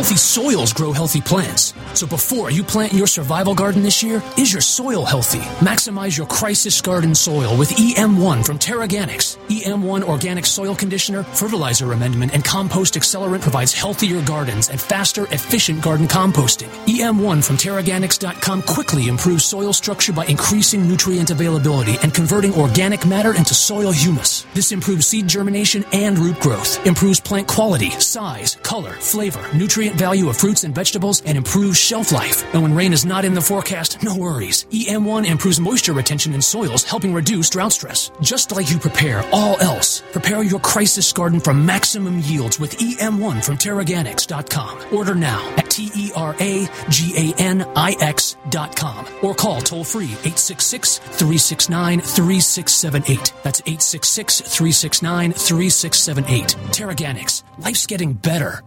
Healthy 0.00 0.16
soils 0.16 0.72
grow 0.72 0.92
healthy 0.92 1.20
plants. 1.20 1.74
So 1.92 2.06
before 2.06 2.50
you 2.50 2.64
plant 2.64 2.94
your 2.94 3.06
survival 3.06 3.54
garden 3.54 3.82
this 3.82 4.02
year, 4.02 4.22
is 4.38 4.50
your 4.50 4.62
soil 4.62 5.04
healthy? 5.04 5.40
Maximize 5.62 6.16
your 6.16 6.26
crisis 6.26 6.80
garden 6.80 7.14
soil 7.14 7.54
with 7.58 7.68
EM1 7.72 8.46
from 8.46 8.58
TeraGanix. 8.58 9.36
EM1 9.48 10.02
organic 10.02 10.46
soil 10.46 10.74
conditioner, 10.74 11.22
fertilizer 11.22 11.92
amendment, 11.92 12.32
and 12.32 12.42
compost 12.42 12.94
accelerant 12.94 13.42
provides 13.42 13.74
healthier 13.74 14.22
gardens 14.22 14.70
and 14.70 14.80
faster, 14.80 15.24
efficient 15.32 15.82
garden 15.82 16.08
composting. 16.08 16.70
EM1 16.86 17.44
from 17.44 17.58
TeraGanix.com 17.58 18.62
quickly 18.62 19.08
improves 19.08 19.44
soil 19.44 19.74
structure 19.74 20.14
by 20.14 20.24
increasing 20.24 20.88
nutrient 20.88 21.28
availability 21.28 21.96
and 22.02 22.14
converting 22.14 22.54
organic 22.54 23.04
matter 23.04 23.34
into 23.34 23.52
soil 23.52 23.90
humus. 23.92 24.46
This 24.54 24.72
improves 24.72 25.08
seed 25.08 25.28
germination 25.28 25.84
and 25.92 26.18
root 26.18 26.40
growth, 26.40 26.86
improves 26.86 27.20
plant 27.20 27.48
quality, 27.48 27.90
size, 27.90 28.56
color, 28.62 28.92
flavor, 28.92 29.46
nutrient 29.54 29.89
value 29.94 30.28
of 30.28 30.36
fruits 30.36 30.64
and 30.64 30.74
vegetables, 30.74 31.22
and 31.26 31.36
improves 31.36 31.78
shelf 31.78 32.12
life. 32.12 32.44
Oh, 32.44 32.50
and 32.54 32.62
when 32.62 32.74
rain 32.74 32.92
is 32.92 33.04
not 33.04 33.24
in 33.24 33.34
the 33.34 33.40
forecast, 33.40 34.02
no 34.02 34.16
worries. 34.16 34.64
EM1 34.70 35.26
improves 35.26 35.60
moisture 35.60 35.92
retention 35.92 36.34
in 36.34 36.42
soils, 36.42 36.84
helping 36.84 37.14
reduce 37.14 37.50
drought 37.50 37.72
stress. 37.72 38.10
Just 38.20 38.52
like 38.52 38.70
you 38.70 38.78
prepare 38.78 39.24
all 39.32 39.58
else, 39.60 40.02
prepare 40.12 40.42
your 40.42 40.60
crisis 40.60 41.12
garden 41.12 41.40
for 41.40 41.54
maximum 41.54 42.20
yields 42.20 42.60
with 42.60 42.78
EM1 42.78 43.44
from 43.44 43.56
TeraGanix.com. 43.56 44.94
Order 44.94 45.14
now 45.14 45.40
at 45.56 45.70
T 45.70 45.90
E 45.94 46.10
R 46.14 46.34
A 46.40 46.68
G 46.88 47.32
A 47.32 47.40
N 47.40 47.62
I 47.76 47.96
X.com 48.00 49.06
or 49.22 49.34
call 49.34 49.60
toll 49.60 49.84
free 49.84 50.12
866 50.24 50.98
369 50.98 52.00
3678. 52.00 53.32
That's 53.42 53.60
866 53.60 54.40
369 54.40 55.32
3678. 55.32 56.48
TeraGanix. 56.72 57.42
Life's 57.58 57.86
getting 57.86 58.12
better 58.12 58.62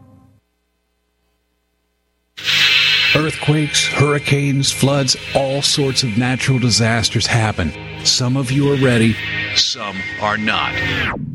you. 2.40 2.83
Earthquakes, 3.16 3.86
hurricanes, 3.86 4.72
floods, 4.72 5.16
all 5.36 5.62
sorts 5.62 6.02
of 6.02 6.18
natural 6.18 6.58
disasters 6.58 7.28
happen. 7.28 7.72
Some 8.06 8.36
of 8.36 8.52
you 8.52 8.74
are 8.74 8.78
ready, 8.78 9.16
some 9.56 9.96
are 10.20 10.38
not. 10.38 10.74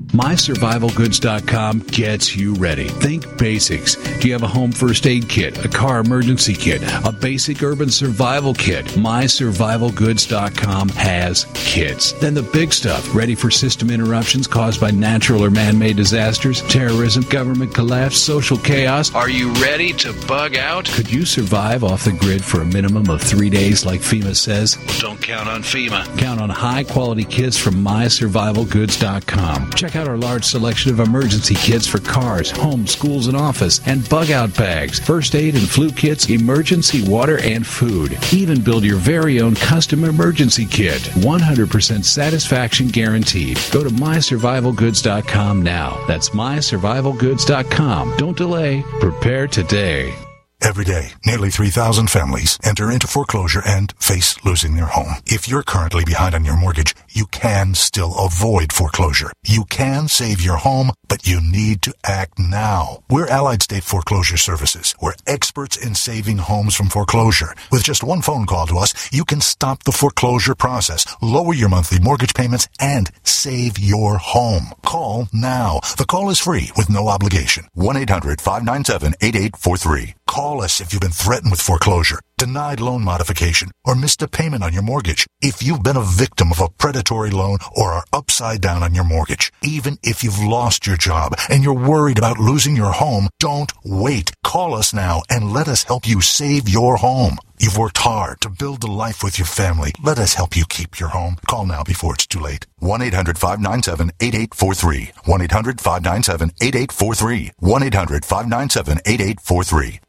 MySurvivalGoods.com 0.08 1.80
gets 1.80 2.34
you 2.34 2.54
ready. 2.54 2.88
Think 2.88 3.38
basics. 3.38 3.94
Do 4.18 4.26
you 4.26 4.32
have 4.32 4.42
a 4.42 4.48
home 4.48 4.72
first 4.72 5.06
aid 5.06 5.28
kit, 5.28 5.64
a 5.64 5.68
car 5.68 6.00
emergency 6.00 6.54
kit, 6.54 6.82
a 7.04 7.12
basic 7.12 7.62
urban 7.62 7.90
survival 7.90 8.54
kit? 8.54 8.86
MySurvivalGoods.com 8.86 10.88
has 10.88 11.46
kits. 11.54 12.12
Then 12.12 12.34
the 12.34 12.42
big 12.42 12.72
stuff, 12.72 13.14
ready 13.14 13.34
for 13.34 13.50
system 13.50 13.90
interruptions 13.90 14.46
caused 14.46 14.80
by 14.80 14.90
natural 14.90 15.44
or 15.44 15.50
man 15.50 15.78
made 15.78 15.96
disasters, 15.96 16.62
terrorism, 16.62 17.22
government 17.24 17.74
collapse, 17.74 18.16
social 18.16 18.56
chaos. 18.56 19.14
Are 19.14 19.30
you 19.30 19.52
ready 19.54 19.92
to 19.92 20.14
bug 20.26 20.56
out? 20.56 20.86
Could 20.86 21.12
you 21.12 21.26
survive 21.26 21.67
off 21.84 22.04
the 22.04 22.12
grid 22.12 22.44
for 22.44 22.60
a 22.60 22.66
minimum 22.66 23.08
of 23.08 23.22
three 23.22 23.50
days, 23.50 23.86
like 23.86 24.00
FEMA 24.00 24.34
says? 24.34 24.76
Well, 24.78 24.98
don't 25.00 25.22
count 25.22 25.48
on 25.48 25.62
FEMA. 25.62 26.18
Count 26.18 26.40
on 26.40 26.50
high 26.50 26.82
quality 26.82 27.24
kits 27.24 27.56
from 27.56 27.74
MySurvivalGoods.com. 27.76 29.70
Check 29.72 29.94
out 29.94 30.08
out 30.08 30.12
our 30.12 30.16
large 30.16 30.44
selection 30.44 30.90
of 30.90 31.00
emergency 31.00 31.54
kits 31.54 31.86
for 31.86 31.98
cars, 31.98 32.50
homes, 32.50 32.92
schools, 32.92 33.26
and 33.26 33.36
office, 33.36 33.80
and 33.86 34.08
bug 34.08 34.30
out 34.30 34.54
bags, 34.56 34.98
first 34.98 35.34
aid 35.34 35.54
and 35.54 35.68
flu 35.68 35.90
kits, 35.90 36.30
emergency 36.30 37.02
water, 37.08 37.38
and 37.40 37.66
food. 37.66 38.16
Even 38.32 38.62
build 38.62 38.84
your 38.84 38.96
very 38.96 39.40
own 39.40 39.54
custom 39.54 40.04
emergency 40.04 40.64
kit. 40.64 41.02
100% 41.02 42.04
satisfaction 42.04 42.88
guaranteed. 42.88 43.58
Go 43.70 43.84
to 43.84 43.90
mysurvivalgoods.com 43.90 45.62
now. 45.62 46.04
That's 46.06 46.30
mysurvivalgoods.com. 46.30 48.16
Don't 48.16 48.36
delay. 48.36 48.84
Prepare 49.00 49.48
today. 49.48 50.27
Every 50.60 50.84
day, 50.84 51.12
nearly 51.24 51.50
3,000 51.50 52.10
families 52.10 52.58
enter 52.62 52.90
into 52.90 53.06
foreclosure 53.06 53.62
and 53.64 53.92
face 54.00 54.36
losing 54.44 54.74
their 54.74 54.86
home. 54.86 55.14
If 55.24 55.48
you're 55.48 55.62
currently 55.62 56.04
behind 56.04 56.34
on 56.34 56.44
your 56.44 56.56
mortgage, 56.58 56.94
you 57.08 57.24
can 57.26 57.74
still 57.74 58.12
avoid 58.18 58.72
foreclosure. 58.72 59.32
You 59.46 59.64
can 59.64 60.08
save 60.08 60.42
your 60.42 60.56
home, 60.56 60.90
but 61.08 61.26
you 61.26 61.40
need 61.40 61.80
to 61.82 61.94
act 62.04 62.38
now. 62.38 63.02
We're 63.08 63.28
Allied 63.28 63.62
State 63.62 63.84
Foreclosure 63.84 64.36
Services. 64.36 64.94
We're 65.00 65.14
experts 65.26 65.76
in 65.76 65.94
saving 65.94 66.38
homes 66.38 66.74
from 66.74 66.90
foreclosure. 66.90 67.54
With 67.70 67.84
just 67.84 68.04
one 68.04 68.20
phone 68.20 68.44
call 68.44 68.66
to 68.66 68.76
us, 68.78 68.92
you 69.12 69.24
can 69.24 69.40
stop 69.40 69.84
the 69.84 69.92
foreclosure 69.92 70.54
process, 70.54 71.06
lower 71.22 71.54
your 71.54 71.70
monthly 71.70 72.00
mortgage 72.00 72.34
payments, 72.34 72.68
and 72.78 73.10
save 73.22 73.78
your 73.78 74.18
home. 74.18 74.72
Call 74.84 75.28
now. 75.32 75.80
The 75.96 76.04
call 76.04 76.28
is 76.30 76.40
free 76.40 76.72
with 76.76 76.90
no 76.90 77.08
obligation. 77.08 77.68
1-800-597-8843. 77.76 80.14
Call 80.28 80.62
us 80.62 80.80
if 80.80 80.92
you've 80.92 81.00
been 81.00 81.10
threatened 81.10 81.50
with 81.50 81.62
foreclosure, 81.62 82.20
denied 82.36 82.80
loan 82.80 83.02
modification, 83.02 83.70
or 83.84 83.94
missed 83.94 84.20
a 84.20 84.28
payment 84.28 84.62
on 84.62 84.74
your 84.74 84.82
mortgage. 84.82 85.26
If 85.40 85.62
you've 85.62 85.82
been 85.82 85.96
a 85.96 86.02
victim 86.02 86.52
of 86.52 86.60
a 86.60 86.68
predatory 86.68 87.30
loan 87.30 87.56
or 87.74 87.94
are 87.94 88.04
upside 88.12 88.60
down 88.60 88.82
on 88.82 88.94
your 88.94 89.04
mortgage, 89.04 89.50
even 89.62 89.96
if 90.02 90.22
you've 90.22 90.38
lost 90.38 90.86
your 90.86 90.98
job 90.98 91.34
and 91.48 91.64
you're 91.64 91.72
worried 91.72 92.18
about 92.18 92.38
losing 92.38 92.76
your 92.76 92.92
home, 92.92 93.30
don't 93.40 93.72
wait. 93.84 94.32
Call 94.44 94.74
us 94.74 94.92
now 94.92 95.22
and 95.30 95.50
let 95.50 95.66
us 95.66 95.84
help 95.84 96.06
you 96.06 96.20
save 96.20 96.68
your 96.68 96.98
home. 96.98 97.38
You've 97.58 97.78
worked 97.78 97.96
hard 97.98 98.42
to 98.42 98.50
build 98.50 98.84
a 98.84 98.86
life 98.86 99.22
with 99.24 99.38
your 99.38 99.46
family. 99.46 99.92
Let 100.04 100.18
us 100.18 100.34
help 100.34 100.54
you 100.54 100.66
keep 100.68 101.00
your 101.00 101.08
home. 101.08 101.36
Call 101.48 101.64
now 101.64 101.82
before 101.82 102.12
it's 102.14 102.26
too 102.26 102.38
late. 102.38 102.66
1-800-597-8843. 102.82 105.12
1-800-597-8843. 105.24 107.52
1-800-597-8843. 107.62 110.00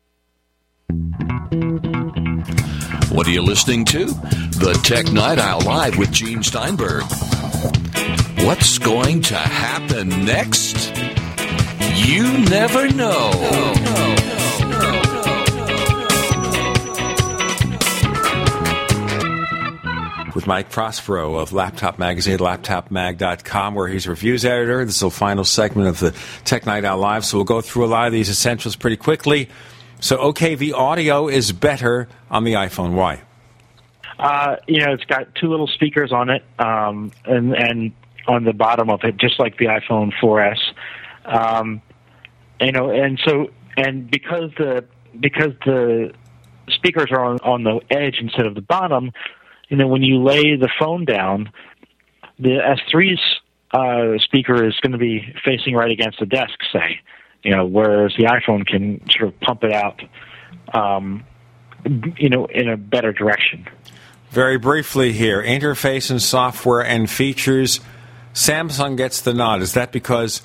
What 3.11 3.27
are 3.27 3.31
you 3.31 3.43
listening 3.43 3.85
to? 3.85 4.05
The 4.05 4.79
Tech 4.83 5.11
Night 5.11 5.37
Owl 5.37 5.61
Live 5.61 5.97
with 5.99 6.11
Gene 6.11 6.41
Steinberg. 6.41 7.03
What's 8.45 8.79
going 8.79 9.21
to 9.23 9.35
happen 9.35 10.09
next? 10.25 10.95
You 12.07 12.39
never 12.49 12.89
know. 12.91 13.29
with 20.33 20.47
Mike 20.47 20.69
Prospero 20.69 21.35
of 21.35 21.51
Laptop 21.51 21.99
Magazine 21.99 22.37
laptopmag.com, 22.37 23.75
where 23.75 23.89
he's 23.89 24.07
reviews 24.07 24.45
editor. 24.45 24.85
This 24.85 24.95
is 24.95 25.01
the 25.01 25.09
final 25.09 25.43
segment 25.43 25.89
of 25.89 25.99
the 25.99 26.15
Tech 26.45 26.65
Night 26.65 26.85
Owl 26.85 26.97
Live, 26.97 27.25
so 27.25 27.37
we'll 27.37 27.43
go 27.43 27.59
through 27.59 27.85
a 27.85 27.87
lot 27.87 28.07
of 28.07 28.13
these 28.13 28.29
essentials 28.29 28.77
pretty 28.77 28.95
quickly. 28.95 29.49
So, 29.99 30.17
okay, 30.17 30.55
the 30.55 30.73
audio 30.73 31.27
is 31.27 31.51
better 31.51 32.07
on 32.29 32.43
the 32.43 32.53
iPhone. 32.53 32.93
Why? 32.93 33.21
Uh, 34.17 34.55
you 34.67 34.85
know, 34.85 34.93
it's 34.93 35.05
got 35.05 35.33
two 35.35 35.47
little 35.47 35.67
speakers 35.67 36.11
on 36.11 36.29
it, 36.29 36.43
um, 36.57 37.11
and 37.25 37.53
and 37.53 37.91
on 38.27 38.43
the 38.43 38.53
bottom 38.53 38.89
of 38.89 39.01
it, 39.03 39.17
just 39.17 39.39
like 39.39 39.57
the 39.57 39.65
iPhone 39.65 40.11
4S. 40.21 40.59
Um, 41.25 41.81
you 42.59 42.71
know, 42.71 42.89
and 42.91 43.19
so 43.25 43.49
and 43.77 44.09
because 44.09 44.51
the 44.57 44.85
because 45.19 45.53
the 45.65 46.13
speakers 46.67 47.09
are 47.11 47.23
on 47.23 47.39
on 47.39 47.63
the 47.63 47.79
edge 47.89 48.17
instead 48.21 48.45
of 48.45 48.55
the 48.55 48.61
bottom, 48.61 49.11
you 49.69 49.77
know, 49.77 49.87
when 49.87 50.03
you 50.03 50.21
lay 50.21 50.55
the 50.55 50.69
phone 50.79 51.05
down, 51.05 51.51
the 52.37 52.57
S3's 52.59 53.21
uh, 53.71 54.17
speaker 54.23 54.65
is 54.65 54.75
going 54.81 54.93
to 54.93 54.97
be 54.97 55.33
facing 55.45 55.75
right 55.75 55.91
against 55.91 56.19
the 56.19 56.25
desk, 56.25 56.57
say, 56.71 56.99
you 57.43 57.55
know, 57.55 57.65
whereas 57.65 58.13
the 58.17 58.25
iPhone 58.25 58.65
can 58.65 59.01
sort 59.09 59.29
of 59.29 59.39
pump 59.39 59.63
it 59.63 59.73
out, 59.73 60.01
um, 60.73 61.23
you 62.17 62.29
know, 62.29 62.45
in 62.45 62.69
a 62.69 62.77
better 62.77 63.13
direction. 63.13 63.67
Very 64.31 64.57
briefly 64.57 65.11
here 65.11 65.41
interface 65.41 66.11
and 66.11 66.21
software 66.21 66.83
and 66.83 67.09
features. 67.09 67.79
Samsung 68.33 68.95
gets 68.95 69.21
the 69.21 69.33
nod. 69.33 69.61
Is 69.61 69.73
that 69.73 69.91
because 69.91 70.41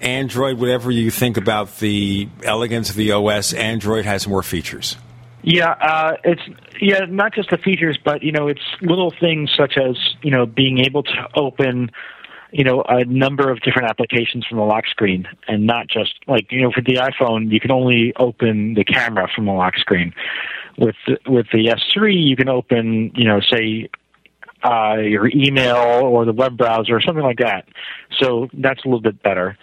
Android, 0.00 0.58
whatever 0.58 0.90
you 0.90 1.10
think 1.10 1.36
about 1.36 1.78
the 1.78 2.28
elegance 2.42 2.90
of 2.90 2.96
the 2.96 3.12
OS, 3.12 3.52
Android 3.52 4.04
has 4.04 4.26
more 4.26 4.42
features? 4.42 4.96
Yeah, 5.42 5.70
uh, 5.70 6.16
it's 6.24 6.42
yeah, 6.80 7.06
not 7.08 7.32
just 7.32 7.50
the 7.50 7.58
features, 7.58 7.98
but 8.04 8.22
you 8.22 8.32
know, 8.32 8.48
it's 8.48 8.60
little 8.80 9.12
things 9.20 9.50
such 9.56 9.76
as 9.78 9.96
you 10.22 10.30
know 10.30 10.46
being 10.46 10.78
able 10.78 11.04
to 11.04 11.28
open 11.34 11.90
you 12.50 12.64
know 12.64 12.82
a 12.88 13.04
number 13.04 13.50
of 13.50 13.60
different 13.60 13.90
applications 13.90 14.46
from 14.46 14.58
the 14.58 14.64
lock 14.64 14.86
screen, 14.86 15.26
and 15.46 15.66
not 15.66 15.88
just 15.88 16.14
like 16.26 16.50
you 16.50 16.62
know 16.62 16.70
for 16.72 16.80
the 16.80 16.94
iPhone, 16.94 17.50
you 17.50 17.60
can 17.60 17.70
only 17.70 18.12
open 18.18 18.74
the 18.74 18.84
camera 18.84 19.28
from 19.34 19.46
the 19.46 19.52
lock 19.52 19.76
screen. 19.76 20.14
With 20.78 20.94
the, 21.06 21.18
with 21.28 21.46
the 21.52 21.66
S3, 21.66 22.14
you 22.14 22.36
can 22.36 22.48
open 22.48 23.12
you 23.14 23.24
know 23.24 23.40
say 23.40 23.90
uh, 24.64 24.96
your 24.96 25.28
email 25.28 25.76
or 25.76 26.24
the 26.24 26.32
web 26.32 26.56
browser 26.56 26.96
or 26.96 27.00
something 27.00 27.24
like 27.24 27.38
that. 27.38 27.66
So 28.18 28.48
that's 28.52 28.84
a 28.84 28.88
little 28.88 29.00
bit 29.00 29.22
better. 29.22 29.56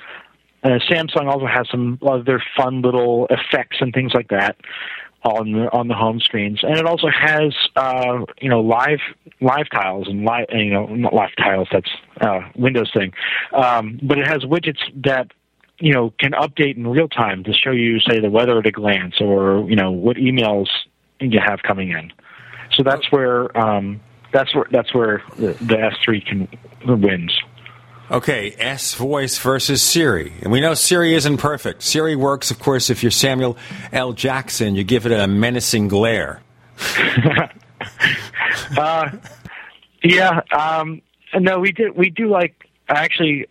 Uh, 0.64 0.80
Samsung 0.90 1.32
also 1.32 1.46
has 1.46 1.68
some 1.70 2.00
other 2.08 2.42
fun 2.58 2.82
little 2.82 3.28
effects 3.30 3.78
and 3.82 3.94
things 3.94 4.14
like 4.16 4.30
that 4.30 4.56
on 5.26 5.52
the 5.52 5.72
on 5.74 5.88
the 5.88 5.96
home 5.96 6.20
screens, 6.20 6.60
and 6.62 6.78
it 6.78 6.86
also 6.86 7.08
has 7.10 7.54
uh, 7.76 8.24
you 8.40 8.50
know 8.50 8.62
live 8.62 9.00
live 9.42 9.68
tiles 9.74 10.08
and 10.08 10.24
live 10.24 10.46
you 10.52 10.72
know 10.72 10.86
not 10.86 11.14
live 11.14 11.36
tiles 11.38 11.68
that's 11.72 11.90
uh, 12.22 12.42
Windows 12.56 12.92
thing, 12.94 13.12
um, 13.54 14.00
but 14.04 14.20
it 14.20 14.28
has 14.28 14.44
widgets 14.44 14.80
that 15.04 15.32
you 15.80 15.94
know 15.94 16.14
can 16.20 16.32
update 16.34 16.78
in 16.78 16.88
real 16.88 17.08
time 17.08 17.44
to 17.44 17.54
show 17.54 17.72
you 17.72 18.00
say 18.00 18.20
the 18.20 18.30
weather 18.30 18.60
at 18.60 18.68
a 18.68 18.72
glance 18.72 19.20
or 19.20 19.68
you 19.68 19.76
know 19.76 19.92
what 19.92 20.18
emails 20.18 20.68
you 21.20 21.40
have 21.44 21.64
coming 21.64 21.90
in. 21.90 22.14
So 22.72 22.84
that's 22.84 23.12
where 23.12 23.56
um, 23.58 24.00
that's 24.32 24.54
where 24.54 24.68
that's 24.70 24.94
where 24.94 25.24
the, 25.38 25.54
the 25.54 25.92
S3 26.06 26.26
can 26.26 26.48
wins. 27.02 27.36
Okay, 28.12 28.56
S 28.60 28.94
voice 28.94 29.40
versus 29.40 29.82
Siri. 29.82 30.32
And 30.42 30.52
we 30.52 30.62
know 30.62 30.76
Siri 30.76 31.16
isn't 31.16 31.38
perfect. 31.38 31.82
Siri 31.82 32.16
works, 32.16 32.52
of 32.52 32.60
course, 32.60 32.92
if 32.92 33.02
you're 33.02 33.12
Samuel 33.12 33.58
L. 33.92 34.14
Jackson, 34.14 34.76
you 34.76 34.84
give 34.84 35.08
it 35.08 35.12
a 35.12 35.28
menacing 35.28 35.88
glare. 35.88 36.44
uh, 38.78 39.10
yeah, 40.04 40.42
um, 40.56 41.02
no, 41.34 41.60
we 41.60 41.72
do. 41.72 41.92
We 41.96 42.12
do 42.12 42.28
like 42.28 42.70
actually. 42.88 43.48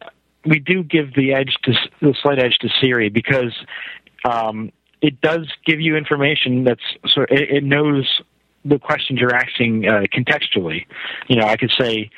We 0.47 0.61
do 0.61 0.85
give 0.85 1.15
the 1.15 1.33
edge 1.33 1.57
to 1.65 1.73
the 2.01 2.15
slight 2.23 2.39
edge 2.39 2.59
to 2.59 2.69
Siri 2.81 3.09
because 3.09 3.55
um, 4.25 4.71
it 5.01 5.21
does 5.21 5.49
give 5.67 5.81
you 5.81 5.97
information 5.97 6.63
that's 6.65 6.83
sort. 7.09 7.33
It, 7.33 7.51
it 7.51 7.65
knows 7.65 8.21
the 8.65 8.79
questions 8.79 9.19
you're 9.19 9.35
asking 9.35 9.89
uh, 9.89 10.03
contextually. 10.13 10.87
You 11.29 11.37
know, 11.37 11.47
I 11.47 11.57
could 11.57 11.73
say, 11.77 12.11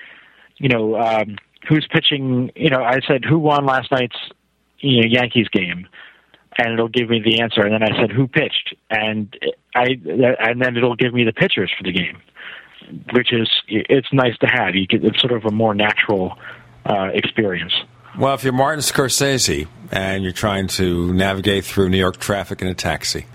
you 0.59 0.69
know. 0.69 1.01
Um, 1.01 1.39
who's 1.69 1.87
pitching. 1.91 2.51
You 2.55 2.71
know, 2.71 2.83
I 2.83 3.01
said 3.07 3.25
who 3.25 3.39
won 3.39 3.67
last 3.67 3.91
night's 3.91 4.17
you 4.79 5.03
know 5.03 5.09
Yankees 5.09 5.49
game, 5.49 5.87
and 6.59 6.73
it'll 6.75 6.89
give 6.89 7.09
me 7.09 7.21
the 7.25 7.41
answer. 7.41 7.63
And 7.63 7.73
then 7.73 7.83
I 7.83 8.01
said 8.01 8.11
who 8.11 8.27
pitched, 8.27 8.75
and 8.91 9.37
I 9.75 9.99
and 10.05 10.61
then 10.61 10.77
it'll 10.77 10.97
give 10.97 11.15
me 11.15 11.25
the 11.25 11.33
pitchers 11.33 11.73
for 11.77 11.85
the 11.85 11.93
game, 11.93 12.19
which 13.13 13.33
is 13.33 13.49
it's 13.69 14.13
nice 14.13 14.37
to 14.39 14.47
have. 14.47 14.75
You 14.75 14.87
get 14.87 15.05
it's 15.05 15.21
sort 15.21 15.33
of 15.33 15.45
a 15.45 15.51
more 15.51 15.75
natural 15.75 16.39
uh, 16.85 17.09
experience. 17.13 17.75
Well, 18.19 18.35
if 18.35 18.45
you're 18.45 18.55
Martin 18.55 18.81
Scorsese 18.81 19.69
and 19.93 20.25
you're 20.25 20.33
trying 20.33 20.69
to 20.69 21.13
navigate 21.13 21.65
through 21.65 21.91
New 21.91 21.99
York 21.99 22.17
traffic 22.19 22.63
in 22.63 22.69
a 22.69 22.75
taxi. 22.75 23.27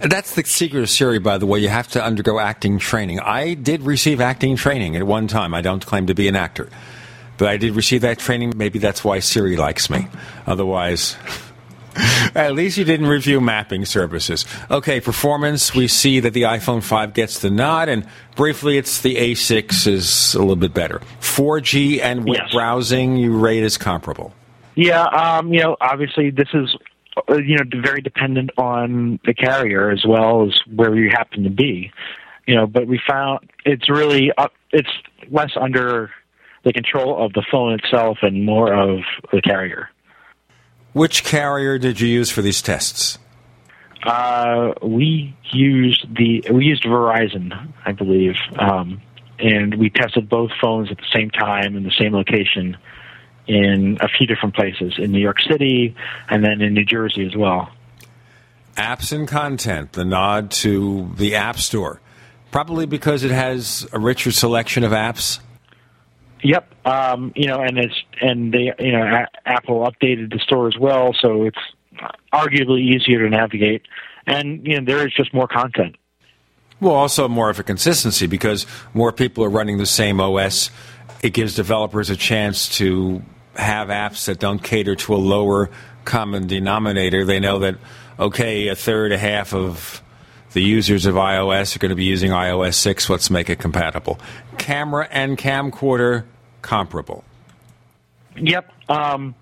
That's 0.00 0.34
the 0.34 0.44
secret 0.44 0.80
of 0.80 0.90
Siri, 0.90 1.18
by 1.18 1.38
the 1.38 1.46
way. 1.46 1.58
You 1.58 1.68
have 1.70 1.88
to 1.88 2.04
undergo 2.04 2.38
acting 2.38 2.78
training. 2.78 3.18
I 3.20 3.54
did 3.54 3.82
receive 3.82 4.20
acting 4.20 4.54
training 4.54 4.94
at 4.96 5.04
one 5.04 5.26
time. 5.26 5.54
I 5.54 5.60
don't 5.60 5.84
claim 5.84 6.06
to 6.06 6.14
be 6.14 6.28
an 6.28 6.36
actor. 6.36 6.68
But 7.38 7.48
I 7.48 7.56
did 7.56 7.74
receive 7.76 8.02
that 8.02 8.18
training. 8.18 8.52
Maybe 8.56 8.78
that's 8.78 9.02
why 9.04 9.20
Siri 9.20 9.56
likes 9.56 9.88
me. 9.88 10.08
Otherwise, 10.46 11.16
at 12.34 12.54
least 12.54 12.76
you 12.78 12.84
didn't 12.84 13.06
review 13.06 13.40
mapping 13.40 13.84
services. 13.84 14.44
Okay, 14.70 15.00
performance. 15.00 15.74
We 15.74 15.88
see 15.88 16.20
that 16.20 16.32
the 16.34 16.42
iPhone 16.42 16.82
5 16.82 17.14
gets 17.14 17.38
the 17.38 17.50
nod, 17.50 17.88
and 17.88 18.06
briefly, 18.36 18.76
it's 18.76 19.00
the 19.02 19.16
A6 19.16 19.86
is 19.86 20.34
a 20.34 20.40
little 20.40 20.56
bit 20.56 20.74
better. 20.74 21.00
4G 21.20 22.00
and 22.00 22.24
web 22.24 22.38
Yes. 22.42 22.52
browsing, 22.52 23.16
you 23.16 23.38
rate 23.38 23.62
as 23.62 23.78
comparable. 23.78 24.34
Yeah, 24.74 25.04
um, 25.04 25.52
you 25.52 25.60
know, 25.60 25.76
obviously 25.80 26.30
this 26.30 26.48
is 26.54 26.76
uh, 27.28 27.36
you 27.38 27.56
know 27.56 27.64
very 27.82 28.00
dependent 28.00 28.50
on 28.58 29.18
the 29.24 29.34
carrier 29.34 29.90
as 29.90 30.04
well 30.06 30.46
as 30.46 30.56
where 30.72 30.94
you 30.94 31.10
happen 31.10 31.42
to 31.44 31.50
be. 31.50 31.90
You 32.46 32.54
know, 32.54 32.66
but 32.68 32.86
we 32.86 33.00
found 33.08 33.40
it's 33.64 33.88
really 33.88 34.30
up. 34.38 34.52
It's 34.70 34.88
less 35.30 35.50
under. 35.60 36.10
The 36.68 36.72
control 36.74 37.24
of 37.24 37.32
the 37.32 37.42
phone 37.50 37.72
itself 37.72 38.18
and 38.20 38.44
more 38.44 38.72
of 38.72 39.00
the 39.32 39.40
carrier. 39.40 39.88
Which 40.92 41.24
carrier 41.24 41.78
did 41.78 41.98
you 41.98 42.08
use 42.08 42.30
for 42.30 42.42
these 42.42 42.60
tests? 42.60 43.18
Uh, 44.02 44.74
we 44.82 45.34
used 45.50 46.14
the 46.14 46.44
we 46.52 46.66
used 46.66 46.84
Verizon, 46.84 47.72
I 47.84 47.92
believe, 47.92 48.36
um, 48.58 49.00
and 49.38 49.74
we 49.74 49.90
tested 49.90 50.28
both 50.28 50.50
phones 50.60 50.90
at 50.90 50.98
the 50.98 51.06
same 51.12 51.30
time 51.30 51.74
in 51.76 51.84
the 51.84 51.90
same 51.98 52.12
location 52.12 52.76
in 53.46 53.96
a 54.00 54.08
few 54.08 54.26
different 54.26 54.54
places 54.54 54.94
in 54.98 55.10
New 55.10 55.20
York 55.20 55.40
City 55.40 55.96
and 56.28 56.44
then 56.44 56.60
in 56.60 56.74
New 56.74 56.84
Jersey 56.84 57.26
as 57.26 57.34
well. 57.34 57.70
Apps 58.76 59.10
and 59.10 59.26
content, 59.26 59.92
the 59.92 60.04
nod 60.04 60.50
to 60.50 61.10
the 61.16 61.34
App 61.34 61.56
Store, 61.56 62.00
probably 62.50 62.86
because 62.86 63.24
it 63.24 63.30
has 63.30 63.88
a 63.92 63.98
richer 63.98 64.30
selection 64.30 64.84
of 64.84 64.92
apps. 64.92 65.40
Yep, 66.42 66.86
um, 66.86 67.32
you 67.34 67.46
know, 67.46 67.60
and 67.60 67.78
it's 67.78 67.94
and 68.20 68.52
they, 68.52 68.72
you 68.78 68.92
know, 68.92 69.02
a- 69.02 69.48
Apple 69.48 69.80
updated 69.80 70.32
the 70.32 70.38
store 70.38 70.68
as 70.68 70.78
well, 70.78 71.14
so 71.20 71.44
it's 71.44 71.58
arguably 72.32 72.80
easier 72.80 73.18
to 73.18 73.30
navigate, 73.30 73.82
and 74.26 74.66
you 74.66 74.78
know, 74.78 74.84
there 74.84 75.06
is 75.06 75.12
just 75.14 75.34
more 75.34 75.48
content. 75.48 75.96
Well, 76.80 76.94
also 76.94 77.26
more 77.26 77.50
of 77.50 77.58
a 77.58 77.64
consistency 77.64 78.26
because 78.26 78.66
more 78.94 79.10
people 79.10 79.42
are 79.44 79.50
running 79.50 79.78
the 79.78 79.86
same 79.86 80.20
OS. 80.20 80.70
It 81.22 81.30
gives 81.30 81.56
developers 81.56 82.08
a 82.08 82.16
chance 82.16 82.68
to 82.78 83.22
have 83.56 83.88
apps 83.88 84.26
that 84.26 84.38
don't 84.38 84.62
cater 84.62 84.94
to 84.94 85.14
a 85.14 85.16
lower 85.16 85.70
common 86.04 86.46
denominator. 86.46 87.24
They 87.24 87.40
know 87.40 87.58
that 87.60 87.76
okay, 88.18 88.68
a 88.68 88.76
third, 88.76 89.12
a 89.12 89.18
half 89.18 89.52
of 89.54 90.02
the 90.52 90.62
users 90.62 91.06
of 91.06 91.14
iOS 91.14 91.76
are 91.76 91.78
going 91.78 91.90
to 91.90 91.96
be 91.96 92.04
using 92.04 92.30
iOS 92.30 92.74
6. 92.74 93.10
Let's 93.10 93.30
make 93.30 93.50
it 93.50 93.58
compatible. 93.58 94.18
Camera 94.56 95.08
and 95.10 95.36
camcorder 95.36 96.24
comparable. 96.62 97.24
Yep. 98.36 98.72
Um, 98.88 99.34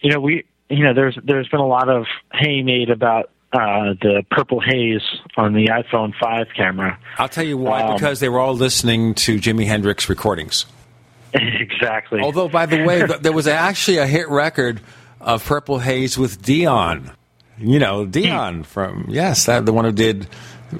you 0.00 0.10
know, 0.12 0.20
we 0.20 0.44
you 0.68 0.84
know 0.84 0.94
there's 0.94 1.18
there's 1.22 1.48
been 1.48 1.60
a 1.60 1.66
lot 1.66 1.88
of 1.88 2.06
hay 2.32 2.62
made 2.62 2.90
about 2.90 3.30
uh, 3.52 3.94
the 4.00 4.24
purple 4.30 4.60
haze 4.60 5.02
on 5.36 5.54
the 5.54 5.66
iPhone 5.66 6.12
5 6.20 6.48
camera. 6.56 6.98
I'll 7.16 7.28
tell 7.28 7.44
you 7.44 7.56
why. 7.56 7.82
Um, 7.82 7.94
because 7.94 8.20
they 8.20 8.28
were 8.28 8.40
all 8.40 8.54
listening 8.54 9.14
to 9.14 9.38
Jimi 9.38 9.66
Hendrix 9.66 10.08
recordings. 10.08 10.66
exactly. 11.34 12.20
Although, 12.20 12.48
by 12.48 12.66
the 12.66 12.84
way, 12.84 13.06
there 13.20 13.32
was 13.32 13.46
actually 13.46 13.98
a 13.98 14.06
hit 14.06 14.28
record 14.28 14.80
of 15.20 15.44
Purple 15.44 15.78
Haze 15.78 16.18
with 16.18 16.42
Dion. 16.42 17.10
You 17.58 17.78
know, 17.78 18.06
Dion 18.06 18.62
from 18.62 19.06
yes, 19.08 19.46
that 19.46 19.66
the 19.66 19.72
one 19.72 19.84
who 19.84 19.92
did 19.92 20.26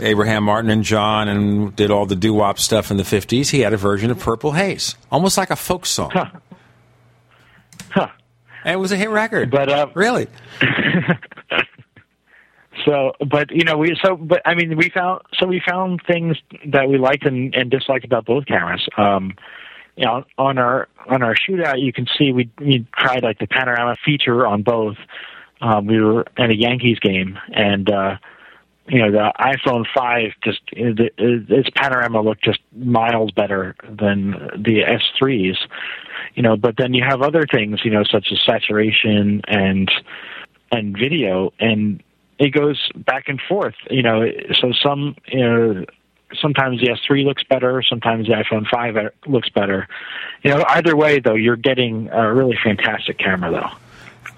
Abraham 0.00 0.44
Martin 0.44 0.70
and 0.70 0.84
John 0.84 1.28
and 1.28 1.74
did 1.74 1.90
all 1.90 2.07
the 2.07 2.16
doo 2.16 2.34
wop 2.34 2.58
stuff 2.58 2.90
in 2.90 2.97
the 2.97 3.05
fifties. 3.05 3.50
He 3.50 3.60
had 3.60 3.73
a 3.73 3.76
version 3.76 4.10
of 4.10 4.18
Purple 4.18 4.52
Haze, 4.52 4.94
almost 5.10 5.36
like 5.36 5.50
a 5.50 5.57
folk 5.57 5.86
song. 5.86 6.10
Huh. 7.90 8.08
And 8.65 8.74
it 8.74 8.76
was 8.76 8.92
a 8.92 8.97
hit 8.97 9.08
record. 9.08 9.50
But 9.50 9.70
uh, 9.70 9.86
really, 9.94 10.26
So, 12.84 13.12
but 13.28 13.50
you 13.50 13.65
know, 13.65 13.76
we 13.76 13.97
so, 14.02 14.16
but 14.16 14.40
I 14.44 14.55
mean, 14.55 14.76
we 14.76 14.90
found 14.90 15.23
so 15.39 15.47
we 15.47 15.60
found 15.66 16.00
things 16.07 16.36
that 16.66 16.89
we 16.89 16.98
liked 16.98 17.26
and, 17.26 17.55
and 17.55 17.70
disliked 17.70 18.05
about 18.05 18.24
both 18.24 18.47
cameras. 18.47 18.86
Um, 18.97 19.34
you 19.97 20.05
know, 20.07 20.24
on 20.39 20.58
our 20.58 20.89
on 21.08 21.23
our 21.23 21.34
shootout, 21.34 21.82
you 21.82 21.92
can 21.92 22.07
see 22.16 22.32
we 22.32 22.50
we 22.58 22.86
tried 22.97 23.23
like 23.23 23.39
the 23.39 23.47
panorama 23.47 23.97
feature 24.05 24.47
on 24.47 24.62
both. 24.62 24.97
Um, 25.61 25.87
we 25.87 26.01
were 26.01 26.25
at 26.37 26.51
a 26.51 26.55
Yankees 26.57 26.99
game, 27.01 27.39
and 27.53 27.91
uh, 27.91 28.17
you 28.89 29.01
know, 29.01 29.11
the 29.11 29.33
iPhone 29.41 29.85
five 29.95 30.33
just 30.43 30.61
it- 30.73 30.99
it- 31.19 31.51
its 31.51 31.69
panorama 31.75 32.20
looked 32.23 32.45
just 32.45 32.61
miles 32.77 33.31
better 33.33 33.75
than 33.89 34.31
the 34.57 34.83
S3s. 34.85 35.57
You 36.35 36.43
know, 36.43 36.57
but 36.57 36.77
then 36.77 36.95
you 36.95 37.05
have 37.07 37.23
other 37.23 37.45
things, 37.51 37.85
you 37.85 37.91
know, 37.91 38.05
such 38.05 38.28
as 38.33 38.39
saturation 38.45 39.43
and 39.49 39.91
and 40.70 40.97
video, 40.97 41.53
and 41.59 42.03
it 42.39 42.51
goes 42.51 42.89
back 42.95 43.28
and 43.28 43.41
forth. 43.49 43.75
You 43.91 44.03
know, 44.03 44.31
so 44.55 44.73
some 44.73 45.17
you 45.27 45.41
know 45.41 45.85
sometimes 46.41 46.81
the 46.81 46.89
S3 46.89 47.25
looks 47.25 47.43
better, 47.43 47.83
sometimes 47.83 48.27
the 48.27 48.35
iPhone 48.35 48.67
5 48.69 48.97
looks 49.27 49.49
better. 49.49 49.89
You 50.43 50.51
know, 50.55 50.65
either 50.69 50.95
way 50.95 51.20
though, 51.20 51.35
you're 51.35 51.57
getting 51.57 52.09
a 52.11 52.33
really 52.33 52.57
fantastic 52.62 53.19
camera 53.19 53.51
though. 53.51 53.70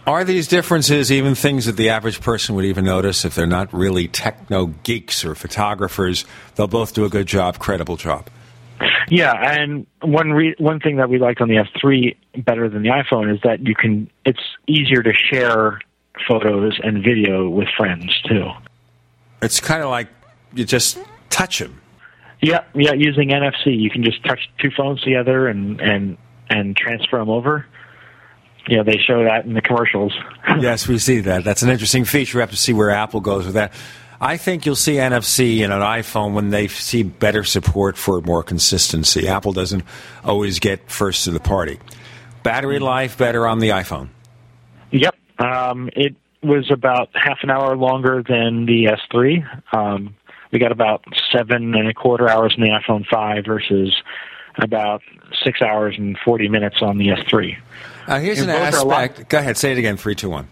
Are 0.07 0.25
these 0.25 0.49
differences 0.49 1.13
even 1.13 1.35
things 1.35 1.67
that 1.67 1.77
the 1.77 1.91
average 1.91 2.21
person 2.21 2.55
would 2.55 2.65
even 2.65 2.85
notice 2.85 3.25
if 3.25 3.35
they're 3.35 3.47
not 3.47 3.73
really 3.73 4.09
techno 4.09 4.67
geeks 4.83 5.25
or 5.25 5.35
photographers? 5.35 6.25
They'll 6.55 6.67
both 6.67 6.95
do 6.95 7.05
a 7.05 7.09
good 7.09 7.27
job, 7.27 7.59
credible 7.59 7.97
job. 7.97 8.29
Yeah, 9.09 9.33
and 9.33 9.87
one 10.01 10.31
re- 10.31 10.55
one 10.59 10.81
thing 10.81 10.97
that 10.97 11.11
we 11.11 11.19
liked 11.19 11.41
on 11.41 11.49
the 11.49 11.57
S3 11.57 12.17
better 12.45 12.69
than 12.69 12.83
the 12.83 12.91
iPhone 12.91 13.33
is 13.33 13.41
that 13.43 13.67
you 13.67 13.75
can 13.75 14.11
it's 14.25 14.41
easier 14.67 15.03
to 15.03 15.13
share 15.13 15.81
photos 16.29 16.79
and 16.83 17.03
video 17.05 17.49
with 17.49 17.69
friends 17.77 18.21
too. 18.23 18.51
It's 19.43 19.61
kind 19.61 19.83
of 19.83 19.91
like 19.91 20.09
you 20.55 20.65
just 20.65 20.99
touch 21.29 21.59
them. 21.59 21.81
Yeah, 22.41 22.65
yeah, 22.75 22.95
using 22.95 23.29
NFC, 23.29 23.79
you 23.79 23.91
can 23.91 24.03
just 24.03 24.25
touch 24.25 24.49
two 24.59 24.71
phones 24.75 25.03
together 25.03 25.47
and 25.49 25.81
and 25.81 26.17
and 26.49 26.77
transfer 26.77 27.19
them 27.19 27.29
over. 27.29 27.67
You 28.71 28.77
know, 28.77 28.85
they 28.85 28.99
show 28.99 29.25
that 29.25 29.45
in 29.45 29.55
the 29.55 29.61
commercials. 29.61 30.13
yes, 30.61 30.87
we 30.87 30.99
see 30.99 31.19
that. 31.21 31.43
That's 31.43 31.63
an 31.63 31.71
interesting 31.71 32.05
feature. 32.05 32.39
We 32.39 32.43
have 32.43 32.51
to 32.51 32.57
see 32.57 32.73
where 32.73 32.91
Apple 32.91 33.21
goes 33.21 33.45
with 33.45 33.55
that. 33.55 33.73
I 34.21 34.37
think 34.37 34.65
you'll 34.65 34.77
see 34.77 34.95
NFC 34.95 35.59
in 35.59 35.73
an 35.73 35.81
iPhone 35.81 36.35
when 36.35 36.51
they 36.51 36.69
see 36.69 37.03
better 37.03 37.43
support 37.43 37.97
for 37.97 38.21
more 38.21 38.45
consistency. 38.45 39.27
Apple 39.27 39.53
doesn't 39.53 39.83
always 40.23 40.61
get 40.61 40.89
first 40.89 41.25
to 41.25 41.33
the 41.33 41.41
party. 41.41 41.81
Battery 42.45 42.79
life 42.79 43.19
better 43.19 43.45
on 43.45 43.59
the 43.59 43.71
iPhone. 43.71 44.09
Yep. 44.93 45.17
Um, 45.41 45.91
it 45.97 46.15
was 46.43 46.71
about 46.71 47.11
half 47.15 47.39
an 47.43 47.51
hour 47.51 47.77
longer 47.77 48.23
than 48.23 48.67
the 48.67 48.85
S3. 48.85 49.75
Um, 49.75 50.15
we 50.53 50.61
got 50.61 50.71
about 50.71 51.05
seven 51.33 51.75
and 51.75 51.89
a 51.89 51.95
quarter 51.95 52.29
hours 52.29 52.55
in 52.57 52.63
the 52.63 52.71
iPhone 52.71 53.05
5 53.07 53.45
versus 53.45 53.95
about 54.59 55.03
six 55.45 55.63
hours 55.63 55.97
and 55.99 56.17
40 56.25 56.49
minutes 56.49 56.77
on 56.83 56.99
the 56.99 57.09
S3. 57.09 57.57
Uh, 58.11 58.19
here's 58.19 58.41
an 58.41 58.49
both 58.49 58.75
are 58.75 58.79
a 58.79 58.85
lot- 58.85 59.11
aspect. 59.11 59.29
Go 59.31 59.39
ahead, 59.39 59.57
say 59.57 59.73
it 59.73 59.79
again. 59.79 59.97
Three, 59.97 60.15
two, 60.17 60.29
one. 60.29 60.49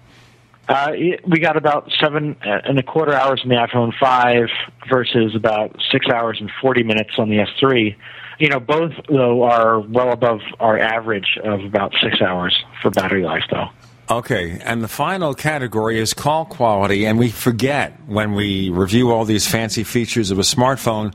Uh, 0.68 0.92
we 1.26 1.40
got 1.40 1.56
about 1.56 1.90
seven 1.98 2.36
and 2.42 2.78
a 2.78 2.82
quarter 2.82 3.14
hours 3.14 3.40
in 3.42 3.48
the 3.48 3.56
iPhone 3.56 3.90
5 3.98 4.48
versus 4.88 5.34
about 5.34 5.74
six 5.90 6.06
hours 6.08 6.36
and 6.40 6.50
40 6.60 6.82
minutes 6.82 7.10
on 7.16 7.30
the 7.30 7.38
S3. 7.38 7.96
You 8.38 8.48
know, 8.48 8.60
both, 8.60 8.92
though, 9.08 9.42
are 9.42 9.80
well 9.80 10.12
above 10.12 10.40
our 10.60 10.78
average 10.78 11.38
of 11.42 11.64
about 11.64 11.94
six 12.02 12.20
hours 12.20 12.54
for 12.82 12.90
battery 12.90 13.24
life, 13.24 13.44
though. 13.50 13.68
Okay, 14.10 14.58
and 14.62 14.82
the 14.82 14.88
final 14.88 15.34
category 15.34 15.98
is 15.98 16.14
call 16.14 16.44
quality, 16.44 17.06
and 17.06 17.18
we 17.18 17.30
forget 17.30 17.98
when 18.06 18.34
we 18.34 18.70
review 18.70 19.10
all 19.10 19.24
these 19.24 19.46
fancy 19.46 19.84
features 19.84 20.30
of 20.30 20.38
a 20.38 20.42
smartphone, 20.42 21.14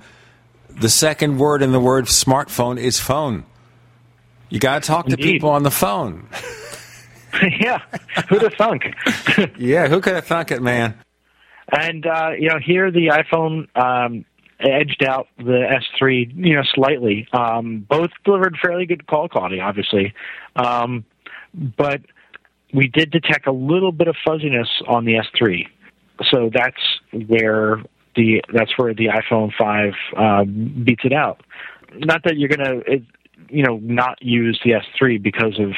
the 0.69 0.89
second 0.89 1.37
word 1.37 1.61
in 1.61 1.71
the 1.71 1.79
word 1.79 2.05
smartphone 2.05 2.79
is 2.79 2.99
phone. 2.99 3.45
You 4.53 4.59
got 4.59 4.83
to 4.83 4.87
talk 4.87 5.07
to 5.07 5.17
people 5.17 5.49
on 5.49 5.63
the 5.63 5.71
phone. 5.71 6.29
yeah, 7.59 7.79
who'd 8.29 8.43
have 8.43 8.53
thunk? 8.53 8.83
yeah, 9.57 9.87
who 9.87 9.99
could 9.99 10.13
have 10.13 10.27
thunk 10.27 10.51
it, 10.51 10.61
man? 10.61 10.93
And 11.75 12.05
uh, 12.05 12.33
you 12.37 12.49
know, 12.49 12.59
here 12.63 12.91
the 12.91 13.07
iPhone 13.07 13.67
um, 13.75 14.25
edged 14.59 15.03
out 15.03 15.27
the 15.39 15.79
S3, 15.99 16.33
you 16.35 16.55
know, 16.55 16.61
slightly. 16.75 17.27
Um, 17.33 17.79
both 17.89 18.11
delivered 18.23 18.55
fairly 18.61 18.85
good 18.85 19.07
call 19.07 19.27
quality, 19.27 19.59
obviously, 19.59 20.13
um, 20.55 21.03
but 21.55 22.01
we 22.75 22.87
did 22.87 23.09
detect 23.09 23.47
a 23.47 23.51
little 23.51 23.91
bit 23.91 24.07
of 24.07 24.15
fuzziness 24.23 24.69
on 24.87 25.05
the 25.05 25.13
S3. 25.13 25.65
So 26.29 26.51
that's 26.53 26.77
where 27.25 27.81
the 28.15 28.43
that's 28.53 28.77
where 28.77 28.93
the 28.93 29.07
iPhone 29.07 29.51
5 29.57 29.93
uh, 30.15 30.43
beats 30.43 31.05
it 31.05 31.13
out. 31.13 31.41
Not 31.95 32.21
that 32.25 32.37
you're 32.37 32.49
gonna, 32.49 32.81
it, 32.85 33.01
you 33.53 33.63
know, 33.63 33.77
not 33.83 34.21
use 34.21 34.59
the 34.65 34.71
S3 34.71 35.21
because 35.21 35.59
of 35.59 35.71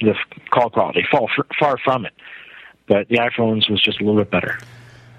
the 0.00 0.14
call 0.50 0.70
quality. 0.70 1.06
Far 1.10 1.28
far 1.58 1.76
from 1.78 2.04
it. 2.04 2.12
But 2.86 3.08
the 3.08 3.16
iPhones 3.16 3.70
was 3.70 3.82
just 3.82 4.00
a 4.00 4.04
little 4.04 4.20
bit 4.20 4.30
better. 4.30 4.58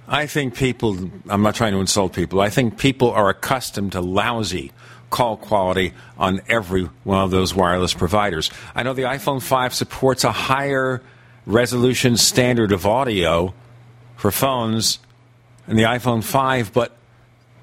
I 0.07 0.25
think 0.25 0.55
people, 0.55 0.97
I'm 1.27 1.41
not 1.41 1.55
trying 1.55 1.73
to 1.73 1.79
insult 1.79 2.13
people, 2.13 2.39
I 2.39 2.49
think 2.49 2.77
people 2.77 3.11
are 3.11 3.29
accustomed 3.29 3.91
to 3.93 4.01
lousy 4.01 4.71
call 5.09 5.37
quality 5.37 5.93
on 6.17 6.41
every 6.47 6.83
one 7.03 7.23
of 7.23 7.31
those 7.31 7.53
wireless 7.53 7.93
providers. 7.93 8.51
I 8.75 8.83
know 8.83 8.93
the 8.93 9.03
iPhone 9.03 9.41
5 9.41 9.73
supports 9.73 10.23
a 10.23 10.31
higher 10.31 11.01
resolution 11.45 12.17
standard 12.17 12.71
of 12.71 12.85
audio 12.85 13.53
for 14.15 14.31
phones 14.31 14.99
and 15.65 15.77
the 15.77 15.83
iPhone 15.83 16.23
5, 16.23 16.73
but 16.73 16.95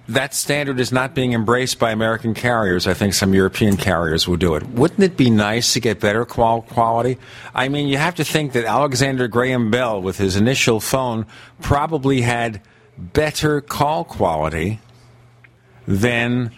that 0.09 0.35
standard 0.35 0.81
is 0.81 0.93
not 0.93 1.15
being 1.15 1.33
embraced 1.33 1.79
by 1.79 1.91
American 1.91 2.35
carriers. 2.35 2.87
I 2.87 2.95
think 2.95 3.15
some 3.15 3.33
European 3.33 3.77
carriers 3.77 4.29
will 4.29 4.37
do 4.37 4.55
it. 4.55 4.63
Wouldn't 4.69 5.03
it 5.03 5.17
be 5.17 5.31
nice 5.31 5.73
to 5.73 5.81
get 5.81 6.01
better 6.01 6.25
qual- 6.25 6.63
quality? 6.63 7.19
I 7.55 7.69
mean, 7.69 7.89
you 7.89 7.97
have 7.97 8.15
to 8.17 8.25
think 8.25 8.53
that 8.53 8.65
Alexander 8.65 9.29
Graham 9.29 9.71
Bell, 9.71 10.03
with 10.03 10.19
his 10.19 10.37
initial 10.37 10.81
phone, 10.81 11.27
probably 11.63 12.21
had 12.21 12.61
better 12.99 13.61
call 13.61 14.05
quality 14.05 14.81
than 15.89 16.51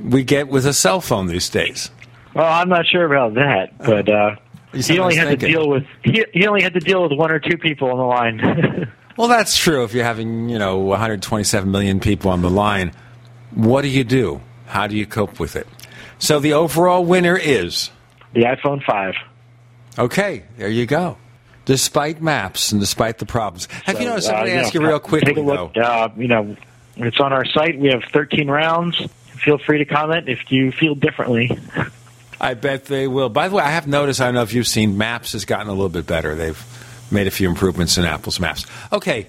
we 0.00 0.22
get 0.22 0.48
with 0.48 0.64
a 0.64 0.72
cell 0.72 1.00
phone 1.00 1.26
these 1.26 1.48
days. 1.48 1.90
Well, 2.34 2.50
I'm 2.50 2.68
not 2.68 2.86
sure 2.86 3.04
about 3.04 3.34
that, 3.34 3.76
but 3.78 4.08
uh, 4.08 4.36
he 4.72 4.98
only 4.98 5.16
had 5.16 5.28
to 5.28 5.36
deal 5.36 5.68
with 5.68 5.84
he, 6.02 6.24
he 6.32 6.46
only 6.46 6.62
had 6.62 6.72
to 6.74 6.80
deal 6.80 7.02
with 7.02 7.12
one 7.12 7.30
or 7.30 7.38
two 7.38 7.58
people 7.58 7.90
on 7.90 7.98
the 7.98 8.04
line. 8.04 8.92
Well, 9.16 9.28
that's 9.28 9.56
true. 9.56 9.84
If 9.84 9.92
you're 9.94 10.04
having, 10.04 10.48
you 10.48 10.58
know, 10.58 10.78
127 10.78 11.70
million 11.70 12.00
people 12.00 12.30
on 12.30 12.42
the 12.42 12.50
line, 12.50 12.92
what 13.54 13.82
do 13.82 13.88
you 13.88 14.04
do? 14.04 14.40
How 14.66 14.86
do 14.86 14.96
you 14.96 15.06
cope 15.06 15.38
with 15.38 15.56
it? 15.56 15.66
So 16.18 16.38
the 16.38 16.54
overall 16.54 17.04
winner 17.04 17.36
is 17.36 17.90
the 18.32 18.42
iPhone 18.42 18.82
5. 18.82 19.14
Okay, 19.98 20.44
there 20.56 20.68
you 20.68 20.86
go. 20.86 21.18
Despite 21.64 22.22
maps 22.22 22.72
and 22.72 22.80
despite 22.80 23.18
the 23.18 23.26
problems, 23.26 23.68
have 23.84 23.96
you 24.00 24.06
So, 24.06 24.10
noticed? 24.10 24.28
I'm 24.30 24.34
uh, 24.34 24.38
going 24.38 24.50
to 24.50 24.56
ask 24.56 24.74
know, 24.74 24.80
you 24.80 24.86
real 24.86 24.98
quickly, 25.00 25.34
Take 25.34 25.36
a 25.36 25.46
look. 25.46 25.76
Uh, 25.76 26.08
you 26.16 26.28
know, 26.28 26.56
it's 26.96 27.20
on 27.20 27.32
our 27.32 27.44
site. 27.44 27.78
We 27.78 27.88
have 27.88 28.02
13 28.12 28.48
rounds. 28.48 28.96
Feel 29.44 29.58
free 29.58 29.78
to 29.78 29.84
comment 29.84 30.28
if 30.28 30.50
you 30.50 30.72
feel 30.72 30.94
differently. 30.94 31.58
I 32.40 32.54
bet 32.54 32.86
they 32.86 33.06
will. 33.06 33.28
By 33.28 33.48
the 33.48 33.56
way, 33.56 33.62
I 33.62 33.70
have 33.70 33.86
noticed. 33.86 34.20
I 34.20 34.24
don't 34.26 34.34
know 34.34 34.42
if 34.42 34.52
you've 34.52 34.66
seen 34.66 34.98
Maps 34.98 35.32
has 35.32 35.44
gotten 35.44 35.68
a 35.68 35.72
little 35.72 35.88
bit 35.88 36.06
better. 36.06 36.34
They've 36.34 36.58
made 37.12 37.26
a 37.26 37.30
few 37.30 37.48
improvements 37.48 37.98
in 37.98 38.04
Apple's 38.04 38.40
Maps. 38.40 38.66
Okay, 38.92 39.26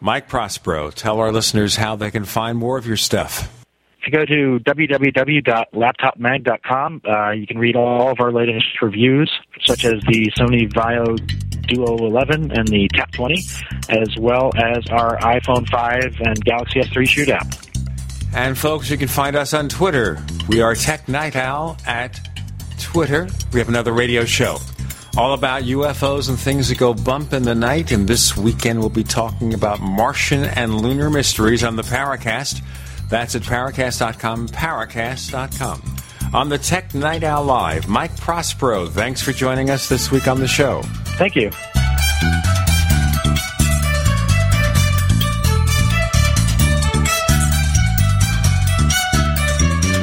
Mike 0.00 0.28
Prospero, 0.28 0.90
tell 0.90 1.18
our 1.18 1.32
listeners 1.32 1.76
how 1.76 1.96
they 1.96 2.10
can 2.10 2.24
find 2.24 2.56
more 2.58 2.78
of 2.78 2.86
your 2.86 2.96
stuff. 2.96 3.52
If 4.00 4.06
you 4.06 4.12
go 4.12 4.24
to 4.24 4.60
www.laptopmag.com, 4.64 7.02
uh, 7.04 7.30
you 7.30 7.46
can 7.46 7.58
read 7.58 7.74
all 7.74 8.10
of 8.10 8.20
our 8.20 8.30
latest 8.30 8.80
reviews, 8.80 9.28
such 9.64 9.84
as 9.84 10.00
the 10.02 10.30
Sony 10.38 10.72
VAIO 10.72 11.16
Duo 11.66 11.96
11 12.06 12.52
and 12.52 12.68
the 12.68 12.88
Tap 12.94 13.10
20, 13.12 13.34
as 13.88 14.16
well 14.18 14.52
as 14.56 14.86
our 14.90 15.18
iPhone 15.18 15.68
5 15.68 16.20
and 16.20 16.44
Galaxy 16.44 16.78
S3 16.80 17.02
shootout. 17.02 17.62
And 18.32 18.56
folks, 18.56 18.88
you 18.90 18.96
can 18.96 19.08
find 19.08 19.34
us 19.34 19.52
on 19.54 19.68
Twitter. 19.68 20.24
We 20.46 20.60
are 20.60 20.76
Tech 20.76 21.08
Night 21.08 21.34
Owl 21.34 21.76
at 21.84 22.20
Twitter. 22.78 23.26
We 23.52 23.58
have 23.58 23.68
another 23.68 23.90
radio 23.92 24.24
show 24.24 24.60
all 25.16 25.32
about 25.32 25.62
UFOs 25.62 26.28
and 26.28 26.38
things 26.38 26.68
that 26.68 26.78
go 26.78 26.92
bump 26.92 27.32
in 27.32 27.42
the 27.42 27.54
night. 27.54 27.90
And 27.90 28.06
this 28.06 28.36
weekend, 28.36 28.80
we'll 28.80 28.88
be 28.90 29.04
talking 29.04 29.54
about 29.54 29.80
Martian 29.80 30.44
and 30.44 30.80
lunar 30.80 31.10
mysteries 31.10 31.64
on 31.64 31.76
the 31.76 31.82
Paracast. 31.82 32.62
That's 33.08 33.34
at 33.34 33.42
Paracast.com, 33.42 34.48
Paracast.com. 34.48 35.96
On 36.34 36.48
the 36.48 36.58
Tech 36.58 36.94
Night 36.94 37.24
Owl 37.24 37.44
Live, 37.44 37.88
Mike 37.88 38.16
Prospero, 38.16 38.86
thanks 38.86 39.22
for 39.22 39.32
joining 39.32 39.70
us 39.70 39.88
this 39.88 40.10
week 40.10 40.28
on 40.28 40.40
the 40.40 40.48
show. 40.48 40.82
Thank 41.16 41.36
you. 41.36 41.50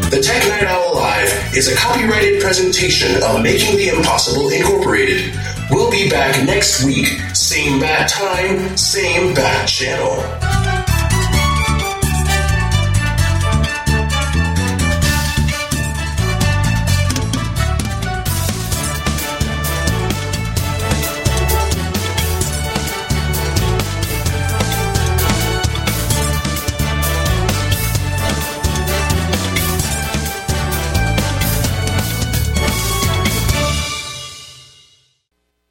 The 0.09 0.21
Tech 0.21 0.47
Night 0.47 0.63
Owl 0.63 0.95
Live 0.95 1.12
is 1.55 1.67
a 1.67 1.75
copyrighted 1.75 2.41
presentation 2.41 3.21
of 3.21 3.43
Making 3.43 3.77
the 3.77 3.89
Impossible 3.89 4.49
Incorporated. 4.49 5.35
We'll 5.69 5.91
be 5.91 6.09
back 6.09 6.43
next 6.45 6.83
week, 6.83 7.07
same 7.35 7.79
bat 7.79 8.09
time, 8.09 8.75
same 8.75 9.35
bat 9.35 9.67
channel. 9.67 10.62